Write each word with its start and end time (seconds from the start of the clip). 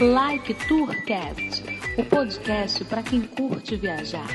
Like 0.00 0.54
Tourcast, 0.66 1.62
o 1.98 2.04
podcast 2.06 2.82
para 2.86 3.02
quem 3.02 3.20
curte 3.20 3.76
viajar. 3.76 4.26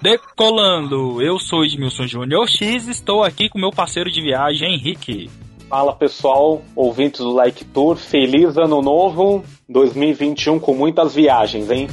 Decolando, 0.00 1.20
eu 1.20 1.38
sou 1.38 1.62
Edmilson 1.62 2.06
Júnior 2.06 2.48
X 2.48 2.88
e 2.88 2.90
estou 2.90 3.22
aqui 3.22 3.50
com 3.50 3.58
meu 3.58 3.70
parceiro 3.70 4.10
de 4.10 4.22
viagem, 4.22 4.76
Henrique. 4.76 5.28
Fala 5.68 5.94
pessoal, 5.94 6.62
ouvintes 6.74 7.20
do 7.20 7.34
Like 7.34 7.66
Tour, 7.66 7.96
feliz 7.96 8.56
ano 8.56 8.80
novo 8.80 9.44
2021 9.68 10.58
com 10.58 10.74
muitas 10.74 11.14
viagens, 11.14 11.70
hein? 11.70 11.86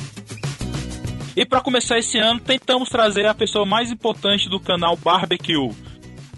E 1.35 1.45
para 1.45 1.59
começar 1.59 1.99
esse 1.99 2.17
ano, 2.17 2.39
tentamos 2.39 2.87
trazer 2.87 3.25
a 3.25 3.33
pessoa 3.33 3.65
mais 3.65 3.91
importante 3.91 4.49
do 4.49 4.57
canal 4.57 4.95
Barbecue, 4.95 5.69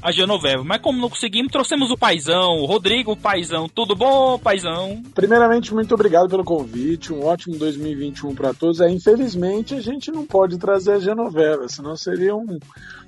a 0.02 0.12
Genoveva. 0.12 0.64
Mas 0.64 0.82
como 0.82 1.00
não 1.00 1.08
conseguimos, 1.08 1.52
trouxemos 1.52 1.92
o 1.92 1.98
Paizão, 1.98 2.58
o 2.58 2.66
Rodrigo 2.66 3.16
Paizão. 3.16 3.70
Tudo 3.70 3.96
bom, 3.96 4.40
Paizão? 4.40 5.04
Primeiramente, 5.14 5.72
muito 5.72 5.94
obrigado 5.94 6.28
pelo 6.28 6.44
convite. 6.44 7.14
Um 7.14 7.24
ótimo 7.24 7.60
2021 7.60 8.34
para 8.34 8.56
todos. 8.56 8.82
É, 8.82 8.90
infelizmente, 8.90 9.76
a 9.76 9.82
gente 9.82 10.12
não 10.12 10.26
pode 10.26 10.58
trazer 10.58 10.94
a 10.94 11.00
Genoveva, 11.00 11.70
senão 11.70 11.96
seria 11.96 12.36
um, 12.36 12.58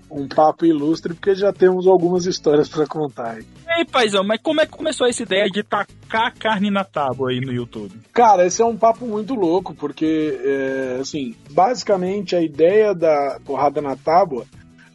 um 0.09 0.27
papo 0.27 0.65
ilustre, 0.65 1.13
porque 1.13 1.35
já 1.35 1.53
temos 1.53 1.87
algumas 1.87 2.25
histórias 2.25 2.67
para 2.67 2.85
contar. 2.87 3.37
Aí. 3.37 3.45
Ei, 3.77 3.85
paizão, 3.85 4.23
mas 4.23 4.41
como 4.41 4.61
é 4.61 4.65
que 4.65 4.71
começou 4.71 5.07
essa 5.07 5.23
ideia 5.23 5.45
de 5.45 5.63
tacar 5.63 6.33
carne 6.37 6.71
na 6.71 6.83
tábua 6.83 7.29
aí 7.29 7.39
no 7.39 7.51
YouTube? 7.51 7.93
Cara, 8.11 8.45
esse 8.45 8.61
é 8.61 8.65
um 8.65 8.75
papo 8.75 9.05
muito 9.05 9.35
louco, 9.35 9.73
porque, 9.75 10.39
é, 10.43 10.97
assim, 10.99 11.35
basicamente 11.51 12.35
a 12.35 12.41
ideia 12.41 12.93
da 12.93 13.39
porrada 13.45 13.81
na 13.81 13.95
tábua, 13.95 14.45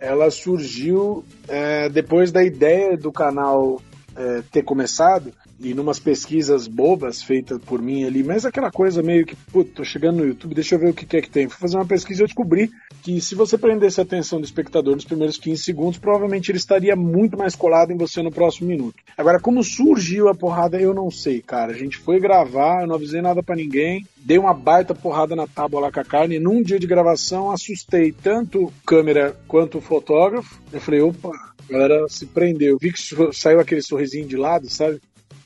ela 0.00 0.30
surgiu 0.30 1.24
é, 1.48 1.88
depois 1.88 2.30
da 2.32 2.42
ideia 2.42 2.96
do 2.96 3.12
canal 3.12 3.80
é, 4.16 4.42
ter 4.50 4.62
começado, 4.62 5.32
e 5.60 5.74
numas 5.74 5.98
pesquisas 5.98 6.66
bobas 6.66 7.22
feitas 7.22 7.58
por 7.58 7.80
mim 7.80 8.04
ali, 8.04 8.22
mas 8.22 8.44
aquela 8.44 8.70
coisa 8.70 9.02
meio 9.02 9.24
que, 9.24 9.36
putz, 9.36 9.72
tô 9.72 9.84
chegando 9.84 10.18
no 10.18 10.26
YouTube, 10.26 10.54
deixa 10.54 10.74
eu 10.74 10.78
ver 10.78 10.90
o 10.90 10.94
que 10.94 11.16
é 11.16 11.20
que 11.20 11.30
tem. 11.30 11.48
Fui 11.48 11.58
fazer 11.58 11.76
uma 11.76 11.86
pesquisa 11.86 12.20
e 12.20 12.22
eu 12.22 12.26
descobri 12.26 12.70
que 13.02 13.20
se 13.20 13.34
você 13.34 13.56
prendesse 13.56 14.00
a 14.00 14.02
atenção 14.02 14.40
do 14.40 14.44
espectador 14.44 14.94
nos 14.94 15.04
primeiros 15.04 15.38
15 15.38 15.62
segundos, 15.62 15.98
provavelmente 15.98 16.50
ele 16.50 16.58
estaria 16.58 16.96
muito 16.96 17.36
mais 17.36 17.54
colado 17.54 17.92
em 17.92 17.96
você 17.96 18.22
no 18.22 18.32
próximo 18.32 18.68
minuto. 18.68 18.96
Agora, 19.16 19.40
como 19.40 19.62
surgiu 19.62 20.28
a 20.28 20.34
porrada, 20.34 20.80
eu 20.80 20.94
não 20.94 21.10
sei, 21.10 21.40
cara. 21.40 21.72
A 21.72 21.76
gente 21.76 21.98
foi 21.98 22.18
gravar, 22.18 22.82
eu 22.82 22.86
não 22.86 22.94
avisei 22.94 23.20
nada 23.20 23.42
para 23.42 23.56
ninguém, 23.56 24.06
dei 24.16 24.38
uma 24.38 24.54
baita 24.54 24.94
porrada 24.94 25.36
na 25.36 25.46
tábua 25.46 25.82
lá 25.82 25.92
com 25.92 26.00
a 26.00 26.04
carne, 26.04 26.36
e 26.36 26.40
num 26.40 26.62
dia 26.62 26.78
de 26.78 26.86
gravação 26.86 27.50
assustei 27.50 28.10
tanto 28.12 28.72
câmera 28.86 29.36
quanto 29.46 29.78
o 29.78 29.82
fotógrafo. 29.82 30.60
Eu 30.72 30.80
falei, 30.80 31.00
opa, 31.00 31.30
a 31.68 31.72
galera 31.72 32.06
se 32.08 32.26
prendeu. 32.26 32.78
Vi 32.80 32.92
que 32.92 33.00
saiu 33.32 33.60
aquele 33.60 33.82
sorrisinho 33.82 34.26
de 34.26 34.36
lado, 34.36 34.68
sabe? 34.68 35.00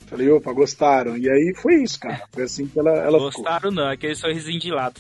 Falei, 0.09 0.31
opa, 0.31 0.53
gostaram. 0.53 1.17
E 1.19 1.29
aí 1.29 1.53
foi 1.55 1.83
isso, 1.83 2.01
cara. 2.01 2.23
Foi 2.33 2.45
assim 2.45 2.67
que 2.67 2.79
ela, 2.79 2.91
ela 2.91 3.19
Gostaram 3.19 3.71
ficou. 3.71 3.73
não, 3.73 3.91
aquele 3.91 4.15
sorrisinho 4.15 4.59
de 4.59 4.71
lado. 4.71 4.99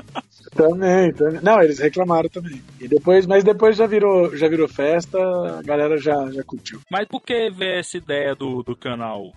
também, 0.54 1.12
também. 1.12 1.40
Não, 1.40 1.62
eles 1.62 1.78
reclamaram 1.78 2.28
também. 2.28 2.60
E 2.80 2.88
depois, 2.88 3.24
mas 3.24 3.44
depois 3.44 3.76
já 3.76 3.86
virou, 3.86 4.36
já 4.36 4.48
virou 4.48 4.66
festa, 4.68 5.18
a 5.58 5.62
galera 5.62 5.96
já, 5.96 6.30
já 6.32 6.42
curtiu. 6.42 6.80
Mas 6.90 7.06
por 7.06 7.22
que 7.22 7.48
ver 7.50 7.78
essa 7.78 7.96
ideia 7.96 8.34
do, 8.34 8.62
do 8.64 8.74
canal? 8.74 9.32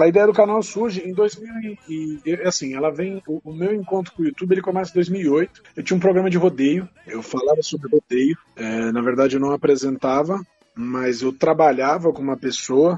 A 0.00 0.06
ideia 0.06 0.26
do 0.26 0.32
canal 0.32 0.62
surge 0.62 1.02
em 1.06 1.12
2000 1.12 1.76
e, 1.88 2.20
assim, 2.44 2.74
ela 2.74 2.88
vem, 2.90 3.20
o, 3.26 3.40
o, 3.44 3.52
meu 3.52 3.74
encontro 3.74 4.12
com 4.14 4.22
o 4.22 4.26
YouTube, 4.26 4.52
ele 4.52 4.62
começa 4.62 4.92
em 4.92 4.94
2008. 4.94 5.62
Eu 5.76 5.82
tinha 5.82 5.96
um 5.96 6.00
programa 6.00 6.30
de 6.30 6.38
rodeio, 6.38 6.88
eu 7.04 7.20
falava 7.20 7.60
sobre 7.62 7.90
rodeio, 7.90 8.38
é, 8.54 8.92
na 8.92 9.02
verdade 9.02 9.34
eu 9.34 9.40
não 9.40 9.50
apresentava, 9.50 10.40
mas 10.72 11.20
eu 11.20 11.32
trabalhava 11.32 12.12
com 12.12 12.22
uma 12.22 12.36
pessoa 12.36 12.96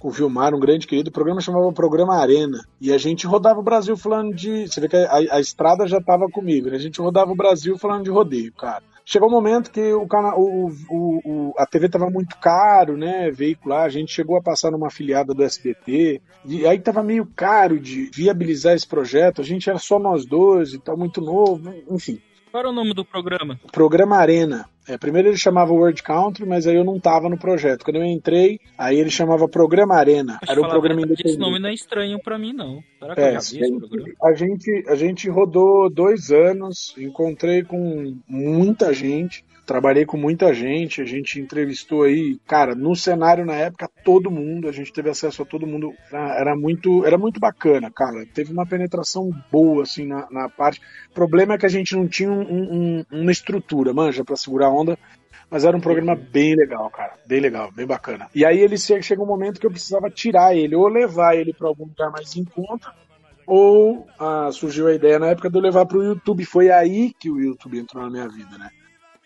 com 0.00 0.08
o 0.08 0.10
Vilmar, 0.10 0.54
um 0.54 0.58
grande 0.58 0.86
querido. 0.86 1.10
O 1.10 1.12
programa 1.12 1.40
chamava 1.40 1.70
Programa 1.72 2.16
Arena. 2.16 2.64
E 2.80 2.92
a 2.92 2.98
gente 2.98 3.26
rodava 3.26 3.60
o 3.60 3.62
Brasil 3.62 3.96
falando 3.96 4.34
de. 4.34 4.66
Você 4.66 4.80
vê 4.80 4.88
que 4.88 4.96
a, 4.96 5.36
a 5.36 5.40
estrada 5.40 5.86
já 5.86 5.98
estava 5.98 6.26
comigo, 6.28 6.70
né? 6.70 6.76
A 6.76 6.80
gente 6.80 7.00
rodava 7.00 7.30
o 7.30 7.36
Brasil 7.36 7.78
falando 7.78 8.04
de 8.04 8.10
rodeio, 8.10 8.52
cara. 8.52 8.82
Chegou 9.04 9.28
um 9.28 9.32
momento 9.32 9.70
que 9.70 9.92
o 9.92 10.06
canal, 10.06 10.40
o, 10.40 10.68
o, 10.88 11.20
o, 11.24 11.54
a 11.58 11.66
TV 11.66 11.86
estava 11.86 12.08
muito 12.08 12.36
caro, 12.38 12.96
né? 12.96 13.30
Veicular. 13.30 13.84
A 13.84 13.88
gente 13.88 14.12
chegou 14.12 14.36
a 14.36 14.42
passar 14.42 14.70
numa 14.70 14.86
afiliada 14.86 15.34
do 15.34 15.42
SBT. 15.42 16.22
E 16.46 16.66
aí 16.66 16.78
estava 16.78 17.02
meio 17.02 17.26
caro 17.36 17.78
de 17.78 18.10
viabilizar 18.14 18.74
esse 18.74 18.86
projeto. 18.86 19.40
A 19.40 19.44
gente 19.44 19.68
era 19.68 19.78
só 19.78 19.98
nós 19.98 20.24
dois 20.24 20.72
e 20.72 20.78
tal, 20.78 20.96
muito 20.96 21.20
novo, 21.20 21.72
enfim. 21.90 22.20
Qual 22.50 22.60
era 22.60 22.68
o 22.68 22.72
nome 22.72 22.92
do 22.94 23.04
programa? 23.04 23.60
Programa 23.70 24.16
Arena. 24.16 24.68
É, 24.88 24.98
primeiro 24.98 25.28
ele 25.28 25.36
chamava 25.36 25.72
World 25.72 26.02
Country, 26.02 26.44
mas 26.44 26.66
aí 26.66 26.74
eu 26.74 26.82
não 26.82 26.98
tava 26.98 27.28
no 27.28 27.38
projeto. 27.38 27.84
Quando 27.84 27.96
eu 27.96 28.04
entrei, 28.04 28.58
aí 28.76 28.98
ele 28.98 29.10
chamava 29.10 29.48
Programa 29.48 29.94
Arena. 29.94 30.40
Era 30.48 30.60
um 30.60 30.68
programa 30.68 31.00
independente. 31.00 31.28
Esse 31.28 31.38
nome 31.38 31.60
não 31.60 31.68
é 31.68 31.74
estranho 31.74 32.18
para 32.18 32.36
mim, 32.36 32.52
não. 32.52 32.82
Será 32.98 33.14
que 33.14 33.20
é, 33.20 33.36
a 33.36 34.34
gente, 34.34 34.84
a 34.88 34.94
gente 34.96 35.30
rodou 35.30 35.88
dois 35.88 36.32
anos, 36.32 36.92
encontrei 36.98 37.62
com 37.62 38.16
muita 38.26 38.92
gente 38.92 39.44
trabalhei 39.70 40.04
com 40.04 40.16
muita 40.16 40.52
gente, 40.52 41.00
a 41.00 41.04
gente 41.04 41.40
entrevistou 41.40 42.02
aí, 42.02 42.40
cara, 42.44 42.74
no 42.74 42.96
cenário 42.96 43.46
na 43.46 43.54
época, 43.54 43.88
todo 44.04 44.28
mundo, 44.28 44.68
a 44.68 44.72
gente 44.72 44.92
teve 44.92 45.08
acesso 45.08 45.42
a 45.42 45.46
todo 45.46 45.64
mundo, 45.64 45.94
era 46.10 46.56
muito, 46.56 47.06
era 47.06 47.16
muito 47.16 47.38
bacana, 47.38 47.88
cara, 47.88 48.26
teve 48.34 48.52
uma 48.52 48.66
penetração 48.66 49.30
boa, 49.48 49.84
assim, 49.84 50.04
na, 50.08 50.26
na 50.28 50.48
parte, 50.48 50.80
o 51.08 51.14
problema 51.14 51.54
é 51.54 51.58
que 51.58 51.66
a 51.66 51.68
gente 51.68 51.94
não 51.94 52.08
tinha 52.08 52.32
um, 52.32 52.40
um, 52.42 53.04
uma 53.12 53.30
estrutura, 53.30 53.94
manja, 53.94 54.24
para 54.24 54.34
segurar 54.34 54.66
a 54.66 54.74
onda, 54.74 54.98
mas 55.48 55.64
era 55.64 55.76
um 55.76 55.80
programa 55.80 56.16
bem 56.16 56.56
legal, 56.56 56.90
cara, 56.90 57.14
bem 57.24 57.38
legal, 57.38 57.70
bem 57.70 57.86
bacana. 57.86 58.26
E 58.34 58.44
aí 58.44 58.58
ele 58.58 58.76
chega 58.76 59.22
um 59.22 59.26
momento 59.26 59.60
que 59.60 59.66
eu 59.68 59.70
precisava 59.70 60.10
tirar 60.10 60.52
ele, 60.52 60.74
ou 60.74 60.88
levar 60.88 61.36
ele 61.36 61.52
para 61.52 61.68
algum 61.68 61.84
lugar 61.84 62.10
mais 62.10 62.34
em 62.34 62.44
conta, 62.44 62.92
ou 63.46 64.04
ah, 64.18 64.50
surgiu 64.50 64.88
a 64.88 64.94
ideia 64.94 65.20
na 65.20 65.28
época 65.28 65.48
de 65.48 65.56
eu 65.56 65.62
levar 65.62 65.86
para 65.86 65.98
o 65.98 66.02
YouTube. 66.02 66.44
Foi 66.44 66.72
aí 66.72 67.12
que 67.12 67.30
o 67.30 67.40
YouTube 67.40 67.78
entrou 67.78 68.02
na 68.02 68.10
minha 68.10 68.28
vida, 68.28 68.58
né? 68.58 68.68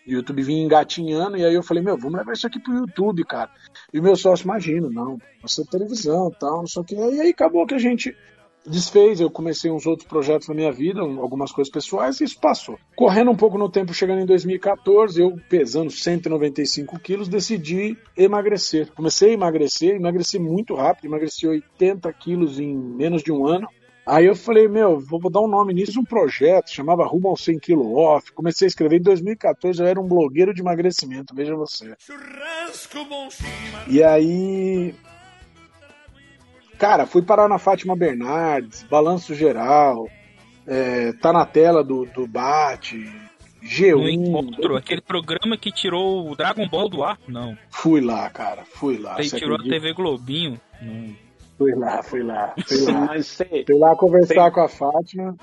O 0.07 0.11
YouTube 0.11 0.43
vinha 0.43 0.63
engatinhando, 0.63 1.37
e 1.37 1.45
aí 1.45 1.53
eu 1.53 1.63
falei, 1.63 1.83
meu, 1.83 1.97
vamos 1.97 2.17
levar 2.17 2.33
isso 2.33 2.47
aqui 2.47 2.59
pro 2.59 2.75
YouTube, 2.75 3.23
cara. 3.23 3.49
E 3.93 3.99
meu 3.99 4.15
sócio, 4.15 4.43
imagina, 4.43 4.89
não, 4.89 5.17
você 5.41 5.65
televisão 5.65 6.31
tal, 6.39 6.59
não 6.59 6.67
sei 6.67 6.81
o 6.81 6.85
que. 6.85 6.95
E 6.95 7.21
aí 7.21 7.29
acabou 7.29 7.65
que 7.65 7.73
a 7.73 7.79
gente 7.79 8.15
desfez, 8.67 9.19
eu 9.19 9.29
comecei 9.29 9.69
uns 9.69 9.85
outros 9.85 10.07
projetos 10.07 10.47
na 10.47 10.55
minha 10.55 10.71
vida, 10.71 11.01
algumas 11.01 11.51
coisas 11.51 11.71
pessoais, 11.71 12.19
e 12.19 12.23
isso 12.23 12.39
passou. 12.39 12.79
Correndo 12.95 13.31
um 13.31 13.35
pouco 13.35 13.57
no 13.57 13.69
tempo, 13.69 13.93
chegando 13.93 14.21
em 14.21 14.25
2014, 14.25 15.21
eu 15.21 15.37
pesando 15.49 15.91
195 15.91 16.99
quilos, 16.99 17.27
decidi 17.27 17.97
emagrecer. 18.17 18.91
Comecei 18.93 19.31
a 19.31 19.33
emagrecer, 19.33 19.95
emagreci 19.95 20.39
muito 20.39 20.73
rápido, 20.75 21.05
emagreci 21.05 21.47
80 21.47 22.11
quilos 22.13 22.59
em 22.59 22.75
menos 22.75 23.23
de 23.23 23.31
um 23.31 23.47
ano. 23.47 23.67
Aí 24.05 24.25
eu 24.25 24.35
falei, 24.35 24.67
meu, 24.67 24.99
vou, 24.99 25.31
dar 25.31 25.41
um 25.41 25.47
nome 25.47 25.73
nisso, 25.73 25.99
um 25.99 26.03
projeto, 26.03 26.69
chamava 26.69 27.05
Rumo 27.05 27.27
ao 27.27 27.35
100 27.35 27.57
kg 27.57 27.79
Off. 27.79 28.31
Comecei 28.33 28.67
a 28.67 28.69
escrever 28.69 28.99
em 28.99 29.01
2014, 29.01 29.81
eu 29.81 29.87
era 29.87 29.99
um 29.99 30.07
blogueiro 30.07 30.53
de 30.53 30.61
emagrecimento, 30.61 31.33
veja 31.33 31.55
você. 31.55 31.95
E 33.87 34.03
aí. 34.03 34.93
Cara, 36.77 37.07
fui 37.07 37.23
parar 37.23 37.47
na 37.47 37.57
Fátima 37.57 37.95
Bernardes, 37.95 38.83
Balanço 38.83 39.33
Geral, 39.33 40.07
é, 40.67 41.13
tá 41.13 41.33
na 41.33 41.45
tela 41.45 41.83
do, 41.83 42.05
do 42.05 42.27
Bate, 42.27 43.11
G1. 43.63 43.95
No 43.95 44.09
encontro, 44.09 44.75
aquele 44.75 45.01
programa 45.01 45.57
que 45.57 45.71
tirou 45.71 46.29
o 46.29 46.35
Dragon 46.35 46.67
Ball 46.67 46.89
do 46.89 47.03
ar? 47.03 47.17
Não. 47.27 47.57
Fui 47.71 48.01
lá, 48.01 48.29
cara, 48.29 48.65
fui 48.65 48.97
lá. 48.97 49.15
Ele 49.17 49.29
tirou 49.29 49.55
acredita? 49.55 49.75
a 49.75 49.79
TV 49.79 49.93
Globinho? 49.93 50.61
Não. 50.79 51.24
Fui 51.57 51.73
lá, 51.73 52.03
fui 52.03 52.21
lá, 52.21 52.53
fui 52.67 52.91
lá. 52.91 53.09
fui 53.65 53.79
lá 53.79 53.95
conversar 53.95 54.51
com 54.51 54.61
a 54.61 54.67
Fátima. 54.67 55.35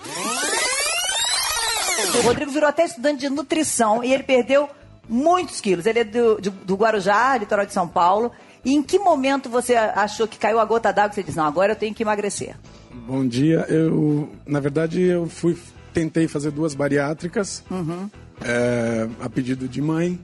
O 2.19 2.23
Rodrigo 2.23 2.51
virou 2.51 2.69
até 2.69 2.85
estudante 2.85 3.21
de 3.21 3.31
nutrição 3.31 4.05
e 4.05 4.13
ele 4.13 4.23
perdeu 4.23 4.69
muitos 5.09 5.61
quilos. 5.61 5.87
Ele 5.87 6.01
é 6.01 6.05
do, 6.05 6.41
de, 6.41 6.51
do 6.51 6.75
Guarujá, 6.75 7.37
litoral 7.39 7.65
de 7.65 7.73
São 7.73 7.89
Paulo. 7.89 8.31
E 8.65 8.75
em 8.75 8.83
que 8.83 8.99
momento 8.99 9.49
você 9.49 9.75
achou 9.75 10.29
que 10.29 10.39
caiu 10.39 10.59
a 10.61 10.65
gota 10.65 10.93
d'água 10.93 11.13
e 11.13 11.15
você 11.15 11.23
disse, 11.23 11.37
não, 11.37 11.47
agora 11.47 11.73
eu 11.73 11.77
tenho 11.77 11.95
que 11.95 12.03
emagrecer? 12.03 12.55
Bom 12.93 13.27
dia. 13.27 13.67
Eu, 13.69 14.29
na 14.47 14.61
verdade, 14.61 15.01
eu 15.01 15.27
fui, 15.27 15.57
tentei 15.93 16.29
fazer 16.29 16.51
duas 16.51 16.75
bariátricas 16.75 17.65
uhum. 17.71 18.09
é, 18.45 19.09
a 19.21 19.29
pedido 19.29 19.67
de 19.67 19.81
mãe. 19.81 20.21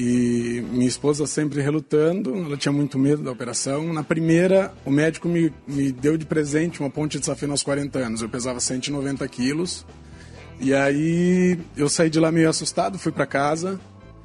E 0.00 0.64
minha 0.70 0.86
esposa 0.86 1.26
sempre 1.26 1.60
relutando, 1.60 2.32
ela 2.32 2.56
tinha 2.56 2.70
muito 2.70 2.96
medo 2.96 3.20
da 3.20 3.32
operação. 3.32 3.92
Na 3.92 4.04
primeira, 4.04 4.72
o 4.84 4.92
médico 4.92 5.26
me, 5.26 5.52
me 5.66 5.90
deu 5.90 6.16
de 6.16 6.24
presente 6.24 6.78
uma 6.78 6.88
ponte 6.88 7.18
de 7.18 7.26
safena 7.26 7.52
aos 7.52 7.64
40 7.64 7.98
anos. 7.98 8.22
Eu 8.22 8.28
pesava 8.28 8.60
190 8.60 9.26
quilos. 9.26 9.84
E 10.60 10.72
aí 10.72 11.58
eu 11.76 11.88
saí 11.88 12.08
de 12.08 12.20
lá 12.20 12.30
meio 12.30 12.48
assustado, 12.48 12.96
fui 12.96 13.10
para 13.10 13.26
casa. 13.26 13.80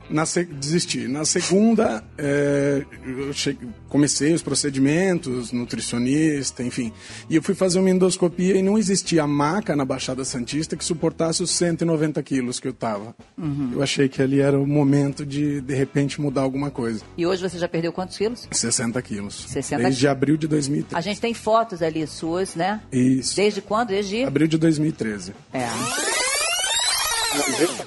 Na 0.09 0.25
se... 0.25 0.43
Desisti. 0.43 1.07
Na 1.07 1.25
segunda, 1.25 2.03
é, 2.17 2.85
eu 3.05 3.33
cheguei, 3.33 3.67
comecei 3.89 4.33
os 4.33 4.41
procedimentos, 4.41 5.51
nutricionista, 5.51 6.63
enfim. 6.63 6.91
E 7.29 7.35
eu 7.35 7.43
fui 7.43 7.55
fazer 7.55 7.79
uma 7.79 7.89
endoscopia 7.89 8.55
e 8.55 8.61
não 8.61 8.77
existia 8.77 9.25
maca 9.27 9.75
na 9.75 9.85
Baixada 9.85 10.25
Santista 10.25 10.75
que 10.75 10.83
suportasse 10.83 11.43
os 11.43 11.51
190 11.51 12.21
quilos 12.23 12.59
que 12.59 12.67
eu 12.67 12.73
tava. 12.73 13.15
Uhum. 13.37 13.71
Eu 13.73 13.83
achei 13.83 14.09
que 14.09 14.21
ali 14.21 14.39
era 14.39 14.59
o 14.59 14.67
momento 14.67 15.25
de, 15.25 15.61
de 15.61 15.75
repente, 15.75 16.19
mudar 16.19 16.41
alguma 16.41 16.69
coisa. 16.71 17.03
E 17.17 17.25
hoje 17.25 17.41
você 17.41 17.57
já 17.57 17.67
perdeu 17.67 17.91
quantos 17.91 18.17
quilos? 18.17 18.47
60 18.51 19.01
quilos. 19.01 19.45
60 19.47 19.83
Desde 19.83 20.07
abril 20.07 20.37
de 20.37 20.47
2013. 20.47 20.95
A 20.95 21.01
gente 21.01 21.21
tem 21.21 21.33
fotos 21.33 21.81
ali 21.81 22.05
suas, 22.07 22.55
né? 22.55 22.81
Isso. 22.91 23.35
Desde 23.35 23.61
quando? 23.61 23.89
Desde... 23.89 24.23
Abril 24.23 24.47
de 24.47 24.57
2013. 24.57 25.33
É. 25.53 26.12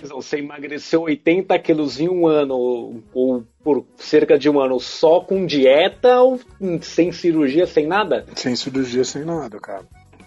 Você 0.08 0.38
emagreceu 0.38 1.02
80 1.02 1.58
quilos 1.58 2.00
em 2.00 2.08
um 2.08 2.26
ano, 2.26 3.02
ou 3.12 3.44
por 3.62 3.84
cerca 3.96 4.38
de 4.38 4.48
um 4.48 4.60
ano, 4.60 4.78
só 4.80 5.20
com 5.20 5.46
dieta 5.46 6.20
ou 6.20 6.40
sem 6.82 7.12
cirurgia, 7.12 7.66
sem 7.66 7.86
nada? 7.86 8.26
Sem 8.34 8.56
cirurgia, 8.56 9.04
sem 9.04 9.24
nada, 9.24 9.58
cara. 9.58 9.84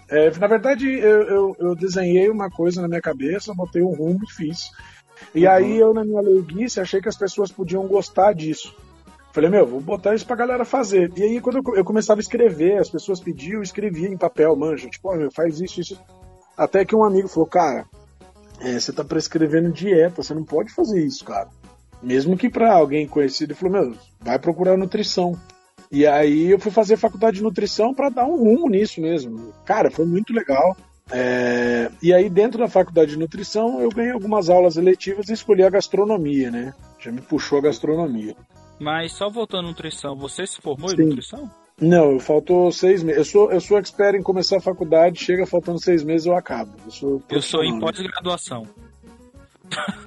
É, 0.09 0.31
na 0.31 0.47
verdade, 0.47 0.89
eu, 0.89 1.21
eu, 1.21 1.55
eu, 1.59 1.75
desenhei 1.75 2.29
uma 2.29 2.49
coisa 2.49 2.81
na 2.81 2.87
minha 2.87 3.01
cabeça, 3.01 3.53
botei 3.53 3.83
um 3.83 3.93
rumo 3.93 4.21
e 4.23 4.33
fiz. 4.33 4.71
E 5.35 5.45
uhum. 5.45 5.51
aí 5.51 5.77
eu, 5.77 5.93
na 5.93 6.03
minha 6.03 6.21
leiguice, 6.21 6.79
achei 6.79 6.99
que 6.99 7.09
as 7.09 7.17
pessoas 7.17 7.51
podiam 7.51 7.87
gostar 7.87 8.33
disso. 8.33 8.75
Falei, 9.31 9.49
meu, 9.49 9.67
vou 9.67 9.79
botar 9.79 10.15
isso 10.15 10.25
pra 10.25 10.35
galera 10.35 10.65
fazer. 10.65 11.11
E 11.15 11.21
aí, 11.21 11.39
quando 11.39 11.57
eu, 11.57 11.75
eu 11.75 11.85
começava 11.85 12.19
a 12.19 12.23
escrever, 12.23 12.79
as 12.79 12.89
pessoas 12.89 13.19
pediam, 13.19 13.57
eu 13.57 13.63
escrevia 13.63 14.07
em 14.07 14.17
papel, 14.17 14.55
manja, 14.55 14.89
tipo, 14.89 15.11
oh, 15.11 15.15
meu, 15.15 15.31
faz 15.31 15.61
isso, 15.61 15.79
isso. 15.79 15.99
Até 16.57 16.83
que 16.83 16.95
um 16.95 17.03
amigo 17.03 17.27
falou, 17.27 17.47
cara, 17.47 17.85
é, 18.59 18.79
você 18.79 18.91
tá 18.91 19.03
prescrevendo 19.03 19.71
dieta, 19.71 20.21
você 20.21 20.33
não 20.33 20.43
pode 20.43 20.71
fazer 20.71 21.03
isso, 21.03 21.23
cara. 21.23 21.49
Mesmo 22.01 22.37
que 22.37 22.49
para 22.49 22.73
alguém 22.73 23.07
conhecido, 23.07 23.51
ele 23.51 23.59
falou, 23.59 23.73
meu, 23.73 23.97
vai 24.21 24.39
procurar 24.39 24.77
nutrição. 24.77 25.37
E 25.91 26.05
aí 26.05 26.51
eu 26.51 26.59
fui 26.59 26.71
fazer 26.71 26.97
faculdade 26.97 27.37
de 27.37 27.43
nutrição 27.43 27.93
para 27.93 28.09
dar 28.09 28.25
um 28.25 28.37
rumo 28.37 28.69
nisso 28.69 29.01
mesmo. 29.01 29.53
Cara, 29.65 29.89
foi 29.89 30.05
muito 30.05 30.33
legal. 30.33 30.77
É... 31.11 31.89
E 32.01 32.13
aí 32.13 32.29
dentro 32.29 32.59
da 32.59 32.67
faculdade 32.67 33.11
de 33.11 33.17
nutrição 33.17 33.81
eu 33.81 33.89
ganhei 33.89 34.11
algumas 34.11 34.49
aulas 34.49 34.77
eletivas 34.77 35.29
e 35.29 35.33
escolhi 35.33 35.63
a 35.63 35.69
gastronomia, 35.69 36.51
né? 36.51 36.73
Já 36.99 37.11
me 37.11 37.21
puxou 37.21 37.57
a 37.57 37.63
gastronomia. 37.63 38.35
Mas 38.79 39.13
só 39.13 39.29
voltando 39.29 39.65
à 39.65 39.69
nutrição, 39.69 40.15
você 40.15 40.45
se 40.45 40.61
formou 40.61 40.89
Sim. 40.89 41.01
em 41.01 41.05
nutrição? 41.07 41.51
Não, 41.81 42.19
faltou 42.19 42.71
seis 42.71 43.01
meses. 43.01 43.19
Eu 43.19 43.25
sou, 43.25 43.51
eu 43.51 43.61
sou 43.61 43.77
expert 43.77 44.15
em 44.15 44.23
começar 44.23 44.57
a 44.57 44.61
faculdade, 44.61 45.23
chega 45.23 45.45
faltando 45.45 45.81
seis 45.81 46.03
meses 46.03 46.27
eu 46.27 46.35
acabo. 46.35 46.71
Eu 46.85 46.91
sou, 46.91 47.23
eu 47.29 47.41
sou 47.41 47.63
em 47.63 47.79
pós-graduação. 47.79 48.67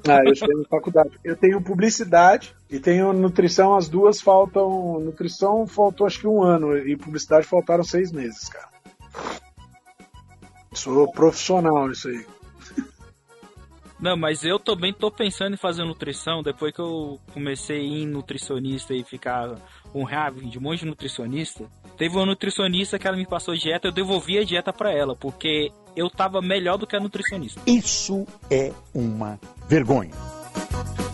Ah, 0.09 0.21
eu 0.25 0.33
estou 0.33 0.53
em 0.53 0.65
faculdade. 0.65 1.11
Eu 1.25 1.37
tenho 1.37 1.63
publicidade 1.63 2.55
e 2.69 2.81
tenho 2.81 3.13
nutrição, 3.13 3.75
as 3.75 3.89
duas 3.89 4.21
faltam. 4.21 5.01
Nutrição 5.01 5.67
faltou 5.67 6.07
acho 6.07 6.21
que 6.21 6.27
um 6.27 6.43
ano 6.43 6.77
e 6.77 6.97
publicidade 6.97 7.47
faltaram 7.47 7.85
seis 7.85 8.11
meses, 8.11 8.49
cara. 8.49 8.69
Sou 10.75 11.11
profissional 11.13 11.89
nisso 11.89 12.09
aí. 12.09 12.27
Não, 14.03 14.17
mas 14.17 14.45
eu 14.45 14.59
também 14.59 14.93
tô 14.93 15.13
pensando 15.13 15.55
em 15.55 15.57
fazer 15.57 15.85
nutrição 15.85 16.43
depois 16.43 16.75
que 16.75 16.81
eu 16.81 17.21
comecei 17.33 17.79
a 17.79 17.83
ir 17.85 18.03
em 18.03 18.07
nutricionista 18.07 18.93
e 18.93 19.05
ficar 19.05 19.55
um 19.95 20.03
rabo 20.03 20.41
de 20.41 20.59
um 20.59 20.61
monte 20.61 20.81
de 20.81 20.87
nutricionista. 20.87 21.71
Teve 21.97 22.17
uma 22.17 22.27
nutricionista 22.27 22.99
que 22.99 23.07
ela 23.07 23.17
me 23.17 23.25
passou 23.25 23.55
dieta, 23.55 23.87
eu 23.87 23.93
devolvi 23.93 24.39
a 24.39 24.45
dieta 24.45 24.73
para 24.73 24.91
ela, 24.93 25.15
porque 25.15 25.71
eu 25.95 26.11
tava 26.11 26.43
melhor 26.43 26.77
do 26.79 26.85
que 26.85 26.97
a 26.97 27.01
nutricionista. 27.01 27.61
Isso 27.65 28.27
é 28.51 28.73
uma 28.93 29.39
vergonha. 29.69 30.42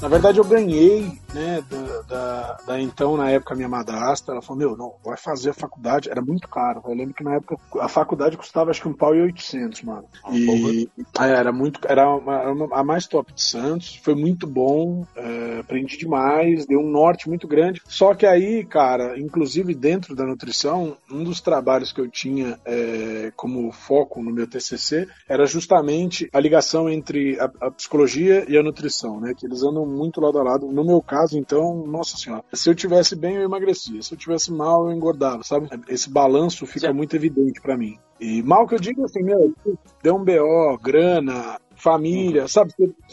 Na 0.00 0.06
verdade, 0.06 0.38
eu 0.38 0.44
ganhei, 0.44 1.10
né, 1.34 1.62
da, 1.68 2.02
da, 2.02 2.56
da, 2.66 2.80
então, 2.80 3.16
na 3.16 3.30
época, 3.30 3.56
minha 3.56 3.68
madrasta. 3.68 4.30
Ela 4.30 4.40
falou: 4.40 4.58
Meu, 4.58 4.76
não, 4.76 4.94
vai 5.04 5.16
fazer 5.16 5.50
a 5.50 5.54
faculdade. 5.54 6.08
Era 6.08 6.22
muito 6.22 6.48
caro. 6.48 6.82
Eu 6.86 6.94
lembro 6.94 7.14
que 7.14 7.24
na 7.24 7.34
época 7.34 7.56
a 7.80 7.88
faculdade 7.88 8.36
custava 8.36 8.70
acho 8.70 8.80
que 8.80 8.88
um 8.88 8.92
pau 8.92 9.14
e 9.14 9.20
oitocentos, 9.20 9.82
mano. 9.82 10.04
Ah, 10.24 10.30
e 10.32 10.88
é, 11.20 11.30
era 11.30 11.52
muito. 11.52 11.80
Era 11.88 12.08
uma, 12.08 12.42
uma, 12.50 12.78
a 12.78 12.84
mais 12.84 13.08
top 13.08 13.32
de 13.32 13.42
Santos. 13.42 13.96
Foi 13.96 14.14
muito 14.14 14.46
bom. 14.46 15.04
É, 15.16 15.58
aprendi 15.60 15.96
demais. 15.96 16.64
Deu 16.64 16.78
um 16.78 16.88
norte 16.88 17.28
muito 17.28 17.48
grande. 17.48 17.82
Só 17.84 18.14
que 18.14 18.24
aí, 18.24 18.64
cara, 18.64 19.18
inclusive 19.18 19.74
dentro 19.74 20.14
da 20.14 20.24
nutrição, 20.24 20.96
um 21.10 21.24
dos 21.24 21.40
trabalhos 21.40 21.92
que 21.92 22.00
eu 22.00 22.08
tinha 22.08 22.58
é, 22.64 23.32
como 23.34 23.72
foco 23.72 24.22
no 24.22 24.30
meu 24.30 24.46
TCC 24.46 25.08
era 25.28 25.44
justamente 25.44 26.28
a 26.32 26.38
ligação 26.38 26.88
entre 26.88 27.38
a, 27.40 27.50
a 27.62 27.70
psicologia 27.72 28.44
e 28.48 28.56
a 28.56 28.62
nutrição, 28.62 29.20
né? 29.20 29.34
Que 29.36 29.44
eles 29.44 29.62
andam 29.64 29.87
muito 29.88 30.20
lado 30.20 30.38
a 30.38 30.42
lado. 30.42 30.66
No 30.66 30.84
meu 30.84 31.00
caso, 31.00 31.38
então, 31.38 31.86
nossa 31.86 32.16
senhora, 32.16 32.44
se 32.52 32.68
eu 32.68 32.74
tivesse 32.74 33.16
bem, 33.16 33.36
eu 33.36 33.42
emagrecia. 33.42 34.02
Se 34.02 34.14
eu 34.14 34.18
tivesse 34.18 34.52
mal, 34.52 34.88
eu 34.88 34.96
engordava, 34.96 35.42
sabe? 35.42 35.68
Esse 35.88 36.10
balanço 36.10 36.66
fica 36.66 36.92
muito 36.92 37.16
evidente 37.16 37.60
para 37.60 37.76
mim. 37.76 37.98
E 38.20 38.42
mal 38.42 38.66
que 38.66 38.74
eu 38.74 38.80
digo 38.80 39.04
assim, 39.04 39.22
meu, 39.22 39.54
deu 40.02 40.16
um 40.16 40.24
BO, 40.24 40.78
grana, 40.82 41.58
família, 41.78 42.48
sabe? 42.48 42.72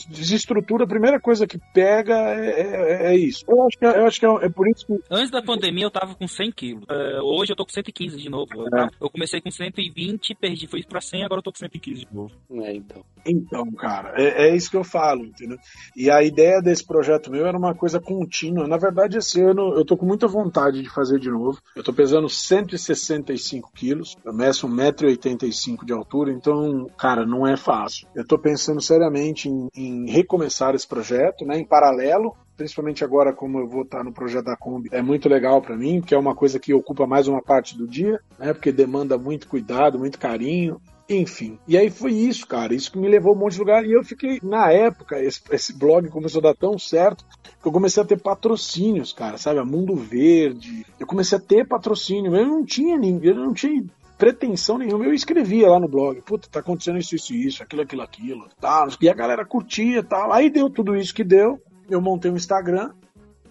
Desestrutura, 0.10 0.84
a 0.84 0.88
primeira 0.88 1.20
coisa 1.20 1.48
que 1.48 1.58
pega 1.74 2.14
é, 2.14 2.62
é, 2.62 3.14
é 3.14 3.18
isso. 3.18 3.46
Eu 3.48 3.64
acho 3.64 3.78
que, 3.78 3.86
é, 3.86 4.00
eu 4.00 4.06
acho 4.06 4.20
que 4.20 4.26
é, 4.26 4.30
é, 4.46 4.50
por 4.50 4.68
isso 4.68 4.86
que. 4.86 4.94
Antes 5.10 5.32
da 5.32 5.42
pandemia 5.42 5.86
eu 5.86 5.92
tava 5.92 6.16
com 6.16 6.28
100 6.28 6.52
quilos. 6.52 6.84
Uh, 6.84 7.24
hoje 7.24 7.52
eu 7.52 7.56
tô 7.56 7.66
com 7.66 7.72
115 7.72 8.18
de 8.18 8.30
novo. 8.30 8.50
Eu, 8.54 8.80
é. 8.80 8.90
eu 9.00 9.10
comecei 9.10 9.40
com 9.40 9.52
120, 9.52 10.36
perdi, 10.36 10.68
fui 10.68 10.84
pra 10.84 11.00
100, 11.00 11.24
agora 11.24 11.40
eu 11.40 11.44
tô 11.44 11.52
com 11.52 11.60
115 11.60 12.06
de 12.06 12.14
novo. 12.14 12.34
É, 12.52 12.74
então. 12.74 13.04
Então, 13.26 13.72
cara, 13.72 14.14
é, 14.16 14.48
é 14.48 14.56
isso 14.56 14.70
que 14.70 14.78
eu 14.78 14.84
falo, 14.84 15.26
entendeu? 15.26 15.58
E 15.96 16.10
a 16.10 16.22
ideia 16.24 16.62
desse 16.62 16.86
projeto 16.86 17.32
meu 17.32 17.46
era 17.46 17.58
uma 17.58 17.74
coisa 17.74 18.00
contínua. 18.00 18.68
Na 18.68 18.78
verdade, 18.78 19.18
esse 19.18 19.42
ano 19.42 19.74
eu 19.76 19.86
tô 19.86 19.96
com 19.96 20.06
muita 20.06 20.28
vontade 20.28 20.82
de 20.82 20.90
fazer 20.90 21.20
de 21.20 21.30
novo. 21.30 21.60
Eu 21.76 21.84
tô 21.84 21.94
pesando 21.94 22.28
165 22.28 23.72
quilos, 23.74 24.16
eu 24.26 24.34
meço 24.34 24.68
1,85m 24.68 25.86
de 25.86 25.94
altura, 25.94 26.32
então, 26.32 26.88
cara, 26.98 27.26
não 27.26 27.48
é 27.48 27.56
fácil. 27.56 28.08
Eu 28.16 28.26
tô 28.26 28.38
pensando 28.38 28.55
pensando 28.56 28.82
seriamente 28.82 29.50
em, 29.50 29.70
em 29.76 30.10
recomeçar 30.10 30.74
esse 30.74 30.88
projeto, 30.88 31.46
né, 31.46 31.60
em 31.60 31.66
paralelo 31.66 32.34
principalmente 32.56 33.04
agora 33.04 33.34
como 33.34 33.60
eu 33.60 33.68
vou 33.68 33.82
estar 33.82 34.02
no 34.02 34.14
projeto 34.14 34.46
da 34.46 34.56
Kombi, 34.56 34.88
é 34.94 35.02
muito 35.02 35.28
legal 35.28 35.62
para 35.62 35.76
mim, 35.76 36.00
porque 36.00 36.16
é 36.16 36.18
uma 36.18 36.34
coisa 36.34 36.58
que 36.58 36.74
ocupa 36.74 37.06
mais 37.06 37.28
uma 37.28 37.42
parte 37.42 37.78
do 37.78 37.86
dia, 37.86 38.18
né? 38.40 38.54
Porque 38.54 38.72
demanda 38.72 39.18
muito 39.18 39.50
cuidado, 39.50 40.00
muito 40.00 40.18
carinho. 40.18 40.80
Enfim, 41.10 41.60
e 41.68 41.78
aí 41.78 41.90
foi 41.90 42.14
isso, 42.14 42.48
cara. 42.48 42.74
Isso 42.74 42.90
que 42.90 42.98
me 42.98 43.10
levou 43.10 43.34
a 43.34 43.36
um 43.36 43.40
monte 43.40 43.56
de 43.56 43.60
lugar. 43.60 43.86
E 43.86 43.92
eu 43.92 44.06
fiquei, 44.06 44.40
na 44.42 44.72
época, 44.72 45.22
esse, 45.22 45.42
esse 45.52 45.78
blog 45.78 46.08
começou 46.08 46.40
a 46.40 46.44
dar 46.44 46.56
tão 46.56 46.80
certo 46.80 47.26
que 47.62 47.68
eu 47.68 47.74
comecei 47.74 48.02
a 48.02 48.06
ter 48.06 48.22
patrocínios, 48.22 49.12
cara, 49.12 49.38
sabe? 49.38 49.60
A 49.60 49.66
Mundo 49.66 49.94
Verde. 49.96 50.86
Eu 50.98 51.06
comecei 51.06 51.38
a 51.38 51.42
ter 51.42 51.68
patrocínio. 51.68 52.34
Eu 52.34 52.48
não 52.48 52.64
tinha 52.64 52.98
ninguém, 52.98 53.32
eu 53.32 53.36
não 53.36 53.54
tinha 53.54 53.84
pretensão 54.18 54.78
nenhuma. 54.78 55.06
Eu 55.06 55.14
escrevia 55.14 55.70
lá 55.70 55.80
no 55.80 55.88
blog, 55.88 56.22
puta, 56.22 56.48
tá 56.50 56.60
acontecendo 56.60 56.98
isso, 56.98 57.16
isso, 57.16 57.34
isso, 57.34 57.64
aquilo, 57.64 57.82
aquilo, 57.82 58.02
aquilo, 58.02 58.48
tal. 58.60 58.88
E 59.02 59.10
a 59.10 59.14
galera 59.14 59.46
curtia 59.46 60.04
tal. 60.04 60.32
Aí 60.32 60.50
deu 60.50 60.70
tudo 60.70 60.96
isso 60.96 61.14
que 61.14 61.24
deu. 61.24 61.62
Eu 61.90 62.02
montei 62.02 62.32
um 62.32 62.36
Instagram, 62.36 62.92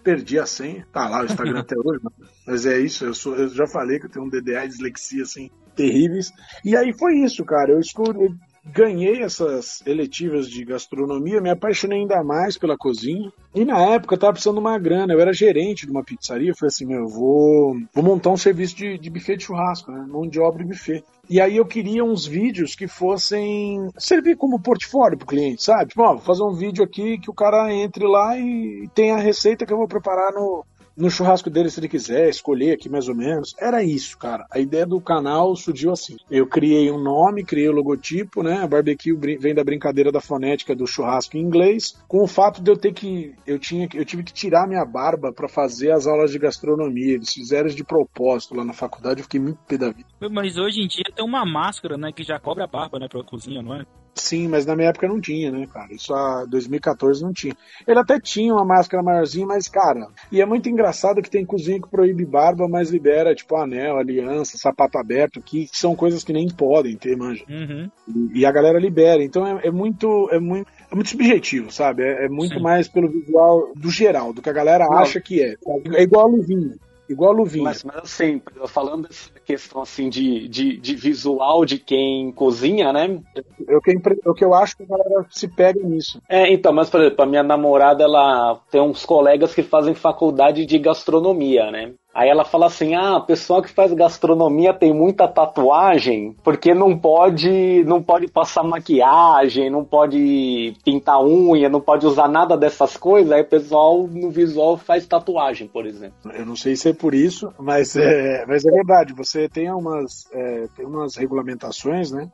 perdi 0.03 0.37
a 0.37 0.45
senha. 0.45 0.85
Tá 0.91 1.07
lá 1.07 1.21
o 1.21 1.25
Instagram 1.25 1.59
até 1.61 1.75
hoje, 1.77 1.99
mas 2.45 2.65
é 2.65 2.79
isso. 2.79 3.05
Eu, 3.05 3.13
sou, 3.13 3.35
eu 3.35 3.49
já 3.49 3.67
falei 3.67 3.99
que 3.99 4.05
eu 4.05 4.09
tenho 4.09 4.25
um 4.25 4.29
DDA 4.29 4.65
e 4.65 4.69
dislexia 4.69 5.23
assim 5.23 5.49
terríveis. 5.75 6.31
E 6.63 6.75
aí 6.75 6.93
foi 6.97 7.17
isso, 7.19 7.43
cara. 7.43 7.71
Eu 7.71 7.79
escolhi, 7.79 8.29
ganhei 8.65 9.21
essas 9.21 9.81
eletivas 9.85 10.49
de 10.49 10.65
gastronomia, 10.65 11.41
me 11.41 11.49
apaixonei 11.49 11.99
ainda 11.99 12.23
mais 12.23 12.57
pela 12.57 12.77
cozinha. 12.77 13.31
E 13.53 13.63
na 13.63 13.79
época 13.93 14.15
eu 14.15 14.19
tava 14.19 14.33
precisando 14.33 14.55
de 14.55 14.61
uma 14.61 14.77
grana, 14.79 15.13
eu 15.13 15.19
era 15.19 15.31
gerente 15.31 15.85
de 15.85 15.91
uma 15.91 16.03
pizzaria, 16.03 16.49
eu 16.49 16.55
falei 16.55 16.67
assim, 16.67 16.85
meu, 16.85 17.01
eu 17.01 17.07
vou, 17.07 17.77
vou 17.93 18.03
montar 18.03 18.31
um 18.31 18.37
serviço 18.37 18.75
de, 18.75 18.97
de 18.97 19.09
buffet 19.09 19.37
de 19.37 19.43
churrasco, 19.43 19.91
né? 19.91 20.05
Mão 20.07 20.27
de 20.27 20.39
obra 20.39 20.63
e 20.63 20.67
buffet. 20.67 21.03
E 21.29 21.41
aí 21.41 21.57
eu 21.57 21.65
queria 21.65 22.03
uns 22.03 22.25
vídeos 22.25 22.75
que 22.75 22.87
fossem 22.87 23.89
servir 23.97 24.35
como 24.35 24.61
portfólio 24.61 25.17
pro 25.17 25.27
cliente, 25.27 25.63
sabe? 25.63 25.89
Tipo, 25.89 26.03
ó, 26.03 26.13
vou 26.13 26.21
fazer 26.21 26.43
um 26.43 26.53
vídeo 26.53 26.83
aqui 26.83 27.17
que 27.17 27.29
o 27.29 27.33
cara 27.33 27.73
entre 27.73 28.05
lá 28.05 28.37
e 28.37 28.87
tenha 28.93 29.15
a 29.15 29.19
receita 29.19 29.65
que 29.65 29.73
eu 29.73 29.77
vou 29.77 29.87
preparar 29.87 30.31
no, 30.33 30.63
no 30.95 31.09
churrasco 31.09 31.49
dele 31.49 31.69
se 31.69 31.79
ele 31.79 31.89
quiser, 31.89 32.29
escolher 32.29 32.73
aqui 32.73 32.89
mais 32.89 33.07
ou 33.07 33.15
menos. 33.15 33.55
Era 33.59 33.83
isso, 33.83 34.17
cara. 34.17 34.45
A 34.49 34.59
ideia 34.59 34.85
do 34.85 35.01
canal 35.01 35.55
surgiu 35.55 35.91
assim. 35.91 36.17
Eu 36.29 36.47
criei 36.47 36.91
um 36.91 37.01
nome, 37.01 37.43
criei 37.43 37.69
o 37.69 37.73
logotipo, 37.73 38.41
né? 38.41 38.61
A 38.61 38.67
barbecue 38.67 39.13
vem 39.13 39.53
da 39.53 39.63
brincadeira 39.63 40.11
da 40.11 40.21
fonética 40.21 40.75
do 40.75 40.87
churrasco 40.87 41.37
em 41.37 41.41
inglês, 41.41 41.95
com 42.07 42.23
o 42.23 42.27
fato 42.27 42.61
de 42.61 42.71
eu 42.71 42.77
ter 42.77 42.93
que 42.93 43.33
eu 43.45 43.59
tinha 43.59 43.87
eu 43.93 44.05
tive 44.05 44.23
que 44.23 44.33
tirar 44.33 44.67
minha 44.67 44.85
barba 44.85 45.31
para 45.31 45.47
fazer 45.47 45.91
as 45.91 46.07
aulas 46.07 46.31
de 46.31 46.39
gastronomia. 46.39 47.13
Eles 47.13 47.33
fizeram 47.33 47.69
de 47.69 47.83
propósito 47.83 48.55
lá 48.55 48.63
na 48.63 48.73
faculdade, 48.73 49.19
eu 49.19 49.23
fiquei 49.23 49.39
muito 49.39 49.59
pé 49.67 49.77
da 49.77 49.91
vida. 49.91 50.07
Mas 50.31 50.57
hoje 50.57 50.81
em 50.81 50.87
dia 50.87 51.03
tem 51.13 51.25
uma 51.25 51.45
máscara, 51.45 51.97
né, 51.97 52.11
que 52.11 52.23
já 52.23 52.39
cobre 52.39 52.63
a 52.63 52.67
barba, 52.67 52.99
né, 52.99 53.07
pra 53.07 53.23
cozinha, 53.23 53.61
não 53.61 53.75
é? 53.75 53.85
Sim, 54.15 54.47
mas 54.47 54.65
na 54.65 54.75
minha 54.75 54.89
época 54.89 55.07
não 55.07 55.19
tinha, 55.19 55.51
né, 55.51 55.67
cara? 55.71 55.93
Isso 55.93 56.13
a 56.13 56.45
2014 56.45 57.21
não 57.21 57.33
tinha. 57.33 57.55
Ele 57.85 57.99
até 57.99 58.17
tinha 58.19 58.53
uma 58.53 58.63
máscara 58.63 59.03
maiorzinha, 59.03 59.45
mas, 59.45 59.67
cara, 59.67 60.07
e 60.31 60.41
é 60.41 60.45
muito 60.45 60.69
engraçado 60.69 61.21
que 61.21 61.29
tem 61.29 61.45
cozinha 61.45 61.81
que 61.81 61.89
proíbe 61.89 62.25
barba, 62.25 62.67
mas 62.67 62.89
libera, 62.89 63.35
tipo, 63.35 63.57
anel, 63.57 63.97
aliança, 63.97 64.57
sapato 64.57 64.97
aberto, 64.97 65.41
que 65.41 65.67
são 65.71 65.95
coisas 65.95 66.23
que 66.23 66.31
nem 66.31 66.47
podem 66.47 66.95
ter, 66.95 67.17
manja. 67.17 67.43
Uhum. 67.49 67.89
E, 68.07 68.39
e, 68.39 68.45
a 68.45 68.51
galera 68.51 68.79
libera. 68.79 69.21
Então 69.21 69.45
é, 69.45 69.67
é, 69.67 69.71
muito, 69.71 70.29
é 70.31 70.39
muito 70.39 70.67
é 70.91 70.95
muito 70.95 71.09
subjetivo, 71.09 71.71
sabe? 71.71 72.03
É, 72.03 72.25
é 72.25 72.29
muito 72.29 72.55
Sim. 72.55 72.61
mais 72.61 72.87
pelo 72.87 73.09
visual 73.09 73.73
do 73.75 73.89
geral, 73.89 74.31
do 74.31 74.41
que 74.41 74.49
a 74.49 74.53
galera 74.53 74.85
acha 74.93 75.19
que 75.19 75.43
é. 75.43 75.55
É 75.93 76.03
igual 76.03 76.25
a 76.25 76.29
luvinha. 76.29 76.77
Igual 77.07 77.31
a 77.31 77.35
luvinha. 77.35 77.63
Mas, 77.63 77.83
mas 77.83 77.97
assim, 77.97 78.41
falando 78.67 79.07
dessa 79.07 79.29
questão 79.45 79.81
assim 79.81 80.09
de, 80.09 80.47
de, 80.47 80.77
de 80.77 80.95
visual 80.95 81.65
de 81.65 81.77
quem 81.77 82.31
cozinha, 82.31 82.91
né? 82.91 83.21
É 83.67 83.75
o 83.77 83.81
que, 83.81 83.91
é 83.91 84.29
o 84.29 84.33
que 84.33 84.43
eu 84.43 84.53
acho 84.53 84.77
que 84.77 84.83
a 84.83 84.87
galera 84.87 85.25
se 85.29 85.47
pega 85.47 85.79
nisso. 85.83 86.21
É, 86.27 86.51
então, 86.51 86.73
mas 86.73 86.89
por 86.89 87.01
exemplo, 87.01 87.23
a 87.23 87.27
minha 87.27 87.43
namorada, 87.43 88.03
ela 88.03 88.59
tem 88.71 88.81
uns 88.81 89.05
colegas 89.05 89.53
que 89.53 89.63
fazem 89.63 89.93
faculdade 89.93 90.65
de 90.65 90.79
gastronomia, 90.79 91.71
né? 91.71 91.93
Aí 92.15 92.29
ela 92.29 92.45
fala 92.45 92.67
assim: 92.67 92.95
ah, 92.95 93.17
o 93.17 93.25
pessoal 93.25 93.61
que 93.61 93.69
faz 93.69 93.91
gastronomia 93.91 94.73
tem 94.73 94.93
muita 94.93 95.27
tatuagem, 95.27 96.33
porque 96.41 96.73
não 96.73 96.97
pode, 96.97 97.83
não 97.83 98.01
pode 98.01 98.29
passar 98.29 98.63
maquiagem, 98.63 99.69
não 99.69 99.83
pode 99.83 100.73
pintar 100.85 101.21
unha, 101.21 101.67
não 101.67 101.81
pode 101.81 102.07
usar 102.07 102.29
nada 102.29 102.55
dessas 102.55 102.95
coisas. 102.95 103.33
Aí 103.33 103.41
o 103.41 103.49
pessoal 103.49 104.07
no 104.07 104.31
visual 104.31 104.77
faz 104.77 105.05
tatuagem, 105.05 105.67
por 105.67 105.85
exemplo. 105.85 106.31
Eu 106.33 106.45
não 106.45 106.55
sei 106.55 106.77
se 106.77 106.87
é 106.87 106.93
por 106.93 107.13
isso, 107.13 107.53
mas 107.59 107.97
é, 107.97 108.45
mas 108.47 108.65
é 108.65 108.71
verdade. 108.71 109.11
Você 109.11 109.49
tem 109.49 109.69
umas, 109.69 110.25
é, 110.31 110.67
tem 110.73 110.85
umas 110.85 111.17
regulamentações, 111.17 112.11
né? 112.11 112.31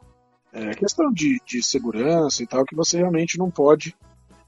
É, 0.54 0.76
questão 0.76 1.12
de, 1.12 1.40
de 1.44 1.64
segurança 1.64 2.44
e 2.44 2.46
tal, 2.46 2.66
que 2.66 2.76
você 2.76 2.98
realmente 2.98 3.40
não 3.40 3.50
pode. 3.50 3.96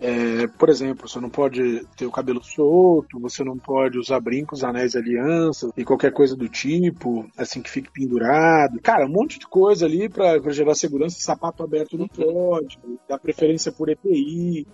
É, 0.04 0.48
por 0.48 0.70
exemplo, 0.70 1.08
você 1.08 1.18
não 1.18 1.30
pode 1.30 1.88
ter 1.96 2.06
o 2.06 2.12
cabelo 2.12 2.44
solto, 2.44 3.22
você 3.22 3.42
não 3.42 3.58
pode 3.58 3.98
usar 3.98 4.20
brincos, 4.20 4.62
anéis 4.62 4.98
alianças 4.98 5.72
e 5.78 5.86
qualquer 5.86 6.12
coisa 6.12 6.36
do 6.36 6.50
tipo, 6.50 7.26
assim 7.38 7.62
que 7.62 7.70
fique 7.70 7.90
pendurado. 7.90 8.82
Cara, 8.82 9.06
um 9.06 9.10
monte 9.10 9.40
de 9.40 9.48
coisa 9.48 9.86
ali 9.86 10.10
pra 10.10 10.38
gerar 10.52 10.76
segurança. 10.76 11.22
Sapato 11.22 11.64
aberto 11.64 11.98
não 11.98 12.10
pode, 12.10 12.78
dá 13.08 13.18
preferência 13.18 13.72
por 13.72 13.88
EPI. 13.88 14.68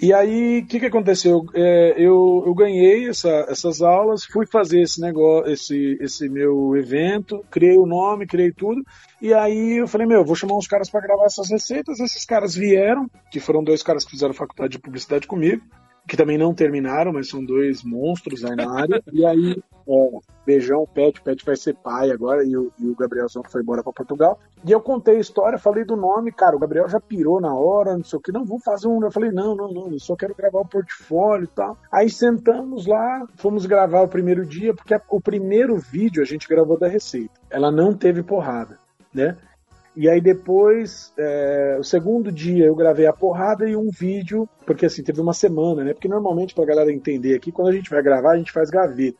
E 0.00 0.12
aí, 0.14 0.60
o 0.60 0.66
que, 0.66 0.78
que 0.78 0.86
aconteceu? 0.86 1.44
É, 1.52 1.94
eu, 1.96 2.44
eu 2.46 2.54
ganhei 2.54 3.08
essa- 3.08 3.46
essas 3.48 3.82
aulas, 3.82 4.24
fui 4.24 4.46
fazer 4.46 4.80
esse 4.80 5.00
negócio, 5.00 5.50
esse, 5.52 5.98
esse 6.00 6.28
meu 6.28 6.76
evento, 6.76 7.44
criei 7.50 7.76
o 7.76 7.84
nome, 7.86 8.26
criei 8.26 8.52
tudo. 8.52 8.80
E 9.20 9.34
aí 9.34 9.78
eu 9.80 9.88
falei, 9.88 10.06
meu, 10.06 10.24
vou 10.24 10.36
chamar 10.36 10.56
uns 10.56 10.68
caras 10.68 10.88
para 10.88 11.00
gravar 11.00 11.26
essas 11.26 11.50
receitas. 11.50 11.98
Esses 11.98 12.24
caras 12.24 12.54
vieram, 12.54 13.10
que 13.30 13.40
foram 13.40 13.64
dois 13.64 13.82
caras 13.82 14.04
que 14.04 14.12
fizeram 14.12 14.32
faculdade 14.32 14.72
de 14.72 14.78
publicidade 14.78 15.26
comigo, 15.26 15.62
que 16.08 16.16
também 16.16 16.38
não 16.38 16.54
terminaram, 16.54 17.12
mas 17.12 17.28
são 17.28 17.44
dois 17.44 17.84
monstros 17.84 18.42
aí 18.42 18.56
na 18.56 18.72
área. 18.72 19.02
E 19.12 19.26
aí, 19.26 19.62
é, 19.86 20.18
beijão, 20.46 20.86
Pet, 20.86 21.20
Pet 21.20 21.44
vai 21.44 21.54
ser 21.54 21.74
pai 21.74 22.10
agora, 22.10 22.42
e 22.42 22.56
o, 22.56 22.72
e 22.78 22.86
o 22.86 22.96
foi 23.46 23.60
embora 23.60 23.82
para 23.82 23.92
Portugal. 23.92 24.40
E 24.64 24.72
eu 24.72 24.80
contei 24.80 25.16
a 25.16 25.20
história, 25.20 25.58
falei 25.58 25.84
do 25.84 25.96
nome, 25.96 26.32
cara, 26.32 26.56
o 26.56 26.58
Gabriel 26.58 26.88
já 26.88 26.98
pirou 26.98 27.40
na 27.42 27.54
hora, 27.54 27.94
não 27.94 28.02
sei 28.02 28.18
o 28.18 28.22
que, 28.22 28.32
não, 28.32 28.46
vamos 28.46 28.64
fazer 28.64 28.88
um. 28.88 29.04
Eu 29.04 29.12
falei, 29.12 29.30
não, 29.30 29.54
não, 29.54 29.70
não, 29.70 29.92
eu 29.92 29.98
só 29.98 30.16
quero 30.16 30.34
gravar 30.34 30.60
o 30.60 30.68
portfólio 30.68 31.44
e 31.44 31.54
tal. 31.54 31.76
Aí 31.92 32.08
sentamos 32.08 32.86
lá, 32.86 33.26
fomos 33.36 33.66
gravar 33.66 34.00
o 34.00 34.08
primeiro 34.08 34.46
dia, 34.46 34.72
porque 34.72 34.98
o 35.10 35.20
primeiro 35.20 35.76
vídeo 35.76 36.22
a 36.22 36.26
gente 36.26 36.48
gravou 36.48 36.78
da 36.78 36.88
receita. 36.88 37.38
Ela 37.50 37.70
não 37.70 37.92
teve 37.92 38.22
porrada, 38.22 38.78
né? 39.12 39.36
E 40.00 40.08
aí 40.08 40.20
depois, 40.20 41.12
é, 41.18 41.76
o 41.76 41.82
segundo 41.82 42.30
dia 42.30 42.66
eu 42.66 42.74
gravei 42.76 43.04
a 43.04 43.12
porrada 43.12 43.68
e 43.68 43.74
um 43.74 43.90
vídeo, 43.90 44.48
porque 44.64 44.86
assim, 44.86 45.02
teve 45.02 45.20
uma 45.20 45.32
semana, 45.32 45.82
né? 45.82 45.92
Porque 45.92 46.06
normalmente, 46.06 46.54
pra 46.54 46.64
galera 46.64 46.92
entender 46.92 47.34
aqui, 47.34 47.50
quando 47.50 47.66
a 47.66 47.72
gente 47.72 47.90
vai 47.90 48.00
gravar, 48.00 48.34
a 48.34 48.38
gente 48.38 48.52
faz 48.52 48.70
gaveta. 48.70 49.18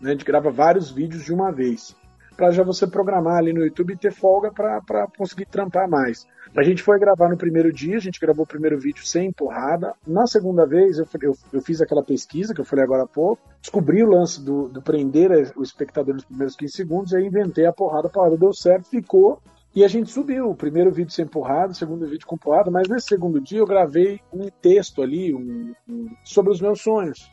Né? 0.00 0.10
A 0.10 0.12
gente 0.12 0.24
grava 0.24 0.48
vários 0.48 0.88
vídeos 0.88 1.24
de 1.24 1.34
uma 1.34 1.50
vez. 1.50 1.96
Pra 2.36 2.52
já 2.52 2.62
você 2.62 2.86
programar 2.86 3.38
ali 3.38 3.52
no 3.52 3.64
YouTube 3.64 3.94
e 3.94 3.96
ter 3.96 4.12
folga 4.12 4.52
pra, 4.52 5.08
conseguir 5.18 5.46
trampar 5.46 5.88
mais. 5.90 6.28
A 6.56 6.62
gente 6.62 6.80
foi 6.80 6.96
gravar 7.00 7.28
no 7.28 7.36
primeiro 7.36 7.72
dia, 7.72 7.96
a 7.96 8.00
gente 8.00 8.20
gravou 8.20 8.44
o 8.44 8.48
primeiro 8.48 8.78
vídeo 8.78 9.04
sem 9.04 9.32
porrada. 9.32 9.94
Na 10.06 10.28
segunda 10.28 10.64
vez, 10.64 10.98
eu, 10.98 11.08
eu, 11.22 11.36
eu 11.54 11.60
fiz 11.60 11.80
aquela 11.80 12.04
pesquisa 12.04 12.54
que 12.54 12.60
eu 12.60 12.64
falei 12.64 12.84
agora 12.84 13.02
há 13.02 13.08
pouco, 13.08 13.42
descobri 13.60 14.00
o 14.04 14.08
lance 14.08 14.40
do, 14.40 14.68
do 14.68 14.80
prender 14.80 15.52
o 15.56 15.62
espectador 15.64 16.14
nos 16.14 16.24
primeiros 16.24 16.54
15 16.54 16.72
segundos, 16.72 17.10
e 17.10 17.16
aí 17.16 17.26
inventei 17.26 17.66
a 17.66 17.72
porrada, 17.72 18.06
a 18.06 18.10
porrada 18.10 18.36
deu 18.36 18.52
certo, 18.52 18.88
ficou. 18.88 19.42
E 19.74 19.84
a 19.84 19.88
gente 19.88 20.10
subiu, 20.10 20.50
o 20.50 20.54
primeiro 20.54 20.90
vídeo 20.90 21.12
sem 21.12 21.26
porrada, 21.26 21.72
o 21.72 21.74
segundo 21.74 22.06
vídeo 22.06 22.26
com 22.26 22.36
porrada, 22.36 22.70
mas 22.70 22.88
nesse 22.88 23.06
segundo 23.06 23.40
dia 23.40 23.60
eu 23.60 23.66
gravei 23.66 24.20
um 24.32 24.48
texto 24.48 25.00
ali 25.00 25.32
um- 25.32 25.72
um- 25.88 26.08
sobre 26.24 26.50
os 26.52 26.60
meus 26.60 26.80
sonhos. 26.80 27.30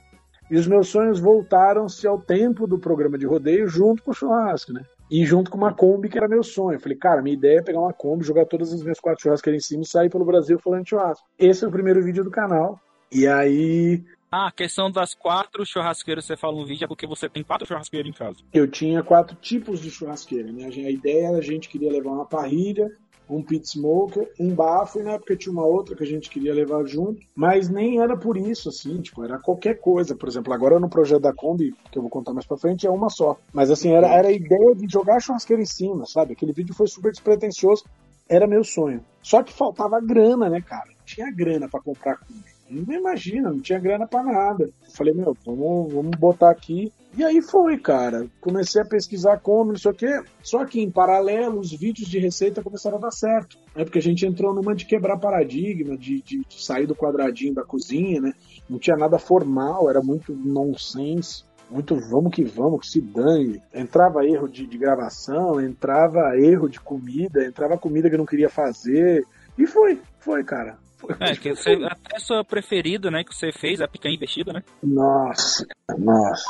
E 0.49 0.55
os 0.55 0.67
meus 0.67 0.87
sonhos 0.87 1.19
voltaram-se 1.19 2.07
ao 2.07 2.21
tempo 2.21 2.67
do 2.67 2.79
programa 2.79 3.17
de 3.17 3.25
rodeio 3.25 3.67
junto 3.67 4.03
com 4.03 4.11
o 4.11 4.13
churrasco, 4.13 4.71
né? 4.71 4.83
E 5.09 5.25
junto 5.25 5.49
com 5.49 5.57
uma 5.57 5.73
Kombi, 5.73 6.09
que 6.09 6.17
era 6.17 6.27
meu 6.27 6.43
sonho. 6.43 6.75
Eu 6.75 6.79
falei, 6.79 6.97
cara, 6.97 7.21
minha 7.21 7.35
ideia 7.35 7.59
é 7.59 7.63
pegar 7.63 7.79
uma 7.79 7.93
Kombi, 7.93 8.23
jogar 8.23 8.45
todas 8.45 8.71
as 8.71 8.81
minhas 8.81 8.99
quatro 8.99 9.23
churrasqueiras 9.23 9.63
em 9.63 9.67
cima 9.67 9.83
e 9.83 9.87
sair 9.87 10.09
pelo 10.09 10.25
Brasil 10.25 10.59
falando 10.59 10.87
churrasco. 10.87 11.27
Esse 11.39 11.65
é 11.65 11.67
o 11.67 11.71
primeiro 11.71 12.03
vídeo 12.03 12.23
do 12.23 12.31
canal. 12.31 12.79
E 13.11 13.25
aí 13.25 14.03
Ah, 14.31 14.47
a 14.47 14.51
questão 14.51 14.91
das 14.91 15.13
quatro 15.13 15.65
churrasqueiras 15.65 16.25
que 16.25 16.33
você 16.33 16.37
fala 16.37 16.57
no 16.57 16.65
vídeo 16.65 16.83
é 16.83 16.87
porque 16.87 17.07
você 17.07 17.29
tem 17.29 17.43
quatro 17.43 17.65
churrasqueiras 17.65 18.09
em 18.09 18.13
casa. 18.13 18.37
eu 18.53 18.67
tinha 18.67 19.01
quatro 19.01 19.35
tipos 19.37 19.79
de 19.79 19.89
churrasqueira, 19.89 20.51
né? 20.51 20.65
A 20.65 20.91
ideia 20.91 21.27
era 21.27 21.37
a 21.37 21.41
gente 21.41 21.69
queria 21.69 21.91
levar 21.91 22.11
uma 22.11 22.25
parrilha, 22.25 22.91
um 23.29 23.41
pit 23.41 23.69
smoker, 23.69 24.29
um 24.39 24.53
bafo, 24.53 24.99
e 24.99 25.03
na 25.03 25.13
época 25.13 25.35
tinha 25.35 25.51
uma 25.51 25.65
outra 25.65 25.95
que 25.95 26.03
a 26.03 26.07
gente 26.07 26.29
queria 26.29 26.53
levar 26.53 26.85
junto, 26.85 27.21
mas 27.35 27.69
nem 27.69 27.99
era 27.99 28.17
por 28.17 28.37
isso, 28.37 28.69
assim, 28.69 29.01
tipo, 29.01 29.23
era 29.23 29.37
qualquer 29.39 29.79
coisa. 29.79 30.15
Por 30.15 30.27
exemplo, 30.27 30.53
agora 30.53 30.79
no 30.79 30.89
projeto 30.89 31.21
da 31.21 31.33
Kombi, 31.33 31.73
que 31.91 31.97
eu 31.97 32.01
vou 32.01 32.11
contar 32.11 32.33
mais 32.33 32.45
pra 32.45 32.57
frente, 32.57 32.85
é 32.85 32.89
uma 32.89 33.09
só. 33.09 33.37
Mas 33.53 33.71
assim, 33.71 33.91
era, 33.91 34.07
era 34.07 34.27
a 34.27 34.31
ideia 34.31 34.75
de 34.75 34.91
jogar 34.91 35.17
a 35.17 35.19
churrasqueira 35.19 35.61
em 35.61 35.65
cima, 35.65 36.05
sabe? 36.05 36.33
Aquele 36.33 36.53
vídeo 36.53 36.75
foi 36.75 36.87
super 36.87 37.11
despretensioso, 37.11 37.85
era 38.29 38.45
meu 38.47 38.63
sonho. 38.63 39.03
Só 39.21 39.41
que 39.41 39.53
faltava 39.53 40.01
grana, 40.01 40.49
né, 40.49 40.61
cara? 40.61 40.87
Não 40.87 41.05
tinha 41.05 41.31
grana 41.31 41.69
pra 41.69 41.81
comprar 41.81 42.17
Kombi. 42.17 42.56
Não 42.69 42.93
imagina, 42.93 43.49
não 43.49 43.59
tinha 43.59 43.79
grana 43.79 44.07
pra 44.07 44.23
nada. 44.23 44.69
Falei, 44.93 45.13
meu, 45.13 45.35
vamos, 45.45 45.93
vamos 45.93 46.17
botar 46.17 46.49
aqui. 46.49 46.91
E 47.17 47.23
aí 47.23 47.41
foi, 47.41 47.77
cara. 47.77 48.27
Comecei 48.39 48.81
a 48.81 48.85
pesquisar 48.85 49.39
como, 49.39 49.71
não 49.71 49.79
sei 49.79 49.91
o 49.91 49.93
quê. 49.93 50.21
Só 50.43 50.65
que 50.65 50.79
em 50.79 50.91
paralelo, 50.91 51.59
os 51.59 51.71
vídeos 51.71 52.07
de 52.07 52.19
receita 52.19 52.61
começaram 52.61 52.97
a 52.97 53.01
dar 53.01 53.11
certo. 53.11 53.57
É 53.75 53.83
porque 53.83 53.99
a 53.99 54.01
gente 54.01 54.25
entrou 54.25 54.53
numa 54.53 54.75
de 54.75 54.85
quebrar 54.85 55.17
paradigma, 55.17 55.97
de, 55.97 56.21
de, 56.21 56.43
de 56.47 56.63
sair 56.63 56.85
do 56.85 56.95
quadradinho 56.95 57.53
da 57.53 57.63
cozinha, 57.63 58.21
né? 58.21 58.33
Não 58.69 58.77
tinha 58.77 58.95
nada 58.95 59.17
formal, 59.17 59.89
era 59.89 60.01
muito 60.01 60.33
nonsense. 60.33 61.43
Muito 61.69 61.95
vamos 61.95 62.33
que 62.33 62.43
vamos, 62.43 62.81
que 62.81 62.87
se 62.87 63.01
dane. 63.01 63.61
Entrava 63.73 64.25
erro 64.25 64.47
de, 64.47 64.65
de 64.65 64.77
gravação, 64.77 65.59
entrava 65.59 66.37
erro 66.37 66.69
de 66.69 66.79
comida, 66.79 67.43
entrava 67.43 67.77
comida 67.77 68.09
que 68.09 68.15
eu 68.15 68.19
não 68.19 68.25
queria 68.25 68.49
fazer. 68.49 69.25
E 69.57 69.65
foi, 69.65 69.99
foi, 70.19 70.43
cara. 70.43 70.77
É, 71.19 71.35
que 71.35 71.55
você, 71.55 71.73
até 71.89 72.17
a 72.17 72.19
sua 72.19 72.43
preferida, 72.43 73.11
né, 73.11 73.23
que 73.23 73.33
você 73.33 73.51
fez, 73.51 73.81
a 73.81 73.87
picanha 73.87 74.15
investida, 74.15 74.51
né? 74.51 74.63
Nossa, 74.83 75.65
nossa. 75.97 76.43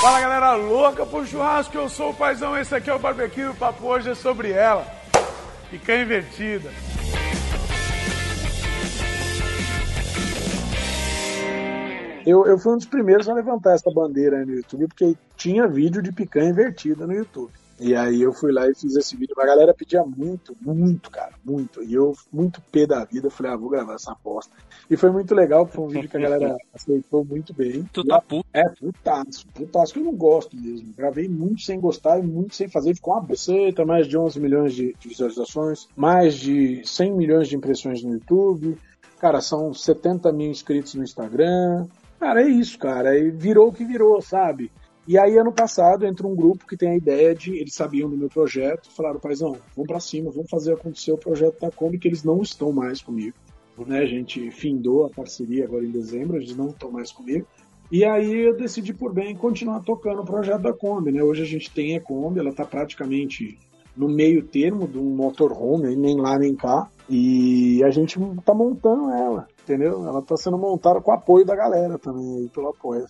Fala 0.00 0.20
galera 0.20 0.54
louca 0.54 1.04
pro 1.04 1.26
churrasco, 1.26 1.76
eu 1.76 1.88
sou 1.88 2.10
o 2.10 2.14
Paizão, 2.14 2.56
esse 2.56 2.74
aqui 2.74 2.90
é 2.90 2.94
o 2.94 2.98
Barbecue, 2.98 3.44
o 3.44 3.54
papo 3.54 3.86
hoje 3.86 4.10
é 4.10 4.14
sobre 4.14 4.52
ela. 4.52 4.86
Picanha 5.70 6.02
invertida. 6.02 6.70
Eu, 12.24 12.46
eu 12.46 12.58
fui 12.58 12.74
um 12.74 12.76
dos 12.76 12.86
primeiros 12.86 13.26
a 13.26 13.32
levantar 13.32 13.74
essa 13.74 13.90
bandeira 13.90 14.38
aí 14.38 14.44
no 14.44 14.54
YouTube, 14.54 14.86
porque 14.88 15.16
tinha 15.34 15.66
vídeo 15.66 16.02
de 16.02 16.12
picanha 16.12 16.50
invertida 16.50 17.06
no 17.06 17.14
YouTube. 17.14 17.50
E 17.80 17.94
aí 17.94 18.22
eu 18.22 18.32
fui 18.32 18.52
lá 18.52 18.68
e 18.68 18.74
fiz 18.74 18.96
esse 18.96 19.16
vídeo. 19.16 19.34
A 19.38 19.46
galera 19.46 19.72
pedia 19.72 20.02
muito, 20.04 20.56
muito, 20.60 21.10
cara, 21.10 21.32
muito. 21.44 21.82
E 21.82 21.94
eu, 21.94 22.12
muito 22.32 22.60
pé 22.72 22.86
da 22.86 23.04
vida, 23.04 23.30
falei, 23.30 23.52
ah, 23.52 23.56
vou 23.56 23.70
gravar 23.70 23.94
essa 23.94 24.12
aposta. 24.12 24.52
E 24.90 24.96
foi 24.96 25.10
muito 25.10 25.34
legal, 25.34 25.66
foi 25.66 25.84
um 25.84 25.88
vídeo 25.88 26.08
que 26.08 26.16
a 26.16 26.20
galera 26.20 26.56
aceitou 26.74 27.24
muito 27.24 27.54
bem. 27.54 27.88
Tu 27.92 28.04
tá 28.04 28.20
puto. 28.20 28.46
É, 28.52 28.68
putaço, 28.68 29.46
putaço, 29.54 29.92
que 29.92 30.00
eu 30.00 30.04
não 30.04 30.14
gosto 30.14 30.56
mesmo. 30.56 30.92
Gravei 30.96 31.28
muito 31.28 31.62
sem 31.62 31.78
gostar 31.78 32.18
e 32.18 32.22
muito 32.22 32.54
sem 32.54 32.68
fazer. 32.68 32.94
Ficou 32.94 33.14
uma 33.14 33.24
receita, 33.24 33.84
mais 33.84 34.08
de 34.08 34.18
11 34.18 34.40
milhões 34.40 34.74
de, 34.74 34.94
de 34.98 35.08
visualizações, 35.08 35.88
mais 35.96 36.34
de 36.34 36.82
100 36.84 37.12
milhões 37.12 37.48
de 37.48 37.56
impressões 37.56 38.02
no 38.02 38.14
YouTube. 38.14 38.76
Cara, 39.20 39.40
são 39.40 39.72
70 39.72 40.32
mil 40.32 40.50
inscritos 40.50 40.94
no 40.94 41.04
Instagram. 41.04 41.86
Cara, 42.18 42.42
é 42.42 42.48
isso, 42.48 42.78
cara. 42.78 43.16
E 43.16 43.30
virou 43.30 43.68
o 43.68 43.72
que 43.72 43.84
virou, 43.84 44.20
sabe? 44.20 44.70
E 45.08 45.16
aí, 45.16 45.38
ano 45.38 45.50
passado, 45.50 46.04
entra 46.04 46.26
um 46.26 46.36
grupo 46.36 46.66
que 46.66 46.76
tem 46.76 46.90
a 46.90 46.96
ideia 46.96 47.34
de. 47.34 47.56
Eles 47.56 47.72
sabiam 47.72 48.10
do 48.10 48.16
meu 48.16 48.28
projeto, 48.28 48.90
falaram, 48.90 49.18
paizão, 49.18 49.56
vamos 49.74 49.88
pra 49.88 49.98
cima, 49.98 50.30
vamos 50.30 50.50
fazer 50.50 50.74
acontecer 50.74 51.12
o 51.12 51.16
projeto 51.16 51.58
da 51.58 51.70
Kombi, 51.70 51.98
que 51.98 52.06
eles 52.06 52.22
não 52.22 52.42
estão 52.42 52.70
mais 52.72 53.00
comigo. 53.00 53.34
Né? 53.86 54.00
A 54.00 54.06
gente 54.06 54.50
findou 54.50 55.06
a 55.06 55.08
parceria 55.08 55.64
agora 55.64 55.86
em 55.86 55.90
dezembro, 55.90 56.36
eles 56.36 56.54
não 56.54 56.68
estão 56.68 56.90
mais 56.90 57.10
comigo. 57.10 57.46
E 57.90 58.04
aí 58.04 58.48
eu 58.48 58.54
decidi 58.54 58.92
por 58.92 59.14
bem 59.14 59.34
continuar 59.34 59.80
tocando 59.80 60.20
o 60.20 60.26
projeto 60.26 60.60
da 60.60 60.74
Kombi, 60.74 61.10
né? 61.10 61.22
Hoje 61.22 61.42
a 61.42 61.46
gente 61.46 61.70
tem 61.70 61.96
a 61.96 62.00
Kombi, 62.02 62.40
ela 62.40 62.52
tá 62.52 62.66
praticamente 62.66 63.58
no 63.96 64.08
meio 64.10 64.44
termo 64.44 64.86
de 64.86 64.98
um 64.98 65.16
motorhome, 65.16 65.96
nem 65.96 66.20
lá 66.20 66.38
nem 66.38 66.54
cá. 66.54 66.86
E 67.08 67.82
a 67.82 67.90
gente 67.90 68.18
tá 68.44 68.52
montando 68.52 69.08
ela, 69.08 69.48
entendeu? 69.62 70.06
Ela 70.06 70.20
tá 70.20 70.36
sendo 70.36 70.58
montada 70.58 71.00
com 71.00 71.10
o 71.10 71.14
apoio 71.14 71.46
da 71.46 71.56
galera 71.56 71.98
também, 71.98 72.40
aí, 72.40 72.48
pelo 72.50 72.68
apoio. 72.68 73.06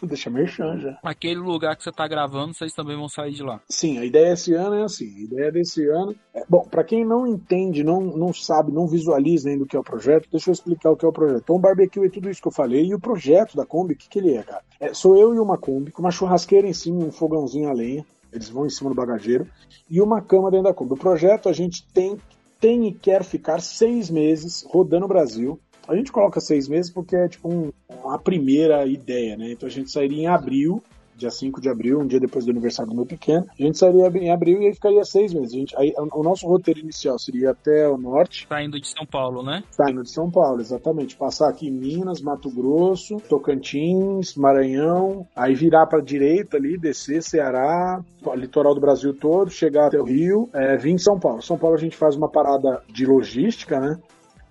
Deixa 0.06 0.30
merchan 0.30 0.78
já. 0.78 0.98
Aquele 1.02 1.40
lugar 1.40 1.76
que 1.76 1.82
você 1.82 1.92
tá 1.92 2.06
gravando, 2.06 2.54
vocês 2.54 2.72
também 2.72 2.96
vão 2.96 3.08
sair 3.08 3.32
de 3.32 3.42
lá. 3.42 3.60
Sim, 3.68 3.98
a 3.98 4.04
ideia 4.04 4.32
esse 4.32 4.54
ano 4.54 4.76
é 4.76 4.84
assim. 4.84 5.06
A 5.06 5.20
ideia 5.20 5.52
desse 5.52 5.86
ano. 5.88 6.14
É, 6.34 6.44
bom, 6.48 6.62
para 6.62 6.84
quem 6.84 7.04
não 7.04 7.26
entende, 7.26 7.82
não, 7.82 8.00
não 8.00 8.32
sabe, 8.32 8.72
não 8.72 8.86
visualiza 8.86 9.48
ainda 9.48 9.64
o 9.64 9.66
que 9.66 9.76
é 9.76 9.80
o 9.80 9.84
projeto, 9.84 10.28
deixa 10.30 10.50
eu 10.50 10.52
explicar 10.52 10.90
o 10.90 10.96
que 10.96 11.04
é 11.04 11.08
o 11.08 11.12
projeto. 11.12 11.42
Então, 11.42 11.56
o 11.56 11.60
barbecue 11.60 12.06
é 12.06 12.08
tudo 12.08 12.30
isso 12.30 12.40
que 12.40 12.48
eu 12.48 12.52
falei. 12.52 12.86
E 12.86 12.94
o 12.94 13.00
projeto 13.00 13.56
da 13.56 13.66
Kombi, 13.66 13.94
o 13.94 13.96
que, 13.96 14.08
que 14.08 14.18
ele 14.18 14.34
é, 14.34 14.42
cara? 14.42 14.62
É, 14.80 14.94
sou 14.94 15.16
eu 15.16 15.34
e 15.34 15.38
uma 15.38 15.58
Kombi, 15.58 15.90
com 15.90 16.02
uma 16.02 16.10
churrasqueira 16.10 16.66
em 16.66 16.72
cima, 16.72 17.04
um 17.04 17.12
fogãozinho 17.12 17.68
a 17.68 17.72
lenha. 17.72 18.04
Eles 18.32 18.48
vão 18.48 18.66
em 18.66 18.70
cima 18.70 18.90
do 18.90 18.96
bagageiro. 18.96 19.46
E 19.90 20.00
uma 20.00 20.20
cama 20.20 20.50
dentro 20.50 20.64
da 20.64 20.74
Kombi. 20.74 20.92
O 20.92 20.96
projeto 20.96 21.48
a 21.48 21.52
gente 21.52 21.86
tem, 21.92 22.18
tem 22.60 22.86
e 22.86 22.92
quer 22.92 23.24
ficar 23.24 23.60
seis 23.60 24.10
meses 24.10 24.64
rodando 24.68 25.06
o 25.06 25.08
Brasil. 25.08 25.58
A 25.88 25.96
gente 25.96 26.12
coloca 26.12 26.38
seis 26.38 26.68
meses 26.68 26.92
porque 26.92 27.16
é 27.16 27.26
tipo 27.26 27.48
um, 27.48 27.72
uma 28.04 28.18
primeira 28.18 28.86
ideia, 28.86 29.38
né? 29.38 29.52
Então 29.52 29.66
a 29.66 29.72
gente 29.72 29.90
sairia 29.90 30.18
em 30.18 30.26
abril, 30.26 30.82
dia 31.16 31.30
5 31.30 31.60
de 31.60 31.68
abril, 31.68 31.98
um 31.98 32.06
dia 32.06 32.20
depois 32.20 32.44
do 32.44 32.50
aniversário 32.50 32.90
do 32.90 32.96
meu 32.96 33.06
pequeno. 33.06 33.46
A 33.58 33.62
gente 33.62 33.76
sairia 33.76 34.06
em 34.06 34.30
abril 34.30 34.62
e 34.62 34.66
aí 34.66 34.74
ficaria 34.74 35.02
seis 35.04 35.34
meses. 35.34 35.52
A 35.52 35.56
gente, 35.56 35.76
aí, 35.76 35.92
o 35.96 36.22
nosso 36.22 36.46
roteiro 36.46 36.78
inicial 36.78 37.18
seria 37.18 37.50
até 37.50 37.88
o 37.88 37.98
norte. 37.98 38.46
Saindo 38.48 38.78
de 38.78 38.88
São 38.88 39.04
Paulo, 39.04 39.42
né? 39.42 39.64
Saindo 39.70 40.02
de 40.02 40.10
São 40.10 40.30
Paulo, 40.30 40.60
exatamente. 40.60 41.16
Passar 41.16 41.48
aqui 41.48 41.68
em 41.68 41.72
Minas, 41.72 42.20
Mato 42.20 42.50
Grosso, 42.50 43.16
Tocantins, 43.28 44.34
Maranhão, 44.36 45.26
aí 45.34 45.54
virar 45.54 45.86
para 45.86 46.00
direita 46.00 46.56
ali, 46.56 46.78
descer 46.78 47.22
Ceará, 47.22 48.00
litoral 48.36 48.74
do 48.74 48.80
Brasil 48.80 49.12
todo, 49.12 49.50
chegar 49.50 49.86
até 49.86 49.98
o 49.98 50.04
Rio, 50.04 50.48
é, 50.52 50.76
vir 50.76 50.92
em 50.92 50.98
São 50.98 51.18
Paulo. 51.18 51.42
São 51.42 51.58
Paulo 51.58 51.76
a 51.76 51.80
gente 51.80 51.96
faz 51.96 52.14
uma 52.14 52.28
parada 52.28 52.82
de 52.92 53.04
logística, 53.04 53.80
né? 53.80 53.98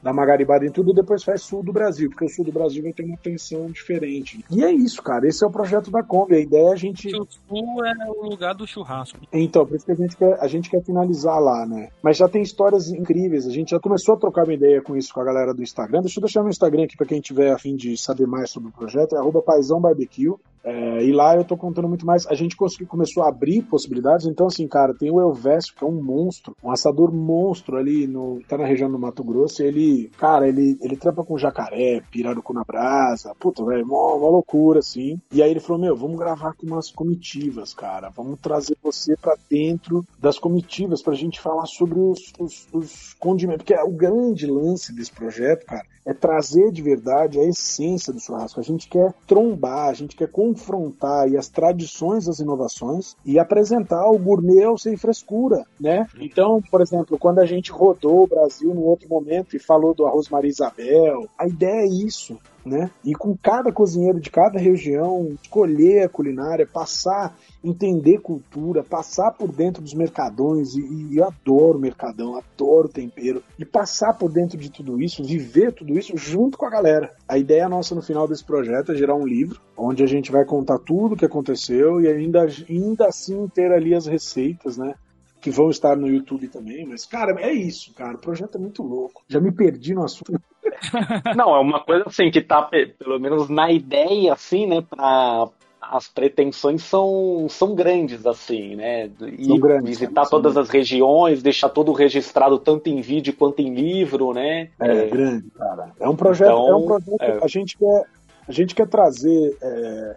Dá 0.01 0.11
uma 0.11 0.25
garibada 0.25 0.65
em 0.65 0.71
tudo 0.71 0.91
e 0.91 0.95
depois 0.95 1.23
faz 1.23 1.41
sul 1.41 1.63
do 1.63 1.73
Brasil, 1.73 2.09
porque 2.09 2.25
o 2.25 2.29
sul 2.29 2.45
do 2.45 2.51
Brasil 2.51 2.83
vai 2.83 2.93
ter 2.93 3.03
uma 3.03 3.17
tensão 3.17 3.69
diferente. 3.71 4.43
E 4.49 4.63
é 4.63 4.71
isso, 4.71 5.01
cara. 5.01 5.27
Esse 5.27 5.43
é 5.43 5.47
o 5.47 5.51
projeto 5.51 5.91
da 5.91 6.03
Kombi. 6.03 6.35
A 6.35 6.39
ideia 6.39 6.69
é 6.69 6.73
a 6.73 6.75
gente. 6.75 7.07
O 7.07 7.27
sul 7.27 7.85
é 7.85 8.09
o 8.09 8.29
lugar 8.29 8.53
do 8.53 8.67
churrasco. 8.67 9.19
Então, 9.31 9.65
por 9.65 9.75
isso 9.75 9.85
que 9.85 9.91
a 9.91 9.95
gente 9.95 10.15
quer, 10.15 10.37
a 10.39 10.47
gente 10.47 10.69
quer 10.69 10.83
finalizar 10.83 11.39
lá, 11.39 11.65
né? 11.65 11.89
Mas 12.01 12.17
já 12.17 12.27
tem 12.27 12.41
histórias 12.41 12.89
incríveis. 12.89 13.47
A 13.47 13.51
gente 13.51 13.71
já 13.71 13.79
começou 13.79 14.15
a 14.15 14.17
trocar 14.17 14.43
uma 14.43 14.53
ideia 14.53 14.81
com 14.81 14.95
isso 14.95 15.13
com 15.13 15.21
a 15.21 15.25
galera 15.25 15.53
do 15.53 15.63
Instagram. 15.63 16.01
Deixa 16.01 16.19
eu 16.19 16.21
deixar 16.21 16.41
meu 16.41 16.49
Instagram 16.49 16.83
aqui 16.83 16.95
para 16.95 17.07
quem 17.07 17.19
tiver 17.19 17.51
a 17.51 17.57
fim 17.57 17.75
de 17.75 17.97
saber 17.97 18.27
mais 18.27 18.49
sobre 18.49 18.69
o 18.69 18.71
projeto. 18.71 19.15
É 19.15 19.19
arroba 19.19 19.41
paizão 19.41 19.79
barbecue. 19.79 20.35
É, 20.63 21.03
e 21.03 21.11
lá 21.11 21.35
eu 21.35 21.43
tô 21.43 21.55
contando 21.55 21.87
muito 21.87 22.05
mais. 22.05 22.27
A 22.27 22.33
gente 22.33 22.55
conseguiu, 22.55 22.87
começou 22.87 23.23
a 23.23 23.29
abrir 23.29 23.61
possibilidades. 23.63 24.25
Então, 24.25 24.47
assim, 24.47 24.67
cara, 24.67 24.93
tem 24.93 25.11
o 25.11 25.19
Elvésio, 25.19 25.73
que 25.75 25.83
é 25.83 25.87
um 25.87 26.03
monstro, 26.03 26.55
um 26.63 26.71
assador 26.71 27.13
monstro 27.13 27.77
ali 27.77 28.07
no. 28.07 28.41
tá 28.47 28.57
na 28.57 28.65
região 28.65 28.91
do 28.91 28.99
Mato 28.99 29.23
Grosso. 29.23 29.63
Ele, 29.63 30.11
cara, 30.17 30.47
ele, 30.47 30.77
ele 30.81 30.97
trampa 30.97 31.23
com 31.23 31.37
jacaré, 31.37 32.01
pirarucu 32.11 32.53
na 32.53 32.63
brasa. 32.63 33.33
Puta, 33.39 33.63
velho, 33.63 33.85
uma, 33.85 34.15
uma 34.15 34.29
loucura, 34.29 34.79
assim. 34.79 35.19
E 35.31 35.41
aí 35.41 35.51
ele 35.51 35.59
falou: 35.59 35.81
Meu, 35.81 35.95
vamos 35.95 36.17
gravar 36.17 36.53
com 36.53 36.65
umas 36.65 36.91
comitivas, 36.91 37.73
cara. 37.73 38.09
Vamos 38.09 38.39
trazer 38.39 38.77
você 38.81 39.15
para 39.15 39.37
dentro 39.49 40.05
das 40.19 40.37
comitivas 40.37 41.01
pra 41.01 41.13
gente 41.13 41.39
falar 41.39 41.65
sobre 41.65 41.99
os, 41.99 42.33
os, 42.39 42.67
os 42.73 43.13
condimentos. 43.19 43.63
Porque 43.63 43.79
o 43.81 43.91
grande 43.91 44.45
lance 44.45 44.93
desse 44.93 45.11
projeto, 45.11 45.65
cara, 45.65 45.85
é 46.07 46.13
trazer 46.13 46.71
de 46.71 46.81
verdade 46.81 47.37
a 47.37 47.43
essência 47.43 48.13
do 48.13 48.19
churrasco. 48.19 48.61
A 48.61 48.63
gente 48.63 48.87
quer 48.87 49.13
trombar, 49.27 49.89
a 49.89 49.93
gente 49.93 50.15
quer 50.15 50.29
confrontar 50.29 51.27
as 51.37 51.49
tradições 51.49 52.29
as 52.29 52.39
inovações 52.39 53.15
e 53.25 53.37
apresentar 53.37 54.09
o 54.09 54.17
gourmet 54.17 54.65
sem 54.77 54.95
frescura, 54.95 55.65
né? 55.79 56.07
Então, 56.19 56.61
por 56.71 56.81
exemplo, 56.81 57.17
quando 57.19 57.39
a 57.39 57.45
gente 57.45 57.71
rodou 57.71 58.23
o 58.23 58.27
Brasil 58.27 58.73
no 58.73 58.83
outro 58.83 59.09
momento 59.09 59.55
e 59.55 59.59
falou 59.59 59.93
do 59.93 60.05
arroz 60.05 60.29
Maria 60.29 60.49
Isabel, 60.49 61.27
a 61.37 61.47
ideia 61.47 61.81
é 61.81 61.87
isso. 61.87 62.37
Né? 62.67 62.91
E 63.03 63.15
com 63.15 63.35
cada 63.37 63.71
cozinheiro 63.71 64.19
de 64.19 64.29
cada 64.29 64.59
região, 64.59 65.37
escolher 65.41 66.03
a 66.03 66.09
culinária, 66.09 66.67
passar, 66.67 67.37
entender 67.63 68.19
cultura, 68.19 68.83
passar 68.83 69.31
por 69.31 69.51
dentro 69.51 69.81
dos 69.81 69.93
mercadões, 69.93 70.75
e, 70.75 70.81
e 70.81 71.17
eu 71.17 71.23
adoro 71.23 71.79
mercadão, 71.79 72.35
adoro 72.35 72.89
tempero, 72.89 73.41
e 73.57 73.63
passar 73.63 74.13
por 74.13 74.29
dentro 74.29 74.57
de 74.57 74.69
tudo 74.69 75.01
isso, 75.01 75.23
viver 75.23 75.71
tudo 75.71 75.97
isso 75.97 76.17
junto 76.17 76.57
com 76.57 76.65
a 76.65 76.69
galera. 76.69 77.13
A 77.25 77.37
ideia 77.37 77.69
nossa 77.69 77.95
no 77.95 78.01
final 78.01 78.27
desse 78.27 78.43
projeto 78.43 78.91
é 78.91 78.95
gerar 78.95 79.15
um 79.15 79.25
livro, 79.25 79.61
onde 79.77 80.03
a 80.03 80.07
gente 80.07 80.29
vai 80.29 80.43
contar 80.43 80.77
tudo 80.79 81.13
o 81.13 81.17
que 81.17 81.25
aconteceu 81.25 82.01
e 82.01 82.07
ainda, 82.07 82.45
ainda 82.69 83.07
assim 83.07 83.47
ter 83.47 83.71
ali 83.71 83.95
as 83.95 84.07
receitas, 84.07 84.77
né? 84.77 84.93
que 85.39 85.51
vão 85.51 85.69
estar 85.69 85.95
no 85.95 86.07
YouTube 86.07 86.47
também, 86.47 86.85
mas, 86.85 87.05
cara, 87.05 87.39
é 87.39 87.53
isso, 87.53 87.93
cara. 87.93 88.15
O 88.15 88.19
projeto 88.19 88.57
é 88.57 88.59
muito 88.59 88.83
louco. 88.83 89.23
Já 89.27 89.39
me 89.39 89.51
perdi 89.51 89.93
no 89.93 90.03
assunto. 90.03 90.41
Não, 91.35 91.55
é 91.55 91.59
uma 91.59 91.79
coisa 91.79 92.05
assim 92.07 92.29
que 92.31 92.41
tá, 92.41 92.61
pelo 92.61 93.19
menos 93.19 93.49
na 93.49 93.71
ideia, 93.71 94.33
assim, 94.33 94.67
né, 94.67 94.81
pra, 94.81 95.47
as 95.81 96.07
pretensões 96.07 96.83
são, 96.83 97.47
são 97.49 97.73
grandes, 97.73 98.25
assim, 98.25 98.75
né? 98.75 99.09
E 99.21 99.57
grandes, 99.59 99.99
visitar 99.99 100.25
todas 100.25 100.57
as 100.57 100.69
regiões, 100.69 101.41
deixar 101.41 101.69
tudo 101.69 101.91
registrado 101.91 102.59
tanto 102.59 102.89
em 102.89 103.01
vídeo 103.01 103.33
quanto 103.33 103.61
em 103.61 103.73
livro, 103.73 104.33
né? 104.33 104.69
É, 104.79 104.97
é 104.97 105.07
grande, 105.07 105.49
cara. 105.51 105.91
É 105.99 106.07
um 106.07 106.15
projeto, 106.15 106.51
então, 106.51 106.69
é 106.69 106.75
um 106.75 106.85
projeto 106.85 107.21
é. 107.21 107.39
a 107.43 107.47
gente 107.47 107.77
quer 107.77 108.03
a 108.47 108.51
gente 108.51 108.73
quer 108.73 108.87
trazer 108.87 109.57
é, 109.61 110.15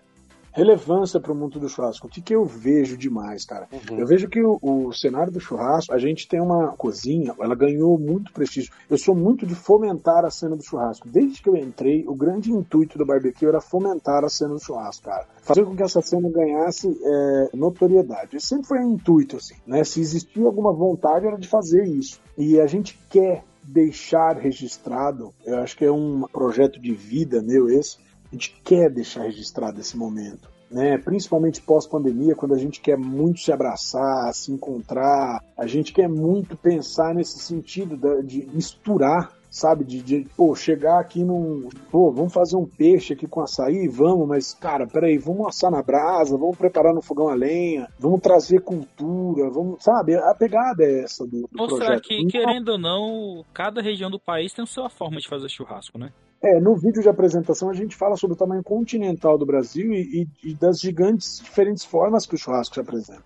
relevância 0.53 1.21
para 1.21 1.33
o 1.33 1.35
mundo 1.35 1.59
do 1.59 1.69
churrasco. 1.69 2.07
O 2.07 2.11
que, 2.11 2.21
que 2.21 2.35
eu 2.35 2.45
vejo 2.45 2.97
demais, 2.97 3.45
cara? 3.45 3.69
Uhum. 3.73 3.99
Eu 3.99 4.07
vejo 4.07 4.29
que 4.29 4.43
o, 4.43 4.59
o, 4.61 4.93
cenário 4.93 5.33
do 5.33 5.41
churrasco, 5.41 5.93
a 5.93 5.99
gente 5.99 6.29
tem 6.29 6.41
uma 6.41 6.69
cozinha, 6.77 7.35
ela 7.39 7.55
ganhou 7.55 7.99
muito 7.99 8.33
prestígio. 8.33 8.73
Eu 8.89 8.99
sou 8.99 9.15
muito 9.15 9.47
de 9.47 9.55
fomentar 9.55 10.25
a 10.25 10.31
cena 10.31 10.57
do 10.57 10.65
churrasco. 10.65 11.09
Desde 11.09 11.43
que 11.43 11.49
eu 11.49 11.57
entrei, 11.57 12.05
o 12.07 12.15
grande 12.15 12.51
intuito 12.51 12.99
do 12.99 13.07
barbecue 13.07 13.47
era 13.47 13.61
fomentar 13.61 14.25
a 14.25 14.29
cena 14.29 14.55
do 14.55 14.61
churrasco, 14.61 15.05
cara. 15.05 15.27
Fazer 15.43 15.65
com 15.65 15.77
que 15.77 15.83
essa 15.83 16.01
cena 16.03 16.29
ganhasse 16.29 16.89
é, 16.89 17.51
notoriedade. 17.55 18.37
Esse 18.37 18.49
sempre 18.49 18.67
foi 18.67 18.79
um 18.81 18.95
intuito, 18.95 19.37
assim, 19.37 19.55
né? 19.67 19.85
Se 19.85 20.01
existia 20.01 20.45
alguma 20.45 20.73
vontade, 20.73 21.27
era 21.27 21.37
de 21.37 21.49
fazer 21.49 21.85
isso. 21.85 22.21
E 22.37 22.61
a 22.61 22.67
gente 22.67 22.99
quer 23.09 23.45
deixar 23.63 24.37
registrado, 24.37 25.33
eu 25.45 25.59
acho 25.59 25.77
que 25.77 25.85
é 25.85 25.93
um 25.93 26.23
projeto 26.33 26.81
de 26.81 26.93
vida 26.93 27.43
meu 27.43 27.69
esse, 27.69 27.99
a 28.31 28.35
gente 28.35 28.61
quer 28.65 28.91
deixar 28.91 29.23
registrado 29.23 29.81
esse 29.81 29.97
momento. 29.97 30.49
Né, 30.71 30.97
principalmente 30.99 31.61
pós-pandemia, 31.61 32.37
quando 32.37 32.55
a 32.55 32.57
gente 32.57 32.81
quer 32.81 32.97
muito 32.97 33.41
se 33.41 33.51
abraçar, 33.51 34.33
se 34.33 34.53
encontrar, 34.53 35.43
a 35.59 35.67
gente 35.67 35.93
quer 35.93 36.09
muito 36.09 36.57
pensar 36.57 37.13
nesse 37.13 37.41
sentido 37.41 38.23
de 38.23 38.47
misturar, 38.55 39.33
sabe? 39.51 39.85
De, 39.85 40.01
de 40.01 40.29
pô, 40.37 40.55
chegar 40.55 41.01
aqui 41.01 41.25
num. 41.25 41.69
Pô, 41.91 42.13
vamos 42.13 42.33
fazer 42.33 42.57
um 42.57 42.65
peixe 42.65 43.15
aqui 43.15 43.27
com 43.27 43.41
açaí? 43.41 43.89
Vamos, 43.89 44.29
mas, 44.29 44.55
cara, 44.55 44.87
peraí, 44.87 45.19
vamos 45.19 45.49
assar 45.49 45.73
na 45.73 45.83
brasa, 45.83 46.39
vamos 46.39 46.57
preparar 46.57 46.95
no 46.95 47.03
fogão 47.03 47.29
a 47.29 47.35
lenha, 47.35 47.89
vamos 47.99 48.21
trazer 48.21 48.61
cultura, 48.61 49.51
vamos, 49.51 49.83
sabe? 49.83 50.15
A 50.15 50.35
pegada 50.37 50.85
é 50.85 51.01
essa 51.03 51.25
do, 51.25 51.49
do 51.49 51.49
Mostrar 51.53 51.79
projeto. 51.79 52.03
que, 52.03 52.27
querendo 52.27 52.69
ou 52.69 52.79
não, 52.79 53.45
cada 53.53 53.83
região 53.83 54.09
do 54.09 54.21
país 54.21 54.53
tem 54.53 54.63
a 54.63 54.67
sua 54.67 54.89
forma 54.89 55.19
de 55.19 55.29
fazer 55.29 55.49
churrasco, 55.49 55.99
né? 55.99 56.13
É, 56.43 56.59
no 56.59 56.75
vídeo 56.75 57.03
de 57.03 57.09
apresentação 57.09 57.69
a 57.69 57.75
gente 57.75 57.95
fala 57.95 58.17
sobre 58.17 58.35
o 58.35 58.39
tamanho 58.39 58.63
continental 58.63 59.37
do 59.37 59.45
Brasil 59.45 59.93
e, 59.93 60.27
e, 60.43 60.51
e 60.51 60.55
das 60.55 60.81
gigantes 60.81 61.41
diferentes 61.45 61.85
formas 61.85 62.25
que 62.25 62.35
o 62.35 62.39
churrasco 62.39 62.75
se 62.75 62.81
apresenta. 62.81 63.23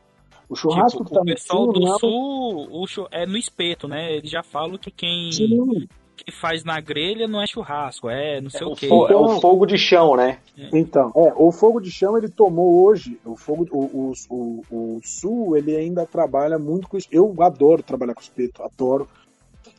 O 0.48 0.56
churrasco 0.56 1.04
tipo, 1.04 1.08
que 1.10 1.14
tá 1.14 1.20
o 1.22 1.24
pessoal 1.24 1.72
do 1.72 1.80
não 1.80 1.94
é... 1.94 1.98
sul 1.98 2.68
o 2.70 2.86
é 3.10 3.24
no 3.24 3.36
espeto, 3.36 3.86
né? 3.88 4.14
Eles 4.16 4.30
já 4.30 4.42
falam 4.42 4.76
que 4.76 4.90
quem, 4.90 5.30
Sim. 5.32 5.86
que 6.16 6.32
faz 6.32 6.64
na 6.64 6.80
grelha 6.80 7.26
não 7.28 7.40
é 7.40 7.46
churrasco, 7.46 8.10
é 8.10 8.40
não 8.40 8.50
sei 8.50 8.62
É 8.62 8.64
o 8.66 8.72
o, 8.72 8.76
quê. 8.76 8.88
fo- 8.88 9.06
é 9.06 9.16
o 9.16 9.40
fogo 9.40 9.64
de 9.64 9.78
chão, 9.78 10.16
né? 10.16 10.38
Então, 10.72 11.12
é, 11.16 11.32
o 11.36 11.50
fogo 11.52 11.80
de 11.80 11.90
chão 11.90 12.18
ele 12.18 12.28
tomou 12.28 12.84
hoje, 12.84 13.18
o 13.24 13.36
fogo, 13.36 13.66
o, 13.70 14.10
o, 14.10 14.12
o, 14.28 14.96
o 14.96 15.00
sul 15.02 15.56
ele 15.56 15.74
ainda 15.76 16.04
trabalha 16.04 16.58
muito 16.58 16.88
com 16.88 16.96
isso. 16.98 17.08
Eu 17.10 17.32
adoro 17.40 17.82
trabalhar 17.82 18.14
com 18.14 18.20
espeto, 18.20 18.62
adoro. 18.62 19.08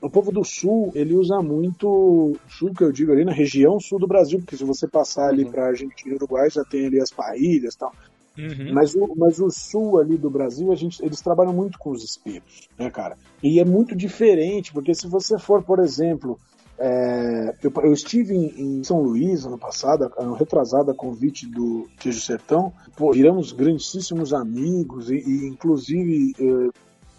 O 0.05 0.09
povo 0.09 0.31
do 0.31 0.43
sul, 0.43 0.91
ele 0.93 1.15
usa 1.15 1.41
muito, 1.41 2.37
sul 2.47 2.71
que 2.75 2.83
eu 2.83 2.91
digo 2.91 3.11
ali 3.11 3.25
na 3.25 3.31
região 3.31 3.79
sul 3.79 3.97
do 3.97 4.05
Brasil, 4.05 4.37
porque 4.37 4.55
se 4.55 4.63
você 4.63 4.87
passar 4.87 5.29
ali 5.29 5.43
Uhum. 5.43 5.51
para 5.51 5.65
Argentina 5.65 6.13
e 6.13 6.15
Uruguai 6.15 6.47
já 6.47 6.63
tem 6.63 6.85
ali 6.85 7.01
as 7.01 7.09
parrilhas 7.09 7.73
e 7.73 7.77
tal. 7.79 7.91
Uhum. 8.37 8.71
Mas 8.71 8.93
o, 8.93 9.15
mas 9.17 9.39
o 9.39 9.49
sul 9.49 9.99
ali 9.99 10.15
do 10.15 10.29
Brasil, 10.29 10.71
a 10.71 10.75
gente, 10.75 11.03
eles 11.03 11.21
trabalham 11.21 11.53
muito 11.53 11.79
com 11.79 11.89
os 11.89 12.03
espetos, 12.03 12.69
né, 12.77 12.87
cara? 12.91 13.17
E 13.41 13.59
é 13.59 13.65
muito 13.65 13.95
diferente, 13.95 14.71
porque 14.71 14.93
se 14.93 15.07
você 15.07 15.39
for, 15.39 15.63
por 15.63 15.79
exemplo, 15.79 16.37
é, 16.77 17.55
eu, 17.63 17.71
eu 17.83 17.91
estive 17.91 18.35
em, 18.35 18.79
em 18.79 18.83
São 18.83 19.01
Luís 19.01 19.43
ano 19.43 19.57
passado, 19.57 20.11
ano 20.19 20.35
retrasado, 20.35 20.91
a 20.91 20.93
convite 20.93 21.47
do 21.47 21.89
Queijo 21.99 22.21
Sertão, 22.21 22.71
pô, 22.95 23.11
viramos 23.11 23.51
grandíssimos 23.51 24.35
amigos 24.35 25.09
e, 25.09 25.15
e 25.15 25.47
inclusive, 25.47 26.35
eh, 26.39 26.69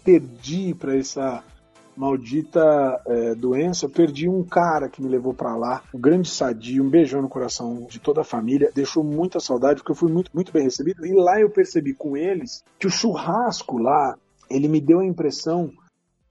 perdi 0.05 0.73
para 0.73 0.95
essa 0.95 1.43
maldita 1.97 3.01
é, 3.07 3.35
doença, 3.35 3.85
eu 3.85 3.89
perdi 3.89 4.29
um 4.29 4.43
cara 4.43 4.87
que 4.87 5.01
me 5.01 5.09
levou 5.09 5.33
para 5.33 5.55
lá, 5.55 5.83
um 5.93 5.99
grande 5.99 6.29
sadio, 6.29 6.83
um 6.83 6.89
beijão 6.89 7.21
no 7.21 7.29
coração 7.29 7.87
de 7.89 7.99
toda 7.99 8.21
a 8.21 8.23
família, 8.23 8.71
deixou 8.73 9.03
muita 9.03 9.39
saudade, 9.39 9.79
porque 9.79 9.91
eu 9.91 9.95
fui 9.95 10.11
muito, 10.11 10.31
muito 10.33 10.53
bem 10.53 10.63
recebido, 10.63 11.05
e 11.05 11.13
lá 11.13 11.39
eu 11.41 11.49
percebi 11.49 11.93
com 11.93 12.15
eles 12.15 12.63
que 12.79 12.87
o 12.87 12.91
churrasco 12.91 13.77
lá, 13.77 14.15
ele 14.49 14.67
me 14.67 14.79
deu 14.79 14.99
a 14.99 15.05
impressão 15.05 15.71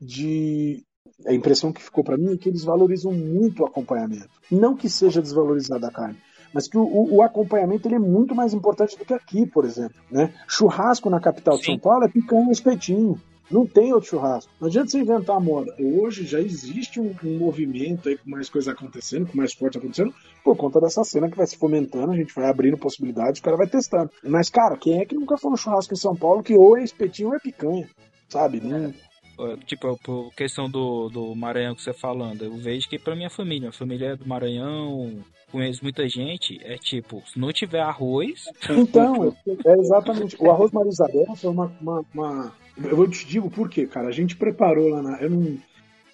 de... 0.00 0.84
A 1.26 1.32
impressão 1.32 1.72
que 1.72 1.82
ficou 1.82 2.04
para 2.04 2.16
mim 2.16 2.34
é 2.34 2.36
que 2.36 2.48
eles 2.48 2.62
valorizam 2.62 3.10
muito 3.10 3.62
o 3.62 3.66
acompanhamento. 3.66 4.28
Não 4.50 4.76
que 4.76 4.88
seja 4.88 5.22
desvalorizada 5.22 5.88
a 5.88 5.90
carne, 5.90 6.18
mas 6.52 6.68
que 6.68 6.76
o, 6.76 7.14
o, 7.14 7.22
acompanhamento 7.22 7.88
ele 7.88 7.96
é 7.96 7.98
muito 7.98 8.34
mais 8.34 8.52
importante 8.54 8.98
do 8.98 9.04
que 9.04 9.14
aqui, 9.14 9.46
por 9.46 9.64
exemplo. 9.64 9.96
Né? 10.10 10.32
Churrasco 10.46 11.10
na 11.10 11.20
capital 11.20 11.56
de 11.56 11.64
Sim. 11.64 11.72
São 11.72 11.78
Paulo 11.78 12.04
é 12.04 12.08
picanha 12.08 12.48
e 12.48 12.52
espetinho. 12.52 13.20
Não 13.50 13.66
tem 13.66 13.92
outro 13.92 14.10
churrasco. 14.10 14.50
Não 14.60 14.68
adianta 14.68 14.90
você 14.90 14.98
inventar 14.98 15.36
a 15.36 15.40
moda. 15.40 15.74
Hoje 15.78 16.26
já 16.26 16.40
existe 16.40 16.98
um, 17.00 17.14
um 17.24 17.38
movimento 17.38 18.08
aí 18.08 18.16
com 18.18 18.28
mais 18.30 18.48
coisas 18.48 18.72
acontecendo, 18.72 19.26
com 19.26 19.36
mais 19.36 19.50
esporte 19.50 19.78
acontecendo, 19.78 20.12
por 20.44 20.56
conta 20.56 20.80
dessa 20.80 21.04
cena 21.04 21.30
que 21.30 21.36
vai 21.36 21.46
se 21.46 21.56
fomentando, 21.56 22.12
a 22.12 22.16
gente 22.16 22.34
vai 22.34 22.46
abrindo 22.48 22.76
possibilidades, 22.76 23.40
o 23.40 23.44
cara 23.44 23.56
vai 23.56 23.66
testando. 23.68 24.10
Mas, 24.24 24.50
cara, 24.50 24.76
quem 24.76 25.00
é 25.00 25.04
que 25.06 25.14
nunca 25.14 25.36
foi 25.38 25.50
no 25.50 25.56
churrasco 25.56 25.94
em 25.94 25.96
São 25.96 26.16
Paulo 26.16 26.42
que 26.42 26.54
ou 26.56 26.76
é 26.76 26.82
espetinho 26.82 27.28
ou 27.28 27.34
é 27.36 27.38
picanha? 27.38 27.88
Sabe? 28.28 28.60
Não- 28.60 28.92
É, 29.38 29.56
Tipo, 29.66 29.96
por 30.02 30.32
questão 30.34 30.68
do, 30.68 31.08
do 31.10 31.34
Maranhão 31.34 31.74
que 31.74 31.82
você 31.82 31.92
falando, 31.92 32.42
eu 32.44 32.56
vejo 32.56 32.88
que 32.88 32.98
pra 32.98 33.14
minha 33.14 33.28
família, 33.30 33.60
minha 33.68 33.72
família 33.72 34.06
é 34.12 34.16
do 34.16 34.26
Maranhão, 34.26 35.12
conheço 35.52 35.82
muita 35.84 36.08
gente, 36.08 36.58
é 36.64 36.76
tipo, 36.78 37.22
se 37.26 37.38
não 37.38 37.52
tiver 37.52 37.80
arroz, 37.80 38.44
Então, 38.70 39.26
é, 39.46 39.70
é 39.72 39.78
exatamente. 39.78 40.36
O 40.40 40.50
arroz 40.50 40.72
Marisabel 40.72 41.36
foi 41.36 41.50
uma, 41.50 41.70
uma, 41.80 42.04
uma- 42.14 42.52
Eu 42.82 43.08
te 43.08 43.26
digo 43.26 43.50
por 43.50 43.68
quê, 43.68 43.86
cara. 43.86 44.08
A 44.08 44.12
gente 44.12 44.36
preparou 44.36 44.88
lá 44.88 45.02
na. 45.02 45.20
Eu 45.20 45.30
não, 45.30 45.58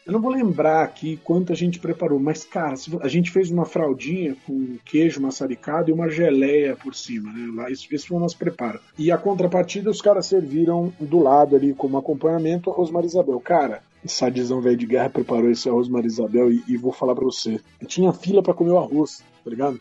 eu 0.06 0.12
não 0.12 0.20
vou 0.20 0.30
lembrar 0.30 0.82
aqui 0.82 1.18
quanto 1.22 1.52
a 1.52 1.56
gente 1.56 1.78
preparou, 1.78 2.18
mas, 2.18 2.44
cara, 2.44 2.74
a 3.00 3.08
gente 3.08 3.30
fez 3.30 3.50
uma 3.50 3.64
fraldinha 3.64 4.36
com 4.46 4.76
queijo 4.84 5.20
maçaricado 5.20 5.90
e 5.90 5.92
uma 5.92 6.08
geleia 6.08 6.76
por 6.76 6.94
cima, 6.94 7.32
né? 7.32 7.52
Lá, 7.54 7.70
esse 7.70 7.86
foi 8.06 8.16
o 8.16 8.20
nosso 8.20 8.36
preparo. 8.36 8.80
E 8.98 9.12
a 9.12 9.18
contrapartida, 9.18 9.90
os 9.90 10.00
caras 10.00 10.26
serviram 10.26 10.92
do 10.98 11.20
lado 11.20 11.54
ali, 11.54 11.72
como 11.74 11.98
acompanhamento, 11.98 12.68
o 12.68 12.72
arroz 12.72 12.90
Marisabel. 12.90 13.40
Cara. 13.40 13.82
Sadizão 14.04 14.60
velho 14.60 14.76
de 14.76 14.86
guerra 14.86 15.08
preparou 15.08 15.48
esse 15.48 15.68
arroz 15.68 15.88
Marisabel 15.88 16.50
e, 16.50 16.64
e 16.66 16.76
vou 16.76 16.92
falar 16.92 17.14
pra 17.14 17.24
você. 17.24 17.60
Tinha 17.86 18.12
fila 18.12 18.42
pra 18.42 18.52
comer 18.52 18.72
o 18.72 18.78
arroz, 18.78 19.22
tá 19.44 19.50
ligado? 19.50 19.78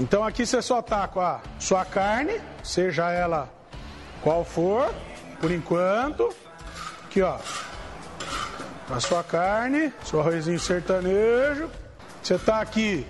Então 0.00 0.24
aqui 0.24 0.46
você 0.46 0.62
só 0.62 0.80
tá 0.80 1.06
com 1.06 1.20
a 1.20 1.42
sua 1.58 1.84
carne, 1.84 2.32
seja 2.62 3.10
ela 3.12 3.52
qual 4.22 4.44
for, 4.44 4.90
por 5.40 5.50
enquanto. 5.50 6.32
Aqui, 7.04 7.22
ó. 7.22 7.38
A 8.90 9.00
sua 9.00 9.22
carne, 9.22 9.92
seu 10.04 10.20
arrozinho 10.20 10.58
sertanejo. 10.58 11.70
Você 12.22 12.38
tá 12.38 12.60
aqui 12.60 13.06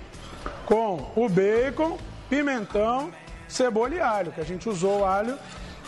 com 0.64 1.10
o 1.16 1.28
bacon, 1.28 1.98
pimentão, 2.28 3.10
cebola 3.48 3.94
e 3.94 4.00
alho, 4.00 4.32
que 4.32 4.40
a 4.40 4.44
gente 4.44 4.68
usou 4.68 5.00
o 5.00 5.04
alho 5.04 5.36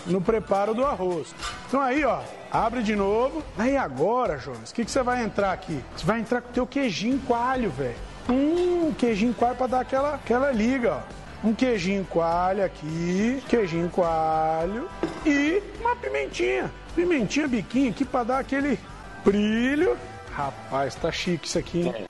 no 0.07 0.21
preparo 0.21 0.75
do 0.75 0.85
arroz. 0.85 1.35
Então 1.69 1.81
aí, 1.81 2.05
ó, 2.05 2.21
abre 2.51 2.83
de 2.83 2.97
novo. 2.97 3.43
Aí 3.57 3.77
agora, 3.77 4.39
Jonas, 4.39 4.71
o 4.71 4.75
que, 4.75 4.85
que 4.85 4.91
você 4.91 5.03
vai 5.03 5.23
entrar 5.23 5.53
aqui? 5.53 5.83
Você 5.97 6.05
vai 6.05 6.21
entrar 6.21 6.41
com 6.41 6.49
o 6.49 6.53
teu 6.53 6.67
queijinho 6.67 7.21
coalho, 7.21 7.71
velho. 7.71 7.97
Hum, 8.29 8.93
queijinho 8.99 9.35
coalho 9.35 9.57
pra 9.57 9.67
dar 9.67 9.81
aquela, 9.81 10.15
aquela 10.15 10.51
liga, 10.51 10.95
ó. 10.97 11.22
Um 11.45 11.53
queijinho 11.53 12.05
coalho 12.05 12.65
aqui, 12.65 13.43
queijinho 13.49 13.91
coalho 13.91 14.89
e 15.27 15.61
uma 15.81 15.97
pimentinha. 15.97 16.71
Pimentinha 16.95 17.49
biquinho 17.49 17.91
aqui 17.91 18.05
pra 18.05 18.23
dar 18.23 18.39
aquele 18.39 18.79
brilho. 19.25 19.97
Rapaz, 20.31 20.95
tá 20.95 21.11
chique 21.11 21.49
isso 21.49 21.59
aqui, 21.59 21.81
hein? 21.81 22.07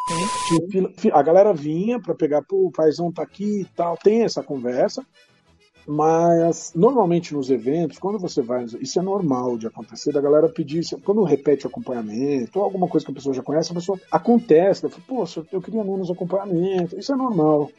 A 1.15 1.23
galera 1.23 1.55
vinha 1.55 1.99
pra 1.99 2.15
pegar, 2.15 2.43
pô, 2.43 2.67
o 2.67 2.71
paizão 2.71 3.11
tá 3.11 3.23
aqui 3.23 3.63
e 3.63 3.65
tal, 3.75 3.97
tem 3.97 4.23
essa 4.23 4.43
conversa. 4.43 5.03
Mas 5.87 6.73
normalmente 6.75 7.35
nos 7.35 7.51
eventos, 7.51 7.99
quando 7.99 8.19
você 8.19 8.43
vai, 8.43 8.65
isso 8.81 8.99
é 8.99 9.03
normal 9.03 9.57
de 9.57 9.67
acontecer, 9.67 10.13
da 10.13 10.21
galera 10.21 10.49
pedir, 10.49 10.85
quando 11.03 11.25
repete 11.25 11.67
o 11.67 11.71
acompanhamento, 11.71 12.59
ou 12.59 12.65
alguma 12.65 12.87
coisa 12.87 13.05
que 13.07 13.11
a 13.11 13.15
pessoa 13.15 13.35
já 13.35 13.43
conhece, 13.43 13.73
a 13.73 13.75
pessoa 13.75 13.99
acontece, 14.11 14.85
ela 14.85 14.95
fala, 14.95 15.05
pô, 15.09 15.25
eu 15.51 15.63
queria 15.63 15.83
menos 15.83 16.11
acompanhamento, 16.11 16.99
isso 16.99 17.13
é 17.15 17.17
normal 17.17 17.71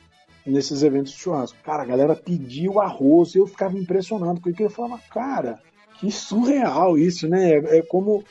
nesses 0.46 0.84
eventos 0.84 1.12
de 1.14 1.20
churrasco. 1.20 1.58
Cara, 1.64 1.84
a 1.84 1.86
galera 1.86 2.16
pediu 2.16 2.80
arroz, 2.80 3.36
eu 3.36 3.48
ficava 3.48 3.78
impressionado, 3.78 4.42
porque 4.42 4.64
eu 4.64 4.70
falava, 4.70 5.00
cara, 5.10 5.60
que 6.00 6.12
surreal 6.12 6.98
isso, 6.98 7.28
né? 7.28 7.54
É, 7.54 7.78
é 7.78 7.82
como 7.82 8.24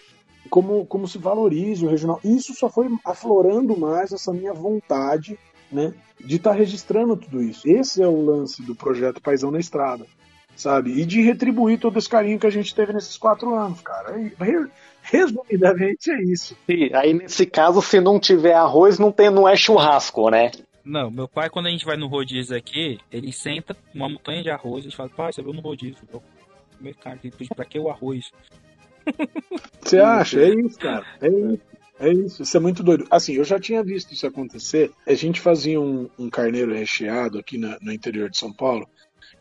como, 0.50 0.84
como 0.84 1.08
se 1.08 1.18
valoriza 1.18 1.86
o 1.86 1.88
regional. 1.88 2.20
Isso 2.22 2.54
só 2.54 2.68
foi 2.68 2.88
aflorando 3.06 3.76
mais 3.78 4.12
essa 4.12 4.32
minha 4.32 4.52
vontade 4.52 5.38
né, 5.70 5.94
de 6.20 6.36
estar 6.36 6.52
registrando 6.52 7.16
tudo 7.16 7.42
isso. 7.42 7.66
Esse 7.66 8.02
é 8.02 8.06
o 8.06 8.22
lance 8.24 8.62
do 8.62 8.74
projeto 8.74 9.22
Paisão 9.22 9.50
na 9.50 9.58
Estrada, 9.58 10.04
sabe? 10.54 11.00
E 11.00 11.06
de 11.06 11.22
retribuir 11.22 11.78
todo 11.78 11.98
esse 11.98 12.08
carinho 12.08 12.38
que 12.38 12.46
a 12.46 12.50
gente 12.50 12.74
teve 12.74 12.92
nesses 12.92 13.16
quatro 13.16 13.54
anos, 13.54 13.80
cara. 13.80 14.14
Re- 14.38 14.68
resumidamente 15.02 16.10
é 16.10 16.22
isso. 16.22 16.56
E 16.68 16.90
aí, 16.94 17.14
nesse 17.14 17.46
caso, 17.46 17.80
se 17.80 18.00
não 18.00 18.20
tiver 18.20 18.54
arroz, 18.54 18.98
não, 18.98 19.10
tem, 19.10 19.30
não 19.30 19.48
é 19.48 19.56
churrasco, 19.56 20.28
né? 20.28 20.50
Não, 20.84 21.10
meu 21.10 21.28
pai, 21.28 21.48
quando 21.48 21.66
a 21.66 21.70
gente 21.70 21.84
vai 21.84 21.96
no 21.96 22.08
rodízio 22.08 22.56
aqui, 22.56 22.98
ele 23.10 23.32
senta 23.32 23.76
uma 23.94 24.08
montanha 24.08 24.42
de 24.42 24.50
arroz 24.50 24.84
e 24.84 24.90
fala, 24.90 25.08
pai, 25.08 25.32
você 25.32 25.42
viu 25.42 25.52
no 25.52 25.60
rodízio? 25.60 25.96
Eu 26.12 26.22
comer 26.76 26.94
carne, 26.94 27.32
pra 27.54 27.64
que 27.64 27.78
o 27.78 27.88
arroz? 27.88 28.32
Você 29.82 29.98
acha? 29.98 30.40
É 30.40 30.48
isso, 30.54 30.78
cara. 30.78 31.04
É 31.20 31.28
isso. 31.28 31.60
É 32.00 32.12
isso, 32.12 32.42
isso 32.42 32.56
é 32.56 32.60
muito 32.60 32.82
doido. 32.82 33.06
Assim, 33.10 33.34
eu 33.34 33.44
já 33.44 33.60
tinha 33.60 33.82
visto 33.82 34.12
isso 34.12 34.26
acontecer. 34.26 34.90
A 35.06 35.14
gente 35.14 35.40
fazia 35.40 35.80
um, 35.80 36.08
um 36.18 36.28
carneiro 36.28 36.72
recheado 36.74 37.38
aqui 37.38 37.56
na- 37.58 37.78
no 37.80 37.92
interior 37.92 38.28
de 38.28 38.38
São 38.38 38.52
Paulo. 38.52 38.88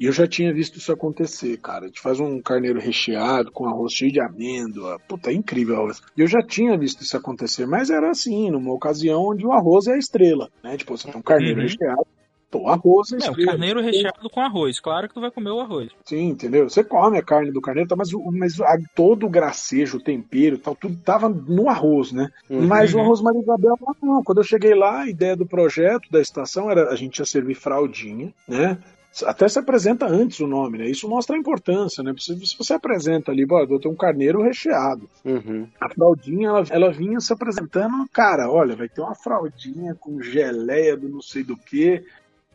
E 0.02 0.06
eu 0.06 0.12
já 0.12 0.26
tinha 0.28 0.52
visto 0.52 0.80
isso 0.80 0.92
acontecer, 0.92 1.58
cara. 1.58 1.84
A 1.84 1.88
gente 1.88 2.02
faz 2.02 2.20
um 2.20 2.42
carneiro 2.42 2.80
recheado 2.80 3.52
com 3.52 3.68
arroz 3.68 3.94
cheio 3.94 4.12
de 4.12 4.20
amêndoa. 4.20 5.00
Puta, 5.08 5.30
é 5.30 5.34
incrível. 5.36 5.88
E 6.18 6.22
eu 6.22 6.28
já 6.28 6.42
tinha 6.42 6.76
visto 6.76 7.04
isso 7.04 7.16
acontecer, 7.16 7.68
mas 7.68 7.92
era 7.92 8.10
assim, 8.10 8.50
numa 8.50 8.74
ocasião 8.74 9.22
onde 9.28 9.46
o 9.46 9.52
arroz 9.52 9.86
é 9.86 9.94
a 9.94 9.98
estrela, 10.00 10.50
né? 10.64 10.76
Tipo, 10.76 10.98
você 10.98 11.08
tem 11.08 11.20
um 11.20 11.22
carneiro 11.22 11.60
Uhum. 11.62 11.68
recheado, 11.68 12.08
pô, 12.50 12.68
arroz 12.68 13.12
é 13.12 13.18
a 13.24 13.28
É, 13.28 13.30
o 13.30 13.46
carneiro 13.46 13.80
recheado 13.80 14.28
com 14.28 14.42
arroz. 14.42 14.80
Claro 14.80 15.08
que 15.08 15.14
tu 15.14 15.22
vai 15.22 15.30
comer 15.30 15.52
o 15.52 15.60
arroz. 15.60 15.92
Sim, 16.04 16.30
entendeu? 16.30 16.68
Você 16.68 16.84
come 16.84 17.20
a 17.20 17.24
carne 17.24 17.52
do 17.52 17.62
carneiro, 17.62 17.88
tá, 17.88 17.96
mas, 17.96 18.12
o- 18.12 18.32
mas 18.32 18.60
a- 18.60 18.78
todo 18.96 19.28
o 19.28 19.30
gracejo, 19.30 19.98
o 19.98 20.04
tempero, 20.04 20.58
tal, 20.58 20.76
tudo 20.76 20.98
tava 21.06 21.30
no 21.30 21.70
arroz, 21.70 22.12
né? 22.12 22.28
Uhum. 22.50 22.66
Mas 22.66 22.96
o 22.96 23.00
arroz 23.00 23.22
Maria 23.22 23.42
Isabel, 23.42 23.76
não. 24.02 24.24
Quando 24.24 24.40
eu 24.40 24.44
cheguei 24.44 24.74
lá, 24.74 25.02
a 25.02 25.10
ideia 25.10 25.36
do 25.36 25.46
projeto, 25.46 26.10
da 26.12 26.20
estação, 26.20 26.72
era 26.72 26.90
a 26.90 26.96
gente 26.96 27.20
ia 27.20 27.26
servir 27.26 27.54
fraldinha, 27.54 28.34
né? 28.48 28.80
Até 29.26 29.48
se 29.50 29.60
apresenta 29.60 30.06
antes 30.08 30.40
o 30.40 30.48
nome, 30.48 30.78
né? 30.78 30.86
Isso 30.86 31.08
mostra 31.10 31.36
a 31.36 31.40
importância, 31.40 32.02
né? 32.02 32.14
Se, 32.18 32.34
se 32.46 32.58
você 32.58 32.74
apresenta 32.74 33.32
ali, 33.32 33.46
bora, 33.46 33.68
eu 33.70 33.80
tenho 33.80 33.94
um 33.94 33.98
carneiro 33.98 34.42
recheado. 34.42 35.10
Uhum. 35.26 35.68
A 35.82 35.90
fraldinha, 35.90 36.48
ela, 36.50 36.64
ela 36.70 36.92
vinha 36.94 37.20
se 37.20 37.34
apresentando, 37.34 38.08
cara, 38.14 38.50
olha, 38.50 38.76
vai 38.76 38.88
ter 38.88 39.02
uma 39.02 39.14
fraldinha 39.16 39.94
com 39.96 40.22
geleia 40.22 40.96
do 40.96 41.10
não 41.10 41.22
sei 41.22 41.44
do 41.44 41.58
que, 41.58 42.04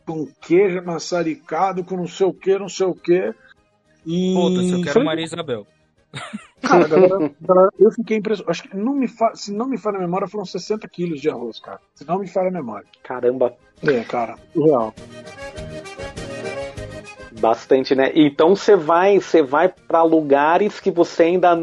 com 0.05 0.25
queijo 0.41 0.81
maçaricado, 0.83 1.83
com 1.83 1.95
não 1.95 2.07
sei 2.07 2.25
o 2.25 2.33
que, 2.33 2.57
não 2.57 2.69
sei 2.69 2.87
o 2.87 2.95
que. 2.95 3.33
E 4.05 4.33
Foda-se, 4.33 4.71
eu 4.71 4.81
quero 4.81 4.93
foi- 4.93 5.03
Maria 5.03 5.25
Isabel. 5.25 5.67
Cara, 6.61 6.87
galera- 6.87 7.33
eu 7.77 7.91
fiquei 7.91 8.17
impressionado. 8.17 8.49
Acho 8.49 8.63
que 8.63 8.75
não 8.75 8.95
me 8.95 9.07
fa... 9.07 9.35
se 9.35 9.53
não 9.53 9.67
me 9.67 9.77
falha 9.77 9.97
a 9.97 10.01
memória, 10.01 10.27
foram 10.27 10.43
60 10.43 10.87
quilos 10.89 11.21
de 11.21 11.29
arroz, 11.29 11.59
cara. 11.59 11.79
Se 11.93 12.05
não 12.07 12.17
me 12.19 12.27
falha 12.27 12.47
a 12.47 12.51
memória. 12.51 12.87
Caramba, 13.03 13.53
É, 13.83 14.01
cara, 14.03 14.35
real. 14.55 14.93
Bastante, 17.37 17.95
né? 17.95 18.11
Então 18.15 18.55
você 18.55 18.75
vai, 18.75 19.19
você 19.19 19.41
vai 19.41 19.69
para 19.69 20.03
lugares 20.03 20.79
que 20.79 20.91
você 20.91 21.23
ainda 21.23 21.55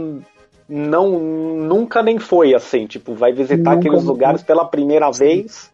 não 0.69 1.19
nunca 1.19 2.03
nem 2.03 2.19
foi 2.19 2.55
assim, 2.55 2.87
tipo, 2.87 3.15
vai 3.15 3.33
visitar 3.33 3.71
Nunca, 3.71 3.73
aqueles 3.81 3.99
nunca. 4.01 4.13
lugares 4.13 4.43
pela 4.43 4.65
primeira 4.65 5.11
vez. 5.11 5.71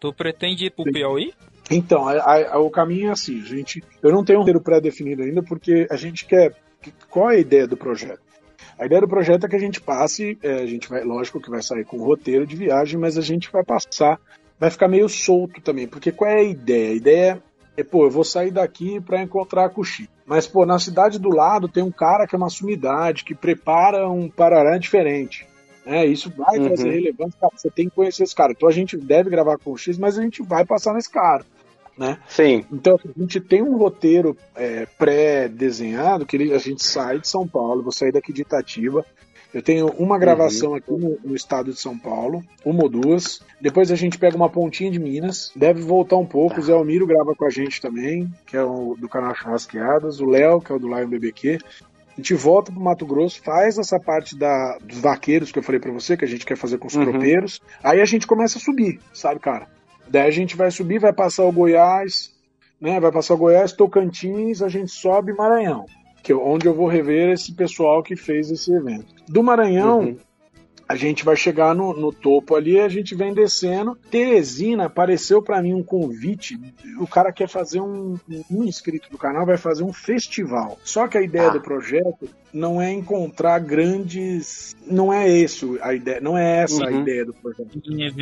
Tu 0.00 0.12
pretende 0.12 0.66
ir 0.66 0.70
pro 0.70 0.84
Piauí? 0.84 1.32
Então, 1.70 2.08
a- 2.08 2.52
a- 2.52 2.58
o 2.58 2.70
caminho 2.70 3.08
é 3.08 3.12
assim, 3.12 3.40
gente. 3.44 3.82
Eu 4.02 4.10
não 4.10 4.24
tenho 4.24 4.38
um 4.38 4.42
roteiro 4.42 4.60
pré-definido 4.60 5.22
ainda, 5.22 5.42
porque 5.42 5.86
a 5.90 5.96
gente 5.96 6.24
quer. 6.24 6.54
Qual 7.08 7.30
é 7.30 7.36
a 7.36 7.38
ideia 7.38 7.66
do 7.66 7.76
projeto? 7.76 8.20
A 8.78 8.86
ideia 8.86 9.00
do 9.00 9.06
projeto 9.08 9.46
é 9.46 9.48
que 9.48 9.54
a 9.54 9.60
gente 9.60 9.80
passe, 9.80 10.36
é, 10.42 10.54
a 10.54 10.66
gente 10.66 10.88
vai, 10.88 11.04
lógico 11.04 11.40
que 11.40 11.50
vai 11.50 11.62
sair 11.62 11.84
com 11.84 11.98
um 11.98 12.04
roteiro 12.04 12.44
de 12.46 12.56
viagem, 12.56 12.98
mas 12.98 13.16
a 13.16 13.20
gente 13.20 13.48
vai 13.52 13.62
passar, 13.62 14.18
vai 14.58 14.70
ficar 14.70 14.88
meio 14.88 15.08
solto 15.08 15.60
também, 15.60 15.86
porque 15.86 16.10
qual 16.10 16.28
é 16.30 16.38
a 16.38 16.42
ideia? 16.42 16.90
A 16.90 16.94
ideia 16.94 17.42
é, 17.76 17.82
pô, 17.82 18.04
eu 18.04 18.10
vou 18.10 18.24
sair 18.24 18.50
daqui 18.50 19.00
para 19.00 19.22
encontrar 19.22 19.70
com 19.70 19.80
o 19.80 19.84
Chico. 19.84 20.12
Mas, 20.26 20.46
pô, 20.46 20.64
na 20.66 20.78
cidade 20.78 21.18
do 21.18 21.28
lado 21.30 21.68
tem 21.68 21.82
um 21.82 21.90
cara 21.90 22.26
que 22.26 22.34
é 22.34 22.38
uma 22.38 22.50
sumidade, 22.50 23.24
que 23.24 23.34
prepara 23.34 24.08
um 24.08 24.28
parará 24.28 24.78
diferente. 24.78 25.46
É, 25.84 26.06
isso 26.06 26.30
vai 26.36 26.58
Uhum. 26.58 26.66
trazer 26.68 26.90
relevância, 26.90 27.38
cara, 27.40 27.52
você 27.56 27.70
tem 27.70 27.88
que 27.88 27.94
conhecer 27.94 28.22
esse 28.22 28.34
cara. 28.34 28.52
Então 28.52 28.68
a 28.68 28.72
gente 28.72 28.96
deve 28.96 29.30
gravar 29.30 29.58
com 29.58 29.72
o 29.72 29.76
X, 29.76 29.98
mas 29.98 30.16
a 30.18 30.22
gente 30.22 30.40
vai 30.42 30.64
passar 30.64 30.94
nesse 30.94 31.10
cara, 31.10 31.44
né? 31.98 32.18
Sim. 32.28 32.64
Então 32.72 32.96
a 33.04 33.20
gente 33.20 33.40
tem 33.40 33.62
um 33.62 33.76
roteiro 33.76 34.36
é, 34.54 34.86
pré-desenhado 34.96 36.24
que 36.24 36.36
a 36.52 36.58
gente 36.58 36.84
sai 36.84 37.18
de 37.18 37.26
São 37.28 37.46
Paulo, 37.48 37.82
vou 37.82 37.90
sair 37.92 38.12
daqui 38.12 38.32
de 38.32 38.42
Itatiba. 38.42 39.04
Eu 39.52 39.62
tenho 39.62 39.86
uma 39.98 40.18
gravação 40.18 40.74
aqui 40.74 40.90
no, 40.90 41.18
no 41.22 41.34
estado 41.34 41.72
de 41.72 41.78
São 41.78 41.98
Paulo, 41.98 42.42
uma 42.64 42.84
ou 42.84 42.88
duas. 42.88 43.40
Depois 43.60 43.90
a 43.90 43.94
gente 43.94 44.18
pega 44.18 44.34
uma 44.36 44.48
pontinha 44.48 44.90
de 44.90 44.98
Minas, 44.98 45.52
deve 45.54 45.82
voltar 45.82 46.16
um 46.16 46.24
pouco. 46.26 46.58
O 46.58 46.62
Zé 46.62 46.72
Almiro 46.72 47.06
grava 47.06 47.34
com 47.34 47.44
a 47.44 47.50
gente 47.50 47.80
também, 47.80 48.32
que 48.46 48.56
é 48.56 48.62
o 48.62 48.96
do 48.98 49.08
canal 49.08 49.34
Churrasqueadas. 49.34 50.20
O 50.20 50.26
Léo, 50.26 50.60
que 50.60 50.72
é 50.72 50.74
o 50.74 50.78
do 50.78 50.88
Lion 50.88 51.06
BBQ. 51.08 51.58
A 51.64 52.16
gente 52.16 52.34
volta 52.34 52.70
pro 52.72 52.80
Mato 52.80 53.06
Grosso, 53.06 53.42
faz 53.42 53.78
essa 53.78 53.98
parte 53.98 54.36
da, 54.36 54.78
dos 54.82 54.98
vaqueiros 54.98 55.50
que 55.50 55.58
eu 55.58 55.62
falei 55.62 55.80
pra 55.80 55.90
você, 55.92 56.16
que 56.16 56.24
a 56.24 56.28
gente 56.28 56.44
quer 56.46 56.56
fazer 56.56 56.78
com 56.78 56.86
os 56.86 56.94
Uhum. 56.94 57.10
tropeiros. 57.10 57.60
Aí 57.82 58.00
a 58.00 58.04
gente 58.04 58.26
começa 58.26 58.58
a 58.58 58.60
subir, 58.60 59.00
sabe, 59.14 59.40
cara? 59.40 59.66
Daí 60.08 60.26
a 60.28 60.30
gente 60.30 60.56
vai 60.56 60.70
subir, 60.70 60.98
vai 60.98 61.12
passar 61.12 61.44
o 61.44 61.52
Goiás, 61.52 62.30
né? 62.80 63.00
Vai 63.00 63.10
passar 63.10 63.34
Goiás, 63.34 63.72
Tocantins, 63.72 64.60
a 64.60 64.68
gente 64.68 64.90
sobe 64.92 65.32
Maranhão, 65.32 65.86
que 66.22 66.32
é 66.32 66.34
onde 66.36 66.66
eu 66.66 66.74
vou 66.74 66.86
rever 66.86 67.30
esse 67.30 67.52
pessoal 67.52 68.02
que 68.02 68.14
fez 68.16 68.50
esse 68.50 68.72
evento. 68.72 69.06
Do 69.28 69.42
Maranhão, 69.42 70.00
Uhum. 70.00 70.16
a 70.88 70.94
gente 70.94 71.24
vai 71.24 71.34
chegar 71.36 71.74
no, 71.74 71.92
no 71.94 72.12
topo 72.12 72.54
ali, 72.54 72.78
a 72.78 72.88
gente 72.88 73.14
vem 73.14 73.32
descendo. 73.32 73.96
Teresina 74.10 74.84
apareceu 74.86 75.42
para 75.42 75.60
mim 75.62 75.72
um 75.74 75.82
convite. 75.82 76.58
O 77.00 77.06
cara 77.06 77.32
quer 77.32 77.48
fazer 77.48 77.80
um, 77.80 78.18
um 78.50 78.62
inscrito 78.64 79.10
do 79.10 79.16
canal 79.18 79.46
vai 79.46 79.56
fazer 79.56 79.82
um 79.84 79.92
festival. 79.92 80.78
Só 80.84 81.08
que 81.08 81.16
a 81.18 81.22
ideia 81.22 81.48
Ah. 81.48 81.52
do 81.54 81.60
projeto 81.62 82.28
não 82.52 82.80
é 82.80 82.92
encontrar 82.92 83.58
grandes, 83.60 84.76
não 84.86 85.12
é 85.12 85.28
isso 85.28 85.78
a 85.80 85.94
ideia, 85.94 86.20
não 86.20 86.36
é 86.36 86.62
essa 86.62 86.84
a 86.84 86.90
Uhum. 86.90 87.00
ideia 87.02 87.24
do 87.24 87.32
projeto. 87.34 87.70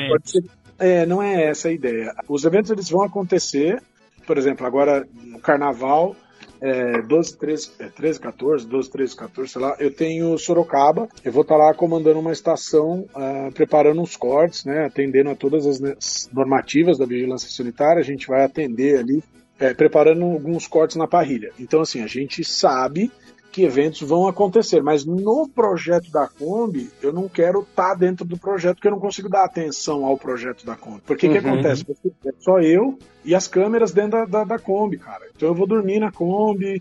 Pode 0.09 0.31
ser- 0.31 0.45
é, 0.79 1.05
não 1.07 1.23
é 1.23 1.45
essa 1.45 1.69
a 1.69 1.73
ideia. 1.73 2.15
Os 2.29 2.45
eventos 2.45 2.71
eles 2.71 2.89
vão 2.89 3.03
acontecer, 3.03 3.83
por 4.27 4.39
exemplo, 4.39 4.67
agora 4.67 5.07
no 5.25 5.39
carnaval, 5.41 6.15
é, 6.61 7.03
12, 7.03 7.37
13, 7.39 7.71
é, 7.79 7.89
13, 7.89 8.21
14, 8.21 8.67
12, 8.67 8.91
13, 8.91 9.17
14, 9.17 9.53
sei 9.53 9.63
lá, 9.63 9.77
eu 9.79 9.93
tenho 9.93 10.37
Sorocaba, 10.39 11.09
eu 11.25 11.33
vou 11.33 11.43
estar 11.43 11.57
lá 11.57 11.73
comandando 11.75 12.21
uma 12.21 12.33
estação, 12.33 13.07
ah, 13.15 13.49
preparando 13.55 14.01
uns 14.01 14.17
cortes, 14.17 14.65
né, 14.65 14.87
atendendo 14.87 15.31
a 15.31 15.35
todas 15.35 15.67
as 15.67 16.29
normativas 16.33 16.99
da 16.99 17.07
vigilância 17.07 17.49
sanitária, 17.49 18.01
a 18.01 18.05
gente 18.05 18.27
vai 18.27 18.45
atender 18.45 18.99
ali, 18.99 19.23
é, 19.59 19.75
preparando 19.75 20.25
alguns 20.25 20.67
cortes 20.67 20.97
na 20.97 21.07
parrilha. 21.07 21.51
Então, 21.59 21.81
assim, 21.81 22.03
a 22.03 22.07
gente 22.07 22.45
sabe 22.45 23.11
que 23.51 23.65
eventos 23.65 24.01
vão 24.03 24.29
acontecer, 24.29 24.83
mas 24.83 25.05
no 25.05 25.49
projeto 25.49 26.11
da 26.11 26.29
Kombi, 26.29 26.91
eu 27.03 27.13
não 27.13 27.29
quero 27.29 27.61
estar 27.63 27.95
dentro 27.95 28.25
do 28.25 28.39
projeto, 28.39 28.77
porque 28.77 28.89
eu 28.89 28.93
não 28.93 29.01
consigo 29.01 29.29
dar 29.29 29.45
atenção 29.45 30.05
ao 30.05 30.17
projeto 30.17 30.65
da 30.65 30.77
Kombi. 30.77 31.03
Porque 31.05 31.27
o 31.27 31.33
que 31.33 31.39
Uhum. 31.39 31.55
acontece? 31.55 31.85
É 32.25 32.33
só 32.39 32.61
eu 32.61 32.99
e 33.25 33.35
as 33.35 33.49
câmeras 33.49 33.93
dentro 33.93 34.13
da, 34.13 34.25
da, 34.25 34.45
da 34.45 34.59
Kombi, 34.59 34.99
cara. 34.99 35.27
Então 35.35 35.49
eu 35.49 35.55
vou 35.55 35.67
dormir 35.67 35.99
na 35.99 36.13
Kombi. 36.13 36.81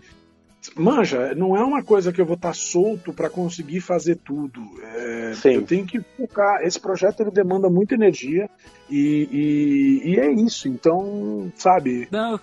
Manja, 0.76 1.34
não 1.34 1.56
é 1.56 1.64
uma 1.64 1.82
coisa 1.82 2.12
que 2.12 2.20
eu 2.20 2.26
vou 2.26 2.34
estar 2.36 2.54
solto 2.54 3.14
para 3.14 3.30
conseguir 3.30 3.80
fazer 3.80 4.16
tudo. 4.16 4.60
É, 4.82 5.32
eu 5.46 5.62
tenho 5.62 5.86
que 5.86 5.98
focar. 6.18 6.62
Esse 6.62 6.78
projeto 6.78 7.20
ele 7.20 7.30
demanda 7.30 7.70
muita 7.70 7.94
energia 7.94 8.48
e, 8.88 10.00
e, 10.04 10.10
e 10.10 10.20
é 10.20 10.30
isso. 10.30 10.68
Então, 10.68 11.50
sabe? 11.56 12.06
Não, 12.12 12.38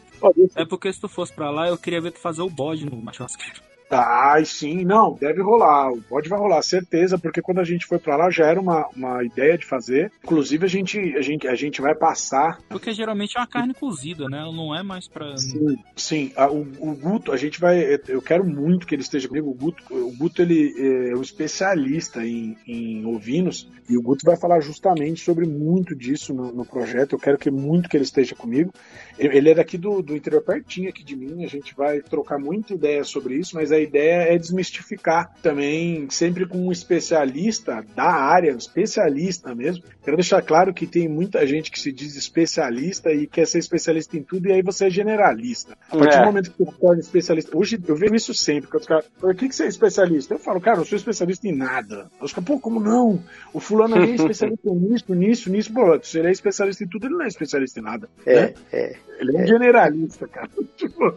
é 0.55 0.65
porque 0.65 0.91
se 0.91 0.99
tu 0.99 1.07
fosse 1.07 1.31
pra 1.31 1.51
lá, 1.51 1.67
eu 1.69 1.77
queria 1.77 2.01
ver 2.01 2.11
tu 2.11 2.19
fazer 2.19 2.41
o 2.41 2.49
bode 2.49 2.87
no 2.87 3.13
churrasqueiro. 3.13 3.61
Ai, 3.89 4.43
sim, 4.45 4.83
não, 4.83 5.13
deve 5.13 5.41
rolar. 5.41 5.91
O 5.91 6.01
Pode 6.01 6.27
vai 6.29 6.37
rolar, 6.37 6.61
certeza, 6.61 7.17
porque 7.17 7.41
quando 7.41 7.59
a 7.59 7.63
gente 7.63 7.85
foi 7.85 7.97
pra 7.99 8.15
lá 8.17 8.29
já 8.29 8.45
era 8.45 8.59
uma, 8.59 8.87
uma 8.95 9.23
ideia 9.23 9.57
de 9.57 9.65
fazer. 9.65 10.11
Inclusive, 10.23 10.65
a 10.65 10.69
gente, 10.69 10.99
a 11.15 11.21
gente, 11.21 11.47
a 11.47 11.55
gente 11.55 11.81
vai 11.81 11.95
passar. 11.95 12.59
Porque 12.69 12.91
geralmente 12.93 13.37
é 13.37 13.39
uma 13.39 13.47
carne 13.47 13.73
cozida, 13.73 14.27
né? 14.27 14.39
Não 14.53 14.75
é 14.75 14.83
mais 14.83 15.07
pra. 15.07 15.37
Sim, 15.37 15.77
sim. 15.95 16.31
a- 16.35 16.49
o, 16.51 16.61
o 16.79 16.95
Guto, 16.95 17.31
a 17.31 17.37
gente 17.37 17.59
vai. 17.59 17.97
Eu 18.07 18.21
quero 18.21 18.43
muito 18.45 18.85
que 18.85 18.93
ele 18.95 19.01
esteja 19.01 19.27
comigo. 19.27 19.49
O 19.49 19.53
Guto, 19.53 19.83
o 19.89 20.11
Guto 20.17 20.41
ele 20.41 20.73
é 21.11 21.15
um 21.15 21.21
especialista 21.21 22.25
em, 22.25 22.57
em 22.67 23.05
ovinos 23.05 23.69
e 23.89 23.97
o 23.97 24.01
Guto 24.01 24.25
vai 24.25 24.35
falar 24.37 24.59
justamente 24.59 25.23
sobre 25.23 25.45
muito 25.45 25.95
disso 25.95 26.33
no, 26.33 26.51
no 26.51 26.65
projeto. 26.65 27.13
Eu 27.13 27.19
quero 27.19 27.37
que 27.37 27.49
muito 27.49 27.87
que 27.89 27.95
ele 27.95 28.03
esteja 28.03 28.35
comigo. 28.35 28.73
Ele 29.17 29.49
é 29.49 29.55
daqui 29.55 29.77
do, 29.77 30.01
do 30.01 30.15
interior 30.15 30.41
pertinho 30.43 30.89
aqui 30.89 31.03
de 31.03 31.15
mim. 31.15 31.43
A 31.45 31.47
gente 31.47 31.73
vai 31.75 32.01
trocar 32.01 32.37
muita 32.37 32.73
ideia 32.73 33.03
sobre 33.03 33.35
isso, 33.35 33.55
mas 33.55 33.71
a 33.77 33.81
ideia 33.81 34.33
é 34.33 34.37
desmistificar 34.37 35.33
também, 35.41 36.07
sempre 36.09 36.45
com 36.45 36.57
um 36.57 36.71
especialista 36.71 37.85
da 37.95 38.09
área, 38.11 38.53
um 38.53 38.57
especialista 38.57 39.53
mesmo. 39.55 39.83
Quero 40.03 40.17
deixar 40.17 40.41
claro 40.41 40.73
que 40.73 40.87
tem 40.87 41.07
muita 41.07 41.45
gente 41.45 41.71
que 41.71 41.79
se 41.79 41.91
diz 41.91 42.15
especialista 42.15 43.11
e 43.11 43.27
quer 43.27 43.45
ser 43.47 43.59
especialista 43.59 44.17
em 44.17 44.23
tudo, 44.23 44.47
e 44.47 44.53
aí 44.53 44.61
você 44.61 44.85
é 44.87 44.89
generalista. 44.89 45.77
A 45.89 45.97
partir 45.97 46.17
É. 46.17 46.19
do 46.19 46.25
momento 46.25 46.51
que 46.51 46.63
você 46.63 46.71
torna 46.79 46.99
especialista. 46.99 47.57
Hoje 47.57 47.79
eu 47.87 47.95
vejo 47.95 48.15
isso 48.15 48.33
sempre, 48.33 48.69
que 48.69 48.77
os 48.77 48.85
caras, 48.85 49.05
por 49.19 49.35
que, 49.35 49.47
que 49.47 49.55
você 49.55 49.63
é 49.63 49.67
especialista? 49.67 50.33
Eu 50.33 50.39
falo, 50.39 50.59
cara, 50.61 50.79
eu 50.79 50.85
sou 50.85 50.97
especialista 50.97 51.47
em 51.47 51.55
nada. 51.55 52.09
Os 52.21 52.33
caras, 52.33 52.47
pô, 52.47 52.59
como 52.59 52.79
não? 52.79 53.21
O 53.53 53.59
fulano 53.59 53.95
ali 53.95 54.11
é 54.11 54.15
especialista 54.15 54.69
nisso, 54.71 55.15
nisso, 55.15 55.49
nisso. 55.51 55.73
Pô, 55.73 55.99
se 56.01 56.19
ele 56.19 56.27
é 56.29 56.31
especialista 56.31 56.83
em 56.83 56.87
tudo, 56.87 57.07
ele 57.07 57.15
não 57.15 57.23
é 57.23 57.27
especialista 57.27 57.79
em 57.79 57.83
nada. 57.83 58.09
É, 58.25 58.41
né? 58.41 58.53
é. 58.71 58.95
Ele 59.19 59.37
é 59.37 59.41
um 59.41 59.47
generalista, 59.47 60.27
cara. 60.27 60.49
Tipo, 60.77 61.15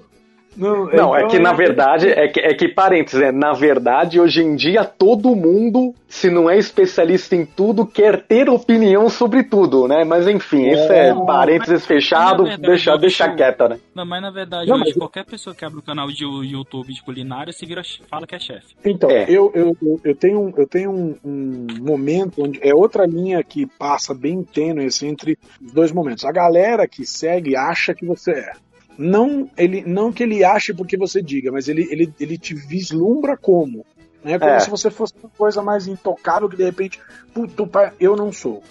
não, 0.56 0.86
Não, 0.86 1.14
é 1.14 1.18
então 1.20 1.28
que 1.30 1.38
na 1.38 1.52
verdade, 1.52 2.08
é 2.08 2.28
que, 2.28 2.40
é 2.40 2.54
que 2.54 2.68
parênteses, 2.68 3.20
é, 3.20 3.32
na 3.32 3.52
verdade, 3.52 4.20
hoje 4.20 4.42
em 4.42 4.56
dia 4.56 4.84
todo 4.84 5.34
mundo, 5.36 5.94
se 6.08 6.28
não 6.30 6.50
é 6.50 6.58
especialista 6.58 7.36
em 7.36 7.44
tudo, 7.46 7.86
quer 7.86 8.22
ter 8.22 8.48
opinião 8.48 9.08
sobre 9.08 9.42
tudo, 9.44 9.86
né? 9.86 10.04
Mas 10.04 10.26
enfim, 10.26 10.68
isso 10.68 10.92
é 10.92 11.12
Não, 11.14 11.24
parênteses 11.24 11.86
fechado, 11.86 12.44
verdade, 12.44 12.62
deixa, 12.62 12.96
deixa 12.96 13.28
quieta, 13.34 13.68
né? 13.68 13.78
Não, 13.94 14.04
mas 14.04 14.20
na 14.22 14.30
verdade, 14.30 14.68
Não, 14.68 14.76
hoje 14.76 14.84
mas- 14.86 14.96
qualquer 14.96 15.24
pessoa 15.24 15.54
que 15.54 15.64
abre 15.64 15.78
um 15.78 15.82
canal 15.82 16.08
de 16.08 16.24
YouTube 16.24 16.92
de 16.92 17.02
culinária 17.02 17.52
se 17.52 17.64
vira, 17.64 17.82
fala 18.08 18.26
que 18.26 18.34
é 18.34 18.38
chefe. 18.38 18.74
Então, 18.84 19.10
É. 19.10 19.24
eu, 19.28 19.50
eu, 19.54 19.76
eu- 20.04 20.14
tenho, 20.16 20.40
um- 20.40 20.52
eu 20.56 20.66
tenho 20.66 20.90
um, 20.90 21.16
um 21.24 21.66
momento 21.80 22.42
onde 22.42 22.58
é 22.62 22.74
outra 22.74 23.06
linha 23.06 23.42
que 23.42 23.66
passa 23.66 24.12
bem 24.14 24.42
tênue 24.42 24.86
assim, 24.86 25.08
entre 25.08 25.38
os 25.64 25.72
dois 25.72 25.92
momentos. 25.92 26.24
A 26.24 26.32
galera 26.32 26.86
que 26.88 27.06
segue 27.06 27.56
acha 27.56 27.94
que 27.94 28.04
você 28.04 28.32
é. 28.32 28.52
Não, 28.98 29.50
ele, 29.57 29.83
não 29.87 30.12
que 30.12 30.22
ele 30.22 30.44
ache 30.44 30.74
porque 30.74 30.96
você 30.96 31.22
diga, 31.22 31.50
mas 31.50 31.68
ele, 31.68 31.87
ele, 31.90 32.12
ele 32.20 32.37
te 32.37 32.55
vislumbra 32.55 33.37
como. 33.37 33.85
Né? 34.22 34.38
Como 34.38 34.50
É. 34.50 34.61
se 34.61 34.68
você 34.68 34.90
fosse 34.90 35.14
uma 35.22 35.31
coisa 35.31 35.62
mais 35.62 35.87
intocável 35.87 36.48
que 36.48 36.57
de 36.57 36.64
repente, 36.64 37.00
puto, 37.33 37.66
pai, 37.66 37.92
eu 37.98 38.14
não 38.16 38.31
sou. 38.31 38.62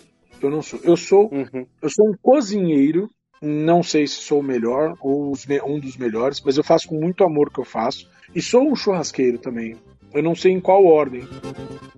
Eu 0.41 0.49
não 0.49 0.61
sou. 0.61 0.79
Eu 0.83 0.95
sou 0.95 1.29
Uhum. 1.33 1.65
eu 1.81 1.89
sou 1.89 2.07
um 2.09 2.13
cozinheiro, 2.21 3.09
não 3.41 3.81
sei 3.81 4.05
se 4.05 4.15
sou 4.21 4.39
o 4.41 4.43
melhor 4.43 4.95
ou 5.01 5.33
um 5.65 5.79
dos 5.79 5.97
melhores, 5.97 6.41
mas 6.45 6.57
eu 6.57 6.63
faço 6.63 6.87
com 6.87 6.99
muito 6.99 7.23
amor 7.23 7.47
o 7.47 7.51
que 7.51 7.59
eu 7.59 7.65
faço. 7.65 8.07
E 8.35 8.41
sou 8.41 8.69
um 8.69 8.75
churrasqueiro 8.75 9.39
também. 9.39 9.75
Eu 10.13 10.21
não 10.23 10.35
sei 10.35 10.51
em 10.51 10.59
qual 10.59 10.85
ordem. 10.85 11.27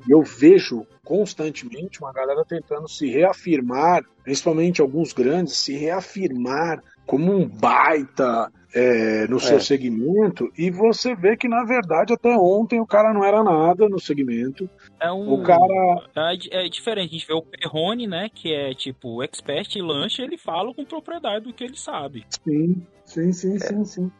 Eu 0.09 0.21
vejo 0.23 0.85
constantemente 1.03 1.99
uma 2.01 2.11
galera 2.11 2.43
tentando 2.47 2.87
se 2.89 3.07
reafirmar, 3.09 4.03
principalmente 4.23 4.81
alguns 4.81 5.13
grandes, 5.13 5.57
se 5.57 5.73
reafirmar 5.73 6.81
como 7.05 7.35
um 7.35 7.47
baita 7.47 8.51
é, 8.73 9.27
no 9.27 9.39
seu 9.39 9.57
É. 9.57 9.59
segmento. 9.59 10.49
E 10.57 10.71
você 10.71 11.13
vê 11.13 11.35
que, 11.35 11.47
na 11.47 11.63
verdade, 11.65 12.13
até 12.13 12.29
ontem 12.37 12.79
o 12.79 12.85
cara 12.85 13.13
não 13.13 13.23
era 13.23 13.43
nada 13.43 13.89
no 13.89 13.99
segmento. 13.99 14.69
É 14.99 15.11
um. 15.11 15.33
O 15.33 15.43
cara. 15.43 16.07
É, 16.15 16.65
é 16.65 16.69
diferente, 16.69 17.09
a 17.09 17.13
gente 17.13 17.27
vê 17.27 17.33
o 17.33 17.41
Perrone, 17.41 18.07
né? 18.07 18.29
Que 18.33 18.53
é 18.53 18.73
tipo 18.73 19.21
expert 19.23 19.75
em 19.75 19.81
lanche, 19.81 20.21
ele 20.21 20.37
fala 20.37 20.73
com 20.73 20.85
propriedade 20.85 21.45
do 21.45 21.53
que 21.53 21.63
ele 21.65 21.77
sabe. 21.77 22.25
Sim, 22.43 22.81
sim, 23.11 23.31
sim, 23.31 23.59
sim, 23.59 23.85
sim. 23.85 24.11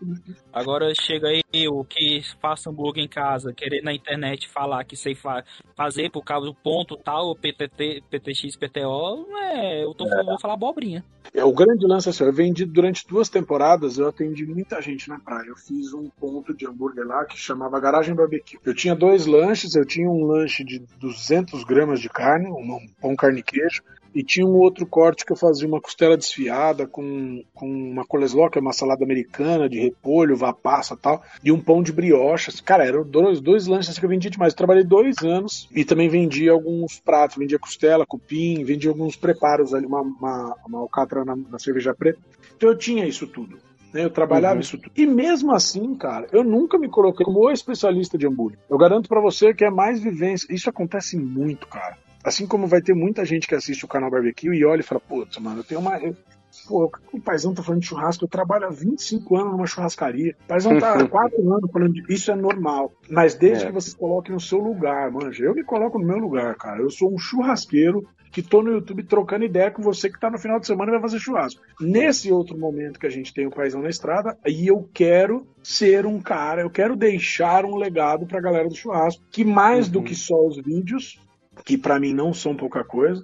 Agora 0.52 0.92
chega 0.94 1.28
aí 1.28 1.42
eu 1.54 1.84
que 1.84 2.22
faço 2.42 2.70
hambúrguer 2.70 3.04
em 3.04 3.08
casa, 3.08 3.54
querer 3.54 3.82
na 3.82 3.94
internet 3.94 4.50
falar 4.50 4.84
que 4.84 4.96
sei 4.96 5.16
fa 5.16 5.44
fazer 5.76 6.10
por 6.12 6.24
causa 6.24 6.46
do 6.46 6.54
ponto 6.54 6.98
tal, 6.98 7.36
PTT, 7.36 8.04
PTX, 8.10 8.56
PTO, 8.56 9.28
é, 9.38 9.84
eu 9.84 9.94
tô, 9.94 10.06
vou 10.26 10.40
falar 10.40 10.56
abobrinha. 10.56 11.04
É, 11.34 11.46
o 11.46 11.54
grande 11.54 11.86
lance 11.88 12.10
é 12.10 12.12
assim, 12.12 12.24
eu 12.26 12.34
vendi 12.34 12.66
durante 12.66 13.08
duas 13.08 13.30
temporadas, 13.30 13.98
eu 13.98 14.08
atendi 14.08 14.46
muita 14.46 14.82
gente 14.82 15.08
na 15.08 15.18
praia. 15.18 15.48
Eu 15.48 15.56
fiz 15.56 15.94
um 15.94 16.10
ponto 16.10 16.54
de 16.54 16.68
hambúrguer 16.68 17.06
lá 17.06 17.24
que 17.24 17.38
chamava 17.38 17.80
Garagem 17.80 18.14
Barbecue. 18.14 18.60
Eu 18.66 18.76
tinha 18.76 18.94
dois 18.94 19.26
lanches, 19.26 19.76
eu 19.76 19.86
tinha 19.86 20.10
um 20.10 20.26
lanche 20.26 20.64
de 20.64 20.80
200 21.00 21.64
gramas 21.64 22.02
de 22.02 22.10
carne, 22.10 22.50
um 22.50 22.86
pão 23.00 23.16
carne 23.16 23.40
e 23.40 23.44
queijo, 23.44 23.82
e 24.14 24.24
tinha 24.24 24.46
um 24.46 24.58
outro 24.58 24.86
corte 24.86 25.26
que 25.26 25.32
eu 25.32 25.36
fazia 25.38 25.68
uma 25.68 25.80
costela 25.82 26.18
desfiada 26.18 26.86
com, 26.86 27.44
com 27.54 27.66
uma 27.68 28.06
coleslaw, 28.06 28.50
que 28.50 28.58
é 28.58 28.62
uma 28.62 28.74
salada 28.74 29.04
americana 29.04 29.70
de 29.70 29.80
repolho, 29.80 30.36
vapassa 30.36 30.94
e 30.94 30.98
tal, 30.98 31.24
e 31.44 31.52
um 31.52 31.60
pão 31.60 31.82
de 31.82 31.92
brioche. 31.92 32.52
Cara, 32.64 32.86
eram 32.86 33.04
dois, 33.04 33.40
dois 33.40 33.68
lanches 33.68 33.98
que 33.98 34.06
eu 34.06 34.10
vendia 34.10 34.30
demais. 34.32 34.54
Eu 34.54 34.58
trabalhei 34.58 34.84
dois 34.84 35.18
anos 35.24 35.68
e 35.74 35.86
também 35.86 36.10
vendia 36.10 36.52
alguns 36.52 37.00
pratos, 37.00 37.38
vendia 37.38 37.58
costela, 37.60 38.06
cupim, 38.06 38.64
vendia 38.64 38.90
alguns 38.90 39.16
preparos 39.16 39.74
ali, 39.74 39.86
uma, 39.86 40.02
uma, 40.02 40.56
uma 40.68 40.80
alcatra 40.80 41.24
na, 41.26 41.36
na 41.36 41.60
cerveja 41.60 41.94
preta. 41.94 42.20
Então 42.58 42.70
eu 42.70 42.78
tinha 42.78 43.06
isso 43.06 43.26
tudo. 43.28 43.58
né? 43.94 44.04
Eu 44.06 44.10
trabalhava 44.10 44.56
Uhum. 44.56 44.62
isso 44.62 44.78
tudo. 44.78 44.92
E 44.96 45.06
mesmo 45.06 45.54
assim, 45.54 45.96
cara, 45.96 46.28
eu 46.32 46.44
nunca 46.44 46.78
me 46.78 46.88
coloquei 46.90 47.26
como 47.26 47.40
o 47.40 47.52
especialista 47.52 48.18
de 48.18 48.28
hambúrguer. 48.28 48.60
Eu 48.70 48.78
garanto 48.78 49.10
pra 49.10 49.20
você 49.22 49.54
que 49.54 49.66
é 49.66 49.70
mais 49.70 50.00
vivência. 50.02 50.48
Isso 50.54 50.70
acontece 50.70 51.18
muito, 51.18 51.68
cara. 51.68 51.98
Assim 52.24 52.46
como 52.46 52.68
vai 52.68 52.82
ter 52.82 52.94
muita 52.94 53.26
gente 53.26 53.48
que 53.48 53.56
assiste 53.56 53.84
o 53.86 53.88
canal 53.88 54.12
Barbecue 54.12 54.54
e 54.54 54.66
olha 54.66 54.82
e 54.82 54.84
fala, 54.84 55.02
putz, 55.02 55.38
mano, 55.38 55.60
eu 55.60 55.64
tenho 55.64 55.80
uma. 55.82 55.98
eu- 56.00 56.16
Pô, 56.68 56.92
o 57.14 57.20
paizão 57.22 57.54
tá 57.54 57.64
falando 57.64 57.80
de 57.80 57.88
churrasco, 57.88 58.26
eu 58.26 58.30
trabalho 58.30 58.66
há 58.66 58.70
25 58.70 59.38
anos 59.38 59.54
numa 59.54 59.66
churrascaria. 59.66 60.36
O 60.44 60.48
paizão 60.50 60.78
tá 60.78 60.96
há 60.96 60.96
4 61.08 61.40
anos 61.54 61.72
falando 61.72 61.94
de. 61.94 62.14
Isso 62.14 62.30
é 62.30 62.36
normal. 62.36 62.92
Mas 63.10 63.36
desde 63.36 63.64
É. 63.64 63.68
que 63.68 63.74
você 63.74 63.96
coloque 63.96 64.34
no 64.34 64.40
seu 64.40 64.60
lugar, 64.60 65.10
manja. 65.10 65.46
Eu 65.46 65.56
me 65.56 65.64
coloco 65.64 65.98
no 65.98 66.06
meu 66.06 66.18
lugar, 66.18 66.54
cara. 66.56 66.82
Eu 66.82 66.90
sou 66.90 67.14
um 67.14 67.18
churrasqueiro 67.18 68.06
que 68.34 68.42
tô 68.42 68.62
no 68.62 68.70
YouTube 68.72 69.02
trocando 69.04 69.46
ideia 69.46 69.72
com 69.72 69.82
você 69.82 70.10
que 70.10 70.20
tá 70.20 70.30
no 70.30 70.38
final 70.38 70.60
de 70.60 70.68
semana 70.68 70.92
e 70.92 70.94
vai 70.94 71.02
fazer 71.02 71.20
churrasco. 71.20 71.62
Nesse 71.80 72.30
outro 72.34 72.58
momento 72.58 73.00
que 73.00 73.08
a 73.08 73.10
gente 73.10 73.34
tem 73.34 73.48
o 73.48 73.52
paizão 73.52 73.82
na 73.82 73.90
estrada, 73.90 74.38
aí 74.46 74.68
eu 74.68 74.90
quero 74.94 75.48
ser 75.64 76.06
um 76.06 76.20
cara, 76.22 76.62
eu 76.64 76.70
quero 76.70 76.98
deixar 76.98 77.64
um 77.66 77.78
legado 77.78 78.26
pra 78.26 78.42
galera 78.42 78.68
do 78.68 78.76
churrasco, 78.76 79.24
que 79.32 79.46
mais 79.46 79.88
do 79.88 80.00
Uhum. 80.00 80.06
que 80.06 80.16
só 80.16 80.36
os 80.46 80.58
vídeos, 80.58 81.18
que 81.66 81.78
pra 81.78 82.00
mim 82.00 82.14
não 82.14 82.34
são 82.34 82.56
pouca 82.56 82.84
coisa, 82.84 83.24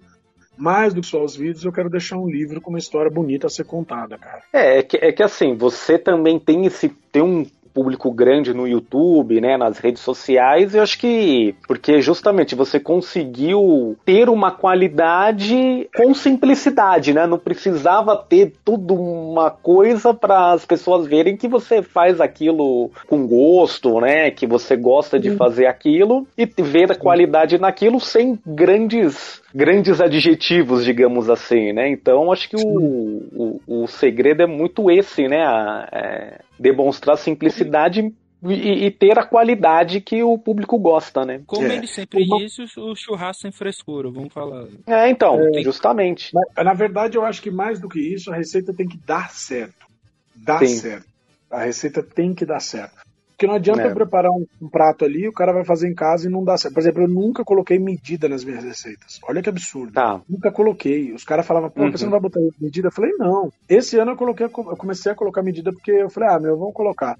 mais 0.57 0.93
do 0.93 1.01
que 1.01 1.07
só 1.07 1.23
os 1.23 1.35
vídeos, 1.35 1.63
eu 1.63 1.71
quero 1.71 1.89
deixar 1.89 2.17
um 2.17 2.27
livro 2.27 2.59
com 2.59 2.71
uma 2.71 2.79
história 2.79 3.11
bonita 3.11 3.47
a 3.47 3.49
ser 3.49 3.63
contada, 3.63 4.17
cara. 4.17 4.41
É, 4.51 4.79
é 4.79 4.83
que, 4.83 4.97
é 4.97 5.11
que 5.11 5.21
assim, 5.21 5.55
você 5.55 5.99
também 5.99 6.39
tem 6.39 6.65
esse. 6.65 6.89
tem 7.11 7.21
um 7.21 7.45
público 7.77 8.09
grande 8.09 8.55
no 8.55 8.67
YouTube, 8.67 9.39
né, 9.39 9.55
nas 9.55 9.77
redes 9.77 10.01
sociais, 10.01 10.73
eu 10.73 10.81
acho 10.81 10.97
que 10.97 11.53
porque 11.67 12.01
justamente 12.01 12.55
você 12.55 12.79
conseguiu 12.79 13.95
ter 14.03 14.29
uma 14.29 14.49
qualidade 14.49 15.87
com 15.95 16.11
simplicidade, 16.15 17.13
né? 17.13 17.27
Não 17.27 17.37
precisava 17.37 18.17
ter 18.17 18.53
tudo 18.65 18.95
uma 18.95 19.51
coisa 19.51 20.11
para 20.11 20.53
as 20.53 20.65
pessoas 20.65 21.05
verem 21.05 21.37
que 21.37 21.47
você 21.47 21.83
faz 21.83 22.19
aquilo 22.19 22.89
com 23.07 23.27
gosto, 23.27 24.01
né? 24.01 24.31
Que 24.31 24.47
você 24.47 24.75
gosta 24.75 25.19
de 25.19 25.35
fazer 25.35 25.67
aquilo 25.67 26.25
e 26.35 26.47
ver 26.47 26.91
a 26.91 26.95
qualidade 26.95 27.59
naquilo 27.59 27.99
sem 27.99 28.39
grandes 28.43 29.39
grandes 29.57 29.99
adjetivos, 29.99 30.85
digamos 30.85 31.31
assim, 31.31 31.73
né? 31.73 31.89
Então 31.89 32.31
acho 32.31 32.47
que 32.47 32.55
o, 32.55 33.59
o, 33.65 33.83
o 33.83 33.87
segredo 33.87 34.43
é 34.43 34.45
muito 34.45 34.91
esse, 34.91 35.27
né? 35.27 35.43
A, 35.43 35.89
é, 35.91 36.41
demonstrar 36.59 37.17
simplicidade 37.17 38.13
e, 38.43 38.85
e, 38.85 38.91
ter 38.91 39.17
a 39.17 39.25
qualidade 39.25 39.99
que 39.99 40.21
o 40.21 40.37
público 40.37 40.77
gosta, 40.77 41.25
né? 41.25 41.41
Como 41.47 41.65
é. 41.65 41.75
ele 41.75 41.87
sempre 41.87 42.23
Uma... 42.23 42.37
disse, 42.37 42.61
o 42.79 42.95
churrasco 42.95 43.41
sem 43.41 43.51
frescura, 43.51 44.11
vamos 44.11 44.31
falar. 44.31 44.67
É, 44.85 45.09
então, 45.09 45.39
é, 45.55 45.63
justamente. 45.63 46.31
Na 46.55 46.75
verdade, 46.75 47.17
eu 47.17 47.25
acho 47.25 47.41
que 47.41 47.49
mais 47.49 47.79
do 47.79 47.89
que 47.89 47.99
isso, 47.99 48.31
a 48.31 48.35
receita 48.35 48.71
tem 48.71 48.87
que 48.87 48.97
dar 49.07 49.31
certo. 49.31 49.87
Dar 50.35 50.59
Sim. 50.59 50.67
certo. 50.67 51.07
A 51.49 51.63
receita 51.63 52.03
tem 52.03 52.35
que 52.35 52.45
dar 52.45 52.59
certo. 52.59 53.06
Porque 53.37 53.45
não 53.45 53.53
adianta 53.53 53.83
é. 53.83 53.91
eu 53.91 53.93
preparar 53.93 54.31
um, 54.31 54.47
um, 54.59 54.67
prato 54.67 55.05
ali, 55.05 55.27
o 55.27 55.31
cara 55.31 55.53
vai 55.53 55.63
fazer 55.63 55.87
em 55.87 55.93
casa 55.93 56.27
e 56.27 56.31
não 56.31 56.43
dá 56.43 56.57
certo. 56.57 56.73
Por 56.73 56.79
exemplo, 56.79 57.03
eu 57.03 57.07
nunca 57.07 57.45
coloquei 57.45 57.77
medida 57.77 58.27
nas 58.27 58.43
minhas 58.43 58.63
receitas. 58.63 59.19
Olha 59.29 59.43
que 59.43 59.49
absurdo. 59.49 59.93
Tá. 59.93 60.19
Nunca 60.27 60.51
coloquei. 60.51 61.13
Os 61.13 61.23
caras 61.23 61.45
falavam, 61.45 61.69
pô, 61.69 61.83
uhum. 61.83 61.91
você 61.91 62.05
não 62.05 62.11
vai 62.11 62.19
botar 62.19 62.39
medida? 62.59 62.87
Eu 62.87 62.91
falei, 62.91 63.11
não. 63.19 63.53
Esse 63.69 63.99
ano 63.99 64.13
eu 64.13 64.17
coloquei, 64.17 64.47
eu 64.47 64.49
comecei 64.49 65.11
a 65.11 65.15
colocar 65.15 65.43
medida 65.43 65.71
porque 65.71 65.91
eu 65.91 66.09
falei, 66.09 66.29
ah, 66.29 66.39
meu, 66.39 66.57
vamos 66.57 66.73
colocar. 66.73 67.15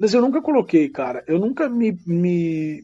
Mas 0.00 0.14
eu 0.14 0.22
nunca 0.22 0.40
coloquei, 0.40 0.88
cara. 0.88 1.22
Eu 1.26 1.38
nunca 1.38 1.68
me, 1.68 1.98
me 2.06 2.82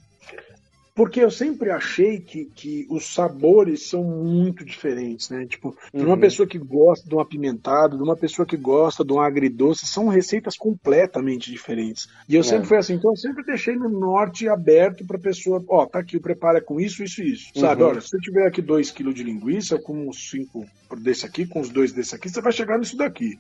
porque 0.94 1.20
eu 1.20 1.30
sempre 1.30 1.70
achei 1.70 2.20
que, 2.20 2.44
que 2.44 2.86
os 2.88 3.12
sabores 3.12 3.88
são 3.88 4.04
muito 4.04 4.64
diferentes, 4.64 5.28
né? 5.28 5.44
Tipo, 5.44 5.76
de 5.92 6.04
uma 6.04 6.14
uhum. 6.14 6.20
pessoa 6.20 6.46
que 6.46 6.58
gosta 6.58 7.08
de 7.08 7.14
um 7.14 7.20
apimentado, 7.20 7.96
de 7.96 8.02
uma 8.02 8.16
pessoa 8.16 8.46
que 8.46 8.56
gosta 8.56 9.04
de 9.04 9.12
um 9.12 9.20
agridoce, 9.20 9.86
são 9.86 10.06
receitas 10.06 10.56
completamente 10.56 11.50
diferentes. 11.50 12.08
E 12.28 12.36
eu 12.36 12.40
é. 12.40 12.44
sempre 12.44 12.68
fui 12.68 12.76
assim, 12.76 12.94
então 12.94 13.10
eu 13.10 13.16
sempre 13.16 13.42
deixei 13.44 13.74
no 13.74 13.88
norte 13.88 14.48
aberto 14.48 15.04
pra 15.04 15.18
pessoa, 15.18 15.62
ó, 15.68 15.84
tá 15.84 15.98
aqui, 15.98 16.20
prepara 16.20 16.60
com 16.60 16.80
isso, 16.80 17.02
isso 17.02 17.22
e 17.22 17.32
isso. 17.32 17.50
Uhum. 17.56 17.60
Sabe, 17.60 17.82
olha, 17.82 18.00
se 18.00 18.16
eu 18.16 18.20
tiver 18.20 18.46
aqui 18.46 18.62
2 18.62 18.92
kg 18.92 19.12
de 19.12 19.24
linguiça, 19.24 19.78
com 19.78 20.08
uns 20.08 20.30
5 20.30 20.64
desse 20.98 21.26
aqui, 21.26 21.44
com 21.44 21.60
os 21.60 21.70
dois 21.70 21.92
desse 21.92 22.14
aqui, 22.14 22.28
você 22.28 22.40
vai 22.40 22.52
chegar 22.52 22.78
nisso 22.78 22.96
daqui. 22.96 23.36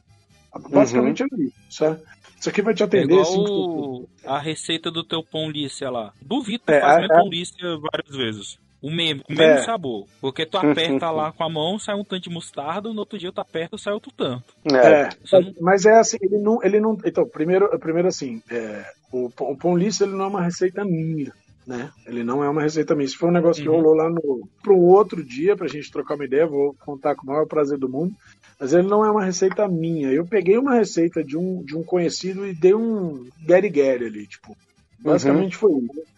Basicamente 0.70 1.22
uhum. 1.22 1.28
é 1.32 1.42
isso, 1.42 1.54
sabe? 1.70 2.00
Isso 2.38 2.50
aqui 2.50 2.60
vai 2.60 2.74
te 2.74 2.82
atender. 2.82 3.14
É 3.14 3.22
igual 3.22 4.02
a 4.26 4.38
receita 4.38 4.90
do 4.90 5.02
teu 5.02 5.22
pão 5.22 5.50
lícia 5.50 5.88
lá. 5.88 6.12
Duvido 6.20 6.64
que 6.66 6.72
é, 6.72 6.80
faz 6.80 7.04
é, 7.04 7.08
pão 7.08 7.28
lícia 7.28 7.78
várias 7.78 8.14
vezes. 8.14 8.58
O 8.82 8.90
mesmo, 8.90 9.22
o 9.30 9.32
mesmo 9.32 9.60
é. 9.60 9.62
sabor. 9.62 10.06
Porque 10.20 10.44
tu 10.44 10.58
aperta 10.58 11.10
lá 11.10 11.32
com 11.32 11.42
a 11.42 11.48
mão, 11.48 11.78
sai 11.78 11.94
um 11.94 12.04
tanto 12.04 12.24
de 12.24 12.28
mostarda, 12.28 12.92
no 12.92 12.98
outro 12.98 13.18
dia 13.18 13.32
tu 13.32 13.40
aperta, 13.40 13.78
sai 13.78 13.94
outro 13.94 14.12
tanto. 14.14 14.44
É, 14.70 15.08
não... 15.32 15.54
mas 15.62 15.86
é 15.86 15.98
assim, 15.98 16.18
ele 16.20 16.36
não, 16.36 16.62
ele 16.62 16.78
não. 16.78 16.98
Então, 17.02 17.26
primeiro, 17.26 17.66
primeiro 17.78 18.08
assim, 18.08 18.42
é, 18.50 18.84
o, 19.10 19.30
o 19.40 19.56
pão 19.56 19.74
lícia 19.74 20.04
ele 20.04 20.12
não 20.12 20.26
é 20.26 20.28
uma 20.28 20.42
receita 20.42 20.84
minha. 20.84 21.32
Né? 21.66 21.90
Ele 22.06 22.22
não 22.22 22.44
é 22.44 22.48
uma 22.50 22.60
receita 22.60 22.94
minha. 22.94 23.06
Isso 23.06 23.16
foi 23.16 23.30
um 23.30 23.32
negócio 23.32 23.64
uhum. 23.64 23.70
que 23.70 23.74
rolou 23.74 23.94
lá 23.94 24.10
no. 24.10 24.46
para 24.62 24.74
um 24.74 24.80
outro 24.80 25.24
dia, 25.24 25.56
pra 25.56 25.66
gente 25.66 25.90
trocar 25.90 26.14
uma 26.14 26.26
ideia, 26.26 26.46
vou 26.46 26.74
contar 26.84 27.14
com 27.14 27.22
o 27.22 27.30
maior 27.30 27.46
prazer 27.46 27.78
do 27.78 27.88
mundo 27.88 28.14
mas 28.58 28.72
ele 28.72 28.88
não 28.88 29.04
é 29.04 29.10
uma 29.10 29.24
receita 29.24 29.66
minha. 29.68 30.10
Eu 30.10 30.24
peguei 30.26 30.56
uma 30.56 30.74
receita 30.74 31.22
de 31.22 31.36
um, 31.36 31.62
de 31.62 31.76
um 31.76 31.82
conhecido 31.82 32.46
e 32.46 32.54
dei 32.54 32.74
um 32.74 33.26
Gary 33.40 33.68
ali, 34.06 34.26
tipo. 34.26 34.56
Basicamente 34.98 35.62
uhum. 35.62 35.70
foi 35.70 35.82
isso. 35.82 36.14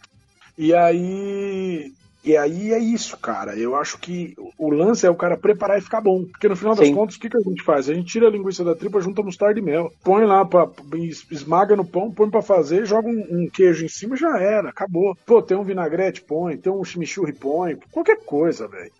E 0.56 0.74
aí. 0.74 1.92
E 2.24 2.36
aí 2.36 2.72
é 2.72 2.78
isso, 2.78 3.16
cara. 3.18 3.56
Eu 3.56 3.76
acho 3.76 3.98
que 3.98 4.34
o 4.58 4.68
lance 4.68 5.06
é 5.06 5.10
o 5.10 5.14
cara 5.14 5.36
preparar 5.36 5.78
e 5.78 5.82
ficar 5.82 6.00
bom. 6.00 6.24
Porque 6.24 6.48
no 6.48 6.56
final 6.56 6.74
das 6.74 6.88
Sim. 6.88 6.94
contas, 6.94 7.14
o 7.14 7.20
que, 7.20 7.30
que 7.30 7.36
a 7.36 7.40
gente 7.40 7.62
faz? 7.62 7.88
A 7.88 7.94
gente 7.94 8.10
tira 8.10 8.26
a 8.26 8.30
linguiça 8.30 8.64
da 8.64 8.74
tripa, 8.74 9.00
junta 9.00 9.22
mostarda 9.22 9.60
e 9.60 9.62
mel. 9.62 9.92
Põe 10.02 10.24
lá, 10.24 10.44
pra, 10.44 10.68
esmaga 11.30 11.76
no 11.76 11.84
pão, 11.84 12.10
põe 12.10 12.28
para 12.28 12.42
fazer, 12.42 12.84
joga 12.84 13.08
um, 13.08 13.26
um, 13.30 13.48
queijo 13.48 13.84
em 13.84 13.88
cima 13.88 14.16
já 14.16 14.40
era, 14.40 14.70
acabou. 14.70 15.16
Pô, 15.24 15.40
tem 15.40 15.56
um 15.56 15.62
vinagrete, 15.62 16.20
põe. 16.20 16.56
Tem 16.56 16.72
um 16.72 16.84
chimichurri, 16.84 17.32
põe. 17.32 17.76
Qualquer 17.92 18.18
coisa, 18.24 18.66
velho. 18.66 18.90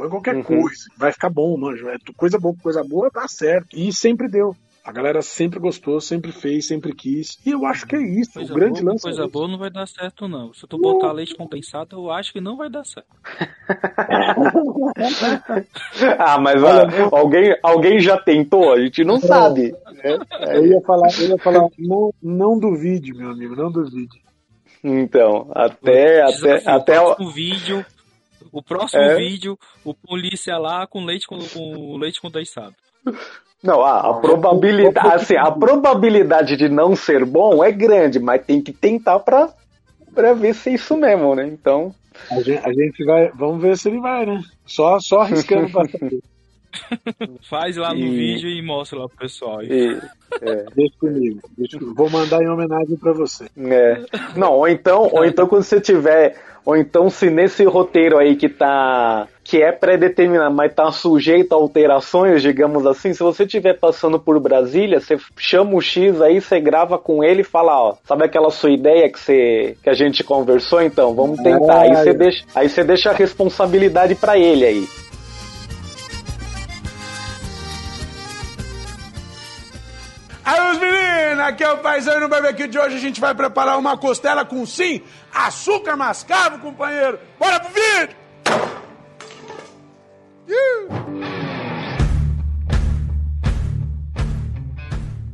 Põe 0.00 0.08
qualquer 0.08 0.36
uhum. 0.36 0.42
coisa. 0.42 0.88
Vai 0.96 1.12
ficar 1.12 1.28
bom, 1.28 1.54
mano. 1.58 1.90
É, 1.90 1.98
coisa 2.16 2.38
boa, 2.38 2.54
coisa 2.62 2.82
boa, 2.82 3.10
dá 3.12 3.28
certo. 3.28 3.76
E 3.76 3.92
sempre 3.92 4.28
deu. 4.28 4.56
A 4.82 4.90
galera 4.92 5.20
sempre 5.20 5.60
gostou, 5.60 6.00
sempre 6.00 6.32
fez, 6.32 6.68
sempre 6.68 6.94
quis. 6.94 7.36
E 7.44 7.50
eu 7.50 7.66
acho 7.66 7.86
que 7.86 7.96
é 7.96 8.00
isso. 8.00 8.32
Coisa 8.32 8.50
o 8.50 8.56
grande 8.56 8.80
boa, 8.80 8.92
lance. 8.92 9.02
Coisa 9.02 9.24
é 9.24 9.28
boa 9.28 9.46
não 9.46 9.58
vai 9.58 9.68
dar 9.68 9.86
certo, 9.86 10.26
não. 10.26 10.54
Se 10.54 10.66
tu 10.66 10.78
botar 10.78 11.12
leite 11.12 11.36
condensado, 11.36 11.96
eu 11.96 12.10
acho 12.10 12.32
que 12.32 12.40
não 12.40 12.56
vai 12.56 12.70
dar 12.70 12.82
certo. 12.86 13.14
ah, 16.18 16.40
mas 16.40 16.62
Olha, 16.62 16.88
alguém, 17.12 17.54
alguém 17.62 18.00
já 18.00 18.16
tentou? 18.16 18.72
A 18.72 18.80
gente 18.80 19.04
não 19.04 19.16
é, 19.16 19.20
sabe. 19.20 19.74
Né? 20.02 20.18
Eu 20.54 20.64
ia 20.64 20.80
falar, 20.80 21.10
eu 21.20 21.28
ia 21.28 21.36
falar 21.36 21.68
não, 21.78 22.10
não 22.22 22.58
duvide, 22.58 23.12
meu 23.12 23.32
amigo, 23.32 23.54
não 23.54 23.70
duvide. 23.70 24.18
Então, 24.82 25.52
até. 25.54 26.22
até, 26.22 26.62
até 26.66 26.98
o 26.98 27.28
vídeo 27.28 27.84
o 28.52 28.62
próximo 28.62 29.02
é. 29.02 29.16
vídeo, 29.16 29.58
o 29.84 29.94
polícia 29.94 30.56
lá 30.58 30.86
com 30.86 31.04
leite 31.04 31.26
com, 31.26 31.38
com 31.38 31.96
leite 31.96 32.20
condensado. 32.20 32.74
Não, 33.62 33.82
a, 33.82 34.10
a 34.10 34.14
probabilidade, 34.14 35.08
assim, 35.08 35.36
a 35.36 35.50
probabilidade 35.50 36.56
de 36.56 36.68
não 36.68 36.96
ser 36.96 37.24
bom 37.24 37.62
é 37.62 37.70
grande, 37.70 38.18
mas 38.18 38.44
tem 38.44 38.62
que 38.62 38.72
tentar 38.72 39.18
pra, 39.20 39.50
pra 40.14 40.32
ver 40.32 40.54
se 40.54 40.70
é 40.70 40.74
isso 40.74 40.96
mesmo, 40.96 41.34
né? 41.34 41.46
Então. 41.46 41.94
A 42.30 42.40
gente, 42.40 42.66
a 42.66 42.72
gente 42.72 43.04
vai. 43.04 43.30
Vamos 43.34 43.62
ver 43.62 43.76
se 43.76 43.88
ele 43.88 44.00
vai, 44.00 44.26
né? 44.26 44.42
Só, 44.66 44.98
só 44.98 45.20
arriscando 45.20 45.70
pra 45.70 45.86
saber. 45.88 46.20
Faz 47.48 47.76
lá 47.76 47.92
no 47.92 48.00
e... 48.00 48.10
vídeo 48.10 48.48
e 48.48 48.62
mostra 48.62 48.98
lá 48.98 49.08
pro 49.08 49.18
pessoal. 49.18 49.62
E... 49.62 49.98
É. 50.40 50.64
Deixa 50.74 50.94
comigo, 50.98 51.40
deixa. 51.56 51.78
Vou 51.94 52.08
mandar 52.08 52.42
em 52.42 52.48
homenagem 52.48 52.96
para 52.96 53.12
você. 53.12 53.46
É. 53.58 54.00
Não, 54.36 54.52
ou 54.54 54.68
então, 54.68 55.08
ou 55.12 55.24
então 55.24 55.46
quando 55.46 55.64
você 55.64 55.80
tiver, 55.80 56.36
ou 56.64 56.76
então 56.76 57.10
se 57.10 57.28
nesse 57.30 57.64
roteiro 57.64 58.16
aí 58.16 58.36
que 58.36 58.48
tá 58.48 59.26
que 59.42 59.60
é 59.60 59.72
pré-determinado, 59.72 60.54
mas 60.54 60.72
tá 60.72 60.92
sujeito 60.92 61.52
a 61.52 61.56
alterações, 61.56 62.40
digamos 62.40 62.86
assim, 62.86 63.12
se 63.12 63.20
você 63.20 63.42
estiver 63.42 63.76
passando 63.76 64.16
por 64.20 64.38
Brasília, 64.38 65.00
você 65.00 65.18
chama 65.36 65.74
o 65.74 65.80
X 65.80 66.22
aí, 66.22 66.40
você 66.40 66.60
grava 66.60 66.96
com 66.96 67.24
ele 67.24 67.40
e 67.40 67.44
fala, 67.44 67.76
ó, 67.76 67.94
sabe 68.04 68.24
aquela 68.24 68.50
sua 68.50 68.70
ideia 68.70 69.10
que 69.10 69.18
você 69.18 69.76
que 69.82 69.90
a 69.90 69.94
gente 69.94 70.22
conversou, 70.22 70.80
então, 70.80 71.12
vamos 71.12 71.40
tentar. 71.40 71.80
Aí 71.80 71.96
você 71.96 72.14
deixa, 72.14 72.44
aí 72.54 72.68
você 72.68 72.84
deixa 72.84 73.10
a 73.10 73.14
responsabilidade 73.14 74.14
para 74.14 74.38
ele 74.38 74.64
aí. 74.64 74.88
Aí, 80.44 80.72
os 80.72 80.78
meninos, 80.78 81.44
aqui 81.44 81.62
é 81.62 81.70
o 81.70 81.78
Paisano 81.78 82.20
no 82.20 82.28
Barbecue 82.28 82.68
de 82.68 82.78
hoje. 82.78 82.96
A 82.96 83.00
gente 83.00 83.20
vai 83.20 83.34
preparar 83.34 83.78
uma 83.78 83.96
costela 83.96 84.44
com 84.44 84.64
sim, 84.64 85.02
açúcar 85.32 85.96
mascavo, 85.96 86.58
companheiro. 86.58 87.18
Bora 87.38 87.60
pro 87.60 87.70
vídeo! 87.70 88.16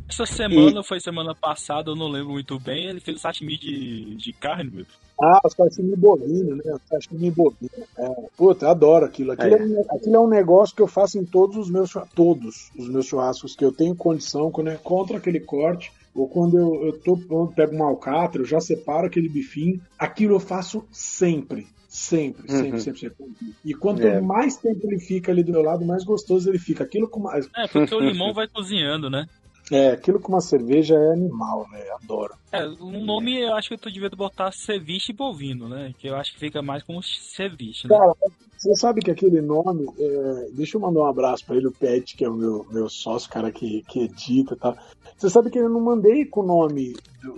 Essa 0.08 0.24
semana, 0.24 0.80
e... 0.80 0.84
foi 0.84 0.98
semana 0.98 1.34
passada, 1.34 1.90
eu 1.90 1.96
não 1.96 2.08
lembro 2.08 2.32
muito 2.32 2.58
bem, 2.58 2.86
ele 2.86 3.00
fez 3.00 3.20
sashimi 3.20 3.58
de, 3.58 4.16
de 4.16 4.32
carne, 4.32 4.70
meu. 4.70 4.86
Ah, 5.20 5.40
os 5.44 5.54
sashimi 5.54 5.96
bovino, 5.96 6.56
né? 6.56 6.62
Sashimi 6.88 7.30
bovino. 7.30 7.70
É. 7.96 8.08
Puta, 8.36 8.66
eu 8.66 8.70
adoro 8.70 9.06
aquilo. 9.06 9.32
Aquilo 9.32 9.54
é. 9.54 9.80
é. 9.80 9.86
aquilo 9.90 10.16
é 10.16 10.20
um 10.20 10.28
negócio 10.28 10.76
que 10.76 10.82
eu 10.82 10.86
faço 10.86 11.18
em 11.18 11.24
todos 11.24 11.56
os 11.56 11.70
meus 11.70 11.92
todos 12.14 12.70
os 12.78 12.88
meus 12.88 13.06
churrascos 13.06 13.56
que 13.56 13.64
eu 13.64 13.72
tenho 13.72 13.94
condição, 13.94 14.50
quando 14.50 14.68
eu 14.68 14.74
encontro 14.74 15.16
aquele 15.16 15.40
corte, 15.40 15.90
ou 16.14 16.28
quando 16.28 16.58
eu, 16.58 16.86
eu 16.86 16.98
tô 17.00 17.16
pronto, 17.16 17.54
pego 17.54 17.74
uma 17.74 17.86
alcatra, 17.86 18.42
eu 18.42 18.46
já 18.46 18.60
separo 18.60 19.06
aquele 19.06 19.28
bifinho. 19.28 19.80
Aquilo 19.98 20.34
eu 20.34 20.40
faço 20.40 20.84
sempre. 20.90 21.66
Sempre, 21.88 22.50
sempre, 22.50 22.70
uhum. 22.72 22.78
sempre, 22.78 23.00
sempre. 23.00 23.16
E 23.64 23.72
quanto 23.72 24.02
é. 24.02 24.20
mais 24.20 24.58
tempo 24.58 24.80
ele 24.84 24.98
fica 24.98 25.32
ali 25.32 25.42
do 25.42 25.52
meu 25.52 25.62
lado, 25.62 25.82
mais 25.86 26.04
gostoso 26.04 26.50
ele 26.50 26.58
fica. 26.58 26.84
Aquilo 26.84 27.08
com 27.08 27.20
mais. 27.20 27.48
É, 27.56 27.66
porque 27.66 27.94
o 27.94 28.00
limão 28.00 28.34
vai 28.34 28.46
cozinhando, 28.46 29.08
né? 29.08 29.26
É, 29.70 29.90
aquilo 29.90 30.20
com 30.20 30.32
uma 30.32 30.40
cerveja 30.40 30.94
é 30.94 31.12
animal, 31.12 31.66
velho. 31.70 31.94
Adoro. 31.94 32.34
É, 32.52 32.64
o 32.66 33.04
nome 33.04 33.40
eu 33.40 33.54
acho 33.54 33.68
que 33.68 33.76
tu 33.76 33.90
devia 33.90 34.08
botar 34.10 34.52
ceviche 34.52 35.12
bovino, 35.12 35.68
né? 35.68 35.92
Que 35.98 36.08
eu 36.08 36.16
acho 36.16 36.32
que 36.32 36.38
fica 36.38 36.62
mais 36.62 36.82
como 36.84 37.02
ceviche, 37.02 37.88
né? 37.88 37.96
Cara, 37.96 38.14
Você 38.58 38.74
sabe 38.74 39.00
que 39.00 39.10
aquele 39.10 39.40
nome, 39.40 39.86
é, 39.98 40.48
deixa 40.52 40.76
eu 40.76 40.80
mandar 40.80 41.00
um 41.00 41.06
abraço 41.06 41.44
para 41.44 41.56
ele, 41.56 41.66
o 41.66 41.72
Pet, 41.72 42.16
que 42.16 42.24
é 42.24 42.28
o 42.28 42.34
meu, 42.34 42.66
meu 42.70 42.88
sócio, 42.88 43.30
cara 43.30 43.50
que, 43.52 43.82
que 43.88 44.00
edita 44.00 44.54
e 44.54 44.56
tal. 44.56 44.76
Você 45.16 45.30
sabe 45.30 45.50
que 45.50 45.58
eu 45.58 45.68
não 45.68 45.80
mandei 45.80 46.24
com 46.24 46.40
o 46.40 46.46
nome, 46.46 46.94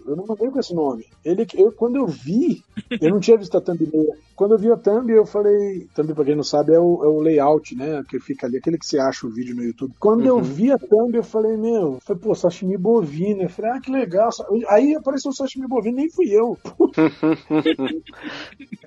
eu 0.06 0.16
não 0.16 0.26
mandei 0.26 0.50
com 0.50 0.58
esse 0.58 0.74
nome. 0.74 1.06
Ele, 1.24 1.46
eu, 1.54 1.72
quando 1.72 1.96
eu 1.96 2.06
vi, 2.06 2.62
eu 3.00 3.10
não 3.10 3.20
tinha 3.20 3.36
visto 3.36 3.56
a 3.56 3.60
thumbnail. 3.60 4.14
Quando 4.34 4.52
eu 4.52 4.58
vi 4.58 4.70
a 4.70 4.76
thumb, 4.76 5.10
eu 5.10 5.26
falei, 5.26 5.88
thumb 5.94 6.14
pra 6.14 6.24
quem 6.24 6.36
não 6.36 6.44
sabe 6.44 6.72
é 6.72 6.78
o, 6.78 7.02
é 7.02 7.08
o 7.08 7.20
layout, 7.20 7.74
né, 7.74 8.04
que 8.08 8.20
fica 8.20 8.46
ali, 8.46 8.58
aquele 8.58 8.78
que 8.78 8.86
você 8.86 8.98
acha 8.98 9.26
o 9.26 9.30
vídeo 9.30 9.54
no 9.54 9.64
YouTube. 9.64 9.92
Quando 9.98 10.20
uhum. 10.20 10.26
eu 10.26 10.40
vi 10.40 10.70
a 10.70 10.78
thumb, 10.78 11.16
eu 11.16 11.24
falei, 11.24 11.56
meu, 11.56 11.94
eu 11.94 11.98
falei, 12.00 12.22
pô, 12.22 12.34
sashimi 12.34 12.76
bovino. 12.76 13.42
Eu 13.42 13.48
falei, 13.48 13.72
ah, 13.72 13.80
que 13.80 13.90
legal. 13.90 14.30
Aí 14.68 14.94
apareceu 14.94 15.30
o 15.30 15.34
sashimi 15.34 15.66
bovino, 15.66 15.96
nem 15.96 16.10
fui 16.10 16.30
eu. 16.30 16.56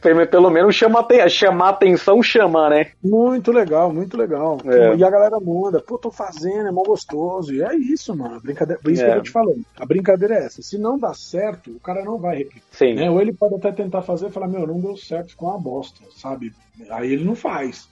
Pelo 0.31 0.49
menos 0.49 0.75
chama, 0.75 1.05
chamar 1.29 1.69
atenção 1.69 2.20
chama, 2.23 2.69
né? 2.69 2.91
Muito 3.03 3.51
legal, 3.51 3.93
muito 3.93 4.17
legal. 4.17 4.57
É. 4.65 4.95
E 4.95 5.03
a 5.03 5.09
galera 5.09 5.39
manda, 5.39 5.81
pô, 5.81 5.97
tô 5.97 6.11
fazendo, 6.11 6.67
é 6.67 6.71
mó 6.71 6.83
gostoso. 6.83 7.53
E 7.53 7.61
é 7.61 7.75
isso, 7.75 8.15
mano. 8.15 8.39
Brincadeira, 8.41 8.81
por 8.81 8.91
isso 8.91 9.03
é. 9.03 9.05
que 9.05 9.11
eu 9.11 9.17
tô 9.17 9.23
te 9.23 9.31
falando. 9.31 9.65
A 9.77 9.85
brincadeira 9.85 10.35
é 10.35 10.45
essa. 10.45 10.61
Se 10.61 10.77
não 10.77 10.97
dá 10.97 11.13
certo, 11.13 11.71
o 11.71 11.79
cara 11.79 12.03
não 12.03 12.17
vai 12.17 12.37
repetir. 12.37 12.63
Sim. 12.71 12.93
Né? 12.95 13.09
Ou 13.09 13.21
ele 13.21 13.33
pode 13.33 13.55
até 13.55 13.71
tentar 13.71 14.01
fazer 14.01 14.27
e 14.27 14.31
falar, 14.31 14.47
meu, 14.47 14.65
não 14.65 14.79
deu 14.79 14.97
certo, 14.97 15.31
ficou 15.31 15.49
uma 15.49 15.59
bosta, 15.59 16.01
sabe? 16.15 16.53
Aí 16.89 17.11
ele 17.11 17.23
não 17.23 17.35
faz. 17.35 17.87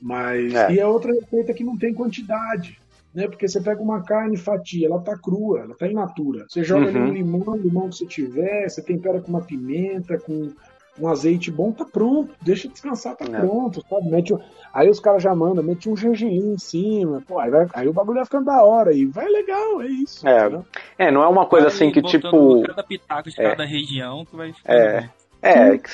Mas. 0.00 0.54
É. 0.54 0.72
E 0.72 0.80
é 0.80 0.86
outra 0.86 1.12
receita 1.12 1.54
que 1.54 1.64
não 1.64 1.76
tem 1.76 1.94
quantidade. 1.94 2.78
Né? 3.14 3.28
Porque 3.28 3.46
você 3.46 3.60
pega 3.60 3.80
uma 3.80 4.02
carne 4.02 4.36
fatia, 4.36 4.88
ela 4.88 5.00
tá 5.00 5.16
crua, 5.16 5.60
ela 5.60 5.74
tá 5.74 5.86
in 5.86 5.94
natura. 5.94 6.46
Você 6.48 6.64
joga 6.64 6.86
uhum. 6.86 6.88
ali 6.88 6.98
um 6.98 7.12
limão, 7.12 7.56
limão 7.56 7.88
que 7.88 7.96
você 7.96 8.06
tiver, 8.06 8.68
você 8.68 8.82
tempera 8.82 9.20
com 9.20 9.28
uma 9.28 9.40
pimenta, 9.40 10.18
com 10.18 10.52
um 10.98 11.08
azeite 11.08 11.50
bom, 11.50 11.72
tá 11.72 11.84
pronto. 11.84 12.34
Deixa 12.40 12.68
descansar, 12.68 13.16
tá 13.16 13.24
é. 13.24 13.40
pronto, 13.40 13.84
sabe? 13.88 14.08
Mete, 14.08 14.34
aí 14.72 14.88
os 14.88 15.00
caras 15.00 15.22
já 15.22 15.34
mandam, 15.34 15.64
mete 15.64 15.88
um 15.88 15.96
gergelim 15.96 16.54
em 16.54 16.58
cima, 16.58 17.22
pô, 17.26 17.38
aí, 17.38 17.50
vai, 17.50 17.66
aí 17.74 17.88
o 17.88 17.92
bagulho 17.92 18.16
vai 18.16 18.24
ficando 18.24 18.46
da 18.46 18.62
hora 18.62 18.92
e 18.92 19.04
vai 19.06 19.28
legal, 19.28 19.82
é 19.82 19.86
isso. 19.86 20.26
É, 20.26 20.48
né? 20.48 20.62
é 20.98 21.10
não 21.10 21.22
é 21.22 21.28
uma 21.28 21.46
coisa 21.46 21.66
vai 21.66 21.74
assim 21.74 21.90
que 21.90 22.02
tipo. 22.02 22.62
Cada 22.62 22.82
pitaco 22.82 23.30
de 23.30 23.40
é. 23.40 23.50
cada 23.50 23.64
região 23.64 24.24
que 24.24 24.36
vai 24.36 24.54
É. 24.64 25.08
É, 25.42 25.76
que 25.76 25.90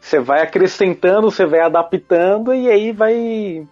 você 0.00 0.20
vai 0.20 0.42
acrescentando, 0.42 1.28
você 1.28 1.44
vai 1.44 1.58
adaptando 1.58 2.54
e 2.54 2.70
aí 2.70 2.92
vai 2.92 3.66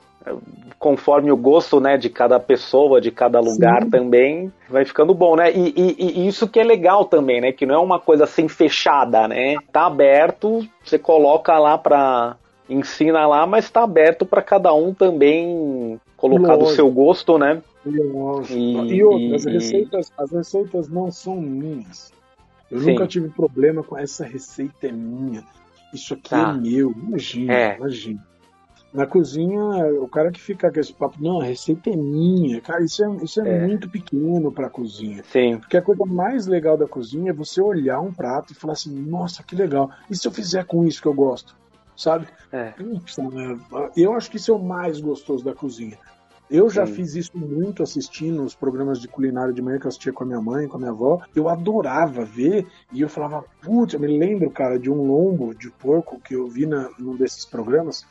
conforme 0.78 1.30
o 1.30 1.36
gosto 1.36 1.80
né, 1.80 1.96
de 1.96 2.08
cada 2.08 2.38
pessoa, 2.40 3.00
de 3.00 3.10
cada 3.10 3.40
lugar 3.40 3.84
Sim. 3.84 3.90
também, 3.90 4.52
vai 4.68 4.84
ficando 4.84 5.14
bom, 5.14 5.36
né? 5.36 5.52
E, 5.52 5.72
e, 5.76 5.96
e, 5.98 6.26
isso 6.26 6.48
que 6.48 6.60
é 6.60 6.64
legal 6.64 7.04
também, 7.04 7.40
né? 7.40 7.52
Que 7.52 7.66
não 7.66 7.74
é 7.74 7.78
uma 7.78 7.98
coisa 7.98 8.24
assim 8.24 8.48
fechada, 8.48 9.28
né? 9.28 9.56
Tá 9.72 9.86
aberto, 9.86 10.66
você 10.84 10.98
coloca 10.98 11.58
lá 11.58 11.78
pra. 11.78 12.36
ensina 12.68 13.26
lá, 13.26 13.46
mas 13.46 13.70
tá 13.70 13.82
aberto 13.82 14.24
para 14.26 14.42
cada 14.42 14.72
um 14.72 14.92
também 14.92 16.00
colocar 16.16 16.54
Lógico. 16.54 16.64
do 16.64 16.74
seu 16.74 16.90
gosto, 16.90 17.38
né? 17.38 17.62
Lógico. 17.84 18.58
E, 18.58 18.94
e 18.94 19.04
outras, 19.04 19.46
as 19.46 19.52
receitas, 19.52 20.12
as 20.16 20.32
receitas 20.32 20.88
não 20.88 21.10
são 21.10 21.36
minhas. 21.36 22.12
Eu 22.70 22.80
Sim. 22.80 22.92
nunca 22.92 23.06
tive 23.06 23.28
problema 23.28 23.82
com 23.82 23.96
essa 23.96 24.24
receita 24.24 24.86
é 24.86 24.92
minha. 24.92 25.44
Isso 25.92 26.14
aqui 26.14 26.34
é 26.34 26.38
tá. 26.38 26.50
é 26.50 26.52
meu. 26.54 26.92
Imagina, 26.92 27.54
é. 27.54 27.76
imagina. 27.76 28.33
Na 28.94 29.06
cozinha, 29.06 29.60
o 30.00 30.06
cara 30.06 30.30
que 30.30 30.40
fica 30.40 30.70
com 30.70 30.78
esse 30.78 30.92
papo, 30.92 31.16
não, 31.20 31.40
a 31.40 31.44
receita 31.44 31.90
é 31.90 31.96
minha. 31.96 32.60
Cara, 32.60 32.84
isso 32.84 33.04
é, 33.04 33.24
isso 33.24 33.40
é, 33.40 33.56
é. 33.56 33.66
muito 33.66 33.90
pequeno 33.90 34.52
pra 34.52 34.70
cozinha. 34.70 35.24
Sim. 35.32 35.58
Porque 35.58 35.76
a 35.76 35.82
coisa 35.82 36.06
mais 36.06 36.46
legal 36.46 36.76
da 36.76 36.86
cozinha 36.86 37.30
é 37.30 37.34
você 37.34 37.60
olhar 37.60 38.00
um 38.00 38.12
prato 38.12 38.52
e 38.52 38.54
falar 38.54 38.74
assim, 38.74 38.94
nossa, 38.94 39.42
que 39.42 39.56
legal. 39.56 39.90
E 40.08 40.16
se 40.16 40.28
eu 40.28 40.30
fizer 40.30 40.64
com 40.64 40.84
isso 40.84 41.02
que 41.02 41.08
eu 41.08 41.12
gosto? 41.12 41.56
Sabe? 41.96 42.28
É. 42.52 42.72
eu 43.96 44.12
acho 44.14 44.30
que 44.30 44.36
isso 44.36 44.52
é 44.52 44.54
o 44.54 44.62
mais 44.62 45.00
gostoso 45.00 45.44
da 45.44 45.52
cozinha. 45.52 45.98
Eu 46.48 46.70
já 46.70 46.86
Sim. 46.86 46.94
fiz 46.94 47.16
isso 47.16 47.36
muito 47.36 47.82
assistindo 47.82 48.44
os 48.44 48.54
programas 48.54 49.00
de 49.00 49.08
culinária 49.08 49.52
de 49.52 49.60
manhã 49.60 49.78
que 49.78 49.86
eu 49.86 49.88
assistia 49.88 50.12
com 50.12 50.22
a 50.22 50.26
minha 50.26 50.40
mãe, 50.40 50.68
com 50.68 50.76
a 50.76 50.78
minha 50.78 50.92
avó. 50.92 51.20
Eu 51.34 51.48
adorava 51.48 52.24
ver 52.24 52.64
e 52.92 53.00
eu 53.00 53.08
falava, 53.08 53.44
putz, 53.60 53.94
eu 53.94 53.98
me 53.98 54.06
lembro, 54.06 54.48
cara, 54.50 54.78
de 54.78 54.88
um 54.88 55.02
lombo 55.02 55.52
de 55.52 55.68
porco 55.68 56.20
que 56.20 56.34
eu 56.34 56.46
vi 56.46 56.64
na, 56.64 56.90
num 56.96 57.16
desses 57.16 57.44
programas 57.44 58.06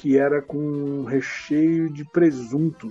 que 0.00 0.16
era 0.16 0.40
com 0.40 1.04
recheio 1.04 1.90
de 1.90 2.06
presunto. 2.06 2.90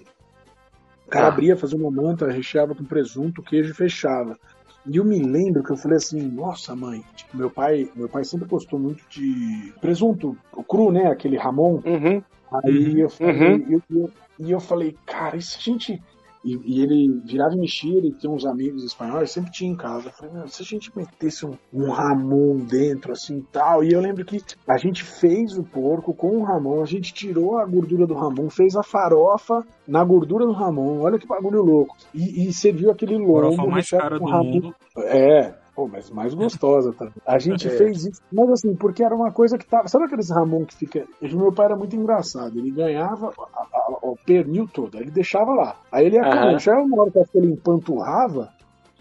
O 1.08 1.10
cara 1.10 1.26
ah. 1.26 1.30
abria, 1.30 1.58
fazia 1.58 1.76
uma 1.76 1.90
manta, 1.90 2.32
recheava 2.32 2.76
com 2.76 2.84
presunto, 2.84 3.42
queijo 3.42 3.72
e 3.72 3.76
fechava. 3.76 4.38
E 4.86 4.98
eu 4.98 5.04
me 5.04 5.20
lembro 5.20 5.64
que 5.64 5.72
eu 5.72 5.76
falei 5.76 5.98
assim, 5.98 6.22
nossa 6.22 6.76
mãe, 6.76 7.04
tipo, 7.16 7.36
meu 7.36 7.50
pai, 7.50 7.90
meu 7.96 8.08
pai 8.08 8.24
sempre 8.24 8.48
gostou 8.48 8.78
muito 8.78 9.04
de 9.10 9.74
presunto, 9.82 10.38
o 10.54 10.64
cru, 10.64 10.92
né? 10.92 11.08
Aquele 11.08 11.36
Ramon. 11.36 11.82
Uhum. 11.84 12.22
Aí 12.64 13.00
eu 13.00 13.10
falei, 13.10 13.36
uhum. 13.36 13.66
eu, 13.68 13.82
eu, 13.90 14.12
e 14.38 14.52
eu 14.52 14.60
falei, 14.60 14.96
cara, 15.08 15.36
e 15.36 15.42
se 15.42 15.58
a 15.58 15.62
gente 15.62 16.00
e, 16.44 16.58
e, 16.66 16.82
ele 16.82 17.22
virava 17.26 17.54
e 17.54 17.58
mexia, 17.58 17.98
ele 17.98 18.14
tinha 18.14 18.32
uns 18.32 18.46
amigos 18.46 18.84
espanhóis, 18.84 19.32
sempre 19.32 19.52
tinha 19.52 19.70
em 19.70 19.76
casa. 19.76 20.08
Eu 20.08 20.12
falei, 20.14 20.48
se 20.48 20.62
a 20.62 20.66
gente 20.66 20.96
metesse 20.96 21.46
um, 21.46 21.58
um 21.74 21.92
Ramon 21.92 22.58
dentro, 22.58 23.12
assim 23.12 23.46
tal. 23.52 23.84
E 23.84 23.92
eu 23.92 24.00
lembro 24.00 24.24
que 24.24 24.42
a 24.68 24.78
gente 24.78 25.04
fez 25.04 25.58
o 25.58 25.64
porco 25.64 26.14
com 26.14 26.38
o 26.38 26.44
Ramon, 26.44 26.82
a 26.82 26.86
gente 26.86 27.14
tirou 27.14 27.58
a 27.58 27.66
gordura 27.66 28.08
do 28.08 28.14
Ramon, 28.14 28.50
fez 28.50 28.76
a 28.76 28.84
farofa 28.84 29.66
na 29.88 30.04
gordura 30.04 30.46
do 30.46 30.54
Ramon. 30.54 31.02
Olha 31.02 31.20
que 31.20 31.28
bagulho 31.28 31.62
louco. 31.62 31.98
E, 32.14 32.48
e 32.48 32.54
serviu 32.54 32.90
aquele 32.90 33.18
lombo. 33.18 33.70
mais 33.70 33.90
cara 33.90 34.18
do 34.18 34.26
Ramon. 34.26 34.52
mundo. 34.52 34.76
É, 34.98 35.54
Pô, 35.80 35.88
mas 35.88 36.10
mais 36.10 36.34
gostosa 36.34 36.92
também. 36.92 37.14
A 37.26 37.40
gente 37.40 37.66
é. 37.66 37.72
fez 37.72 38.04
isso, 38.04 38.22
mas 38.30 38.50
assim, 38.50 38.76
porque 38.76 39.02
era 39.02 39.16
uma 39.16 39.32
coisa 39.32 39.58
que 39.58 39.66
tava. 39.66 39.88
Sabe 39.88 40.04
aqueles 40.04 40.30
Ramon 40.30 40.66
que 40.66 40.76
fica. 40.76 41.08
Meu 41.22 41.54
pai 41.54 41.68
era 41.68 41.78
muito 41.78 41.96
engraçado. 41.96 42.60
Ele 42.60 42.70
ganhava 42.70 43.32
a, 43.54 43.62
a, 43.62 43.98
o 44.02 44.18
pernil 44.18 44.68
todo, 44.68 44.98
aí 44.98 45.04
ele 45.04 45.12
deixava 45.12 45.54
lá. 45.54 45.78
Aí 45.90 46.08
ele 46.08 46.18
ia 46.18 46.24
uhum. 46.24 46.60
chegava 46.60 46.84
uma 46.84 47.02
hora 47.02 47.12
que 47.12 47.38
ele 47.38 47.54
empanturrava, 47.54 48.50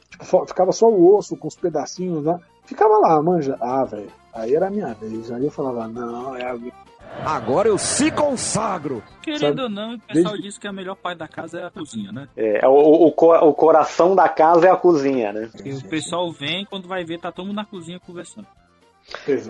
tipo, 0.08 0.46
ficava 0.46 0.70
só 0.70 0.88
o 0.88 1.16
osso 1.16 1.36
com 1.36 1.48
os 1.48 1.56
pedacinhos 1.56 2.24
lá. 2.24 2.38
Ficava 2.64 2.96
lá, 2.98 3.20
manja. 3.20 3.56
Ah, 3.60 3.84
velho. 3.84 4.12
Aí 4.32 4.54
era 4.54 4.68
a 4.68 4.70
minha 4.70 4.94
vez. 4.94 5.32
Aí 5.32 5.44
eu 5.44 5.50
falava, 5.50 5.88
não, 5.88 6.36
é 6.36 6.44
a 6.44 6.54
Agora 7.24 7.68
eu 7.68 7.78
se 7.78 8.10
consagro. 8.10 9.02
Querendo 9.22 9.62
ou 9.62 9.68
não, 9.68 9.94
o 9.94 9.98
pessoal 10.00 10.32
Desde... 10.32 10.42
diz 10.42 10.58
que 10.58 10.68
a 10.68 10.72
melhor 10.72 10.94
parte 10.96 11.18
da 11.18 11.28
casa 11.28 11.60
é 11.60 11.66
a 11.66 11.70
cozinha, 11.70 12.12
né? 12.12 12.28
É, 12.36 12.66
o, 12.66 12.70
o, 12.70 13.08
o 13.08 13.54
coração 13.54 14.14
da 14.14 14.28
casa 14.28 14.68
é 14.68 14.70
a 14.70 14.76
cozinha, 14.76 15.32
né? 15.32 15.50
E 15.64 15.72
o 15.72 15.88
pessoal 15.88 16.30
vem 16.32 16.64
quando 16.64 16.88
vai 16.88 17.04
ver, 17.04 17.18
tá 17.18 17.32
todo 17.32 17.46
mundo 17.46 17.56
na 17.56 17.64
cozinha 17.64 17.98
conversando. 18.00 18.46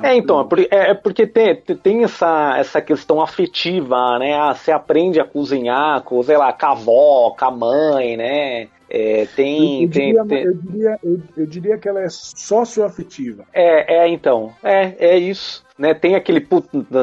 É, 0.02 0.16
então, 0.16 0.48
é, 0.70 0.90
é 0.90 0.94
porque 0.94 1.26
tem, 1.26 1.54
tem 1.56 2.04
essa, 2.04 2.56
essa 2.58 2.80
questão 2.80 3.20
afetiva, 3.20 4.18
né? 4.18 4.34
Ah, 4.38 4.54
você 4.54 4.70
aprende 4.70 5.20
a 5.20 5.24
cozinhar 5.24 6.02
com, 6.02 6.22
sei 6.22 6.36
lá, 6.36 6.52
com 6.52 6.66
a 6.66 6.70
avó, 6.70 7.36
com 7.36 7.44
a 7.44 7.50
mãe, 7.50 8.16
né? 8.16 8.68
É, 8.90 9.26
tem, 9.36 9.82
eu, 9.82 9.88
diria, 9.88 10.24
tem, 10.24 10.44
eu, 10.44 10.54
diria, 10.54 10.98
eu, 11.02 11.22
eu, 11.36 11.46
diria 11.46 11.78
que 11.78 11.88
ela 11.88 12.00
é 12.00 12.08
socioafetiva. 12.08 13.44
É, 13.52 13.98
é 13.98 14.08
então. 14.08 14.52
É, 14.62 15.12
é 15.12 15.18
isso. 15.18 15.66
Né, 15.78 15.94
tem 15.94 16.16
aquele 16.16 16.44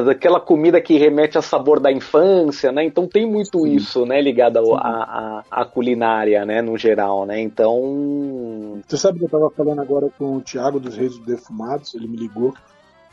daquela 0.04 0.38
comida 0.38 0.78
que 0.82 0.98
remete 0.98 1.38
a 1.38 1.42
sabor 1.42 1.80
da 1.80 1.90
infância, 1.90 2.70
né? 2.70 2.84
Então 2.84 3.08
tem 3.08 3.24
muito 3.24 3.60
Sim. 3.60 3.72
isso, 3.72 4.04
né, 4.04 4.20
ligado 4.20 4.58
à 4.74 5.42
a, 5.50 5.62
a, 5.62 5.64
culinária, 5.64 6.44
né, 6.44 6.60
no 6.60 6.76
geral, 6.76 7.24
né? 7.24 7.40
Então. 7.40 8.82
Você 8.86 8.98
sabe 8.98 9.18
que 9.18 9.24
eu 9.24 9.30
tava 9.30 9.48
falando 9.50 9.80
agora 9.80 10.10
com 10.18 10.36
o 10.36 10.42
Thiago 10.42 10.78
dos 10.78 10.94
Reis 10.94 11.16
Defumados, 11.20 11.94
ele 11.94 12.06
me 12.06 12.18
ligou, 12.18 12.52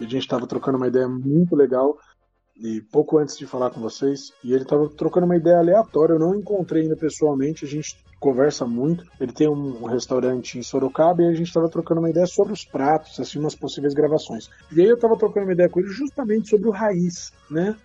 e 0.02 0.06
a 0.06 0.10
gente 0.10 0.28
tava 0.28 0.46
trocando 0.46 0.78
uma 0.78 0.88
ideia 0.88 1.08
muito 1.08 1.56
legal 1.56 1.98
e 2.58 2.82
pouco 2.82 3.18
antes 3.18 3.38
de 3.38 3.46
falar 3.46 3.72
com 3.72 3.82
vocês, 3.82 4.32
e 4.44 4.54
ele 4.54 4.64
estava 4.64 4.88
trocando 4.90 5.26
uma 5.26 5.36
ideia 5.36 5.58
aleatória, 5.58 6.14
eu 6.14 6.20
não 6.20 6.36
encontrei 6.36 6.84
ainda 6.84 6.96
pessoalmente, 6.96 7.66
a 7.66 7.68
gente 7.68 7.98
conversa 8.24 8.66
muito. 8.66 9.06
Ele 9.20 9.34
tem 9.34 9.50
um 9.50 9.84
restaurante 9.86 10.58
em 10.58 10.64
Sorocaba 10.64 11.22
e 11.22 11.28
a 11.28 11.34
gente 11.34 11.48
estava 11.48 11.68
trocando 11.68 12.00
uma 12.00 12.10
ideia 12.10 12.26
sobre 12.26 12.54
os 12.54 12.64
pratos, 12.64 13.20
assim, 13.20 13.38
umas 13.38 13.54
possíveis 13.54 13.94
gravações. 13.94 14.50
E 14.72 14.80
aí 14.80 14.88
eu 14.88 14.96
estava 14.96 15.18
trocando 15.18 15.48
uma 15.48 15.54
ideia 15.54 15.68
com 15.68 15.82
ele 15.82 15.90
justamente 15.90 16.50
sobre 16.50 16.70
o 16.70 16.72
raiz, 16.72 17.34
né? 17.52 17.76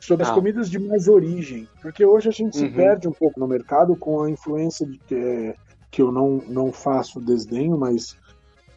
Sobre 0.00 0.26
ah. 0.26 0.28
as 0.28 0.34
comidas 0.34 0.68
de 0.68 0.80
mais 0.80 1.06
origem. 1.06 1.68
Porque 1.80 2.04
hoje 2.04 2.28
a 2.28 2.32
gente 2.32 2.58
uhum. 2.58 2.66
se 2.66 2.70
perde 2.74 3.06
um 3.06 3.12
pouco 3.12 3.38
no 3.38 3.46
mercado 3.46 3.94
com 3.94 4.20
a 4.20 4.28
influência 4.28 4.84
de 4.84 4.98
que, 4.98 5.54
que 5.92 6.02
eu 6.02 6.10
não, 6.10 6.42
não 6.48 6.72
faço 6.72 7.20
desdenho, 7.20 7.78
mas 7.78 8.16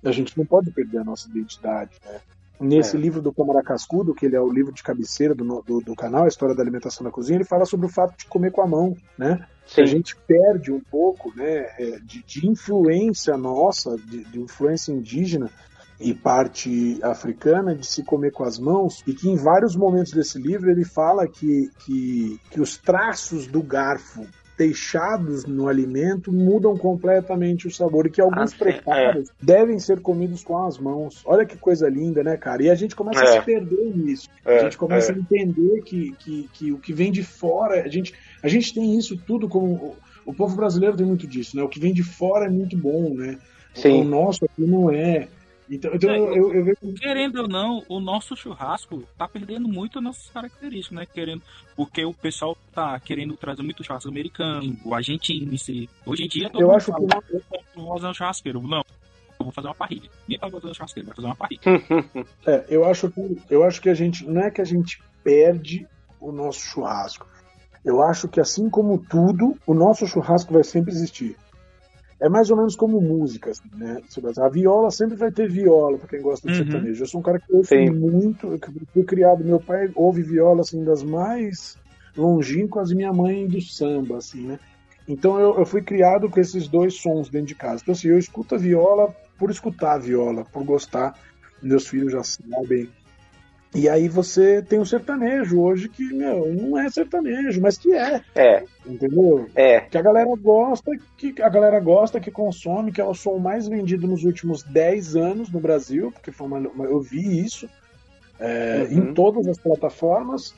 a 0.05 0.11
gente 0.11 0.37
não 0.37 0.45
pode 0.45 0.69
perder 0.69 0.99
a 0.99 1.03
nossa 1.03 1.27
identidade, 1.27 1.93
né? 2.05 2.19
Nesse 2.59 2.97
é. 2.97 2.99
livro 2.99 3.21
do 3.21 3.31
Câmara 3.31 3.61
Cascudo, 3.61 4.15
que 4.15 4.25
ele 4.25 4.35
é 4.35 4.41
o 4.41 4.51
livro 4.51 4.73
de 4.73 4.81
cabeceira 4.81 5.35
do, 5.35 5.61
do, 5.61 5.79
do, 5.79 5.95
canal, 5.95 6.25
a 6.25 6.27
História 6.27 6.55
da 6.55 6.61
Alimentação 6.63 7.03
na 7.03 7.11
Cozinha, 7.11 7.37
ele 7.37 7.43
fala 7.43 7.65
sobre 7.65 7.85
o 7.85 7.89
fato 7.89 8.17
de 8.17 8.25
comer 8.25 8.51
com 8.51 8.61
a 8.61 8.67
mão, 8.67 8.95
né? 9.17 9.45
Sim. 9.65 9.81
A 9.81 9.85
gente 9.85 10.15
perde 10.15 10.71
um 10.71 10.79
pouco 10.79 11.31
né, 11.35 11.67
é, 11.77 11.99
de, 12.01 12.23
de 12.23 12.47
influência 12.47 13.37
nossa, 13.37 13.97
de, 13.97 14.23
de 14.23 14.39
influência 14.39 14.91
indígena, 14.91 15.51
e 15.99 16.13
parte 16.13 16.99
africana 17.01 17.75
de 17.75 17.85
se 17.85 18.03
comer 18.03 18.31
com 18.31 18.43
as 18.43 18.59
mãos, 18.59 19.03
e 19.07 19.13
que 19.13 19.29
em 19.29 19.35
vários 19.35 19.75
momentos 19.75 20.11
desse 20.11 20.39
livro 20.39 20.69
ele 20.69 20.85
fala 20.85 21.27
que, 21.27 21.71
que, 21.79 22.39
que 22.51 22.61
os 22.61 22.77
traços 22.77 23.47
do 23.47 23.63
garfo 23.63 24.25
deixados 24.57 25.45
no 25.45 25.67
alimento 25.67 26.31
mudam 26.31 26.75
completamente 26.75 27.67
o 27.67 27.71
sabor 27.71 28.07
e 28.07 28.09
que 28.09 28.19
alguns 28.19 28.41
Ah, 28.41 28.47
sim, 28.47 28.57
preparos 28.57 29.29
devem 29.41 29.77
ser 29.77 29.99
comidos 29.99 30.43
com 30.43 30.57
as 30.65 30.79
mãos. 30.79 31.21
Olha 31.25 31.45
que 31.45 31.55
coisa 31.57 31.87
linda, 31.87 32.23
né, 32.23 32.35
cara? 32.35 32.63
E 32.63 32.69
a 32.69 32.75
gente 32.75 32.95
começa 32.95 33.21
a 33.21 33.27
É. 33.35 33.39
se 33.39 33.45
perder 33.45 33.95
nisso. 33.95 34.27
É, 34.43 34.59
a 34.59 34.63
gente 34.63 34.77
começa 34.77 35.11
é. 35.11 35.15
a 35.15 35.17
entender 35.19 35.81
que, 35.83 36.11
que, 36.19 36.49
que 36.51 36.71
o 36.71 36.79
que 36.79 36.91
vem 36.91 37.11
de 37.11 37.23
fora, 37.23 37.83
a 37.83 37.87
gente, 37.87 38.13
a 38.41 38.47
gente 38.47 38.73
tem 38.73 38.97
isso 38.97 39.15
tudo 39.15 39.47
como. 39.47 39.67
O, 39.75 39.95
o 40.25 40.33
povo 40.33 40.55
brasileiro 40.55 40.97
tem 40.97 41.05
muito 41.05 41.27
disso, 41.27 41.55
né? 41.55 41.63
O 41.63 41.69
que 41.69 41.79
vem 41.79 41.93
de 41.93 42.03
fora 42.03 42.45
é 42.47 42.49
muito 42.49 42.75
bom, 42.75 43.13
né? 43.13 43.37
Sim. 43.73 44.01
O 44.01 44.03
nosso 44.03 44.43
aqui 44.43 44.65
não 44.65 44.89
é. 44.89 45.27
Então, 45.69 45.91
então 45.93 46.09
É, 46.09 46.17
eu, 46.37 46.53
eu. 46.53 46.75
Querendo 46.95 47.41
ou 47.41 47.47
não, 47.47 47.83
o 47.89 47.99
nosso 47.99 48.35
churrasco 48.35 49.03
tá 49.17 49.27
perdendo 49.27 49.67
muito 49.67 49.99
nossas 49.99 50.29
características, 50.29 50.97
né? 50.97 51.05
Querendo, 51.05 51.41
porque 51.75 52.05
o 52.05 52.13
pessoal 52.13 52.57
tá 52.73 52.99
querendo 52.99 53.35
trazer 53.35 53.63
muito 53.63 53.83
churrasco 53.83 54.09
americano, 54.09 54.77
o 54.85 54.93
argentino, 54.93 55.53
esse. 55.53 55.89
Hoje 56.05 56.23
em 56.23 56.27
dia 56.27 56.49
todo 56.49 56.61
Eu 56.61 56.71
acho 56.71 56.91
fala, 56.91 57.05
que 57.21 57.35
"Eu 57.35 57.43
vou 57.75 57.93
fazer 57.95 58.07
um 58.07 58.13
churrasqueiro. 58.13 58.61
Não, 58.61 58.83
eu 59.39 59.43
vou 59.43 59.51
fazer 59.51 59.67
uma 59.67 59.75
parrilha. 59.75 60.09
Ninguém 60.27 60.39
tá 60.39 60.49
fazendo 60.49 60.75
churrasqueiro, 60.75 61.07
vai 61.07 61.15
fazer 61.15 61.27
uma 61.27 61.35
parrilha. 61.35 61.61
É, 62.47 62.65
eu 62.69 62.85
acho 62.85 63.09
que 63.11 63.37
eu 63.49 63.63
acho 63.63 63.81
que 63.81 63.89
a 63.89 63.93
gente 63.93 64.25
não 64.25 64.41
é 64.41 64.49
que 64.51 64.61
a 64.61 64.65
gente 64.65 65.01
perde 65.23 65.85
o 66.19 66.31
nosso 66.31 66.61
churrasco. 66.61 67.27
Eu 67.83 68.01
acho 68.01 68.27
que 68.27 68.39
assim 68.39 68.69
como 68.69 68.97
tudo, 68.97 69.55
o 69.65 69.73
nosso 69.73 70.07
churrasco 70.07 70.53
vai 70.53 70.63
sempre 70.63 70.91
existir. 70.91 71.37
É 72.19 72.27
mais 72.27 72.49
ou 72.49 72.57
menos 72.57 72.75
como 72.75 72.99
música, 72.99 73.51
assim, 73.51 73.69
né? 73.75 74.01
A 74.39 74.49
viola 74.49 74.89
sempre 74.89 75.15
vai 75.17 75.31
ter 75.31 75.47
viola, 75.47 75.99
pra 75.99 76.07
quem 76.07 76.21
gosta 76.21 76.47
de 76.49 76.57
Uhum. 76.57 76.65
sertanejo. 76.65 77.03
Eu 77.03 77.07
sou 77.07 77.19
um 77.19 77.23
cara 77.23 77.39
que 77.39 77.45
ouve 77.55 77.67
Sim. 77.67 77.91
muito, 77.91 78.47
eu 78.53 78.59
fui 78.91 79.03
criado, 79.05 79.43
meu 79.45 79.61
pai 79.61 79.87
ouve 79.95 80.23
viola 80.23 80.61
assim 80.61 80.83
das 80.83 81.03
mais 81.03 81.77
longínquas 82.15 82.89
e 82.89 82.95
minha 82.95 83.13
mãe 83.13 83.47
do 83.47 83.61
samba, 83.61 84.17
assim, 84.17 84.47
né? 84.47 84.59
Então 85.07 85.39
eu, 85.39 85.59
eu 85.59 85.65
fui 85.65 85.83
criado 85.83 86.29
com 86.29 86.39
esses 86.39 86.67
dois 86.67 86.99
sons 86.99 87.29
dentro 87.29 87.47
de 87.47 87.55
casa. 87.55 87.81
Então 87.81 87.93
assim, 87.93 88.07
eu 88.09 88.17
escuto 88.17 88.55
a 88.55 88.57
viola 88.57 89.13
por 89.37 89.51
escutar 89.51 89.93
a 89.93 89.99
viola, 89.99 90.43
por 90.51 90.63
gostar. 90.65 91.13
Meus 91.61 91.87
filhos 91.87 92.11
já 92.11 92.23
sabem. 92.23 92.91
E 93.75 93.87
aí 93.89 94.07
você 94.07 94.61
tem 94.61 94.79
o 94.79 94.85
sertanejo 94.85 95.59
hoje 95.61 95.89
que, 95.89 96.01
meu, 96.13 96.51
não 96.53 96.77
é 96.77 96.89
sertanejo, 96.89 97.61
mas 97.61 97.77
que 97.77 97.93
é, 97.93 98.21
É, 98.33 98.63
entendeu? 98.85 99.47
é. 99.53 99.81
que 99.81 99.97
a 99.97 100.01
galera 100.01 100.33
gosta, 100.35 100.91
que 101.17 101.35
a 101.41 101.49
galera 101.49 101.79
gosta, 101.79 102.19
que 102.19 102.31
consome, 102.31 102.91
que 102.91 103.01
é 103.01 103.03
o 103.05 103.13
som 103.13 103.37
mais 103.37 103.67
vendido 103.67 104.07
nos 104.07 104.23
últimos 104.23 104.63
10 104.63 105.15
anos 105.15 105.51
no 105.51 105.59
Brasil, 105.59 106.11
porque 106.11 106.31
foi 106.31 106.47
uma, 106.47 106.57
uma- 106.59 106.85
eu 106.85 107.01
vi 107.01 107.43
isso 107.45 107.69
é, 108.39 108.87
Uhum. 108.89 108.97
em 109.09 109.13
todas 109.13 109.47
as 109.47 109.57
plataformas, 109.57 110.55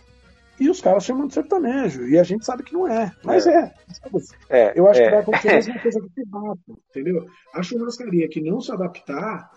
e 0.59 0.69
os 0.69 0.79
caras 0.81 1.03
chamam 1.05 1.27
de 1.27 1.33
sertanejo, 1.33 2.05
e 2.07 2.19
a 2.19 2.23
gente 2.23 2.45
sabe 2.45 2.61
que 2.63 2.73
não 2.73 2.87
é, 2.87 3.11
mas 3.23 3.47
é. 3.47 3.73
sabe? 3.91 4.23
É, 4.49 4.73
Eu 4.79 4.87
acho 4.87 4.99
é. 5.01 5.05
que 5.05 5.09
vai 5.11 5.19
acontecer 5.21 5.49
a 5.49 5.55
mesma 5.55 5.73
coisa 5.81 5.99
com 5.99 6.05
o 6.07 6.09
churrasco, 6.13 6.79
entendeu? 6.89 7.25
A 7.55 7.63
churrascaria 7.63 8.27
que 8.29 8.39
não 8.41 8.59
se 8.61 8.71
adaptar, 8.71 9.49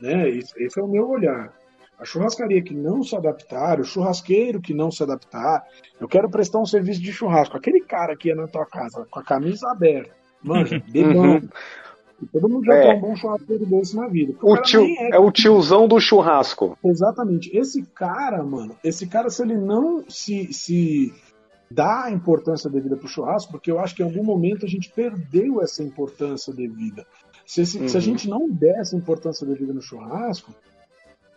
né, 0.00 0.28
esse 0.28 0.78
é 0.78 0.82
o 0.82 0.88
meu 0.88 1.08
olhar. 1.08 1.52
A 1.98 2.04
churrascaria 2.04 2.62
que 2.62 2.74
não 2.74 3.02
se 3.02 3.16
adaptar, 3.16 3.80
o 3.80 3.84
churrasqueiro 3.84 4.60
que 4.60 4.74
não 4.74 4.90
se 4.90 5.02
adaptar, 5.02 5.64
eu 6.00 6.06
quero 6.06 6.28
prestar 6.28 6.58
um 6.60 6.66
serviço 6.66 7.00
de 7.00 7.12
churrasco. 7.12 7.56
Aquele 7.56 7.80
cara 7.80 8.14
que 8.16 8.28
ia 8.28 8.34
na 8.34 8.46
tua 8.46 8.66
casa 8.66 9.06
com 9.10 9.18
a 9.18 9.24
camisa 9.24 9.70
aberta, 9.70 10.10
manja, 10.42 10.82
bebão. 10.88 11.40
E 12.22 12.26
Todo 12.26 12.48
mundo 12.48 12.64
já 12.64 12.74
É. 12.74 12.82
tem 12.88 12.96
um 12.96 13.00
bom 13.00 13.16
churrasqueiro 13.16 13.66
desse 13.66 13.96
na 13.96 14.08
vida. 14.08 14.34
O 14.42 14.56
tio, 14.58 14.82
nem 14.82 15.12
é 15.12 15.18
o 15.18 15.30
tiozão 15.30 15.86
do 15.88 15.98
churrasco. 16.00 16.76
Exatamente. 16.84 17.54
Esse 17.56 17.82
cara, 17.94 18.42
mano, 18.42 18.76
esse 18.84 19.06
cara, 19.06 19.28
se 19.30 19.42
ele 19.42 19.56
não 19.56 20.04
se, 20.08 20.52
se 20.52 21.12
dá 21.70 22.04
a 22.04 22.10
importância 22.10 22.70
devida 22.70 22.96
pro 22.96 23.08
churrasco, 23.08 23.52
porque 23.52 23.70
eu 23.70 23.78
acho 23.78 23.94
que 23.94 24.02
em 24.02 24.06
algum 24.06 24.22
momento 24.24 24.64
a 24.64 24.68
gente 24.68 24.90
perdeu 24.92 25.62
essa 25.62 25.82
importância 25.82 26.52
devida. 26.54 27.06
Se, 27.46 27.62
esse- 27.62 27.88
se 27.88 27.96
a 27.96 28.00
Uhum. 28.00 28.04
gente 28.04 28.28
não 28.28 28.48
der 28.50 28.80
essa 28.80 28.96
importância 28.96 29.46
devida 29.46 29.72
no 29.74 29.80
churrasco, 29.82 30.54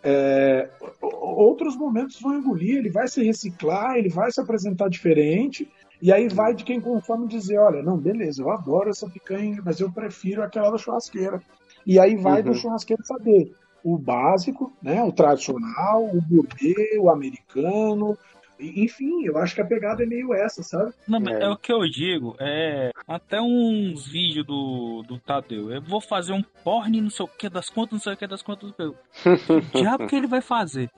é, 0.03 0.69
outros 1.01 1.75
momentos 1.75 2.19
vão 2.21 2.35
engolir, 2.37 2.77
ele 2.77 2.89
vai 2.89 3.07
se 3.07 3.23
reciclar, 3.23 3.97
ele 3.97 4.09
vai 4.09 4.31
se 4.31 4.39
apresentar 4.39 4.89
diferente, 4.89 5.69
e 6.01 6.11
aí 6.11 6.29
vai 6.29 6.53
de 6.53 6.63
quem 6.63 6.79
consome 6.79 7.27
dizer, 7.27 7.57
olha, 7.57 7.83
não, 7.83 7.97
beleza, 7.97 8.41
eu 8.41 8.49
adoro 8.49 8.89
essa 8.89 9.09
picanha, 9.09 9.61
mas 9.63 9.79
eu 9.79 9.91
prefiro 9.91 10.41
aquela 10.41 10.71
da 10.71 10.77
churrasqueira. 10.77 11.41
E 11.85 11.99
aí 11.99 12.15
vai 12.15 12.41
do 12.41 12.49
Uhum. 12.49 12.55
churrasqueiro 12.55 13.05
saber 13.05 13.53
o 13.83 13.97
básico, 13.97 14.71
né, 14.81 15.03
o 15.03 15.11
tradicional, 15.11 16.05
o 16.05 16.21
gourmet, 16.21 16.97
o 16.99 17.09
americano, 17.09 18.17
enfim, 18.59 19.25
eu 19.25 19.37
acho 19.37 19.55
que 19.55 19.61
a 19.61 19.65
pegada 19.65 20.03
é 20.03 20.05
meio 20.05 20.33
essa, 20.33 20.61
sabe? 20.63 20.93
Não, 21.07 21.19
mas 21.19 21.35
É. 21.39 21.43
é. 21.43 21.49
o 21.49 21.57
que 21.57 21.71
eu 21.71 21.81
digo, 21.89 22.35
é 22.39 22.91
até 23.07 23.41
uns 23.41 24.05
vídeos 24.07 24.45
do, 24.45 25.03
do 25.07 25.17
Tadeu. 25.19 25.71
Eu 25.71 25.81
vou 25.81 26.01
fazer 26.01 26.33
um 26.33 26.43
porn, 26.63 27.01
não 27.01 27.09
sei 27.09 27.25
o 27.25 27.29
que, 27.29 27.49
das 27.49 27.69
contas, 27.69 27.93
não 27.93 27.99
sei 27.99 28.13
o 28.13 28.17
que, 28.17 28.27
das 28.27 28.41
contas. 28.41 28.73
Eu, 28.77 28.95
que 29.71 29.81
diabo 29.81 30.07
que 30.07 30.15
ele 30.15 30.27
vai 30.27 30.41
fazer? 30.41 30.89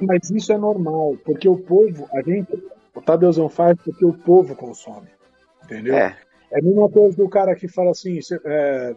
Mas 0.00 0.30
isso 0.30 0.52
é 0.52 0.58
normal, 0.58 1.16
porque 1.24 1.48
o 1.48 1.56
povo, 1.56 2.08
a 2.12 2.22
gente, 2.22 2.52
o 2.94 3.00
Tadeuzão 3.00 3.48
faz 3.48 3.76
porque 3.82 4.04
o 4.04 4.12
povo 4.12 4.54
consome, 4.54 5.08
entendeu? 5.64 5.96
É. 5.96 6.16
É 6.50 6.60
a 6.60 6.62
mesma 6.62 6.88
coisa 6.88 7.16
do 7.16 7.28
cara 7.28 7.54
que 7.54 7.68
fala 7.68 7.90
assim, 7.90 8.18
é, 8.44 8.94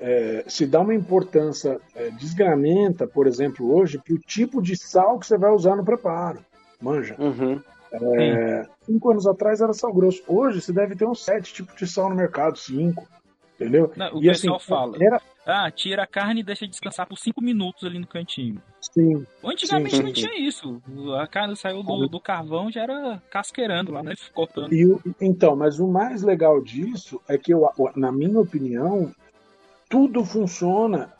é, 0.00 0.44
se 0.46 0.66
dá 0.66 0.80
uma 0.80 0.94
importância 0.94 1.80
é, 1.94 2.10
desgramenta, 2.10 3.06
por 3.06 3.26
exemplo, 3.26 3.74
hoje, 3.74 3.98
pro 4.04 4.18
tipo 4.18 4.60
de 4.62 4.76
sal 4.76 5.18
que 5.18 5.26
você 5.26 5.38
vai 5.38 5.50
usar 5.50 5.76
no 5.76 5.84
preparo. 5.84 6.44
Manja. 6.80 7.16
Uhum. 7.18 7.60
É, 7.92 8.66
cinco 8.84 9.10
anos 9.10 9.26
atrás 9.26 9.60
era 9.60 9.72
sal 9.72 9.92
grosso. 9.92 10.22
Hoje 10.26 10.60
você 10.60 10.72
deve 10.72 10.94
ter 10.96 11.06
uns 11.06 11.24
sete 11.24 11.52
tipos 11.54 11.74
de 11.76 11.86
sal 11.86 12.10
no 12.10 12.16
mercado, 12.16 12.58
cinco. 12.58 13.08
Entendeu? 13.54 13.90
Não, 13.96 14.16
o 14.18 14.22
E 14.22 14.28
assim, 14.28 14.42
pessoal 14.42 14.60
fala. 14.60 14.98
Era, 15.02 15.18
Ah, 15.46 15.70
tira 15.70 16.02
a 16.02 16.06
carne 16.06 16.40
e 16.40 16.44
deixa 16.44 16.66
descansar 16.68 17.06
por 17.06 17.16
5 17.16 17.40
minutos 17.42 17.84
ali 17.84 17.98
no 17.98 18.06
cantinho. 18.06 18.60
sim, 18.82 19.24
Antigamente 19.42 19.96
Sim, 19.96 20.02
não 20.02 20.08
sim. 20.08 20.20
tinha 20.20 20.38
isso. 20.46 20.82
A 21.18 21.26
carne 21.26 21.56
saiu 21.56 21.82
do, 21.82 22.06
do 22.06 22.20
carvão 22.20 22.70
já 22.70 22.82
era 22.82 23.22
casqueirando 23.30 23.92
lá, 23.92 24.02
né? 24.02 24.12
Cortando. 24.34 24.74
E 24.74 24.84
o- 24.84 25.00
então, 25.18 25.56
mas 25.56 25.80
o 25.80 25.86
mais 25.88 26.22
legal 26.22 26.60
disso 26.60 27.18
é 27.26 27.38
que, 27.38 27.54
eu, 27.54 27.66
na 27.94 28.12
minha 28.12 28.38
opinião, 28.40 29.10
tudo 29.88 30.24
funciona. 30.24 31.12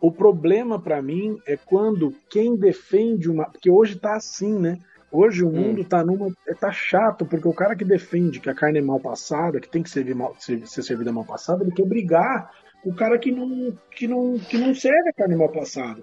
O 0.00 0.10
problema 0.10 0.80
para 0.80 1.00
mim 1.00 1.38
é 1.46 1.56
quando 1.56 2.12
quem 2.28 2.56
defende 2.56 3.30
uma. 3.30 3.44
Porque 3.44 3.70
hoje 3.70 3.96
tá 3.98 4.16
assim, 4.16 4.58
né? 4.58 4.78
Hoje 5.10 5.44
o 5.44 5.50
mundo 5.50 5.84
tá 5.84 6.02
numa. 6.04 6.34
é, 6.48 6.54
Tá 6.54 6.72
chato, 6.72 7.24
porque 7.24 7.46
o 7.46 7.52
cara 7.52 7.76
que 7.76 7.84
defende 7.84 8.40
que 8.40 8.50
a 8.50 8.54
carne 8.54 8.78
é 8.78 8.82
mal 8.82 8.98
passada, 8.98 9.60
que 9.60 9.68
tem 9.68 9.82
que 9.82 9.90
servir 9.90 10.14
mal, 10.14 10.34
ser, 10.38 10.66
ser 10.66 10.82
servida 10.82 11.12
mal 11.12 11.24
passada, 11.24 11.62
ele 11.62 11.70
quer 11.72 11.86
brigar 11.86 12.50
com 12.82 12.90
o 12.90 12.94
cara 12.94 13.16
que 13.18 13.30
não, 13.30 13.76
que 13.92 14.08
não, 14.08 14.38
que 14.38 14.58
não 14.58 14.74
serve 14.74 15.10
a 15.10 15.12
carne 15.12 15.36
mal 15.36 15.50
passada. 15.50 16.02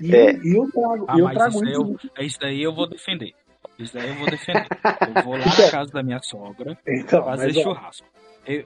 E, 0.00 0.14
É. 0.14 0.30
eu, 0.36 0.64
eu 0.64 0.70
trago, 0.72 1.04
Ah, 1.08 1.18
eu 1.18 1.24
mas 1.24 1.34
trago 1.34 1.64
isso, 1.64 1.98
eu, 2.16 2.24
isso 2.24 2.38
daí 2.40 2.62
eu 2.62 2.74
vou 2.74 2.88
defender. 2.88 3.32
Isso 3.78 3.92
daí 3.92 4.08
eu 4.08 4.14
vou 4.14 4.30
defender. 4.30 4.66
Eu 5.18 5.22
vou 5.24 5.32
lá 5.34 5.40
Então- 5.46 5.64
na 5.66 5.70
casa 5.70 5.92
da 5.92 6.02
minha 6.02 6.20
sogra 6.22 6.78
Então, 6.86 7.22
fazer 7.24 7.46
mas, 7.48 7.56
ó, 7.58 7.62
churrasco. 7.62 8.06
Eu- 8.46 8.64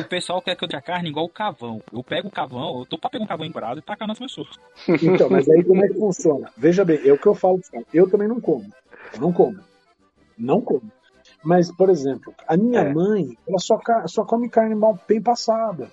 o 0.00 0.04
pessoal 0.04 0.40
quer 0.40 0.56
que 0.56 0.64
eu 0.64 0.68
dê 0.68 0.76
a 0.76 0.80
carne 0.82 1.10
igual 1.10 1.26
o 1.26 1.28
cavão. 1.28 1.82
Eu 1.92 2.02
pego 2.02 2.28
o 2.28 2.30
cavão, 2.30 2.78
eu 2.80 2.86
tô 2.86 2.98
pra 2.98 3.10
pegar 3.10 3.24
um 3.24 3.28
cavão 3.28 3.46
em 3.46 3.50
brasa 3.52 3.78
e 3.80 3.82
tacar 3.82 4.08
nas 4.08 4.18
pessoas. 4.18 4.48
Então, 4.88 5.28
mas 5.30 5.48
aí 5.48 5.62
como 5.64 5.84
é 5.84 5.88
que 5.88 5.94
funciona? 5.98 6.50
Veja 6.56 6.84
bem, 6.84 7.00
é 7.06 7.12
o 7.12 7.18
que 7.18 7.26
eu 7.26 7.34
falo, 7.34 7.60
cara. 7.70 7.84
eu 7.92 8.08
também 8.10 8.26
não 8.28 8.40
como. 8.40 8.66
Eu 9.14 9.20
não 9.20 9.32
como. 9.32 9.58
Não 10.38 10.60
como. 10.60 10.90
Mas, 11.44 11.70
por 11.74 11.90
exemplo, 11.90 12.32
a 12.46 12.56
minha 12.56 12.80
É. 12.80 12.94
mãe, 12.94 13.36
ela 13.48 13.58
só, 13.58 13.76
ca- 13.76 14.06
só 14.06 14.24
come 14.24 14.48
carne 14.48 14.74
mal 14.74 14.98
bem 15.08 15.20
passada. 15.20 15.90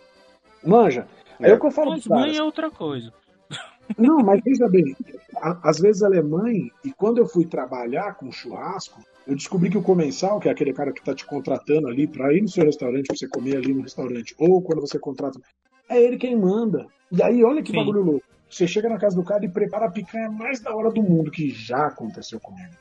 Manja. 0.64 1.08
É, 1.40 1.50
É. 1.50 1.54
o 1.54 1.60
que 1.60 1.66
eu 1.66 1.72
falo 1.72 1.92
Mas 1.92 2.06
mãe 2.08 2.38
é 2.38 2.44
outra 2.44 2.70
coisa. 2.70 3.12
Não, 3.98 4.18
mas 4.20 4.40
veja 4.44 4.68
bem, 4.70 4.96
às 5.64 5.80
vezes 5.80 6.04
ela 6.04 6.16
é 6.16 6.22
mãe, 6.22 6.72
e 6.86 6.94
quando 6.94 7.18
eu 7.18 7.26
fui 7.28 7.46
trabalhar 7.46 8.14
com 8.16 8.32
churrasco, 8.32 9.02
eu 9.30 9.36
descobri 9.36 9.70
que 9.70 9.78
o 9.78 9.84
comensal, 9.84 10.40
que 10.40 10.50
é 10.50 10.52
aquele 10.52 10.74
cara 10.74 10.92
que 10.92 11.04
tá 11.04 11.14
te 11.14 11.26
contratando 11.26 11.88
ali 11.88 12.08
pra 12.08 12.34
ir 12.34 12.42
no 12.42 12.48
seu 12.48 12.66
restaurante, 12.66 13.06
pra 13.06 13.16
você 13.16 13.28
comer 13.28 13.58
ali 13.58 13.74
no 13.74 13.84
restaurante, 13.84 14.36
ou 14.40 14.60
quando 14.62 14.82
você 14.82 14.98
contrata, 14.98 15.40
é 15.88 16.02
ele 16.02 16.18
quem 16.18 16.36
manda. 16.36 16.88
E 17.12 17.22
aí, 17.22 17.44
olha 17.44 17.62
que 17.62 17.72
Sim. 17.72 17.78
bagulho 17.78 18.02
louco. 18.02 18.26
Você 18.50 18.68
chega 18.68 18.90
na 18.90 18.98
casa 18.98 19.16
do 19.16 19.24
cara 19.24 19.46
e 19.46 19.50
prepara 19.50 19.86
a 19.86 19.92
picanha 19.92 20.32
mais 20.32 20.60
da 20.60 20.76
hora 20.76 20.90
do 20.92 21.04
mundo, 21.04 21.30
que 21.30 21.50
já 21.50 21.88
aconteceu 21.88 22.40
comigo. 22.40 22.74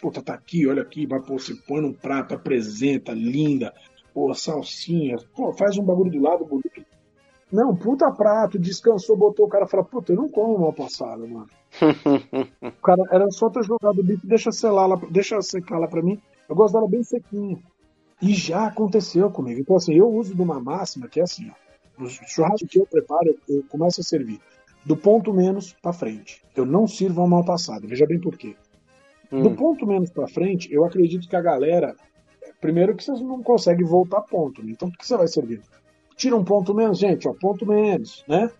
Puta, 0.00 0.22
tá 0.22 0.34
aqui, 0.34 0.66
olha 0.66 0.82
aqui, 0.82 1.06
vai, 1.06 1.20
pô, 1.20 1.38
você 1.38 1.54
põe 1.68 1.82
num 1.82 1.92
prato, 1.92 2.34
apresenta, 2.34 3.12
linda, 3.12 3.72
pô, 4.12 4.34
salsinha, 4.34 5.16
pô, 5.36 5.52
faz 5.52 5.76
um 5.76 5.84
bagulho 5.84 6.10
do 6.10 6.20
lado 6.20 6.44
bonito. 6.46 6.84
Não, 7.52 7.76
puta 7.76 8.10
prato, 8.10 8.58
descansou, 8.58 9.16
botou 9.16 9.46
o 9.46 9.48
cara 9.48 9.66
e 9.66 9.68
fala, 9.68 9.84
puta, 9.84 10.12
eu 10.12 10.16
não 10.16 10.28
como 10.28 10.58
mal 10.58 10.72
passado, 10.72 11.28
mano. 11.28 11.48
O 11.82 12.82
cara 12.82 13.02
era 13.10 13.30
só 13.30 13.50
ter 13.50 13.64
jogado 13.64 13.98
o 14.00 14.02
bife, 14.02 14.26
deixa 14.26 14.52
selar 14.52 14.88
lá, 14.88 15.00
deixa 15.10 15.40
secar 15.42 15.78
lá 15.78 15.88
pra 15.88 16.02
mim. 16.02 16.20
Eu 16.48 16.54
gosto 16.54 16.74
dela 16.74 16.88
bem 16.88 17.02
sequinha. 17.02 17.58
E 18.22 18.32
já 18.32 18.66
aconteceu 18.66 19.30
comigo. 19.30 19.60
Então, 19.60 19.76
assim, 19.76 19.94
eu 19.94 20.08
uso 20.08 20.34
de 20.34 20.40
uma 20.40 20.60
máxima 20.60 21.08
que 21.08 21.20
é 21.20 21.24
assim, 21.24 21.50
ó. 21.50 22.02
No 22.02 22.08
churrasco 22.08 22.66
que 22.66 22.78
eu 22.78 22.86
preparo, 22.86 23.36
eu, 23.48 23.62
começo 23.68 24.00
a 24.00 24.04
servir 24.04 24.40
do 24.84 24.96
ponto 24.96 25.32
menos 25.32 25.72
pra 25.80 25.92
frente. 25.92 26.42
Eu 26.54 26.66
não 26.66 26.86
sirvo 26.86 27.22
a 27.22 27.26
mal 27.26 27.44
passado. 27.44 27.86
Veja 27.88 28.06
bem 28.06 28.20
por 28.20 28.36
quê. 28.36 28.56
Do 29.30 29.48
Hum. 29.48 29.56
ponto 29.56 29.86
menos 29.86 30.10
pra 30.10 30.28
frente, 30.28 30.72
eu 30.72 30.84
acredito 30.84 31.28
que 31.28 31.36
a 31.36 31.40
galera 31.40 31.96
Primeiro 32.64 32.96
que 32.96 33.04
vocês 33.04 33.20
não 33.20 33.42
conseguem 33.42 33.84
voltar 33.84 34.22
ponto. 34.22 34.62
Né? 34.62 34.72
Então, 34.72 34.88
o 34.88 34.92
que 34.92 35.06
você 35.06 35.18
vai 35.18 35.28
servir? 35.28 35.60
Tira 36.16 36.34
um 36.34 36.42
ponto 36.42 36.72
menos, 36.72 36.98
gente, 36.98 37.28
ó, 37.28 37.34
ponto 37.34 37.66
menos, 37.66 38.24
né? 38.26 38.50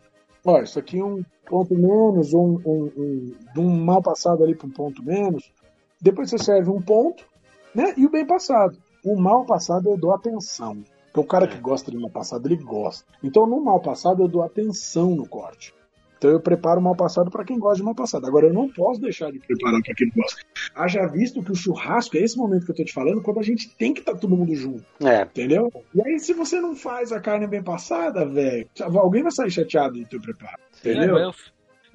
Ó, 0.45 0.61
isso 0.61 0.79
aqui 0.79 0.99
é 0.99 1.03
um 1.03 1.25
ponto 1.49 1.75
menos, 1.75 2.33
um, 2.35 2.61
um, 2.65 2.93
um, 2.97 3.35
de 3.53 3.61
um 3.61 3.85
mal 3.85 4.03
passado 4.03 4.43
ali 4.43 4.55
para 4.55 4.67
um 4.67 4.71
ponto 4.71 5.03
menos. 5.03 5.53
Depois 6.01 6.31
você 6.31 6.39
serve 6.39 6.71
um 6.71 6.81
ponto, 6.81 7.25
né? 7.75 7.95
E 7.97 8.07
o 8.07 8.11
bem 8.11 8.27
passado. 8.27 8.77
O 9.05 9.17
mal 9.17 9.45
passado 9.45 9.91
eu 9.91 9.97
dou 9.97 10.13
atenção. 10.13 10.83
Porque 11.07 11.21
o 11.21 11.25
cara 11.25 11.47
que 11.47 11.59
gosta 11.59 11.91
de 11.91 11.97
mal 11.97 12.11
passado, 12.11 12.47
ele 12.47 12.57
gosta. 12.57 13.05
Então, 13.23 13.47
no 13.47 13.63
mal 13.63 13.81
passado, 13.81 14.23
eu 14.23 14.29
dou 14.29 14.43
atenção 14.43 15.11
no 15.11 15.29
corte. 15.29 15.73
Então 16.25 16.33
eu 16.33 16.41
preparo 16.41 16.81
o 16.81 16.83
mal 16.83 16.97
passado 16.97 17.31
para 17.31 17.45
quem 17.45 17.59
gosta 17.59 17.77
de 17.77 17.83
mal 17.83 17.95
passado. 17.95 18.27
Agora 18.27 18.47
eu 18.47 18.53
não 18.55 18.67
posso 18.67 18.99
deixar 18.99 19.31
de 19.31 19.39
preparar 19.41 19.83
para 19.83 19.95
quem 19.95 20.09
gosta. 20.09 20.41
Haja 20.75 21.07
visto 21.07 21.43
que 21.43 21.53
o 21.53 21.55
churrasco 21.55 22.17
é 22.17 22.21
esse 22.21 22.39
momento 22.39 22.65
que 22.65 22.73
eu 22.73 22.77
tô 22.77 22.83
te 22.83 22.95
falando, 22.95 23.21
quando 23.21 23.41
a 23.41 23.43
gente 23.43 23.69
tem 23.77 23.93
que 23.93 24.01
estar 24.01 24.15
tá 24.15 24.19
todo 24.19 24.35
mundo 24.35 24.55
junto. 24.55 24.83
É. 25.05 25.21
Entendeu? 25.21 25.71
E 25.95 26.01
aí, 26.01 26.19
se 26.19 26.33
você 26.33 26.63
não 26.63 26.75
faz 26.75 27.13
a 27.13 27.21
carne 27.21 27.47
bem 27.47 27.63
passada, 27.63 28.25
velho, 28.25 28.67
alguém 28.97 29.23
vai 29.23 29.33
sair 29.33 29.51
chateado 29.51 30.01
do 30.01 30.07
teu 30.07 30.19
preparo. 30.19 30.57
Entendeu? 30.81 31.19
É, 31.19 31.25
eu, 31.25 31.35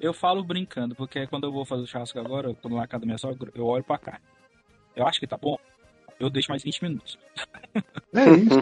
eu 0.00 0.14
falo 0.14 0.44
brincando, 0.44 0.94
porque 0.94 1.26
quando 1.26 1.48
eu 1.48 1.52
vou 1.52 1.64
fazer 1.64 1.82
o 1.82 1.86
churrasco 1.88 2.20
agora, 2.20 2.54
quando 2.54 2.74
lá 2.74 2.82
na 2.82 2.86
casa 2.86 3.00
da 3.00 3.06
minha 3.06 3.18
sogra, 3.18 3.50
eu 3.52 3.66
olho 3.66 3.82
pra 3.82 3.98
carne. 3.98 4.24
Eu 4.94 5.08
acho 5.08 5.18
que 5.18 5.26
tá 5.26 5.36
bom. 5.36 5.58
Eu 6.20 6.30
deixo 6.30 6.52
mais 6.52 6.62
20 6.62 6.82
minutos. 6.84 7.18
É 8.12 8.28
isso. 8.28 8.58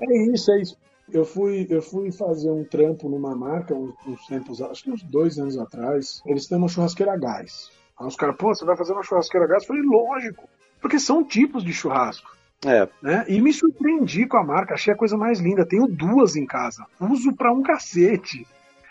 É 0.00 0.32
isso, 0.34 0.50
é 0.50 0.60
isso. 0.60 0.76
Eu 1.12 1.24
fui, 1.26 1.66
eu 1.68 1.82
fui 1.82 2.10
fazer 2.10 2.50
um 2.50 2.64
trampo 2.64 3.08
numa 3.08 3.36
marca 3.36 3.74
uns, 3.74 3.94
uns 4.06 4.26
tempos, 4.26 4.62
acho 4.62 4.84
que 4.84 4.90
uns 4.90 5.02
dois 5.02 5.38
anos 5.38 5.58
atrás. 5.58 6.22
Eles 6.24 6.46
têm 6.46 6.56
uma 6.56 6.68
churrasqueira 6.68 7.12
a 7.12 7.16
gás. 7.18 7.70
Aí 7.98 8.06
os 8.06 8.16
caras, 8.16 8.36
pô, 8.36 8.54
você 8.54 8.64
vai 8.64 8.76
fazer 8.76 8.92
uma 8.92 9.02
churrasqueira 9.02 9.44
a 9.44 9.48
gás? 9.48 9.62
Eu 9.62 9.68
falei, 9.68 9.82
lógico. 9.82 10.48
Porque 10.80 10.98
são 10.98 11.22
tipos 11.22 11.62
de 11.62 11.72
churrasco. 11.72 12.34
É. 12.64 12.88
Né? 13.02 13.24
E 13.28 13.40
me 13.40 13.52
surpreendi 13.52 14.26
com 14.26 14.38
a 14.38 14.44
marca, 14.44 14.74
achei 14.74 14.94
a 14.94 14.96
coisa 14.96 15.16
mais 15.16 15.38
linda. 15.38 15.66
Tenho 15.66 15.86
duas 15.86 16.34
em 16.34 16.46
casa. 16.46 16.86
Uso 16.98 17.34
pra 17.34 17.52
um 17.52 17.62
cacete. 17.62 18.46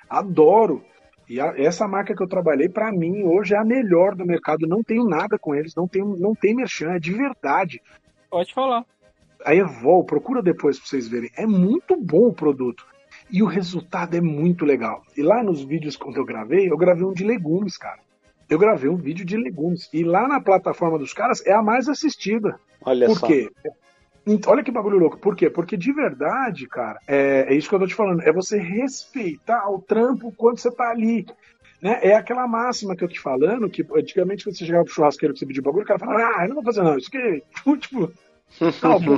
Adoro. 0.10 0.84
E 1.28 1.40
a, 1.40 1.54
essa 1.58 1.88
marca 1.88 2.14
que 2.14 2.22
eu 2.22 2.28
trabalhei, 2.28 2.70
para 2.70 2.92
mim, 2.92 3.24
hoje 3.24 3.56
é 3.56 3.58
a 3.58 3.66
melhor 3.66 4.16
do 4.16 4.26
mercado. 4.26 4.68
Não 4.68 4.84
tenho 4.84 5.06
nada 5.06 5.40
com 5.40 5.56
eles, 5.56 5.74
não 5.74 5.88
tenho, 5.88 6.16
não 6.18 6.36
tem 6.36 6.54
merchan, 6.54 6.92
é 6.92 7.00
de 7.00 7.14
verdade. 7.14 7.82
Pode 8.30 8.54
falar 8.54 8.86
a 9.46 9.56
Evol, 9.56 10.04
procura 10.04 10.42
depois 10.42 10.80
pra 10.80 10.88
vocês 10.88 11.08
verem. 11.08 11.30
É 11.36 11.46
muito 11.46 11.96
bom 11.96 12.28
o 12.28 12.34
produto. 12.34 12.86
E 13.30 13.42
o 13.42 13.46
resultado 13.46 14.16
é 14.16 14.22
muito 14.22 14.66
legal. 14.66 15.04
E 15.16 15.22
lá 15.22 15.42
nos 15.44 15.64
vídeos 15.64 15.96
quando 15.96 16.18
eu 16.18 16.26
gravei, 16.26 16.70
eu 16.70 16.78
gravei 16.78 17.04
um 17.04 17.14
de 17.14 17.24
legumes, 17.24 17.78
cara. 17.78 18.00
Eu 18.50 18.60
gravei 18.60 18.90
um 18.90 18.98
vídeo 18.98 19.26
de 19.26 19.38
legumes. 19.38 19.90
E 19.94 20.04
lá 20.04 20.28
na 20.28 20.42
plataforma 20.42 21.00
dos 21.00 21.14
caras 21.14 21.46
é 21.46 21.54
a 21.54 21.62
mais 21.62 21.88
assistida. 21.88 22.60
Olha 22.84 23.08
Por 23.08 23.20
só. 23.20 23.28
quê? 23.28 23.50
Olha 24.46 24.64
que 24.64 24.72
bagulho 24.72 25.00
louco. 25.00 25.18
Por 25.18 25.36
quê? 25.36 25.50
Porque 25.50 25.78
de 25.78 25.92
verdade, 25.94 26.68
cara, 26.68 27.00
é, 27.08 27.46
é 27.48 27.56
isso 27.56 27.70
que 27.70 27.76
eu 27.76 27.80
tô 27.80 27.88
te 27.88 27.96
falando. 27.96 28.22
É 28.22 28.32
você 28.32 28.60
respeitar 28.60 29.70
o 29.70 29.80
trampo 29.80 30.34
quando 30.36 30.60
você 30.60 30.70
tá 30.70 30.90
ali. 30.90 31.26
Né? 31.82 32.00
É 32.04 32.16
aquela 32.16 32.48
máxima 32.48 32.96
que 32.96 33.04
eu 33.04 33.08
tô 33.08 33.14
te 33.16 33.20
falando, 33.20 33.70
que 33.70 33.86
antigamente 33.96 34.44
quando 34.44 34.56
você 34.56 34.66
chegava 34.66 34.84
pro 34.84 34.94
churrasqueiro 34.94 35.34
que 35.34 35.40
você 35.40 35.46
pediu 35.46 35.64
bagulho, 35.64 35.84
o 35.84 35.88
cara 35.88 35.98
falava, 35.98 36.34
ah, 36.36 36.44
eu 36.44 36.50
não 36.50 36.56
vou 36.56 36.64
fazer 36.64 36.84
não, 36.84 36.98
isso 36.98 37.10
aqui, 37.12 37.44
tipo, 37.80 38.12
não, 38.60 39.16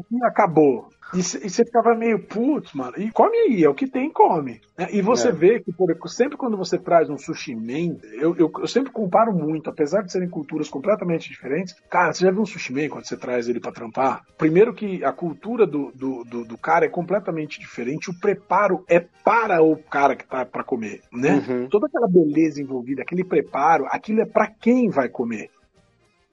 aqui 0.00 0.24
acabou. 0.24 0.88
E 1.12 1.22
você 1.22 1.64
ficava 1.64 1.94
meio, 1.94 2.20
putz, 2.20 2.72
mano, 2.72 2.92
e 2.96 3.10
come 3.10 3.36
aí, 3.36 3.64
é 3.64 3.68
o 3.68 3.74
que 3.74 3.86
tem, 3.86 4.10
come. 4.10 4.60
Né? 4.78 4.88
E 4.92 5.02
você 5.02 5.28
é. 5.28 5.32
vê 5.32 5.60
que, 5.60 5.72
por, 5.72 5.92
sempre 6.08 6.36
quando 6.36 6.56
você 6.56 6.78
traz 6.78 7.10
um 7.10 7.18
sushi 7.18 7.54
man, 7.54 7.96
eu, 8.12 8.36
eu, 8.36 8.50
eu, 8.58 8.68
sempre 8.68 8.92
comparo 8.92 9.32
muito, 9.32 9.68
apesar 9.68 10.02
de 10.02 10.12
serem 10.12 10.28
culturas 10.28 10.68
completamente 10.68 11.28
diferentes. 11.28 11.74
Cara, 11.90 12.12
você 12.12 12.24
já 12.24 12.30
viu 12.30 12.42
um 12.42 12.46
sushi 12.46 12.72
man 12.72 12.88
quando 12.88 13.06
você 13.06 13.16
traz 13.16 13.48
ele 13.48 13.60
para 13.60 13.72
trampar? 13.72 14.24
Primeiro 14.38 14.72
que 14.72 15.04
a 15.04 15.12
cultura 15.12 15.66
do, 15.66 15.90
do, 15.92 16.24
do, 16.24 16.44
do, 16.44 16.58
cara 16.58 16.86
é 16.86 16.88
completamente 16.88 17.58
diferente, 17.58 18.10
o 18.10 18.18
preparo 18.18 18.84
é 18.88 19.00
para 19.00 19.62
o 19.62 19.76
cara 19.76 20.14
que 20.14 20.26
tá 20.26 20.44
para 20.44 20.62
comer, 20.62 21.00
né? 21.12 21.44
Uhum. 21.48 21.68
Toda 21.68 21.86
aquela 21.86 22.06
beleza 22.06 22.62
envolvida, 22.62 23.02
aquele 23.02 23.24
preparo, 23.24 23.84
aquilo 23.88 24.20
é 24.20 24.26
para 24.26 24.46
quem 24.46 24.88
vai 24.88 25.08
comer. 25.08 25.50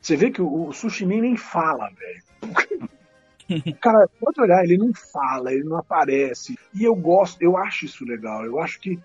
Você 0.02 0.16
vê 0.16 0.32
que 0.32 0.42
o, 0.42 0.68
o 0.68 0.74
sushi 0.74 1.06
man 1.06 1.22
nem 1.22 1.36
fala, 1.36 1.90
velho. 1.90 2.88
Cara, 3.80 4.10
pode 4.20 4.42
olhar, 4.42 4.64
ele 4.64 4.78
não 4.78 4.94
fala, 4.94 5.54
ele 5.54 5.64
não 5.64 5.78
aparece. 5.78 6.58
E 6.74 6.84
eu 6.84 6.96
gosto, 6.96 7.42
eu 7.42 7.58
acho 7.58 7.86
isso 7.86 8.06
legal. 8.06 8.46
Eu 8.46 8.60
acho 8.60 8.80
que. 8.80 9.00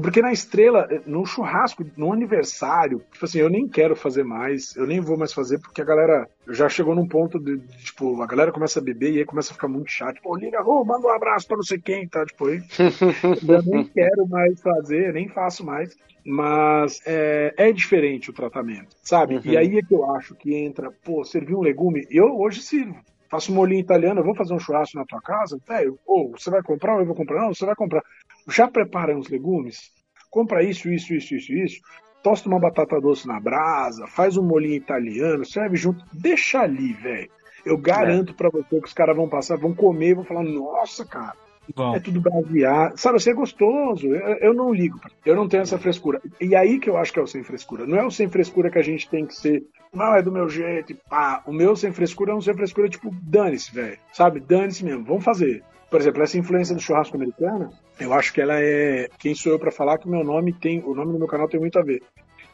Porque 0.00 0.22
na 0.22 0.32
estrela, 0.32 0.88
no 1.06 1.26
churrasco, 1.26 1.84
no 1.96 2.12
aniversário, 2.12 3.02
tipo 3.12 3.24
assim, 3.24 3.38
eu 3.38 3.50
nem 3.50 3.68
quero 3.68 3.94
fazer 3.94 4.24
mais, 4.24 4.74
eu 4.76 4.86
nem 4.86 5.00
vou 5.00 5.18
mais 5.18 5.32
fazer, 5.32 5.58
porque 5.58 5.82
a 5.82 5.84
galera 5.84 6.28
já 6.48 6.68
chegou 6.68 6.94
num 6.94 7.06
ponto 7.06 7.38
de, 7.38 7.58
de 7.58 7.84
tipo, 7.84 8.22
a 8.22 8.26
galera 8.26 8.52
começa 8.52 8.78
a 8.78 8.82
beber 8.82 9.12
e 9.12 9.18
aí 9.18 9.24
começa 9.24 9.50
a 9.52 9.54
ficar 9.54 9.68
muito 9.68 9.90
chato. 9.90 10.20
Pô, 10.22 10.36
liga, 10.36 10.62
oh, 10.64 10.84
manda 10.84 11.06
um 11.06 11.10
abraço 11.10 11.46
pra 11.46 11.56
não 11.56 11.64
sei 11.64 11.78
quem, 11.78 12.08
tá? 12.08 12.24
Tipo, 12.24 12.46
aí, 12.46 12.60
eu 13.48 13.62
nem 13.64 13.84
quero 13.84 14.26
mais 14.28 14.60
fazer, 14.60 15.12
nem 15.12 15.28
faço 15.28 15.64
mais 15.64 15.94
mas 16.24 17.00
é, 17.04 17.52
é, 17.56 17.72
diferente 17.72 18.30
o 18.30 18.32
tratamento, 18.32 18.94
sabe? 19.02 19.36
Uhum. 19.36 19.42
E 19.44 19.56
aí 19.56 19.78
é 19.78 19.82
que 19.82 19.92
eu 19.92 20.08
acho 20.12 20.34
que 20.36 20.54
entra, 20.54 20.90
pô, 21.04 21.24
servir 21.24 21.54
um 21.54 21.60
legume, 21.60 22.06
eu 22.10 22.38
hoje 22.38 22.62
sirvo. 22.62 22.96
Faço 23.28 23.50
um 23.50 23.54
molinho 23.54 23.80
italiano, 23.80 24.20
eu 24.20 24.24
vou 24.24 24.34
fazer 24.34 24.52
um 24.52 24.58
churrasco 24.58 24.98
na 24.98 25.06
tua 25.06 25.20
casa, 25.22 25.58
velho, 25.66 25.98
ou 26.06 26.32
você 26.32 26.50
vai 26.50 26.62
comprar 26.62 26.94
ou 26.94 27.00
eu 27.00 27.06
vou 27.06 27.14
comprar? 27.14 27.40
Não, 27.40 27.54
você 27.54 27.64
vai 27.64 27.74
comprar. 27.74 28.02
Já 28.48 28.68
prepara 28.68 29.16
os 29.16 29.28
legumes, 29.28 29.90
compra 30.30 30.62
isso, 30.62 30.90
isso, 30.90 31.14
isso, 31.14 31.34
isso, 31.34 31.52
isso, 31.52 31.80
tosta 32.22 32.48
uma 32.48 32.60
batata 32.60 33.00
doce 33.00 33.26
na 33.26 33.40
brasa, 33.40 34.06
faz 34.06 34.36
um 34.36 34.42
molinho 34.42 34.74
italiano, 34.74 35.44
serve 35.44 35.76
junto, 35.76 36.04
deixa 36.12 36.60
ali, 36.60 36.92
velho. 36.92 37.30
Eu 37.64 37.78
garanto 37.78 38.32
é. 38.32 38.34
para 38.34 38.50
você 38.50 38.80
que 38.80 38.86
os 38.86 38.92
caras 38.92 39.16
vão 39.16 39.28
passar, 39.28 39.56
vão 39.56 39.74
comer 39.74 40.10
e 40.10 40.14
vão 40.14 40.24
falar, 40.24 40.42
nossa, 40.42 41.04
cara, 41.04 41.36
Bom. 41.74 41.94
É 41.94 42.00
tudo 42.00 42.20
baseado. 42.20 42.96
Sabe, 42.98 43.20
você 43.20 43.30
é 43.30 43.34
gostoso. 43.34 44.06
Eu, 44.06 44.36
eu, 44.38 44.54
não 44.54 44.72
ligo. 44.72 45.00
Eu 45.24 45.36
não 45.36 45.48
tenho 45.48 45.62
essa 45.62 45.78
frescura. 45.78 46.20
E 46.40 46.54
aí 46.56 46.78
que 46.78 46.90
eu 46.90 46.96
acho 46.96 47.12
que 47.12 47.18
é 47.18 47.22
o 47.22 47.26
sem 47.26 47.44
frescura. 47.44 47.86
Não 47.86 47.96
é 47.96 48.04
o 48.04 48.10
sem 48.10 48.28
frescura 48.28 48.70
que 48.70 48.78
a 48.78 48.82
gente 48.82 49.08
tem 49.08 49.24
que 49.24 49.34
ser. 49.34 49.62
Não, 49.92 50.14
é 50.14 50.22
do 50.22 50.32
meu 50.32 50.48
jeito 50.48 50.92
e 50.92 50.94
pá. 50.94 51.42
O 51.46 51.52
meu 51.52 51.76
sem 51.76 51.92
frescura 51.92 52.32
é 52.32 52.34
um 52.34 52.40
sem 52.40 52.54
frescura 52.54 52.88
tipo, 52.88 53.10
dane-se, 53.22 53.72
velho. 53.72 53.98
Sabe? 54.12 54.40
Dane-se 54.40 54.84
mesmo. 54.84 55.04
Vamos 55.04 55.24
fazer. 55.24 55.62
Por 55.92 56.00
exemplo, 56.00 56.22
essa 56.22 56.38
influência 56.38 56.74
do 56.74 56.80
churrasco 56.80 57.16
americana, 57.16 57.70
eu 58.00 58.14
acho 58.14 58.32
que 58.32 58.40
ela 58.40 58.58
é. 58.58 59.10
Quem 59.18 59.34
sou 59.34 59.52
eu 59.52 59.58
para 59.58 59.70
falar 59.70 59.98
que 59.98 60.06
o 60.06 60.10
meu 60.10 60.24
nome 60.24 60.50
tem. 60.50 60.82
O 60.82 60.94
nome 60.94 61.12
do 61.12 61.18
meu 61.18 61.28
canal 61.28 61.46
tem 61.46 61.60
muito 61.60 61.78
a 61.78 61.82
ver. 61.82 62.02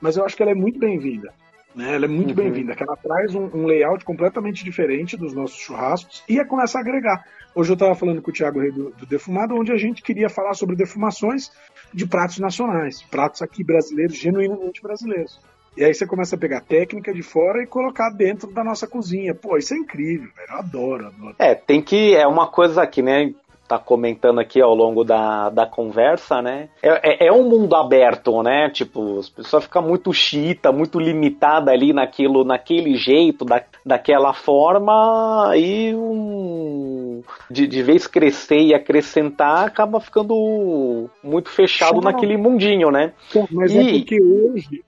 Mas 0.00 0.16
eu 0.16 0.24
acho 0.24 0.36
que 0.36 0.42
ela 0.42 0.50
é 0.50 0.56
muito 0.56 0.76
bem-vinda. 0.76 1.32
Né? 1.72 1.94
Ela 1.94 2.06
é 2.06 2.08
muito 2.08 2.30
uhum. 2.30 2.34
bem-vinda, 2.34 2.74
que 2.74 2.82
ela 2.82 2.96
traz 2.96 3.36
um, 3.36 3.44
um, 3.54 3.64
layout 3.64 4.04
completamente 4.04 4.64
diferente 4.64 5.16
dos 5.16 5.32
nossos 5.32 5.56
churrascos 5.56 6.24
e 6.28 6.44
começa 6.46 6.78
a 6.78 6.80
agregar. 6.80 7.24
Hoje 7.54 7.70
eu 7.70 7.74
estava 7.74 7.94
falando 7.94 8.20
com 8.20 8.32
o 8.32 8.34
Thiago 8.34 8.58
Rei 8.58 8.72
do, 8.72 8.90
do, 8.90 9.06
Defumado, 9.06 9.54
onde 9.54 9.70
a 9.70 9.76
gente 9.76 10.02
queria 10.02 10.28
falar 10.28 10.54
sobre 10.54 10.74
defumações 10.74 11.52
de 11.94 12.08
pratos 12.08 12.40
nacionais, 12.40 13.04
pratos 13.04 13.40
aqui 13.40 13.62
brasileiros, 13.62 14.16
genuinamente 14.16 14.82
brasileiros. 14.82 15.40
E 15.76 15.84
aí 15.84 15.94
você 15.94 16.06
começa 16.06 16.34
a 16.34 16.38
pegar 16.38 16.60
técnica 16.60 17.12
de 17.12 17.22
fora 17.22 17.62
e 17.62 17.66
colocar 17.66 18.10
dentro 18.10 18.52
da 18.52 18.64
nossa 18.64 18.86
cozinha. 18.86 19.34
Pô, 19.34 19.56
isso 19.56 19.74
é 19.74 19.76
incrível, 19.76 20.28
velho. 20.34 20.48
Eu 20.50 20.56
adoro, 20.56 21.06
adoro. 21.06 21.36
É, 21.38 21.54
tem 21.54 21.80
que. 21.80 22.14
É 22.14 22.26
uma 22.26 22.48
coisa 22.48 22.82
aqui, 22.82 23.02
né? 23.02 23.32
tá 23.68 23.78
comentando 23.78 24.40
aqui 24.40 24.62
ao 24.62 24.74
longo 24.74 25.04
da, 25.04 25.50
da 25.50 25.66
conversa, 25.66 26.40
né? 26.40 26.70
É, 26.82 27.26
é, 27.26 27.26
é, 27.28 27.32
um 27.32 27.46
mundo 27.46 27.76
aberto, 27.76 28.42
né? 28.42 28.70
Tipo, 28.70 29.18
as 29.18 29.28
pessoas 29.28 29.64
ficam 29.64 29.82
muito 29.82 30.10
chita, 30.12 30.72
muito 30.72 30.98
limitada 30.98 31.70
ali 31.70 31.92
naquilo, 31.92 32.44
naquele 32.44 32.96
jeito, 32.96 33.44
da, 33.44 33.62
daquela 33.84 34.32
forma, 34.32 35.52
e 35.54 35.94
um, 35.94 37.22
de, 37.50 37.66
de 37.66 37.82
vez 37.82 38.06
crescer 38.06 38.60
e 38.60 38.74
acrescentar, 38.74 39.66
acaba 39.66 40.00
ficando 40.00 41.10
muito 41.22 41.50
fechado 41.50 42.00
naquele 42.00 42.38
mundinho, 42.38 42.90
né? 42.90 43.12
Mas 43.50 43.76
é 43.76 43.82
e... 43.82 43.88
é 43.88 43.98
porque 43.98 44.22
hoje, 44.22 44.82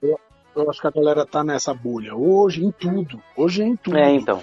eu, 0.55 0.71
acho 0.71 0.81
que 0.81 0.87
a 0.87 0.91
galera 0.91 1.27
tá 1.27 1.43
nessa 1.43 1.73
bolha. 1.73 2.15
Hoje, 2.15 2.65
em 2.65 2.71
tudo. 2.71 3.23
Hoje 3.37 3.63
é 3.63 3.67
em 3.67 3.77
tudo. 3.77 3.97
É, 3.97 4.15
então. 4.15 4.43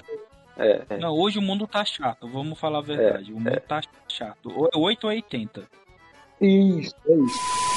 É, 0.57 0.83
é. 0.89 0.97
Não, 0.97 1.13
hoje 1.13 1.37
o 1.37 1.41
mundo 1.41 1.67
tá 1.67 1.85
chato, 1.85 2.27
vamos 2.27 2.59
falar 2.59 2.79
a 2.79 2.81
verdade. 2.81 3.31
É, 3.31 3.33
o 3.33 3.37
mundo 3.37 3.49
é. 3.49 3.59
tá 3.59 3.81
chato. 4.07 4.51
8 4.75 5.03
ou 5.03 5.09
80. 5.09 5.63
Isso, 6.41 6.95
é 7.07 7.13
isso. 7.13 7.67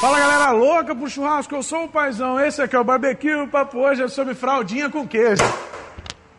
Fala 0.00 0.20
galera 0.20 0.52
louca 0.52 0.94
pro 0.94 1.10
churrasco, 1.10 1.54
eu 1.54 1.62
sou 1.62 1.84
o 1.84 1.88
paizão. 1.88 2.38
Esse 2.38 2.62
aqui 2.62 2.76
é 2.76 2.78
o 2.78 2.84
barbecue, 2.84 3.34
o 3.34 3.48
papo 3.48 3.78
hoje 3.78 4.02
é 4.02 4.08
sobre 4.08 4.34
fraldinha 4.34 4.88
com 4.88 5.06
queijo. 5.06 5.42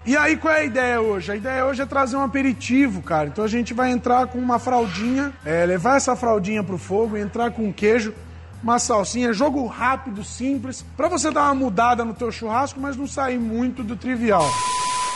E 0.05 0.15
aí, 0.15 0.37
qual 0.37 0.53
é 0.53 0.61
a 0.61 0.63
ideia 0.63 1.01
hoje? 1.01 1.31
A 1.31 1.35
ideia 1.35 1.65
hoje 1.65 1.81
é 1.81 1.85
trazer 1.85 2.15
um 2.15 2.23
aperitivo, 2.23 3.01
cara. 3.01 3.27
Então 3.27 3.43
a 3.43 3.47
gente 3.49 3.73
vai 3.73 3.91
entrar 3.91 4.27
com 4.27 4.39
uma 4.39 4.57
fraldinha, 4.57 5.33
é, 5.45 5.65
levar 5.65 5.97
essa 5.97 6.15
fraldinha 6.15 6.63
pro 6.63 6.77
fogo, 6.77 7.17
entrar 7.17 7.51
com 7.51 7.71
queijo, 7.71 8.13
uma 8.61 8.79
salsinha, 8.79 9.33
jogo 9.33 9.65
rápido, 9.65 10.23
simples, 10.23 10.83
para 10.95 11.07
você 11.07 11.31
dar 11.31 11.43
uma 11.45 11.55
mudada 11.55 12.03
no 12.03 12.13
teu 12.13 12.31
churrasco, 12.31 12.79
mas 12.79 12.97
não 12.97 13.07
sair 13.07 13.37
muito 13.37 13.83
do 13.83 13.95
trivial. 13.95 14.43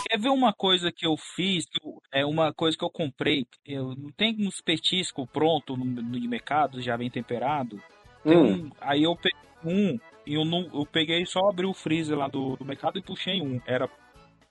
Quer 0.07 0.19
ver 0.19 0.29
uma 0.29 0.53
coisa 0.53 0.91
que 0.91 1.05
eu 1.05 1.15
fiz? 1.17 1.65
É 2.11 2.25
uma 2.25 2.53
coisa 2.53 2.77
que 2.77 2.83
eu 2.83 2.89
comprei. 2.89 3.45
Eu 3.65 3.95
não 3.95 4.11
tenho 4.11 4.47
uns 4.47 4.61
petiscos 4.61 5.27
pronto 5.31 5.75
no, 5.75 5.85
no 5.85 6.29
mercado, 6.29 6.81
já 6.81 6.95
vem 6.95 7.09
temperado. 7.09 7.81
Hum. 8.25 8.53
Um, 8.65 8.71
aí 8.79 9.03
eu 9.03 9.15
peguei 9.15 9.39
um 9.65 9.99
e 10.25 10.35
eu, 10.35 10.45
não, 10.45 10.69
eu 10.73 10.85
peguei 10.85 11.25
só 11.25 11.49
abri 11.49 11.65
o 11.65 11.73
freezer 11.73 12.17
lá 12.17 12.27
do, 12.27 12.55
do 12.55 12.65
mercado 12.65 12.97
e 12.99 13.01
puxei 13.01 13.41
um. 13.41 13.59
Era 13.65 13.89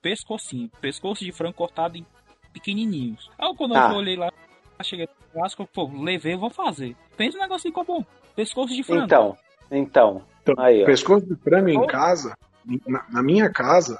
pescocinho. 0.00 0.70
Pescoço 0.80 1.24
de 1.24 1.32
frango 1.32 1.54
cortado 1.54 1.96
em 1.96 2.04
pequenininhos. 2.52 3.30
Aí 3.38 3.54
quando 3.56 3.76
Ah. 3.76 3.90
eu 3.92 3.96
olhei 3.96 4.16
lá, 4.16 4.30
cheguei 4.82 5.06
no 5.06 5.32
churrasco, 5.32 5.66
pô, 5.72 5.90
levei, 6.02 6.36
vou 6.36 6.50
fazer. 6.50 6.96
Pensa 7.16 7.38
um 7.38 7.40
negocinho 7.40 7.72
ficou 7.72 7.84
bom. 7.84 8.04
Pescoço 8.36 8.74
de 8.74 8.82
frango. 8.82 9.04
Então, 9.04 9.36
então. 9.70 10.22
Então, 10.42 10.54
Aí, 10.58 10.84
pescoço 10.84 11.24
de 11.26 11.36
frango 11.36 11.68
em 11.68 11.86
casa, 11.86 12.36
na, 12.86 13.04
na 13.10 13.22
minha 13.22 13.48
casa, 13.50 13.98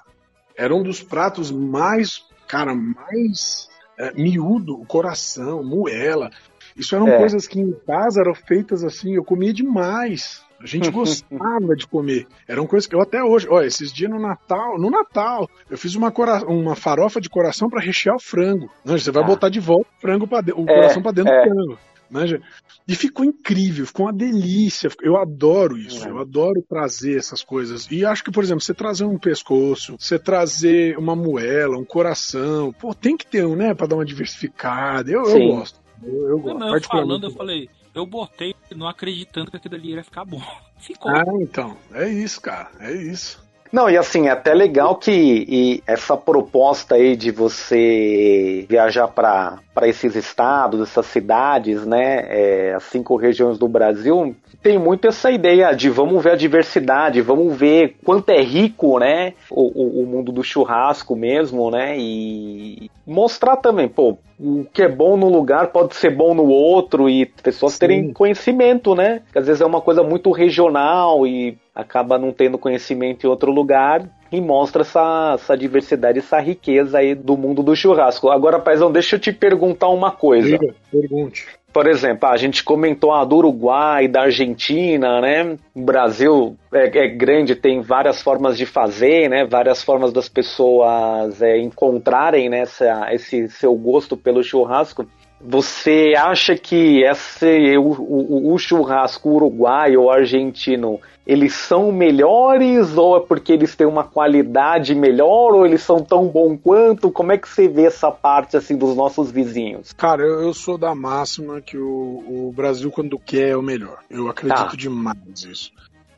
era 0.57 0.75
um 0.75 0.83
dos 0.83 1.03
pratos 1.03 1.51
mais, 1.53 2.25
cara, 2.49 2.75
mais 2.75 3.69
é, 3.99 4.13
miúdo, 4.15 4.75
o 4.81 4.85
coração, 4.85 5.63
moela. 5.63 6.31
Isso 6.77 6.97
eram 6.97 7.07
É. 7.09 7.19
coisas 7.19 7.47
que 7.47 7.61
em 7.61 7.73
casa 7.87 8.21
eram 8.21 8.35
feitas 8.35 8.83
assim, 8.83 9.15
eu 9.15 9.23
comia 9.25 9.53
demais. 9.53 10.43
A 10.61 10.67
gente 10.67 10.91
gostava 10.91 11.77
de 11.77 11.87
comer. 11.87 12.27
Eram 12.49 12.67
coisas 12.67 12.87
que 12.89 12.95
eu 12.95 13.01
até 13.01 13.23
hoje, 13.23 13.47
olha, 13.49 13.67
esses 13.67 13.93
dias 13.93 14.11
no 14.11 14.19
Natal, 14.19 14.79
no 14.79 14.91
Natal, 14.91 15.49
eu 15.71 15.77
fiz 15.79 15.95
uma, 15.95 16.11
cora- 16.11 16.45
uma 16.47 16.75
farofa 16.75 17.21
de 17.21 17.29
coração 17.29 17.69
para 17.71 17.81
rechear 17.81 18.17
o 18.17 18.21
frango. 18.21 18.71
Não, 18.85 18.97
você 18.99 19.11
vai 19.13 19.23
Ah. 19.23 19.27
botar 19.27 19.49
de 19.49 19.61
volta 19.61 19.89
o 19.97 20.01
frango 20.01 20.27
para 20.27 20.45
o 20.57 20.63
É, 20.63 20.75
coração 20.75 21.03
para 21.03 21.13
dentro 21.13 21.33
é. 21.33 21.45
do 21.45 21.51
frango. 21.55 21.79
Manja? 22.13 22.43
E 22.87 22.95
ficou 22.95 23.25
incrível, 23.25 23.87
ficou 23.87 24.07
uma 24.07 24.13
delícia. 24.13 24.91
Eu 25.01 25.17
adoro 25.17 25.79
isso, 25.79 26.07
É. 26.07 26.11
eu 26.11 26.19
adoro 26.19 26.63
trazer 26.69 27.17
essas 27.17 27.43
coisas. 27.43 27.89
E 27.91 28.05
acho 28.05 28.23
que, 28.23 28.31
por 28.31 28.45
exemplo, 28.45 28.61
você 28.61 28.75
trazer 28.75 29.05
um 29.05 29.19
pescoço, 29.19 29.97
você 29.99 30.19
trazer 30.19 30.99
uma 30.99 31.17
moela, 31.17 31.79
um 31.79 31.85
coração, 31.85 32.73
pô, 32.73 32.95
tem 32.95 33.17
que 33.17 33.27
ter 33.27 33.47
um, 33.47 33.57
né, 33.57 33.73
pra 33.73 33.87
dar 33.87 33.97
uma 33.97 34.05
diversificada. 34.05 35.11
Eu, 35.11 35.23
eu 35.25 35.49
gosto. 35.57 35.81
Eu, 36.03 36.29
eu 36.29 36.39
gosto. 36.39 36.59
Não, 36.59 36.67
eu 36.67 36.73
particularmente 36.73 36.89
falando, 36.89 37.25
eu 37.25 37.31
eu 37.31 37.37
falei, 37.37 37.71
eu 37.95 38.07
botei 38.07 38.55
não 38.75 38.87
acreditando 38.87 39.51
que 39.51 39.57
aquilo 39.57 39.75
ali 39.75 39.95
ia 39.95 40.05
ficar 40.05 40.25
bom. 40.25 40.43
Ficou. 40.79 41.11
Ah, 41.11 41.25
então. 41.41 41.77
É 41.93 42.09
isso, 42.09 42.41
cara. 42.41 42.71
É 42.81 42.93
isso. 42.93 43.43
Não, 43.73 43.89
e 43.89 43.97
assim, 43.97 44.29
é 44.29 44.31
até 44.31 44.53
legal 44.53 44.97
que 44.97 45.83
essa 45.87 46.15
proposta 46.15 46.97
aí 46.97 47.17
de 47.17 47.31
você 47.31 48.67
viajar 48.69 49.09
para 49.09 49.59
esses 49.85 50.15
estados, 50.15 50.83
essas 50.83 51.07
cidades, 51.07 51.87
né, 51.87 52.27
é, 52.29 52.75
as 52.75 52.83
cinco 52.85 53.17
regiões 53.17 53.59
do 53.59 53.67
Brasil, 53.67 54.37
tem 54.63 54.79
muito 54.79 55.09
essa 55.09 55.31
ideia 55.31 55.73
de 55.73 55.89
vamos 55.89 56.23
ver 56.23 56.33
a 56.33 56.37
diversidade, 56.37 57.23
vamos 57.23 57.57
ver 57.57 57.97
quanto 58.05 58.29
é 58.29 58.43
rico, 58.43 58.99
né, 58.99 59.33
o, 59.51 59.63
o, 59.63 60.03
o 60.03 60.07
mundo 60.07 60.31
do 60.31 60.45
churrasco 60.45 61.17
mesmo, 61.17 61.71
né, 61.71 61.97
e 61.99 62.91
mostrar 63.07 63.57
também, 63.57 63.89
pô, 63.89 64.19
o 64.39 64.67
que 64.71 64.83
é 64.83 64.89
bom 64.89 65.17
num 65.17 65.31
lugar 65.31 65.69
pode 65.69 65.95
ser 65.95 66.11
bom 66.11 66.35
no 66.35 66.47
outro 66.47 67.09
e 67.09 67.27
pessoas 67.27 67.73
Sim. 67.75 67.79
terem 67.79 68.13
conhecimento, 68.13 68.95
né, 68.95 69.23
que 69.33 69.39
às 69.39 69.47
vezes 69.47 69.63
é 69.63 69.67
uma 69.67 69.81
coisa 69.81 70.03
muito 70.03 70.31
regional 70.31 71.27
e 71.27 71.57
acaba 71.75 72.19
não 72.19 72.33
tendo 72.33 72.59
conhecimento 72.59 73.27
em 73.27 73.31
outro 73.31 73.51
lugar 73.51 74.09
e 74.31 74.41
mostra 74.41 74.83
essa, 74.83 75.33
essa 75.35 75.57
diversidade, 75.57 76.19
essa 76.19 76.39
riqueza 76.41 76.99
aí 76.99 77.15
do 77.15 77.37
mundo 77.37 77.63
do 77.63 77.75
churrasco. 77.77 78.31
Agora, 78.31 78.59
Paizão, 78.59 78.91
deixa 78.91 79.17
eu 79.17 79.21
te 79.21 79.33
perguntar 79.33 79.89
uma 79.89 80.11
coisa. 80.11 80.59
Pergunte. 80.91 81.47
Por 81.73 81.87
exemplo, 81.87 82.29
a 82.29 82.37
gente 82.37 82.63
comentou 82.63 83.13
a 83.13 83.25
do 83.25 83.37
Uruguai, 83.37 84.07
da 84.07 84.23
Argentina, 84.25 85.23
né? 85.23 85.57
O 85.75 85.81
Brasil 85.81 86.55
é, 86.71 86.85
é 86.99 87.09
grande, 87.09 87.55
tem 87.57 87.81
várias 87.81 88.21
formas 88.21 88.59
de 88.59 88.67
fazer, 88.67 89.31
né? 89.31 89.47
Várias 89.47 89.83
formas 89.83 90.13
das 90.13 90.29
pessoas 90.29 91.41
é, 91.41 91.59
encontrarem 91.59 92.51
né, 92.51 92.61
essa- 92.61 93.09
esse 93.15 93.49
seu 93.49 93.75
gosto 93.75 94.19
pelo 94.19 94.43
churrasco. 94.45 95.07
Você 95.45 96.15
acha 96.17 96.57
que 96.57 97.03
esse, 97.03 97.77
o, 97.77 97.83
o- 97.83 98.55
o 98.55 98.59
churrasco 98.59 99.29
uruguaio 99.31 100.03
ou 100.03 100.11
argentino, 100.11 101.01
eles 101.27 101.53
são 101.55 101.91
melhores 101.93 102.97
ou 102.97 103.17
é 103.17 103.21
porque 103.21 103.53
eles 103.53 103.75
têm 103.75 103.87
uma 103.87 104.05
qualidade 104.05 104.95
melhor 104.95 105.55
ou 105.55 105.67
eles 105.67 105.83
são 105.83 106.01
tão 106.03 106.27
bom 106.29 106.57
quanto? 106.57 107.11
Como 107.11 107.33
é 107.33 107.39
que 107.39 107.49
você 107.49 107.67
vê 107.69 107.87
essa 107.87 108.11
parte 108.11 108.57
assim 108.57 108.77
dos 108.77 108.95
nossos 108.97 109.31
vizinhos? 109.31 109.93
Cara, 109.93 110.23
eu, 110.23 110.43
eu 110.43 110.55
sou 110.55 110.79
da 110.79 110.95
máxima 110.95 111.61
que 111.61 111.77
o, 111.77 112.49
o 112.49 112.53
Brasil, 112.55 112.91
quando 112.91 113.19
quer, 113.19 113.51
é 113.51 113.57
o 113.57 113.63
melhor. 113.63 113.99
Eu 114.09 114.29
acredito 114.29 114.57
Tá. 114.71 114.77
demais 114.77 115.17
nisso. 115.27 115.73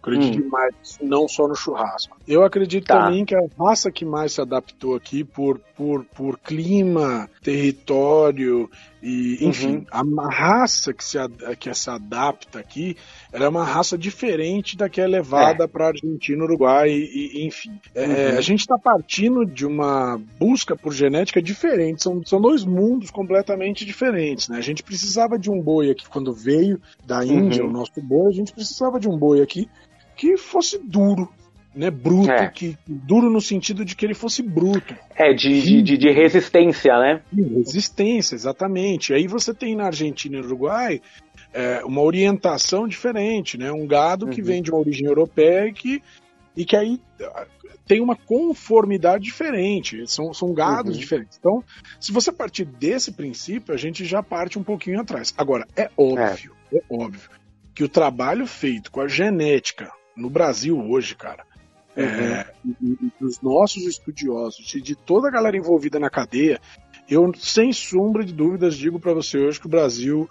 Acredito 0.05 0.39
Hum. 0.39 0.43
demais, 0.43 0.75
não 1.01 1.27
só 1.27 1.49
no 1.49 1.55
churrasco. 1.55 2.19
Eu 2.29 2.45
acredito 2.45 2.85
Tá. 2.87 3.05
também 3.05 3.25
que 3.25 3.35
a 3.35 3.41
raça 3.59 3.91
que 3.91 4.05
mais 4.05 4.33
se 4.35 4.41
adaptou 4.43 4.95
aqui 4.95 5.25
por, 5.25 5.59
por, 5.75 6.05
por 6.15 6.39
clima, 6.39 7.29
território 7.43 8.69
e, 9.03 9.39
enfim, 9.47 9.85
Uhum. 9.93 10.13
a 10.19 10.29
raça 10.31 10.93
que 10.95 11.05
se, 11.05 11.19
que 11.59 11.73
se 11.75 11.91
adapta 11.91 12.59
aqui, 12.59 12.97
ela 13.33 13.45
é 13.47 13.49
uma 13.49 13.65
raça 13.65 13.97
diferente 13.99 14.77
da 14.77 14.89
que 14.89 15.01
é 15.01 15.07
levada 15.07 15.67
para 15.69 15.89
Argentina, 15.89 16.43
Uruguai 16.45 16.89
e, 16.91 17.43
e- 17.43 17.47
enfim. 17.47 17.79
É, 17.95 18.05
Uhum. 18.33 18.39
a 18.39 18.41
gente 18.41 18.61
está 18.61 18.77
partindo 18.79 19.45
de 19.47 19.67
uma 19.67 20.19
busca 20.39 20.77
por 20.77 20.93
genética 20.93 21.41
diferente, 21.43 22.03
são, 22.03 22.23
são 22.25 22.41
dois 22.41 22.65
mundos 22.65 23.11
completamente 23.11 23.85
diferentes, 23.85 24.49
né? 24.49 24.59
A 24.59 24.63
gente 24.63 24.83
precisava 24.83 25.39
de 25.39 25.51
um 25.51 25.61
boi 25.61 25.91
aqui 25.91 26.07
quando 26.09 26.33
veio 26.33 26.81
da 27.07 27.25
Índia, 27.25 27.63
Uhum. 27.63 27.71
o 27.71 27.73
nosso 27.73 28.01
boi, 28.03 28.29
a 28.29 28.35
gente 28.35 28.53
precisava 28.53 28.99
de 29.01 29.09
um 29.09 29.17
boi 29.19 29.41
aqui 29.43 29.69
que 30.17 30.37
fosse 30.37 30.79
duro, 30.79 31.29
né? 31.75 31.91
Bruto, 31.91 32.31
É. 32.31 32.49
que 32.49 32.77
duro 32.87 33.29
no 33.31 33.41
sentido 33.41 33.85
de 33.85 33.95
que 33.97 34.07
ele 34.07 34.15
fosse 34.15 34.43
bruto. 34.43 34.95
É, 35.17 35.33
de, 35.33 35.61
de, 35.63 35.83
de, 35.83 35.99
de 35.99 36.11
resistência, 36.11 36.97
né? 36.99 37.23
Resistência, 37.33 38.35
exatamente. 38.35 39.13
Aí 39.13 39.27
você 39.27 39.53
tem 39.55 39.75
na 39.75 39.87
Argentina 39.87 40.37
e 40.37 40.41
no 40.41 40.47
Uruguai 40.47 41.01
é, 41.53 41.85
uma 41.85 42.01
orientação 42.03 42.87
diferente, 42.87 43.57
né? 43.59 43.73
Um 43.73 43.87
gado 43.87 44.29
que 44.29 44.41
Uhum. 44.41 44.47
vem 44.47 44.63
de 44.63 44.71
uma 44.71 44.81
origem 44.81 45.07
europeia 45.07 45.67
e 45.69 45.73
que, 45.73 46.03
e 46.57 46.65
que 46.65 46.77
aí 46.77 47.01
ah, 47.21 47.47
tem 47.87 48.01
uma 48.01 48.17
conformidade 48.17 49.25
diferente. 49.25 50.05
São, 50.07 50.33
são 50.33 50.53
gados 50.55 50.95
Uhum. 50.95 51.01
diferentes. 51.01 51.37
Então, 51.39 51.63
se 52.01 52.13
você 52.13 52.33
partir 52.33 52.65
desse 52.65 53.13
princípio, 53.13 53.75
a 53.75 53.77
gente 53.77 54.05
já 54.05 54.23
parte 54.23 54.59
um 54.59 54.63
pouquinho 54.65 55.01
atrás. 55.01 55.35
Agora, 55.37 55.67
é 55.77 55.91
óbvio, 55.97 56.53
é, 56.73 56.81
óbvio 56.89 57.29
que 57.75 57.83
o 57.85 57.89
trabalho 57.89 58.47
feito 58.47 58.91
com 58.91 59.01
a 59.01 59.09
genética 59.09 59.91
no 60.17 60.31
Brasil 60.31 60.79
hoje, 60.79 61.15
cara, 61.15 61.45
é, 61.97 62.47
e- 62.65 63.07
e 63.07 63.13
dos 63.21 63.41
nossos 63.41 63.85
estudiosos 63.87 64.75
e 64.75 64.81
de 64.81 64.95
toda 64.97 65.29
a 65.29 65.31
galera 65.31 65.57
envolvida 65.57 65.99
na 65.99 66.11
cadeia, 66.11 66.61
eu, 67.09 67.33
sem 67.37 67.73
sombra 67.73 68.25
de 68.25 68.33
dúvidas, 68.33 68.77
digo 68.77 68.99
para 68.99 69.13
você 69.15 69.39
hoje 69.39 69.61
que 69.61 69.67
o 69.67 69.71
Brasil, 69.71 70.29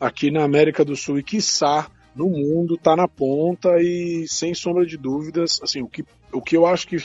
aqui 0.00 0.30
na 0.30 0.44
América 0.44 0.84
do 0.84 0.96
Sul 0.96 1.18
e 1.18 1.22
quiçá 1.22 1.88
no 2.14 2.28
mundo, 2.28 2.76
tá 2.76 2.96
na 2.96 3.06
ponta 3.06 3.68
e, 3.80 4.26
sem 4.28 4.54
sombra 4.54 4.84
de 4.86 4.96
dúvidas, 4.96 5.60
assim, 5.62 5.82
o 5.82 5.88
que, 5.88 6.04
o 6.32 6.40
que 6.40 6.56
eu 6.56 6.66
acho 6.66 6.88
que 6.88 6.96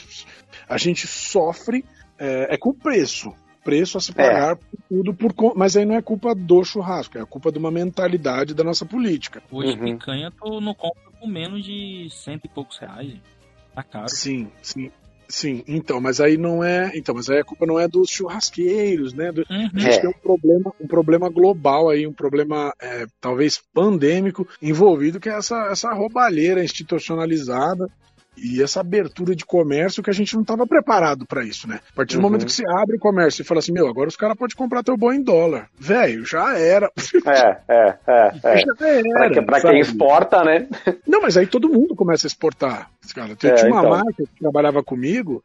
a 0.68 0.76
gente 0.78 1.06
sofre 1.06 1.84
é, 2.18 2.54
é 2.54 2.56
com 2.56 2.70
o 2.70 2.74
preço. 2.74 3.32
Preço 3.62 3.96
a 3.96 4.00
se 4.00 4.12
pagar 4.12 4.56
por 4.56 4.78
tudo, 4.88 5.14
por, 5.14 5.54
mas 5.56 5.76
aí 5.76 5.84
não 5.84 5.94
é 5.94 6.02
culpa 6.02 6.34
do 6.34 6.64
churrasco, 6.64 7.16
é 7.16 7.20
a 7.20 7.26
culpa 7.26 7.52
de 7.52 7.58
uma 7.58 7.70
mentalidade 7.70 8.54
da 8.54 8.64
nossa 8.64 8.84
política. 8.84 9.40
Hoje 9.52 9.78
Uhum. 9.78 9.96
picanha 9.96 10.32
tu 10.32 10.60
não 10.60 10.74
compra 10.74 11.11
por 11.22 11.28
menos 11.28 11.64
de 11.64 12.08
cento 12.10 12.44
e 12.44 12.48
poucos 12.48 12.78
reais. 12.78 13.06
gente. 13.08 13.22
Tá 13.74 13.82
caro. 13.82 14.08
Sim, 14.08 14.50
sim. 14.60 14.90
Sim, 15.28 15.64
então, 15.66 15.98
mas 15.98 16.20
aí 16.20 16.36
não 16.36 16.62
é. 16.62 16.92
Então, 16.94 17.14
mas 17.14 17.30
aí 17.30 17.38
a 17.38 17.44
culpa 17.44 17.64
não 17.64 17.80
é 17.80 17.88
dos 17.88 18.10
churrasqueiros, 18.10 19.14
né? 19.14 19.32
Do- 19.32 19.46
Uhum. 19.48 19.70
A 19.74 19.78
gente 19.80 19.94
É. 19.94 20.00
tem 20.00 20.10
um 20.10 20.12
problema, 20.12 20.72
um 20.78 20.86
problema 20.86 21.28
global 21.30 21.88
aí, 21.88 22.06
um 22.06 22.12
problema 22.12 22.74
é, 22.78 23.06
talvez 23.18 23.58
pandêmico 23.72 24.46
envolvido, 24.60 25.18
que 25.18 25.30
é 25.30 25.32
essa, 25.38 25.68
essa 25.70 25.90
roubalheira 25.94 26.62
institucionalizada 26.62 27.88
e 28.36 28.62
essa 28.62 28.80
abertura 28.80 29.36
de 29.36 29.44
comércio 29.44 30.02
que 30.02 30.10
a 30.10 30.12
gente 30.12 30.34
não 30.34 30.42
estava 30.42 30.66
preparado 30.66 31.26
para 31.26 31.44
isso, 31.44 31.68
né? 31.68 31.80
A 31.92 31.96
partir 31.96 32.14
do 32.14 32.18
Uhum. 32.18 32.22
momento 32.22 32.46
que 32.46 32.52
você 32.52 32.64
abre 32.68 32.96
o 32.96 33.00
comércio 33.00 33.42
e 33.42 33.44
fala 33.44 33.58
assim, 33.60 33.72
meu, 33.72 33.86
agora 33.88 34.08
os 34.08 34.16
caras 34.16 34.36
podem 34.36 34.56
comprar 34.56 34.82
teu 34.82 34.96
boi 34.96 35.16
em 35.16 35.22
dólar. 35.22 35.68
Velho, 35.78 36.24
já 36.24 36.56
era. 36.58 36.90
É, 37.26 37.58
é, 37.68 37.98
é. 38.06 38.32
é. 38.44 38.58
Já 38.58 38.86
era. 38.88 39.02
Pra, 39.12 39.30
que- 39.30 39.42
pra 39.42 39.60
quem 39.60 39.80
exporta, 39.80 40.42
né? 40.44 40.66
Não, 41.06 41.20
mas 41.20 41.36
aí 41.36 41.46
todo 41.46 41.68
mundo 41.68 41.94
começa 41.94 42.26
a 42.26 42.28
exportar. 42.28 42.90
Cara, 43.14 43.32
É, 43.32 43.34
tinha 43.36 43.66
uma 43.70 43.80
então. 43.80 43.90
marca 43.90 44.12
que 44.16 44.40
trabalhava 44.40 44.82
comigo, 44.82 45.42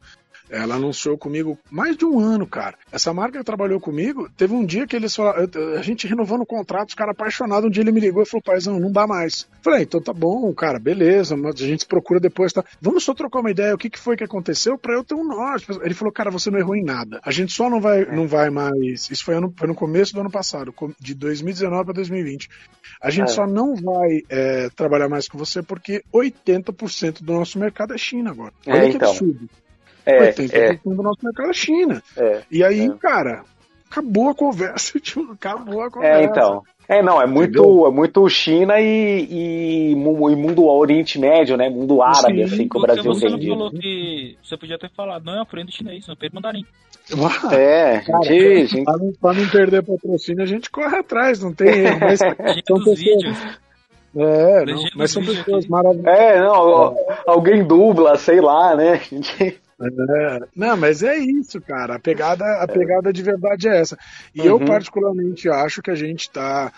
ela 0.50 0.76
anunciou 0.76 1.18
comigo 1.18 1.58
mais 1.70 1.96
de 1.98 2.06
um 2.06 2.20
ano, 2.20 2.46
cara. 2.48 2.76
Essa 2.92 3.14
marca 3.14 3.38
que 3.40 3.44
trabalhou 3.44 3.80
comigo, 3.80 4.30
teve 4.38 4.54
um 4.54 4.66
dia 4.66 4.88
que 4.88 4.96
eles 4.96 5.16
falaram, 5.16 5.48
a 5.78 5.82
gente 5.82 6.08
renovando 6.08 6.42
o 6.42 6.46
contrato, 6.46 6.90
os 6.90 6.96
caras 6.96 7.12
apaixonados, 7.12 7.68
um 7.68 7.72
dia 7.72 7.84
ele 7.84 7.92
me 7.92 8.00
ligou 8.00 8.24
e 8.24 8.26
falou, 8.26 8.42
paizão, 8.44 8.80
não 8.80 8.92
dá 8.92 9.06
mais. 9.08 9.48
Falei, 9.62 9.84
então 9.84 10.02
tá 10.02 10.14
bom, 10.14 10.54
cara, 10.54 10.80
beleza, 10.80 11.36
mas 11.36 11.56
a 11.56 11.66
gente 11.66 11.86
procura 11.86 12.20
depois, 12.20 12.54
tá? 12.54 12.64
Vamos 12.82 13.04
só 13.04 13.14
trocar 13.14 13.40
uma 13.40 13.52
ideia, 13.52 13.74
o 13.74 13.78
que, 13.78 13.90
que 13.90 14.00
foi 14.00 14.16
que 14.16 14.24
aconteceu 14.24 14.78
pra 14.78 14.94
eu 14.94 15.04
ter 15.04 15.16
um 15.16 15.24
norte. 15.26 15.68
Ele 15.82 15.94
falou, 15.94 16.12
cara, 16.14 16.32
você 16.32 16.50
não 16.50 16.60
errou 16.60 16.76
em 16.76 16.84
nada. 16.84 17.20
A 17.24 17.32
gente 17.32 17.52
só 17.52 17.70
não 17.70 17.82
vai, 17.82 18.06
não 18.06 18.28
vai 18.28 18.50
mais, 18.50 19.10
isso 19.10 19.24
foi, 19.24 19.36
ano, 19.36 19.54
foi 19.56 19.68
no 19.68 19.76
começo 19.76 20.14
do 20.14 20.22
ano 20.22 20.32
passado, 20.32 20.74
de 21.00 21.14
2019 21.14 21.86
pra 21.86 21.94
2020. 21.94 22.50
A 23.02 23.10
gente 23.10 23.26
É. 23.30 23.34
só 23.34 23.46
não 23.46 23.76
vai 23.76 24.22
é, 24.30 24.70
trabalhar 24.76 25.10
mais 25.10 25.28
com 25.28 25.38
você 25.38 25.62
porque 25.62 26.02
80% 26.14 27.22
do 27.22 27.34
nosso 27.34 27.60
mercado 27.60 27.94
é 27.94 27.98
China 27.98 28.32
agora. 28.32 28.54
Olha 28.66 28.78
É, 28.78 28.90
que 28.90 28.96
então. 28.96 29.10
absurdo. 29.10 29.50
É, 30.08 30.32
80% 30.32 30.54
é, 30.54 30.74
do 30.96 31.04
nosso 31.04 31.20
mercado 31.24 31.50
é 31.50 31.54
China. 31.54 32.02
é. 32.18 32.42
E 32.52 32.64
aí, 32.64 32.86
É. 32.88 32.90
cara, 33.00 33.44
acabou 33.90 34.30
a 34.30 34.36
conversa, 34.36 34.98
tipo, 35.02 35.32
acabou 35.32 35.82
a 35.82 35.92
conversa. 35.92 36.22
É, 36.22 36.24
então. 36.26 36.64
É, 36.90 37.04
não, 37.04 37.22
é 37.22 37.28
muito, 37.28 37.86
é 37.86 37.92
muito 37.92 38.30
China 38.30 38.80
e, 38.80 39.28
e, 39.30 39.92
e 39.92 39.96
mundo 39.98 40.64
Oriente 40.66 41.20
Médio, 41.20 41.58
né? 41.58 41.70
Mundo 41.70 42.02
árabe, 42.02 42.38
Sim, 42.48 42.54
assim, 42.54 42.70
que 42.70 42.78
o 42.78 42.82
Brasil 42.82 43.04
você 43.04 43.28
não 43.28 43.38
vende. 43.38 43.50
falou 43.50 43.72
que 43.72 44.38
você 44.42 44.56
podia 44.56 44.80
ter 44.80 44.90
falado, 44.96 45.26
não, 45.26 45.36
eu 45.36 45.42
aprendo 45.42 45.70
chinês, 45.70 46.08
eu 46.08 46.14
aprendo 46.14 46.36
mandarim. 46.36 46.66
Ah, 47.12 47.54
É, 47.56 48.00
Cara, 48.00 48.24
gente, 48.24 48.68
gente- 48.68 48.84
Pra 48.86 48.98
não, 48.98 49.12
pra 49.20 49.34
não 49.34 49.50
perder 49.50 49.84
patrocínio, 49.84 50.44
a 50.44 50.48
gente 50.48 50.70
corre 50.70 50.96
atrás, 50.98 51.42
não 51.44 51.54
tem 51.54 51.68
erro. 51.68 52.00
Mas 52.00 52.20
são 52.66 52.84
pessoas, 52.84 53.58
é, 54.16 54.66
não, 54.66 54.84
mas 54.96 55.12
são 55.12 55.24
pessoas 55.26 55.68
maravilhosas. 55.68 56.20
É, 56.20 56.40
não, 56.40 56.96
alguém 57.28 57.64
dubla, 57.66 58.16
sei 58.18 58.40
lá, 58.42 58.76
né? 58.78 59.00
Gente, 59.12 59.60
É, 59.80 60.40
não, 60.56 60.76
mas 60.76 61.04
é 61.04 61.16
isso, 61.18 61.62
cara. 61.62 61.96
A 61.96 62.00
pegada, 62.00 62.44
a 62.64 62.68
pegada 62.68 63.14
de 63.14 63.22
verdade 63.22 63.68
é 63.68 63.80
essa. 63.80 63.96
E 64.34 64.40
eu, 64.40 64.58
Uhum. 64.58 64.66
particularmente, 64.66 65.48
acho 65.50 65.84
que 65.84 65.92
a 65.92 65.96
gente 65.96 66.22
está 66.22 66.72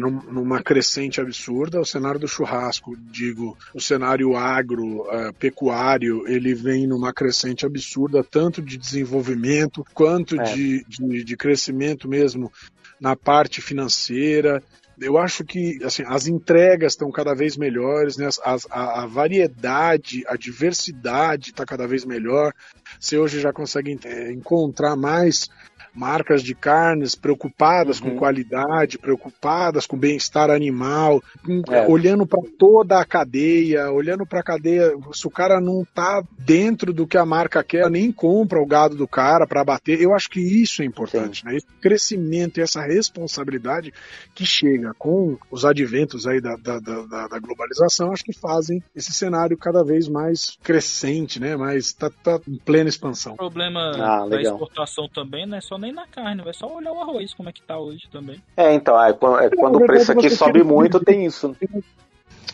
numa 0.00 0.60
crescente 0.62 1.20
absurda. 1.20 1.80
O 1.80 1.84
cenário 1.84 2.18
do 2.18 2.26
churrasco, 2.26 2.96
digo, 2.96 3.56
o 3.72 3.80
cenário 3.80 4.36
agro, 4.36 5.06
eh, 5.10 5.32
pecuário, 5.38 6.26
ele 6.26 6.52
vem 6.52 6.86
numa 6.86 7.12
crescente 7.12 7.64
absurda, 7.64 8.24
tanto 8.24 8.60
de 8.60 8.76
desenvolvimento 8.76 9.84
quanto 9.94 10.40
É. 10.40 10.44
de, 10.52 10.84
de, 10.88 11.24
de 11.24 11.36
crescimento 11.36 12.08
mesmo 12.08 12.52
na 13.00 13.14
parte 13.16 13.60
financeira. 13.62 14.62
Eu 15.00 15.18
acho 15.18 15.44
que 15.44 15.78
assim, 15.84 16.02
as 16.06 16.26
entregas 16.26 16.92
estão 16.92 17.10
cada 17.10 17.34
vez 17.34 17.56
melhores, 17.56 18.16
né? 18.16 18.26
As- 18.44 18.66
a, 18.70 19.02
a 19.02 19.06
variedade, 19.06 20.22
a 20.28 20.36
diversidade 20.36 21.50
está 21.50 21.64
cada 21.64 21.86
vez 21.86 22.04
melhor. 22.04 22.52
Você 23.00 23.16
hoje 23.18 23.40
já 23.40 23.52
consegue 23.52 23.98
é, 24.04 24.30
encontrar 24.32 24.96
mais 24.96 25.48
marcas 25.94 26.42
de 26.42 26.54
carnes 26.54 27.14
preocupadas 27.14 28.00
Uhum. 28.00 28.10
com 28.10 28.16
qualidade, 28.18 28.98
preocupadas 28.98 29.86
com 29.86 29.96
bem-estar 29.96 30.50
animal, 30.50 31.22
com- 31.44 31.62
É. 31.72 31.86
olhando 31.86 32.26
para 32.26 32.40
toda 32.58 32.98
a 33.00 33.04
cadeia, 33.04 33.90
olhando 33.90 34.24
para 34.26 34.40
a 34.40 34.42
cadeia. 34.42 34.92
Se 35.12 35.26
o 35.26 35.30
cara 35.30 35.60
não 35.60 35.84
tá 35.94 36.22
dentro 36.38 36.92
do 36.92 37.06
que 37.06 37.16
a 37.18 37.24
marca 37.26 37.62
quer, 37.62 37.90
nem 37.90 38.10
compra 38.12 38.60
o 38.60 38.66
gado 38.66 38.96
do 38.96 39.06
cara 39.08 39.46
para 39.46 39.60
abater. 39.60 40.00
Eu 40.00 40.14
acho 40.14 40.28
que 40.30 40.40
isso 40.40 40.82
é 40.82 40.84
importante, 40.84 41.44
né? 41.44 41.56
Esse 41.56 41.66
crescimento 41.80 42.58
e 42.58 42.62
essa 42.62 42.82
responsabilidade 42.82 43.92
que 44.34 44.44
chega 44.44 44.92
com 44.98 45.36
os 45.50 45.64
adventos 45.64 46.26
aí 46.26 46.40
da, 46.40 46.56
da, 46.56 46.78
da- 46.78 47.28
da- 47.28 47.38
globalização, 47.38 48.12
acho 48.12 48.24
que 48.24 48.32
fazem 48.32 48.82
esse 48.94 49.12
cenário 49.12 49.56
cada 49.56 49.82
vez 49.84 50.08
mais 50.08 50.56
crescente, 50.62 51.40
né? 51.40 51.56
Mais 51.56 51.92
tá, 51.92 52.08
tá 52.10 52.40
em 52.48 52.56
plena 52.56 52.88
expansão. 52.88 53.34
O 53.34 53.36
problema 53.36 53.92
Ah, 53.96 54.26
da 54.28 54.40
exportação 54.40 55.08
também 55.08 55.46
não 55.46 55.56
é 55.56 55.60
só 55.60 55.76
nem 55.82 55.92
na 55.92 56.06
carne, 56.06 56.42
é 56.46 56.52
só 56.52 56.66
olhar 56.74 56.92
o 56.92 57.00
arroz, 57.00 57.34
como 57.34 57.48
é 57.48 57.52
que 57.52 57.62
tá 57.62 57.78
hoje 57.78 58.08
também. 58.10 58.42
É, 58.56 58.72
então, 58.72 59.02
é, 59.02 59.12
quando, 59.12 59.38
é, 59.40 59.50
quando 59.50 59.76
o 59.76 59.86
preço 59.86 60.12
aqui 60.12 60.30
sobe 60.30 60.62
muito, 60.62 60.98
tem 61.00 61.26
isso. 61.26 61.54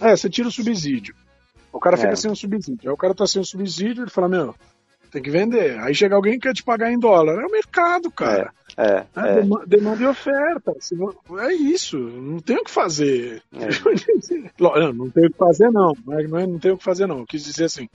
É, 0.00 0.16
você 0.16 0.28
tira 0.28 0.48
o 0.48 0.52
subsídio. 0.52 1.14
O 1.72 1.78
cara 1.78 1.96
fica 1.96 2.12
É. 2.12 2.16
sem 2.16 2.30
o 2.30 2.36
subsídio. 2.36 2.88
Aí 2.88 2.94
o 2.94 2.96
cara 2.96 3.14
tá 3.14 3.26
sem 3.26 3.40
o 3.40 3.44
subsídio, 3.44 4.02
ele 4.04 4.10
fala, 4.10 4.28
meu, 4.28 4.54
tem 5.12 5.22
que 5.22 5.30
vender. 5.30 5.78
Aí 5.80 5.94
chega 5.94 6.14
alguém 6.16 6.34
que 6.34 6.48
quer 6.48 6.54
te 6.54 6.62
pagar 6.64 6.90
em 6.90 6.98
dólar. 6.98 7.40
É 7.42 7.46
o 7.46 7.50
mercado, 7.50 8.10
cara. 8.10 8.52
É, 8.76 8.82
É, 8.86 9.06
é. 9.16 9.34
dema- 9.42 9.64
demanda 9.66 10.02
e 10.02 10.06
oferta. 10.06 10.72
É 11.40 11.52
isso. 11.52 11.98
Não 11.98 12.38
tem 12.40 12.56
o 12.56 12.64
que 12.64 12.70
fazer. 12.70 13.42
É. 13.54 13.68
Não, 14.60 14.92
não 14.92 15.10
tem 15.10 15.26
o 15.26 15.30
que 15.30 15.36
fazer, 15.38 15.70
não. 15.70 15.92
Não, 16.06 16.18
é- 16.18 16.22
não, 16.26 16.38
é- 16.38 16.46
não 16.46 16.58
tem 16.58 16.70
o 16.72 16.78
que 16.78 16.84
fazer, 16.84 17.06
não. 17.06 17.18
Eu 17.20 17.26
quis 17.26 17.44
dizer 17.44 17.64
assim. 17.64 17.88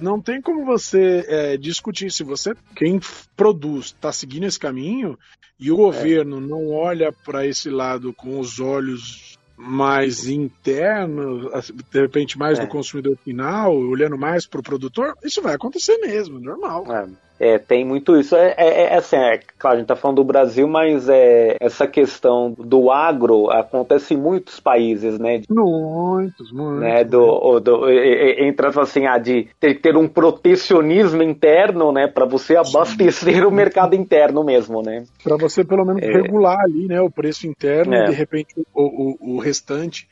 Não 0.00 0.20
tem 0.20 0.40
como 0.40 0.64
você 0.64 1.24
é, 1.26 1.56
discutir 1.56 2.10
se 2.10 2.22
você, 2.22 2.54
quem 2.76 3.00
produz, 3.36 3.86
está 3.86 4.12
seguindo 4.12 4.44
esse 4.44 4.58
caminho 4.58 5.18
e 5.58 5.70
o 5.70 5.76
governo 5.76 6.40
não 6.40 6.70
olha 6.70 7.12
para 7.12 7.46
esse 7.46 7.68
lado 7.68 8.12
com 8.12 8.38
os 8.38 8.60
olhos 8.60 9.36
mais 9.56 10.28
internos, 10.28 11.52
assim, 11.52 11.74
de 11.74 12.00
repente 12.00 12.38
mais 12.38 12.60
É. 12.60 12.62
do 12.62 12.68
consumidor 12.68 13.16
final, 13.24 13.76
olhando 13.76 14.16
mais 14.16 14.46
para 14.46 14.60
o 14.60 14.62
produtor, 14.62 15.14
isso 15.24 15.42
vai 15.42 15.54
acontecer 15.54 15.98
mesmo, 15.98 16.38
normal. 16.38 16.84
É, 16.92 17.08
É, 17.38 17.58
tem 17.58 17.84
muito 17.84 18.16
isso. 18.16 18.34
É, 18.36 18.54
é, 18.56 18.82
é 18.84 18.96
assim, 18.96 19.16
é, 19.16 19.40
claro, 19.58 19.76
a 19.76 19.78
gente 19.78 19.88
tá 19.88 19.96
falando 19.96 20.16
do 20.16 20.24
Brasil, 20.24 20.66
mas 20.66 21.08
é, 21.08 21.56
essa 21.60 21.86
questão 21.86 22.54
do 22.58 22.90
agro 22.90 23.50
acontece 23.50 24.14
em 24.14 24.16
muitos 24.16 24.58
países, 24.60 25.18
né? 25.18 25.42
Muitos, 25.48 26.52
muitos. 26.52 26.80
né, 26.80 27.04
do, 27.04 27.60
do, 27.60 27.88
entra 27.90 28.68
assim, 28.80 29.06
ah, 29.06 29.18
de 29.18 29.48
ter, 29.60 29.80
ter 29.80 29.96
um 29.96 30.08
protecionismo 30.08 31.22
interno, 31.22 31.92
né, 31.92 32.06
para 32.06 32.24
você 32.26 32.56
abastecer 32.56 33.46
o 33.46 33.50
mercado 33.50 33.94
interno 33.94 34.42
mesmo, 34.42 34.82
né? 34.82 35.04
Para 35.22 35.36
você 35.36 35.64
pelo 35.64 35.84
menos 35.84 36.02
É. 36.02 36.10
regular 36.10 36.60
ali, 36.60 36.86
né, 36.86 37.00
o 37.00 37.10
preço 37.10 37.46
interno 37.46 37.94
É. 37.94 38.04
e 38.04 38.08
de 38.08 38.14
repente 38.14 38.54
o, 38.74 38.82
o, 38.82 39.36
o 39.36 39.38
restante 39.38 40.08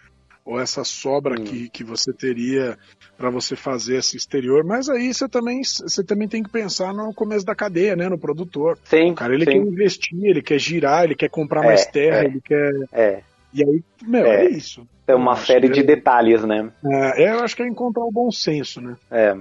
ou 0.47 0.61
essa 0.61 0.85
sobra 0.85 1.39
Hum. 1.39 1.45
que, 1.45 1.69
que 1.69 1.83
você 1.83 2.13
teria 2.13 2.79
para 3.19 3.29
você 3.31 3.57
fazer 3.57 3.97
esse 3.97 4.17
exterior, 4.17 4.65
mas 4.65 4.89
aí 4.89 5.13
você 5.13 5.29
também 5.29 5.61
você 5.65 6.05
também 6.05 6.29
tem 6.29 6.43
que 6.43 6.49
pensar 6.51 6.95
no 6.95 7.13
começo 7.13 7.45
da 7.45 7.55
cadeia, 7.55 7.97
né, 7.97 8.09
no 8.09 8.17
produtor. 8.19 8.79
Sim, 8.85 9.11
O 9.11 9.15
cara 9.15 9.35
ele 9.35 9.45
sim. 9.45 9.51
quer 9.51 9.57
investir, 9.59 10.25
ele 10.25 10.41
quer 10.43 10.59
girar, 10.61 11.03
ele 11.05 11.17
quer 11.17 11.29
comprar 11.29 11.65
É, 11.65 11.67
mais 11.67 11.85
terra, 11.87 12.19
é. 12.23 12.25
ele 12.27 12.41
quer 12.41 12.73
É, 12.93 13.23
e 13.53 13.65
aí 13.65 13.83
meu 14.07 14.25
É. 14.25 14.45
é, 14.45 14.51
isso. 14.51 14.87
tem 15.05 15.17
uma 15.17 15.33
Eu 15.33 15.37
série 15.39 15.69
de 15.69 15.81
é- 15.81 15.83
detalhes, 15.83 16.45
né? 16.45 16.71
É, 16.85 17.33
eu 17.35 17.41
acho 17.41 17.57
que 17.57 17.63
é 17.63 17.67
encontrar 17.67 18.05
o 18.05 18.13
bom 18.13 18.31
senso, 18.31 18.81
né? 18.81 18.97
É, 19.11 19.37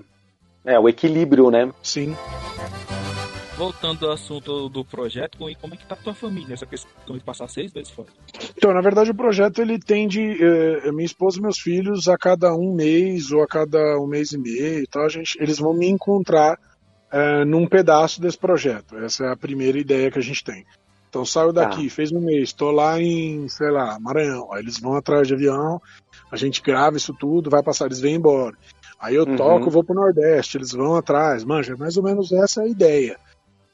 é 0.65 0.79
o 0.79 0.89
equilíbrio, 0.89 1.51
né? 1.51 1.71
Sim. 1.83 2.15
Voltando 3.57 4.05
ao 4.05 4.11
assunto 4.11 4.67
do 4.67 4.83
projeto, 4.83 5.37
como 5.37 5.73
é 5.73 5.77
que 5.77 5.85
tá 5.85 5.95
a 5.95 5.97
tua 5.97 6.13
família? 6.13 6.53
Essa 6.53 6.65
questão 6.65 7.17
de 7.17 7.23
passar 7.23 7.47
seis 7.47 7.71
meses 7.71 7.89
fora. 7.89 8.09
Então, 8.57 8.73
na 8.73 8.81
verdade, 8.81 9.11
o 9.11 9.15
projeto 9.15 9.61
ele 9.61 9.79
tende 9.79 10.19
eh, 10.21 10.91
minha 10.91 11.05
esposa 11.05 11.39
e 11.39 11.41
meus 11.41 11.57
filhos 11.59 12.09
a 12.09 12.17
cada 12.17 12.53
um 12.53 12.75
mês 12.75 13.31
ou 13.31 13.41
a 13.41 13.47
cada 13.47 13.97
um 13.97 14.07
mês 14.07 14.33
e 14.33 14.37
meio, 14.37 14.79
e 14.83 14.87
tal, 14.87 15.05
a 15.05 15.09
gente, 15.09 15.41
eles 15.41 15.57
vão 15.57 15.73
me 15.73 15.87
encontrar 15.87 16.57
eh, 17.13 17.45
num 17.45 17.65
pedaço 17.65 18.19
desse 18.19 18.37
projeto. 18.37 18.97
Essa 18.97 19.25
é 19.27 19.31
a 19.31 19.37
primeira 19.37 19.79
ideia 19.79 20.11
que 20.11 20.19
a 20.19 20.23
gente 20.23 20.43
tem. 20.43 20.65
Então, 21.07 21.23
saio 21.23 21.53
daqui, 21.53 21.89
fez 21.89 22.11
um 22.11 22.19
mês, 22.19 22.49
estou 22.49 22.71
lá 22.71 22.99
em, 23.01 23.47
sei 23.47 23.71
lá, 23.71 23.97
Maranhão. 24.01 24.51
Aí 24.51 24.61
eles 24.61 24.77
vão 24.81 24.95
atrás 24.95 25.25
de 25.29 25.33
avião, 25.33 25.79
a 26.29 26.35
gente 26.35 26.61
grava 26.61 26.97
isso 26.97 27.13
tudo, 27.17 27.49
vai 27.49 27.63
passar, 27.63 27.85
eles 27.85 28.01
vêm 28.01 28.15
embora. 28.15 28.53
Aí 28.99 29.15
eu 29.15 29.23
Uhum. 29.23 29.37
toco, 29.37 29.71
vou 29.71 29.81
pro 29.83 29.95
Nordeste, 29.95 30.57
eles 30.57 30.73
vão 30.73 30.95
atrás. 30.97 31.45
Manja, 31.45 31.77
mais 31.77 31.95
ou 31.95 32.03
menos 32.03 32.33
essa 32.33 32.61
é 32.61 32.65
a 32.65 32.67
ideia. 32.69 33.17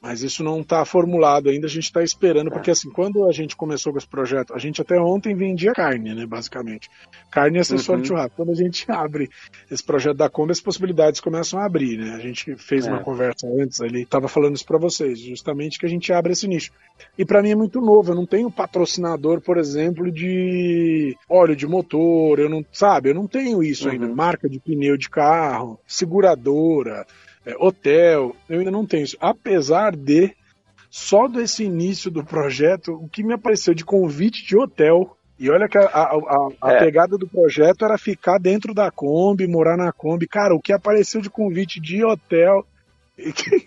Mas 0.02 0.20
isso 0.22 0.42
não 0.42 0.60
está 0.62 0.84
formulado 0.84 1.48
ainda, 1.48 1.66
a 1.68 1.70
gente 1.70 1.84
está 1.84 2.02
esperando, 2.02 2.50
porque 2.50 2.72
assim, 2.72 2.90
quando 2.90 3.28
a 3.28 3.32
gente 3.32 3.54
começou 3.54 3.92
com 3.92 3.98
esse 3.98 4.08
projeto, 4.08 4.52
a 4.52 4.58
gente 4.58 4.82
até 4.82 5.00
ontem 5.00 5.32
vendia 5.34 5.72
carne, 5.72 6.12
né, 6.12 6.26
basicamente. 6.26 6.90
Carne 7.30 7.58
e 7.58 7.60
acessório 7.60 7.98
Uhum. 7.98 8.02
de 8.02 8.08
churrasco. 8.08 8.34
Quando 8.36 8.50
a 8.50 8.54
gente 8.54 8.84
abre 8.90 9.30
esse 9.70 9.82
projeto 9.84 10.16
da 10.16 10.28
Kombi, 10.28 10.50
as 10.50 10.60
possibilidades 10.60 11.20
começam 11.20 11.60
a 11.60 11.64
abrir, 11.64 11.96
né? 11.98 12.14
A 12.16 12.18
gente 12.18 12.56
fez 12.56 12.84
É. 12.86 12.90
uma 12.90 12.98
conversa 13.04 13.46
antes 13.46 13.80
ali, 13.80 14.02
estava 14.02 14.26
falando 14.26 14.56
isso 14.56 14.66
para 14.66 14.76
vocês, 14.78 15.20
justamente 15.20 15.78
que 15.78 15.86
a 15.86 15.88
gente 15.88 16.12
abre 16.12 16.32
esse 16.32 16.48
nicho. 16.48 16.72
E 17.16 17.24
para 17.24 17.40
mim 17.40 17.50
é 17.52 17.54
muito 17.56 17.80
novo, 17.80 18.10
eu 18.10 18.16
não 18.16 18.26
tenho 18.26 18.50
patrocinador, 18.50 19.40
por 19.40 19.56
exemplo, 19.56 20.10
de 20.10 21.16
óleo 21.28 21.54
de 21.54 21.66
motor, 21.66 22.40
eu 22.40 22.48
não, 22.48 22.64
sabe, 22.72 23.10
eu 23.10 23.14
não 23.14 23.28
tenho 23.28 23.62
isso 23.62 23.88
ainda, 23.88 24.06
Uhum. 24.06 24.14
marca 24.16 24.48
de 24.48 24.58
pneu 24.58 24.96
de 24.96 25.08
carro, 25.08 25.78
seguradora, 25.86 27.06
é, 27.46 27.54
hotel, 27.58 28.34
eu 28.48 28.58
ainda 28.60 28.70
não 28.70 28.86
tenho 28.86 29.04
isso. 29.04 29.16
Apesar 29.20 29.94
de, 29.96 30.34
só 30.90 31.26
desse 31.28 31.64
início 31.64 32.10
do 32.10 32.24
projeto, 32.24 32.92
o 32.94 33.08
que 33.08 33.22
me 33.22 33.32
apareceu 33.34 33.74
de 33.74 33.84
convite 33.84 34.44
de 34.46 34.56
hotel. 34.56 35.16
E 35.38 35.50
olha 35.50 35.68
que 35.68 35.76
a, 35.76 35.82
a, 35.86 36.02
a- 36.14 36.48
a 36.62 36.72
É. 36.74 36.78
pegada 36.78 37.18
do 37.18 37.26
projeto 37.26 37.84
era 37.84 37.98
ficar 37.98 38.38
dentro 38.38 38.72
da 38.72 38.90
Kombi, 38.92 39.46
morar 39.48 39.76
na 39.76 39.90
Kombi. 39.90 40.28
Cara, 40.28 40.54
o 40.54 40.60
que 40.60 40.72
apareceu 40.72 41.20
de 41.20 41.28
convite 41.30 41.80
de 41.80 42.04
hotel. 42.04 42.64
que- 43.16 43.66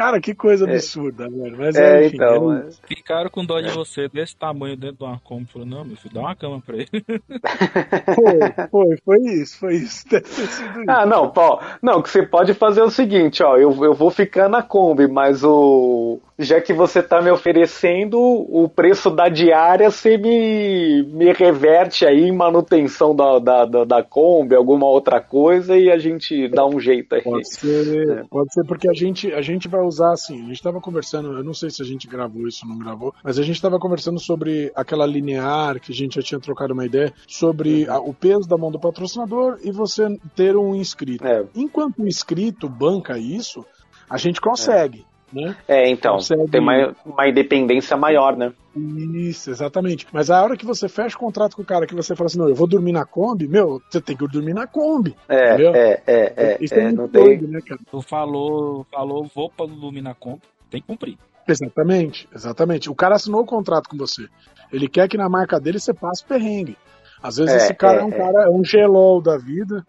cara, 0.00 0.18
que 0.20 0.34
coisa 0.34 0.66
É. 0.66 0.72
absurda, 0.74 1.28
velho. 1.28 1.56
Mas 1.58 1.76
É, 1.76 2.06
enfim, 2.06 2.16
então. 2.16 2.52
é- 2.56 2.60
é. 2.60 2.70
Ficaram 2.86 3.28
com 3.28 3.44
dó 3.44 3.60
de 3.60 3.68
você 3.70 4.08
desse 4.08 4.34
tamanho 4.34 4.76
dentro 4.76 4.96
de 4.96 5.04
uma 5.04 5.18
Kombi. 5.20 5.44
Falou, 5.52 5.68
não, 5.68 5.84
meu 5.84 5.96
filho, 5.96 6.14
dá 6.14 6.20
uma 6.20 6.34
cama 6.34 6.62
pra 6.64 6.76
ele. 6.76 6.88
foi, 8.14 8.68
foi, 8.70 8.96
foi 9.04 9.18
isso, 9.34 9.58
foi 9.58 9.74
isso. 9.74 10.08
Deve 10.08 10.24
ter 10.24 10.46
sido 10.46 10.80
isso. 10.80 10.84
Ah, 10.90 11.04
não, 11.04 11.28
pô, 11.30 11.60
não, 11.82 12.00
que 12.00 12.08
você 12.08 12.22
pode 12.24 12.54
fazer 12.54 12.80
é 12.80 12.84
o 12.84 12.90
seguinte, 12.90 13.42
ó, 13.42 13.56
eu, 13.56 13.84
eu 13.84 13.92
vou 13.94 14.10
ficar 14.10 14.48
na 14.48 14.62
Kombi, 14.62 15.06
mas 15.06 15.44
o 15.44 16.18
já 16.40 16.60
que 16.60 16.72
você 16.72 17.02
tá 17.02 17.20
me 17.22 17.30
oferecendo 17.30 18.18
o 18.18 18.68
preço 18.68 19.10
da 19.10 19.28
diária, 19.28 19.90
você 19.90 20.16
me, 20.16 21.02
me 21.04 21.32
reverte 21.32 22.06
aí 22.06 22.24
em 22.28 22.32
manutenção 22.32 23.14
da, 23.14 23.38
da, 23.38 23.64
da, 23.64 23.84
da 23.84 24.02
Kombi, 24.02 24.54
alguma 24.54 24.86
outra 24.86 25.20
coisa 25.20 25.76
e 25.76 25.90
a 25.90 25.98
gente 25.98 26.48
dá 26.48 26.66
um 26.66 26.80
jeito 26.80 27.14
aí. 27.14 27.22
Pode 27.22 27.54
ser, 27.54 28.10
É. 28.20 28.24
pode 28.30 28.52
ser 28.52 28.64
porque 28.64 28.88
a 28.88 28.94
gente, 28.94 29.32
a 29.32 29.42
gente 29.42 29.68
vai 29.68 29.82
usar 29.82 30.12
assim. 30.12 30.36
A 30.42 30.46
gente 30.46 30.52
estava 30.54 30.80
conversando, 30.80 31.32
eu 31.36 31.44
não 31.44 31.54
sei 31.54 31.70
se 31.70 31.82
a 31.82 31.84
gente 31.84 32.08
gravou 32.08 32.46
isso 32.48 32.64
ou 32.64 32.70
não 32.70 32.78
gravou, 32.78 33.14
mas 33.22 33.38
a 33.38 33.42
gente 33.42 33.56
estava 33.56 33.78
conversando 33.78 34.18
sobre 34.18 34.72
aquela 34.74 35.06
linear 35.06 35.78
que 35.80 35.92
a 35.92 35.94
gente 35.94 36.14
já 36.16 36.22
tinha 36.22 36.40
trocado 36.40 36.72
uma 36.72 36.86
ideia 36.86 37.12
sobre 37.28 37.86
a- 37.88 38.00
o 38.00 38.14
peso 38.14 38.48
da 38.48 38.56
mão 38.56 38.70
do 38.70 38.80
patrocinador 38.80 39.58
e 39.62 39.70
você 39.70 40.08
ter 40.34 40.56
um 40.56 40.74
inscrito. 40.74 41.26
É. 41.26 41.44
Enquanto 41.54 42.00
o 42.02 42.08
inscrito 42.08 42.68
banca 42.68 43.18
isso, 43.18 43.64
a 44.08 44.16
gente 44.16 44.40
consegue. 44.40 45.04
Né? 45.32 45.56
É, 45.68 45.88
então, 45.88 46.14
Consegue- 46.14 46.48
tem 46.50 46.60
uma, 46.60 46.94
uma 47.04 47.28
independência 47.28 47.96
maior, 47.96 48.36
né? 48.36 48.52
Isso, 48.76 49.50
exatamente. 49.50 50.06
Mas 50.12 50.30
a 50.30 50.42
hora 50.42 50.56
que 50.56 50.64
você 50.66 50.88
fecha 50.88 51.16
o 51.16 51.20
contrato 51.20 51.56
com 51.56 51.62
o 51.62 51.64
cara, 51.64 51.86
que 51.86 51.94
você 51.94 52.14
fala 52.14 52.26
assim, 52.26 52.38
não, 52.38 52.48
eu 52.48 52.54
vou 52.54 52.66
dormir 52.66 52.92
na 52.92 53.04
Kombi, 53.04 53.48
meu, 53.48 53.80
você 53.90 54.00
tem 54.00 54.16
que 54.16 54.26
dormir 54.28 54.54
na 54.54 54.66
Kombi. 54.66 55.14
É, 55.28 55.54
Entendeu? 55.54 55.74
é, 55.74 56.02
é, 56.06 56.32
é, 56.36 56.58
Isso 56.60 56.74
é, 56.74 56.78
é, 56.78 56.82
muito 56.84 56.96
não 56.96 57.08
tem. 57.08 57.22
doido, 57.24 57.48
né, 57.48 57.60
cara? 57.66 57.80
Tu 57.90 58.02
falou, 58.02 58.86
falou, 58.90 59.28
vou 59.34 59.50
pra 59.50 59.66
Luminacomp, 59.66 60.40
tem 60.70 60.80
que 60.80 60.86
cumprir. 60.86 61.16
Exatamente, 61.48 62.28
exatamente. 62.34 62.88
O 62.90 62.94
cara 62.94 63.16
assinou 63.16 63.40
o 63.42 63.46
contrato 63.46 63.88
com 63.88 63.96
você. 63.96 64.26
Ele 64.72 64.88
quer 64.88 65.08
que 65.08 65.16
na 65.16 65.28
marca 65.28 65.58
dele 65.58 65.80
você 65.80 65.92
passe 65.92 66.24
perrengue. 66.24 66.76
Às 67.22 67.36
vezes 67.36 67.52
É, 67.52 67.56
esse 67.56 67.74
cara 67.74 67.98
é, 67.98 68.00
é, 68.02 68.04
um 68.04 68.08
é. 68.08 68.16
cara, 68.16 68.42
é 68.44 68.48
um 68.48 68.64
gelol 68.64 69.20
da 69.20 69.36
vida. 69.36 69.84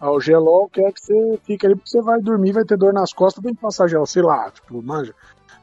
Ah, 0.00 0.10
o 0.10 0.20
gelol 0.20 0.68
quer 0.68 0.92
que 0.92 1.00
você 1.00 1.38
fique 1.44 1.64
ali 1.66 1.74
porque 1.74 1.88
você 1.90 2.02
vai 2.02 2.20
dormir, 2.20 2.52
vai 2.52 2.64
ter 2.64 2.76
dor 2.76 2.92
nas 2.92 3.12
costas, 3.12 3.42
tem 3.42 3.54
que 3.54 3.60
passar 3.60 3.88
gel, 3.88 4.04
sei 4.06 4.22
lá, 4.22 4.50
tipo, 4.50 4.82
manja. 4.82 5.14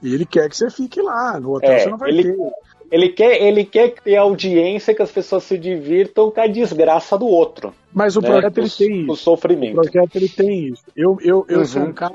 E 0.02 0.14
ele 0.14 0.26
quer 0.26 0.50
que 0.50 0.58
você 0.58 0.70
fique 0.70 1.02
lá. 1.02 1.40
No 1.40 1.56
hotel 1.56 1.72
É, 1.72 1.80
você 1.80 1.90
não 1.90 1.98
vai 1.98 2.10
ele- 2.10 2.34
ter. 2.34 2.52
Ele 2.92 3.10
quer, 3.10 3.42
ele 3.42 3.66
quer 3.66 3.94
ter 4.04 4.18
audiência, 4.18 4.94
que 4.94 5.02
as 5.02 5.10
pessoas 5.12 5.44
se 5.46 5.58
divirtam 5.58 6.30
com 6.30 6.40
a 6.42 6.46
desgraça 6.46 7.18
do 7.18 7.26
outro. 7.26 7.74
Mas 7.92 8.16
o 8.16 8.22
né? 8.22 8.28
projeto 8.30 8.58
ele 8.60 8.70
tem 8.70 8.92
O 8.92 9.02
isso. 9.04 9.12
O 9.12 9.16
sofrimento. 9.16 9.74
projeto 9.76 10.16
ele 10.16 10.30
tem 10.30 10.68
isso. 10.68 10.84
Eu, 10.96 11.18
eu, 11.22 11.44
eu 11.50 11.66
sou 11.66 11.82
Uhum. 11.82 11.88
um 11.90 11.94
cara 11.94 12.14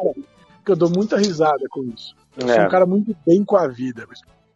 que 0.65 0.71
eu 0.71 0.77
dou 0.77 0.89
muita 0.89 1.17
risada 1.17 1.65
com 1.71 1.83
isso. 1.83 2.15
Eu 2.37 2.47
sou 2.47 2.57
É. 2.57 2.67
um 2.67 2.69
cara 2.69 2.87
muito 2.87 3.17
bem 3.27 3.43
com 3.45 3.57
a 3.57 3.67
vida. 3.67 4.07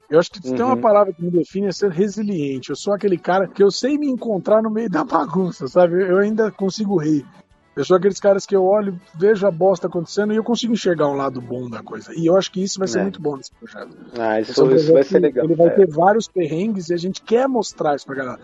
Eu 0.08 0.20
acho 0.20 0.30
que 0.30 0.38
se 0.38 0.54
tem 0.54 0.64
uma 0.64 0.74
Uhum. 0.74 0.80
palavra 0.80 1.12
que 1.12 1.22
me 1.24 1.30
define 1.30 1.66
é 1.68 1.72
ser 1.72 1.90
resiliente. 1.90 2.70
Eu 2.70 2.76
sou 2.76 2.92
aquele 2.92 3.18
cara 3.18 3.48
que 3.48 3.62
eu 3.62 3.70
sei 3.72 3.98
me 3.98 4.06
encontrar 4.06 4.62
no 4.62 4.70
meio 4.70 4.90
da 4.90 5.02
bagunça, 5.02 5.66
sabe? 5.66 6.02
Eu 6.08 6.18
ainda 6.18 6.52
consigo 6.52 6.98
rir. 6.98 7.26
Eu 7.74 7.84
sou 7.84 7.96
aqueles 7.96 8.20
caras 8.20 8.44
que 8.44 8.54
eu 8.54 8.64
olho, 8.64 9.00
vejo 9.14 9.46
a 9.46 9.50
bosta 9.50 9.86
acontecendo 9.86 10.32
e 10.32 10.36
eu 10.36 10.44
consigo 10.44 10.74
enxergar 10.74 11.08
um 11.08 11.14
lado 11.16 11.40
bom 11.40 11.70
da 11.70 11.82
coisa. 11.82 12.12
E 12.14 12.26
eu 12.26 12.36
acho 12.36 12.52
que 12.52 12.62
isso 12.62 12.78
vai 12.78 12.86
ser 12.86 12.98
É. 12.98 13.02
muito 13.02 13.20
bom 13.20 13.36
nesse 13.36 13.50
projeto. 13.52 13.96
Ah, 14.18 14.40
isso, 14.40 14.60
é 14.60 14.64
um 14.64 14.66
isso 14.74 14.84
vai 14.92 14.92
projeto 14.94 15.08
ser 15.08 15.18
legal. 15.20 15.44
Ele 15.46 15.54
vai 15.54 15.66
É. 15.68 15.70
ter 15.70 15.88
vários 15.88 16.28
perrengues 16.28 16.90
e 16.90 16.94
a 16.94 16.98
gente 16.98 17.22
quer 17.22 17.48
mostrar 17.48 17.96
isso 17.96 18.04
pra 18.04 18.14
galera. 18.14 18.40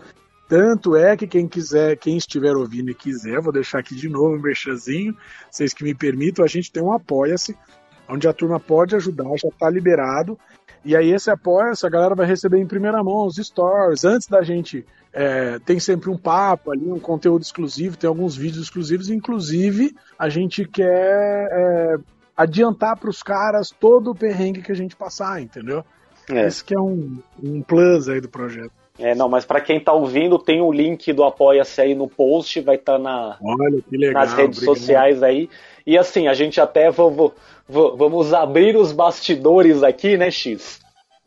Tanto 0.47 0.95
é 0.95 1.15
que 1.15 1.27
quem 1.27 1.47
quiser, 1.47 1.95
quem 1.97 2.17
estiver 2.17 2.55
ouvindo 2.55 2.89
e 2.89 2.95
quiser, 2.95 3.39
vou 3.39 3.53
deixar 3.53 3.77
aqui 3.79 3.93
de 3.95 4.09
novo 4.09 4.35
um 4.35 4.41
merchanzinho, 4.41 5.15
vocês 5.51 5.75
que 5.75 5.83
me 5.83 5.93
permitam, 5.93 6.43
a 6.43 6.47
gente 6.47 6.71
tem 6.71 6.81
um 6.81 6.91
Apoia-se, 6.91 7.55
onde 8.09 8.27
a 8.27 8.33
turma 8.33 8.59
pode 8.59 8.95
ajudar, 8.95 9.25
já 9.37 9.49
tá 9.59 9.69
liberado. 9.69 10.39
E 10.83 10.95
aí 10.95 11.11
esse 11.11 11.29
Apoia-se, 11.29 11.85
a 11.85 11.89
galera 11.89 12.15
vai 12.15 12.25
receber 12.25 12.57
em 12.59 12.67
primeira 12.67 13.03
mão 13.03 13.25
os 13.25 13.35
stories. 13.35 14.05
Antes 14.05 14.27
da 14.27 14.41
gente, 14.41 14.85
é, 15.13 15.59
tem 15.59 15.79
sempre 15.79 16.09
um 16.09 16.17
papo 16.17 16.71
ali, 16.71 16.91
um 16.91 16.99
conteúdo 16.99 17.41
exclusivo, 17.41 17.97
tem 17.97 18.07
alguns 18.07 18.35
vídeos 18.35 18.63
exclusivos. 18.63 19.09
Inclusive, 19.09 19.95
a 20.17 20.29
gente 20.29 20.65
quer 20.65 21.47
é, 21.51 21.97
adiantar 22.35 22.97
pros 22.97 23.21
caras 23.21 23.69
todo 23.77 24.11
o 24.11 24.15
perrengue 24.15 24.61
que 24.61 24.71
a 24.71 24.75
gente 24.75 24.95
passar, 24.95 25.41
entendeu? 25.41 25.83
É. 26.29 26.47
Esse 26.47 26.63
que 26.63 26.75
é 26.75 26.79
um, 26.79 27.17
um 27.43 27.61
plus 27.61 28.07
aí 28.07 28.21
do 28.21 28.29
projeto. 28.29 28.71
É, 28.99 29.15
não, 29.15 29.29
mas 29.29 29.45
pra 29.45 29.61
quem 29.61 29.79
tá 29.79 29.93
ouvindo, 29.93 30.37
tem 30.37 30.61
o 30.61 30.71
link 30.71 31.13
do 31.13 31.23
Apoia-se 31.23 31.79
aí 31.79 31.95
no 31.95 32.07
post, 32.07 32.59
vai 32.59 32.75
estar 32.75 32.99
na, 32.99 33.37
Olha 33.41 33.81
que 33.81 33.95
legal. 33.95 34.21
nas 34.21 34.33
redes 34.33 34.57
obrigado. 34.57 34.77
sociais 34.77 35.23
aí. 35.23 35.49
E 35.89 35.97
assim, 35.97 36.27
a 36.27 36.35
gente 36.35 36.61
até 36.61 36.91
vamos, 36.91 37.31
vamos 37.67 38.31
abrir 38.31 38.77
os 38.77 38.91
bastidores 38.91 39.81
aqui, 39.81 40.17
né, 40.17 40.29
X? 40.29 40.79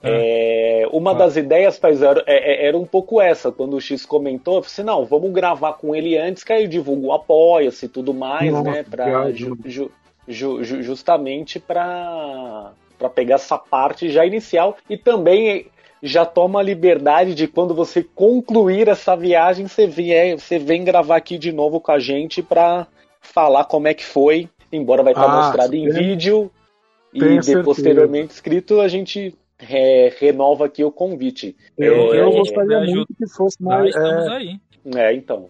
É, 0.05 0.87
uma 0.93 1.13
das 1.17 1.37
ideias, 1.37 1.81
Paz, 1.81 2.01
era, 2.01 2.23
é- 2.29 2.65
é- 2.65 2.67
era 2.69 2.79
um 2.79 2.87
pouco 2.87 3.21
essa, 3.21 3.51
quando 3.51 3.75
o 3.75 3.81
X 3.81 4.07
comentou, 4.07 4.59
eu 4.59 4.63
falei 4.63 4.73
assim, 4.73 4.83
não, 4.85 5.05
vamos 5.05 5.33
gravar 5.33 5.73
com 5.73 5.97
ele 5.97 6.17
antes, 6.17 6.45
que 6.45 6.53
aí 6.53 6.63
eu 6.63 6.69
divulgo 6.69 7.09
o 7.09 7.13
Apoia-se 7.13 7.87
e 7.87 7.89
tudo 7.89 8.15
mais, 8.15 8.53
Nossa, 8.53 8.71
né, 8.71 8.85
pra, 8.89 9.33
ju- 9.33 9.59
ju- 9.65 9.91
ju- 10.29 10.63
ju- 10.63 10.83
justamente 10.83 11.59
pra, 11.59 12.71
pra 12.97 13.09
pegar 13.09 13.35
essa 13.35 13.59
parte 13.59 14.11
já 14.11 14.25
inicial 14.25 14.77
e 14.89 14.97
também 14.97 15.67
já 16.01 16.25
toma 16.25 16.61
a 16.61 16.63
liberdade 16.63 17.35
de 17.35 17.49
quando 17.49 17.75
você 17.75 18.01
concluir 18.01 18.87
essa 18.87 19.17
viagem, 19.17 19.67
você, 19.67 19.89
vier, 19.89 20.39
você 20.39 20.57
vem 20.57 20.85
gravar 20.85 21.17
aqui 21.17 21.37
de 21.37 21.51
novo 21.51 21.81
com 21.81 21.91
a 21.91 21.99
gente 21.99 22.41
pra 22.45 22.87
falar 23.23 23.65
como 23.65 23.89
é 23.89 23.95
que 23.95 24.05
foi, 24.05 24.49
embora 24.71 25.03
vai 25.03 25.13
estar 25.13 25.25
Ah, 25.25 25.37
mostrado 25.37 25.75
em 25.75 25.89
vídeo 25.89 26.51
e 27.15 27.39
de- 27.39 27.63
posteriormente 27.63 28.33
escrito, 28.33 28.81
a 28.81 28.89
gente 28.89 29.35
é, 29.59 30.13
renova 30.19 30.67
aqui 30.67 30.83
o 30.83 30.91
convite. 30.91 31.57
Eu, 31.79 32.13
É, 32.15 32.21
eu 32.21 32.33
gente 32.33 32.39
gostaria 32.39 32.81
muito 32.81 33.15
que 33.15 33.29
fosse 33.29 33.57
Nós 33.63 33.79
mais. 33.79 33.95
estamos 33.95 34.27
é, 34.27 34.31
aí. 34.37 34.61
É, 34.97 35.15
então. 35.15 35.49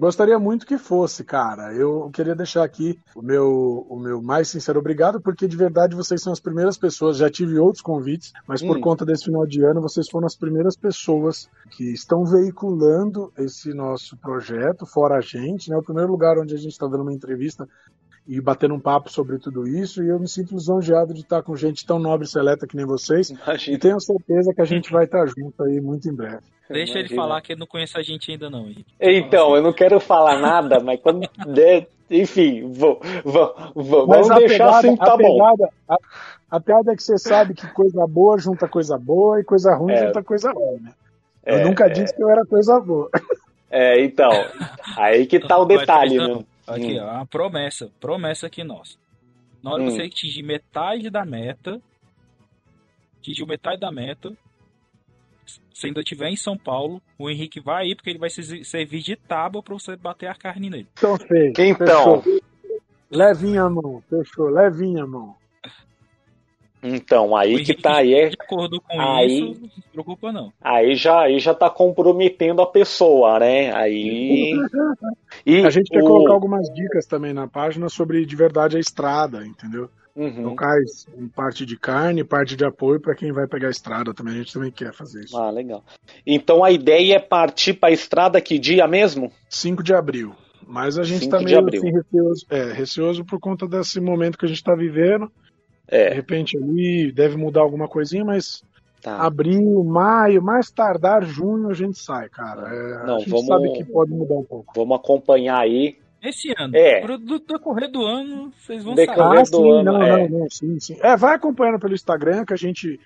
Gostaria 0.00 0.38
muito 0.38 0.64
que 0.64 0.78
fosse, 0.78 1.22
cara. 1.22 1.74
Eu 1.74 2.10
queria 2.10 2.34
deixar 2.34 2.64
aqui 2.64 2.98
o 3.14 3.20
meu, 3.20 3.86
o 3.86 3.98
meu 3.98 4.22
mais 4.22 4.48
sincero 4.48 4.78
obrigado, 4.78 5.20
porque 5.20 5.46
de 5.46 5.54
verdade 5.58 5.94
vocês 5.94 6.22
são 6.22 6.32
as 6.32 6.40
primeiras 6.40 6.78
pessoas. 6.78 7.18
Já 7.18 7.28
tive 7.28 7.58
outros 7.58 7.82
convites, 7.82 8.32
mas 8.48 8.62
por 8.62 8.78
Hum. 8.78 8.80
conta 8.80 9.04
desse 9.04 9.26
final 9.26 9.46
de 9.46 9.62
ano, 9.62 9.82
vocês 9.82 10.08
foram 10.08 10.26
as 10.26 10.34
primeiras 10.34 10.74
pessoas 10.74 11.50
que 11.70 11.92
estão 11.92 12.24
veiculando 12.24 13.30
esse 13.36 13.74
nosso 13.74 14.16
projeto, 14.16 14.86
fora 14.86 15.16
a 15.16 15.20
gente, 15.20 15.68
né? 15.68 15.76
O 15.76 15.82
primeiro 15.82 16.10
lugar 16.10 16.38
onde 16.38 16.54
a 16.54 16.58
gente 16.58 16.72
está 16.72 16.86
dando 16.86 17.02
uma 17.02 17.12
entrevista 17.12 17.68
e 18.26 18.40
batendo 18.40 18.74
um 18.74 18.80
papo 18.80 19.10
sobre 19.10 19.38
tudo 19.38 19.66
isso. 19.66 20.02
E 20.02 20.08
eu 20.08 20.18
me 20.20 20.28
sinto 20.28 20.54
lisonjeado 20.54 21.12
de 21.12 21.20
estar 21.20 21.42
com 21.42 21.56
gente 21.56 21.84
tão 21.86 21.98
nobre 21.98 22.26
e 22.26 22.30
seleta 22.30 22.66
que 22.66 22.76
nem 22.76 22.86
vocês. 22.86 23.30
E 23.30 23.34
Imagina. 23.34 23.78
tenho 23.78 24.00
certeza 24.00 24.52
que 24.54 24.60
a 24.60 24.64
gente 24.64 24.92
vai 24.92 25.04
estar 25.04 25.26
junto 25.26 25.62
aí 25.64 25.80
muito 25.80 26.08
em 26.08 26.14
breve. 26.14 26.38
Deixa 26.68 26.92
ele 26.92 27.00
Imagina. 27.08 27.22
falar 27.22 27.40
que 27.40 27.52
ele 27.52 27.60
não 27.60 27.66
conhece 27.66 27.98
a 27.98 28.02
gente 28.02 28.30
ainda 28.30 28.48
não, 28.48 28.60
Henrique. 28.66 28.86
Então, 29.00 29.56
eu 29.56 29.62
não 29.62 29.72
quero 29.72 29.98
falar 29.98 30.38
nada, 30.38 30.78
mas 30.78 31.00
quando 31.00 31.28
der, 31.48 31.88
enfim, 32.08 32.70
vou, 32.72 33.00
vou, 33.24 33.54
vou, 33.74 34.06
Mas 34.06 34.28
vamos 34.28 34.44
deixar 34.46 34.66
pegada- 34.66 34.78
assim, 34.78 34.96
tá 34.96 35.12
a 35.14 35.16
bom. 35.16 35.22
pegada, 35.56 35.68
A, 35.88 35.96
a 36.52 36.60
piada 36.60 36.92
é 36.92 36.96
que 36.96 37.02
você 37.02 37.18
sabe 37.18 37.54
que 37.54 37.66
coisa 37.72 38.06
boa 38.06 38.38
junta 38.38 38.68
coisa 38.68 38.96
boa 38.96 39.40
e 39.40 39.44
coisa 39.44 39.74
ruim 39.74 39.94
É. 39.94 40.06
junta 40.06 40.22
coisa 40.22 40.52
ruim, 40.52 40.78
né? 40.80 40.92
É, 41.44 41.60
eu 41.60 41.66
nunca 41.66 41.86
é. 41.86 41.88
disse 41.88 42.14
que 42.14 42.22
eu 42.22 42.28
era 42.30 42.44
coisa 42.46 42.78
boa. 42.78 43.10
É, 43.68 44.04
então, 44.04 44.30
aí 44.96 45.26
que 45.26 45.40
tá 45.40 45.58
o 45.58 45.64
detalhe, 45.64 46.18
né? 46.18 46.44
Aqui, 46.74 46.98
Hum. 47.00 47.04
ó, 47.04 47.10
uma 47.14 47.26
promessa. 47.26 47.90
Promessa 48.00 48.46
aqui 48.46 48.62
nossa. 48.64 48.96
Na 49.62 49.72
hora 49.72 49.82
Hum. 49.82 49.86
que 49.86 49.92
você 49.92 50.02
atingir 50.02 50.42
metade 50.42 51.10
da 51.10 51.24
meta, 51.24 51.80
atingiu 53.18 53.46
metade 53.46 53.80
da 53.80 53.90
meta, 53.92 54.32
se 55.74 55.86
ainda 55.86 56.00
estiver 56.00 56.28
em 56.28 56.36
São 56.36 56.56
Paulo, 56.56 57.00
o 57.18 57.28
Henrique 57.30 57.60
vai 57.60 57.84
aí, 57.86 57.94
porque 57.96 58.10
ele 58.10 58.18
vai 58.18 58.30
se 58.30 58.64
servir 58.64 59.02
de 59.02 59.16
tábua 59.16 59.62
pra 59.62 59.74
você 59.74 59.96
bater 59.96 60.26
a 60.28 60.34
carne 60.34 60.70
nele. 60.70 60.88
Então, 60.92 61.16
Fê, 61.18 61.52
Então. 61.58 62.20
fechou. 62.22 62.40
Levinha 63.10 63.64
a 63.64 63.70
mão, 63.70 64.02
fechou, 64.08 64.48
levinha 64.48 65.02
a 65.02 65.06
mão. 65.06 65.34
Então, 66.82 67.36
aí 67.36 67.62
que 67.62 67.74
tá, 67.74 67.98
aí, 67.98 68.14
é, 68.14 68.28
de 68.30 68.36
acordo 68.40 68.80
com 68.80 69.00
aí- 69.00 69.26
isso, 69.52 69.60
não 69.60 69.68
se 69.68 69.82
preocupa 69.92 70.32
não. 70.32 70.50
aí, 70.60 70.94
já, 70.94 71.20
aí 71.22 71.38
já 71.38 71.52
tá 71.54 71.68
comprometendo 71.68 72.62
a 72.62 72.66
pessoa, 72.66 73.38
né? 73.38 73.72
Aí. 73.74 74.52
E 75.44 75.58
A 75.64 75.70
gente 75.70 75.90
quer 75.90 76.02
o- 76.02 76.06
colocar 76.06 76.32
algumas 76.32 76.72
dicas 76.72 77.06
também 77.06 77.32
na 77.34 77.46
página 77.46 77.88
sobre 77.88 78.24
de 78.24 78.34
verdade 78.36 78.76
a 78.76 78.80
estrada, 78.80 79.44
entendeu? 79.46 79.90
Uhum. 80.16 80.42
Locais 80.48 81.06
em 81.16 81.28
parte 81.28 81.64
de 81.64 81.78
carne, 81.78 82.24
parte 82.24 82.56
de 82.56 82.64
apoio 82.64 83.00
para 83.00 83.14
quem 83.14 83.30
vai 83.32 83.46
pegar 83.46 83.68
a 83.68 83.70
estrada 83.70 84.12
também. 84.12 84.34
A 84.34 84.38
gente 84.38 84.52
também 84.52 84.70
quer 84.70 84.92
fazer 84.92 85.24
isso. 85.24 85.36
Ah, 85.36 85.50
legal. 85.50 85.84
Então 86.26 86.64
a 86.64 86.70
ideia 86.70 87.14
é 87.16 87.18
partir 87.20 87.74
pra 87.74 87.90
estrada 87.90 88.40
que 88.40 88.58
dia 88.58 88.86
mesmo? 88.88 89.30
5 89.48 89.82
de 89.82 89.94
abril. 89.94 90.34
Mas 90.66 90.98
a 90.98 91.02
gente 91.04 91.20
5 91.24 91.30
tá 91.30 91.38
de 91.38 91.44
meio 91.44 91.66
assim, 91.68 91.90
receoso, 91.90 92.46
é, 92.50 92.72
receoso 92.72 93.24
por 93.24 93.38
conta 93.40 93.66
desse 93.66 94.00
momento 94.00 94.36
que 94.38 94.44
a 94.44 94.48
gente 94.48 94.62
tá 94.62 94.74
vivendo. 94.74 95.30
De 95.90 95.96
É, 95.96 96.12
repente 96.14 96.56
ali 96.56 97.10
deve 97.12 97.36
mudar 97.36 97.62
alguma 97.62 97.88
coisinha, 97.88 98.24
mas 98.24 98.62
tá. 99.02 99.16
abril, 99.26 99.82
maio, 99.82 100.40
mais 100.42 100.70
tardar 100.70 101.24
junho 101.24 101.68
a 101.68 101.74
gente 101.74 101.98
sai, 101.98 102.28
cara. 102.28 102.68
É, 102.72 103.06
Não, 103.06 103.16
a 103.16 103.18
gente 103.18 103.30
vamos- 103.30 103.46
sabe 103.46 103.72
que 103.72 103.84
pode 103.84 104.12
mudar 104.12 104.34
um 104.36 104.44
pouco. 104.44 104.72
Vamos 104.76 104.96
acompanhar 104.96 105.58
aí. 105.58 105.96
Esse 106.22 106.52
ano, 106.58 106.76
É. 106.76 107.00
pro 107.00 107.16
do 107.18 107.38
decorrer 107.40 107.90
do 107.90 108.02
ano, 108.04 108.52
vocês 108.60 108.84
vão 108.84 108.94
Decorrer 108.94 109.46
saber. 109.46 109.50
do 109.50 109.58
Ah, 109.58 109.62
sim, 109.64 109.70
ano, 109.80 109.92
não, 109.92 110.02
é. 110.02 110.28
não, 110.28 110.38
não, 110.40 110.50
sim, 110.50 110.78
sim. 110.78 110.96
É, 111.00 111.16
vai 111.16 111.34
acompanhando 111.34 111.80
pelo 111.80 111.94
Instagram 111.94 112.44
que 112.44 112.52
a 112.52 112.58
gente 112.58 113.00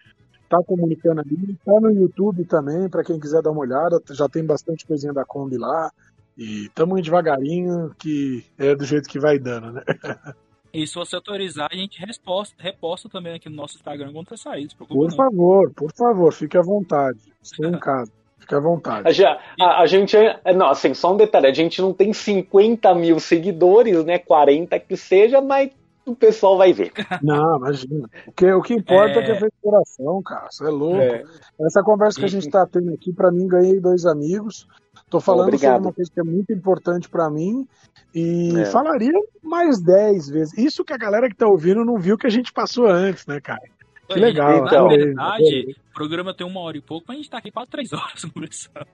tá 0.51 0.61
comunicando 0.67 1.21
ali, 1.21 1.57
tá 1.65 1.73
no 1.81 1.91
YouTube 1.93 2.45
também, 2.45 2.89
para 2.89 3.05
quem 3.05 3.19
quiser 3.19 3.41
dar 3.41 3.51
uma 3.53 3.61
olhada, 3.61 4.03
já 4.11 4.29
tem 4.29 4.45
bastante 4.45 4.85
coisinha 4.85 5.13
da 5.13 5.25
Kombi 5.25 5.57
lá. 5.57 5.91
E 6.37 6.69
tamo 6.75 6.99
indo 6.99 7.05
devagarinho, 7.05 7.95
que 7.97 8.45
é 8.59 8.75
do 8.75 8.85
jeito 8.85 9.09
que 9.09 9.21
vai 9.21 9.39
dando, 9.39 9.73
né? 9.73 9.83
E 10.75 10.87
se 10.87 10.95
você 10.97 11.15
autorizar, 11.15 11.69
a 11.71 11.77
gente 11.77 12.05
resposta, 12.05 12.55
reposta 12.59 13.09
também 13.09 13.35
aqui 13.35 13.49
no 13.49 13.55
nosso 13.57 13.77
Instagram 13.77 14.13
quando 14.13 14.29
você 14.29 14.37
sair, 14.37 14.69
Por 14.77 15.09
não. 15.09 15.17
favor, 15.17 15.71
por 15.73 15.93
favor, 15.93 16.33
fique 16.33 16.59
à 16.59 16.63
vontade. 16.63 17.19
Estou 17.41 17.67
em 17.67 17.79
casa, 17.79 18.11
fique 18.41 18.55
à 18.55 18.59
vontade. 18.61 19.09
A, 19.09 19.13
já- 19.13 19.39
a- 19.61 19.81
a 19.83 19.87
gente. 19.87 20.17
é- 20.17 20.41
Não, 20.53 20.67
assim, 20.69 20.93
só 20.93 21.15
um 21.15 21.17
detalhe: 21.17 21.47
a 21.47 21.55
gente 21.55 21.81
não 21.81 21.93
tem 21.95 22.13
50 22.13 22.93
mil 22.95 23.21
seguidores, 23.21 24.05
né? 24.05 24.19
40 24.19 24.79
que 24.81 24.97
seja, 24.97 25.41
mas 25.41 25.71
o 26.05 26.15
pessoal 26.17 26.59
vai 26.59 26.73
ver. 26.73 26.93
Não, 27.23 27.57
imagina. 27.57 28.11
O 28.27 28.33
que, 28.33 28.53
o 28.53 28.61
que 28.61 28.75
importa 28.75 29.21
é, 29.21 29.23
é 29.23 29.25
que 29.25 29.31
é 29.31 29.39
feito 29.41 29.55
coração, 29.63 30.21
cara. 30.23 30.49
Você 30.51 30.65
é 30.65 30.69
louco. 30.69 31.01
É. 31.01 31.23
Essa 31.63 31.83
conversa 31.83 32.19
que 32.19 32.27
a 32.27 32.29
gente 32.29 32.49
tá 32.51 32.67
tendo 32.67 32.93
aqui, 32.93 33.11
para 33.13 33.31
mim, 33.33 33.47
ganhei 33.47 33.81
dois 33.81 34.05
amigos. 34.05 34.67
Tô 35.09 35.21
falando 35.21 35.49
Obrigado. 35.49 35.75
sobre 35.75 35.89
uma 35.89 35.93
coisa 35.93 36.11
que 36.13 36.21
é 36.21 36.25
muito 36.25 36.53
importante 36.53 37.09
para 37.09 37.31
mim 37.31 37.67
e 38.15 38.59
é. 38.59 38.65
falaria 38.67 39.13
mais 39.43 39.81
dez 39.81 40.29
vezes. 40.29 40.57
Isso 40.57 40.85
que 40.85 40.93
a 40.93 40.99
galera 40.99 41.29
que 41.29 41.37
tá 41.37 41.47
ouvindo 41.47 41.85
não 41.85 41.99
viu 41.99 42.19
que 42.19 42.27
a 42.27 42.31
gente 42.31 42.53
passou 42.53 42.87
antes, 42.87 43.27
né, 43.27 43.41
cara? 43.41 43.63
Que 44.09 44.19
legal. 44.19 44.67
Então, 44.67 44.89
na 44.89 44.97
verdade, 44.97 45.77
o 45.91 45.95
programa 45.95 46.35
tem 46.35 46.47
uma 46.47 46.61
hora 46.61 46.77
e 46.77 46.81
pouco, 46.81 47.07
mas 47.09 47.17
a 47.17 47.19
gente 47.19 47.31
tá 47.31 47.39
aqui 47.39 47.51
quase 47.51 47.71
três 47.71 47.93
horas 47.93 48.25
conversando. 48.33 48.87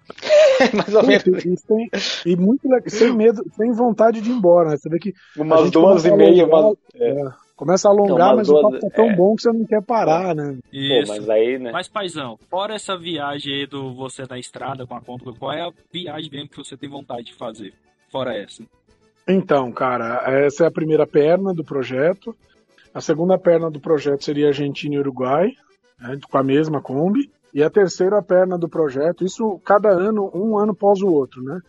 Mais 0.75 0.95
ou 0.95 1.03
menos. 1.03 1.45
E, 1.45 1.57
sem, 1.57 1.91
e 2.27 2.37
muito 2.37 2.69
sem 2.87 3.13
medo, 3.13 3.43
sem 3.57 3.73
vontade 3.73 4.21
de 4.21 4.31
ir 4.31 4.35
embora, 4.35 4.71
né? 4.71 4.77
Você 4.77 4.89
vê 4.89 4.99
que. 4.99 5.13
Umas 5.37 5.71
duas 5.71 6.05
e 6.05 6.13
meia, 6.13 6.47
uma... 6.47 6.75
é. 6.95 7.33
Começa 7.61 7.89
a 7.89 7.91
alongar, 7.91 8.35
mas 8.37 8.49
duas, 8.49 8.59
o 8.59 8.63
papo 8.63 8.79
tá 8.81 8.89
tão 8.89 9.11
é. 9.11 9.15
bom 9.15 9.37
que 9.37 9.43
você 9.43 9.53
não 9.53 9.67
quer 9.67 9.83
parar, 9.83 10.35
né? 10.35 10.59
Isso. 10.73 11.13
Pô, 11.13 11.19
mas 11.19 11.29
aí, 11.29 11.59
né? 11.59 11.71
Mas, 11.71 11.89
paizão, 11.89 12.39
fora 12.49 12.75
essa 12.75 12.97
viagem 12.97 13.53
aí 13.53 13.67
do 13.67 13.95
você 13.95 14.25
na 14.27 14.39
estrada 14.39 14.87
com 14.87 14.95
a 14.95 15.01
conta, 15.03 15.31
qual 15.39 15.53
é 15.53 15.61
a 15.61 15.71
viagem 15.93 16.31
mesmo 16.31 16.49
que 16.49 16.57
você 16.57 16.75
tem 16.75 16.89
vontade 16.89 17.25
de 17.25 17.35
fazer? 17.35 17.75
Fora 18.11 18.35
essa. 18.35 18.65
Então, 19.29 19.71
cara, 19.73 20.23
essa 20.27 20.65
é 20.65 20.69
a 20.69 20.71
primeira 20.71 21.07
perna 21.07 21.53
do 21.53 21.63
projeto. 21.63 22.35
A 22.95 23.01
segunda 23.03 23.37
perna 23.37 23.71
do 23.71 23.79
projeto 23.79 24.25
seria 24.25 24.47
Argentina 24.47 24.95
e 24.95 24.99
Uruguai, 24.99 25.51
né, 26.01 26.19
com 26.31 26.39
a 26.39 26.43
mesma 26.43 26.81
Kombi. 26.81 27.31
E 27.53 27.63
a 27.63 27.69
terceira 27.69 28.23
perna 28.23 28.57
do 28.57 28.71
projeto, 28.71 29.23
isso 29.23 29.61
cada 29.67 29.91
ano, 29.91 30.31
um 30.35 30.57
ano 30.57 30.73
após 30.73 31.03
o 31.03 31.13
outro, 31.13 31.43
né? 31.43 31.61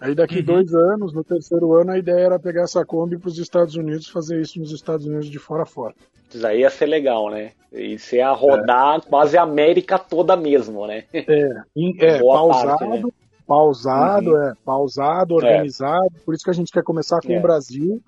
Aí 0.00 0.14
daqui 0.14 0.38
uhum. 0.38 0.44
dois 0.44 0.74
anos, 0.74 1.12
no 1.12 1.24
terceiro 1.24 1.72
ano, 1.74 1.92
a 1.92 1.98
ideia 1.98 2.26
era 2.26 2.38
pegar 2.38 2.62
essa 2.62 2.84
Kombi 2.84 3.18
para 3.18 3.28
os 3.28 3.38
Estados 3.38 3.76
Unidos 3.76 4.08
fazer 4.08 4.40
isso 4.40 4.58
nos 4.58 4.70
Estados 4.70 5.06
Unidos 5.06 5.30
de 5.30 5.38
fora 5.38 5.62
a 5.62 5.66
fora. 5.66 5.94
Isso 6.32 6.46
aí 6.46 6.60
ia 6.60 6.70
ser 6.70 6.86
legal, 6.86 7.30
né? 7.30 7.52
Isso 7.72 8.14
ia 8.14 8.30
rodar 8.30 8.98
é. 8.98 9.00
quase 9.00 9.38
a 9.38 9.42
América 9.42 9.98
toda 9.98 10.36
mesmo, 10.36 10.86
né? 10.86 11.04
É, 11.12 11.48
é 12.00 12.18
pausado, 12.18 12.78
parte, 12.78 13.04
né? 13.04 13.10
pausado, 13.46 14.30
uhum. 14.32 14.42
é, 14.42 14.52
pausado, 14.64 15.34
é. 15.34 15.36
organizado. 15.36 16.12
É. 16.14 16.24
Por 16.24 16.34
isso 16.34 16.44
que 16.44 16.50
a 16.50 16.54
gente 16.54 16.72
quer 16.72 16.82
começar 16.82 17.20
com 17.22 17.32
é. 17.32 17.38
o 17.38 17.42
Brasil 17.42 18.02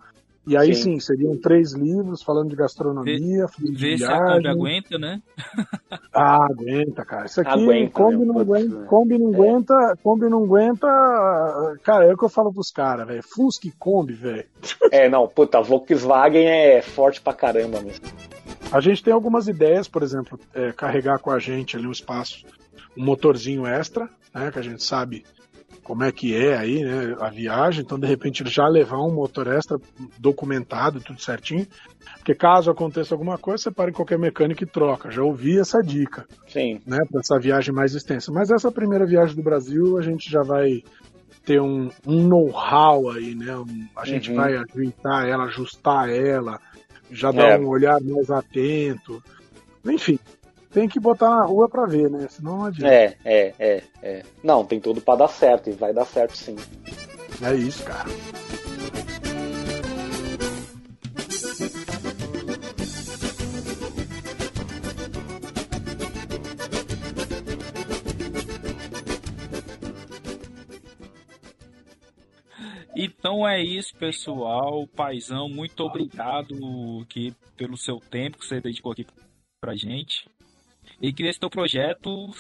e 0.49 0.57
aí 0.57 0.74
sim. 0.74 0.94
sim, 0.94 1.01
seriam 1.01 1.36
três 1.36 1.72
livros 1.72 2.22
falando 2.22 2.49
de 2.49 2.57
gastronomia, 2.57 3.46
Vê, 3.59 3.70
de 3.70 3.99
se 3.99 4.05
a 4.05 4.18
Kombi 4.18 4.49
aguenta, 4.49 4.99
né? 4.99 5.22
ah, 6.12 6.46
aguenta, 6.46 7.05
cara. 7.05 7.26
Isso 7.26 7.40
aqui, 7.42 7.51
aguenta, 7.51 7.90
Kombi, 7.92 8.24
não 8.24 8.38
aguenta, 8.38 8.82
é. 8.82 8.86
Kombi 8.86 9.18
não 9.18 9.28
aguenta, 9.28 9.99
Kombi 10.03 10.28
não 10.28 10.44
aguenta. 10.44 10.86
Cara, 11.82 12.07
é 12.07 12.14
o 12.14 12.16
que 12.16 12.24
eu 12.24 12.30
falo 12.30 12.53
pros 12.53 12.70
caras, 12.70 13.07
velho. 13.07 13.22
Fusca 13.22 13.68
e 13.68 13.72
Kombi, 13.72 14.14
velho. 14.14 14.46
É, 14.90 15.07
não, 15.09 15.28
puta, 15.28 15.61
Volkswagen 15.61 16.46
é 16.46 16.80
forte 16.80 17.20
pra 17.20 17.34
caramba 17.34 17.82
mesmo. 17.82 18.07
A 18.72 18.80
gente 18.80 19.05
tem 19.05 19.12
algumas 19.12 19.49
ideias, 19.49 19.86
por 19.86 20.03
exemplo, 20.03 20.40
é, 20.55 20.72
carregar 20.72 21.18
com 21.18 21.30
a 21.30 21.38
gente 21.38 21.76
ali 21.76 21.86
um 21.86 21.92
espaço, 21.92 22.44
um 22.96 23.05
motorzinho 23.05 23.66
extra, 23.66 24.09
né? 24.34 24.51
Que 24.51 24.59
a 24.59 24.62
gente 24.62 24.82
sabe 24.82 25.24
como 25.89 26.05
é 26.05 26.12
que 26.12 26.36
é 26.36 26.55
aí, 26.55 26.84
né, 26.84 27.16
a 27.18 27.30
viagem, 27.30 27.80
então 27.80 27.99
de 27.99 28.07
repente 28.07 28.47
já 28.47 28.68
levar 28.68 28.99
um 28.99 29.11
motor 29.11 29.47
extra 29.47 29.80
documentado, 30.18 31.01
tudo 31.01 31.18
certinho, 31.18 31.66
porque 32.18 32.34
caso 32.34 32.70
aconteça 32.70 33.14
alguma 33.14 33.39
coisa, 33.39 33.62
você 33.62 33.70
para 33.70 33.89
em 33.89 33.95
qualquer 33.95 34.18
mecânico 34.18 34.62
e 34.62 34.66
troca. 34.66 35.11
Já 35.11 35.22
ouvi 35.22 35.59
essa 35.59 35.80
dica. 35.80 36.26
Sim. 36.47 36.78
Né, 36.86 36.99
para 37.11 37.20
essa 37.20 37.39
viagem 37.39 37.74
mais 37.74 37.95
extensa. 37.95 38.30
Mas 38.30 38.51
essa 38.51 38.70
primeira 38.70 39.07
viagem 39.07 39.34
do 39.34 39.43
Brasil, 39.43 39.97
a 39.97 40.03
gente 40.03 40.30
já 40.30 40.43
vai 40.43 40.82
ter 41.47 41.59
um, 41.59 41.89
um 42.07 42.22
know-how 42.22 43.09
aí, 43.09 43.34
né? 43.34 43.57
Um, 43.57 43.89
a 43.97 44.05
gente 44.05 44.28
uhum. 44.28 44.36
vai 44.36 44.57
ajeitar 44.57 45.26
ela, 45.26 45.45
ajustar 45.45 46.11
ela, 46.11 46.61
já 47.11 47.32
dar 47.32 47.53
é. 47.53 47.59
um 47.59 47.66
olhar 47.66 47.99
mais 48.03 48.30
atento. 48.30 49.22
Enfim, 49.86 50.18
tem 50.79 50.89
que 50.89 51.01
botar 51.01 51.29
na 51.29 51.45
rua 51.45 51.68
para 51.68 51.87
ver, 51.87 52.09
né? 52.09 52.29
Senão 52.31 52.59
não 52.59 52.64
adianta. 52.66 52.95
É, 52.95 53.16
é, 53.24 53.55
é, 53.59 53.83
é. 54.01 54.22
Não, 54.45 54.64
tem 54.64 54.79
tudo 54.79 55.01
para 55.01 55.18
dar 55.18 55.29
certo 55.29 55.68
e 55.68 55.72
vai 55.72 55.93
dar 55.93 56.05
certo 56.05 56.37
sim. 56.37 56.55
É 57.43 57.53
isso, 57.53 57.83
cara. 57.83 58.09
Então 72.95 73.49
é 73.49 73.61
isso, 73.61 73.97
pessoal. 73.97 74.87
Paizão, 74.87 75.49
muito 75.49 75.81
obrigado 75.81 76.55
aqui 77.03 77.35
pelo 77.57 77.76
seu 77.76 77.99
tempo 77.99 78.39
que 78.39 78.47
você 78.47 78.61
dedicou 78.61 78.93
aqui 78.93 79.05
pra 79.61 79.74
gente. 79.74 80.29
E 81.01 81.12
que 81.12 81.24
esse 81.24 81.39
teu 81.39 81.51
projeto 81.51 82.30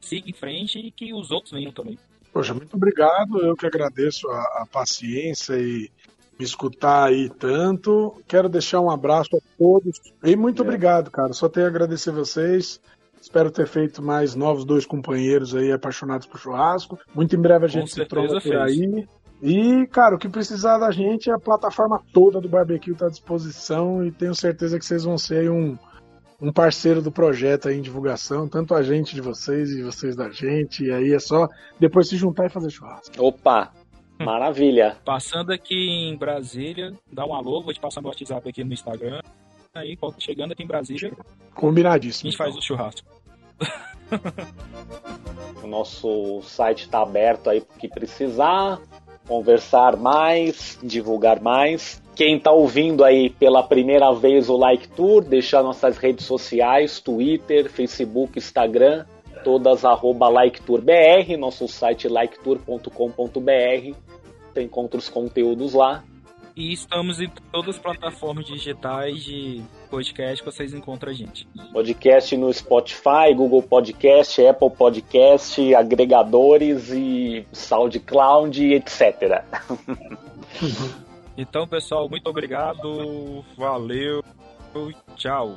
siga 0.00 0.30
em 0.30 0.32
frente 0.32 0.78
e 0.78 0.90
que 0.90 1.12
os 1.12 1.30
outros 1.30 1.52
venham 1.52 1.72
também. 1.72 1.98
Poxa, 2.32 2.54
muito 2.54 2.74
obrigado. 2.76 3.40
Eu 3.40 3.56
que 3.56 3.66
agradeço 3.66 4.28
a, 4.28 4.62
a 4.62 4.66
paciência 4.70 5.54
e 5.54 5.90
me 6.38 6.44
escutar 6.44 7.08
aí 7.08 7.28
tanto. 7.28 8.22
Quero 8.26 8.48
deixar 8.48 8.80
um 8.80 8.90
abraço 8.90 9.36
a 9.36 9.40
todos. 9.58 10.00
E 10.22 10.36
muito 10.36 10.62
é. 10.62 10.64
obrigado, 10.64 11.10
cara. 11.10 11.32
Só 11.32 11.48
tenho 11.48 11.66
a 11.66 11.68
agradecer 11.68 12.10
vocês. 12.10 12.80
Espero 13.20 13.50
ter 13.50 13.66
feito 13.66 14.00
mais 14.00 14.34
novos 14.34 14.64
dois 14.64 14.86
companheiros 14.86 15.54
aí 15.54 15.72
apaixonados 15.72 16.26
por 16.26 16.38
churrasco. 16.38 16.98
Muito 17.14 17.34
em 17.34 17.40
breve 17.40 17.64
a 17.64 17.68
gente 17.68 17.92
se 17.92 18.04
tromba 18.06 18.40
por 18.40 18.56
aí. 18.56 19.06
E, 19.42 19.86
cara, 19.88 20.16
o 20.16 20.18
que 20.18 20.28
precisar 20.28 20.78
da 20.78 20.90
gente, 20.90 21.30
a 21.30 21.38
plataforma 21.38 22.00
toda 22.12 22.40
do 22.40 22.48
barbecue 22.48 22.92
está 22.92 23.06
à 23.06 23.10
disposição 23.10 24.04
e 24.04 24.10
tenho 24.10 24.34
certeza 24.34 24.78
que 24.78 24.84
vocês 24.84 25.04
vão 25.04 25.16
ser 25.16 25.50
um, 25.50 25.76
um 26.40 26.52
parceiro 26.52 27.02
do 27.02 27.10
projeto 27.10 27.68
aí 27.68 27.76
em 27.76 27.82
divulgação, 27.82 28.48
tanto 28.48 28.74
a 28.74 28.82
gente 28.82 29.14
de 29.14 29.20
vocês 29.20 29.70
e 29.70 29.82
vocês 29.82 30.14
da 30.14 30.30
gente, 30.30 30.84
e 30.84 30.92
aí 30.92 31.12
é 31.12 31.18
só 31.18 31.48
depois 31.80 32.08
se 32.08 32.16
juntar 32.16 32.46
e 32.46 32.50
fazer 32.50 32.70
churrasco. 32.70 33.12
Opa! 33.18 33.72
Maravilha! 34.18 34.96
Passando 35.04 35.52
aqui 35.52 35.74
em 35.74 36.16
Brasília, 36.16 36.92
dá 37.12 37.26
um 37.26 37.34
alô, 37.34 37.62
vou 37.62 37.72
te 37.72 37.80
passar 37.80 38.00
no 38.00 38.08
WhatsApp 38.08 38.48
aqui 38.48 38.64
no 38.64 38.72
Instagram. 38.72 39.20
Aí, 39.74 39.98
chegando 40.18 40.52
aqui 40.52 40.62
em 40.62 40.66
Brasília, 40.66 41.12
combinadíssimo. 41.54 42.28
A 42.28 42.30
gente 42.30 42.38
faz 42.38 42.56
o 42.56 42.62
churrasco. 42.62 43.06
o 45.62 45.66
nosso 45.66 46.40
site 46.42 46.84
está 46.84 47.02
aberto 47.02 47.50
aí 47.50 47.62
que 47.78 47.88
precisar 47.88 48.80
conversar 49.28 49.96
mais, 49.96 50.78
divulgar 50.82 51.40
mais. 51.40 52.02
Quem 52.16 52.38
está 52.38 52.50
ouvindo 52.50 53.04
aí 53.04 53.30
pela 53.30 53.62
primeira 53.62 54.12
vez 54.12 54.48
o 54.48 54.56
Like 54.56 54.88
Tour, 54.88 55.22
deixar 55.22 55.62
nossas 55.62 55.98
redes 55.98 56.26
sociais, 56.26 56.98
Twitter, 56.98 57.70
Facebook, 57.70 58.38
Instagram, 58.38 59.04
todas 59.44 59.84
arroba 59.84 60.28
LikeTourBR, 60.28 61.36
nosso 61.36 61.68
site 61.68 62.08
liketour.com.br. 62.08 63.96
Você 64.52 64.62
encontra 64.62 64.98
os 64.98 65.08
conteúdos 65.08 65.74
lá. 65.74 66.02
E 66.56 66.72
estamos 66.72 67.20
em 67.20 67.30
todas 67.52 67.76
as 67.76 67.80
plataformas 67.80 68.44
digitais 68.46 69.22
de 69.22 69.62
podcast 69.88 70.42
que 70.42 70.50
vocês 70.50 70.74
encontram 70.74 71.10
a 71.10 71.14
gente. 71.14 71.48
Podcast 71.72 72.36
no 72.36 72.52
Spotify, 72.52 73.34
Google 73.34 73.62
Podcast, 73.62 74.46
Apple 74.46 74.70
Podcast, 74.70 75.74
agregadores 75.74 76.90
e 76.90 77.46
SoundCloud, 77.52 78.74
etc. 78.74 79.42
então, 81.36 81.66
pessoal, 81.66 82.08
muito 82.08 82.28
obrigado. 82.28 83.44
Valeu. 83.56 84.22
Tchau. 85.16 85.56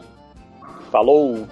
Falou. 0.92 1.48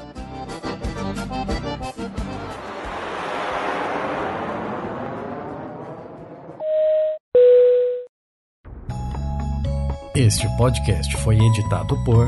Este 10.16 10.46
podcast 10.58 11.16
foi 11.18 11.38
editado 11.38 11.96
por 12.04 12.28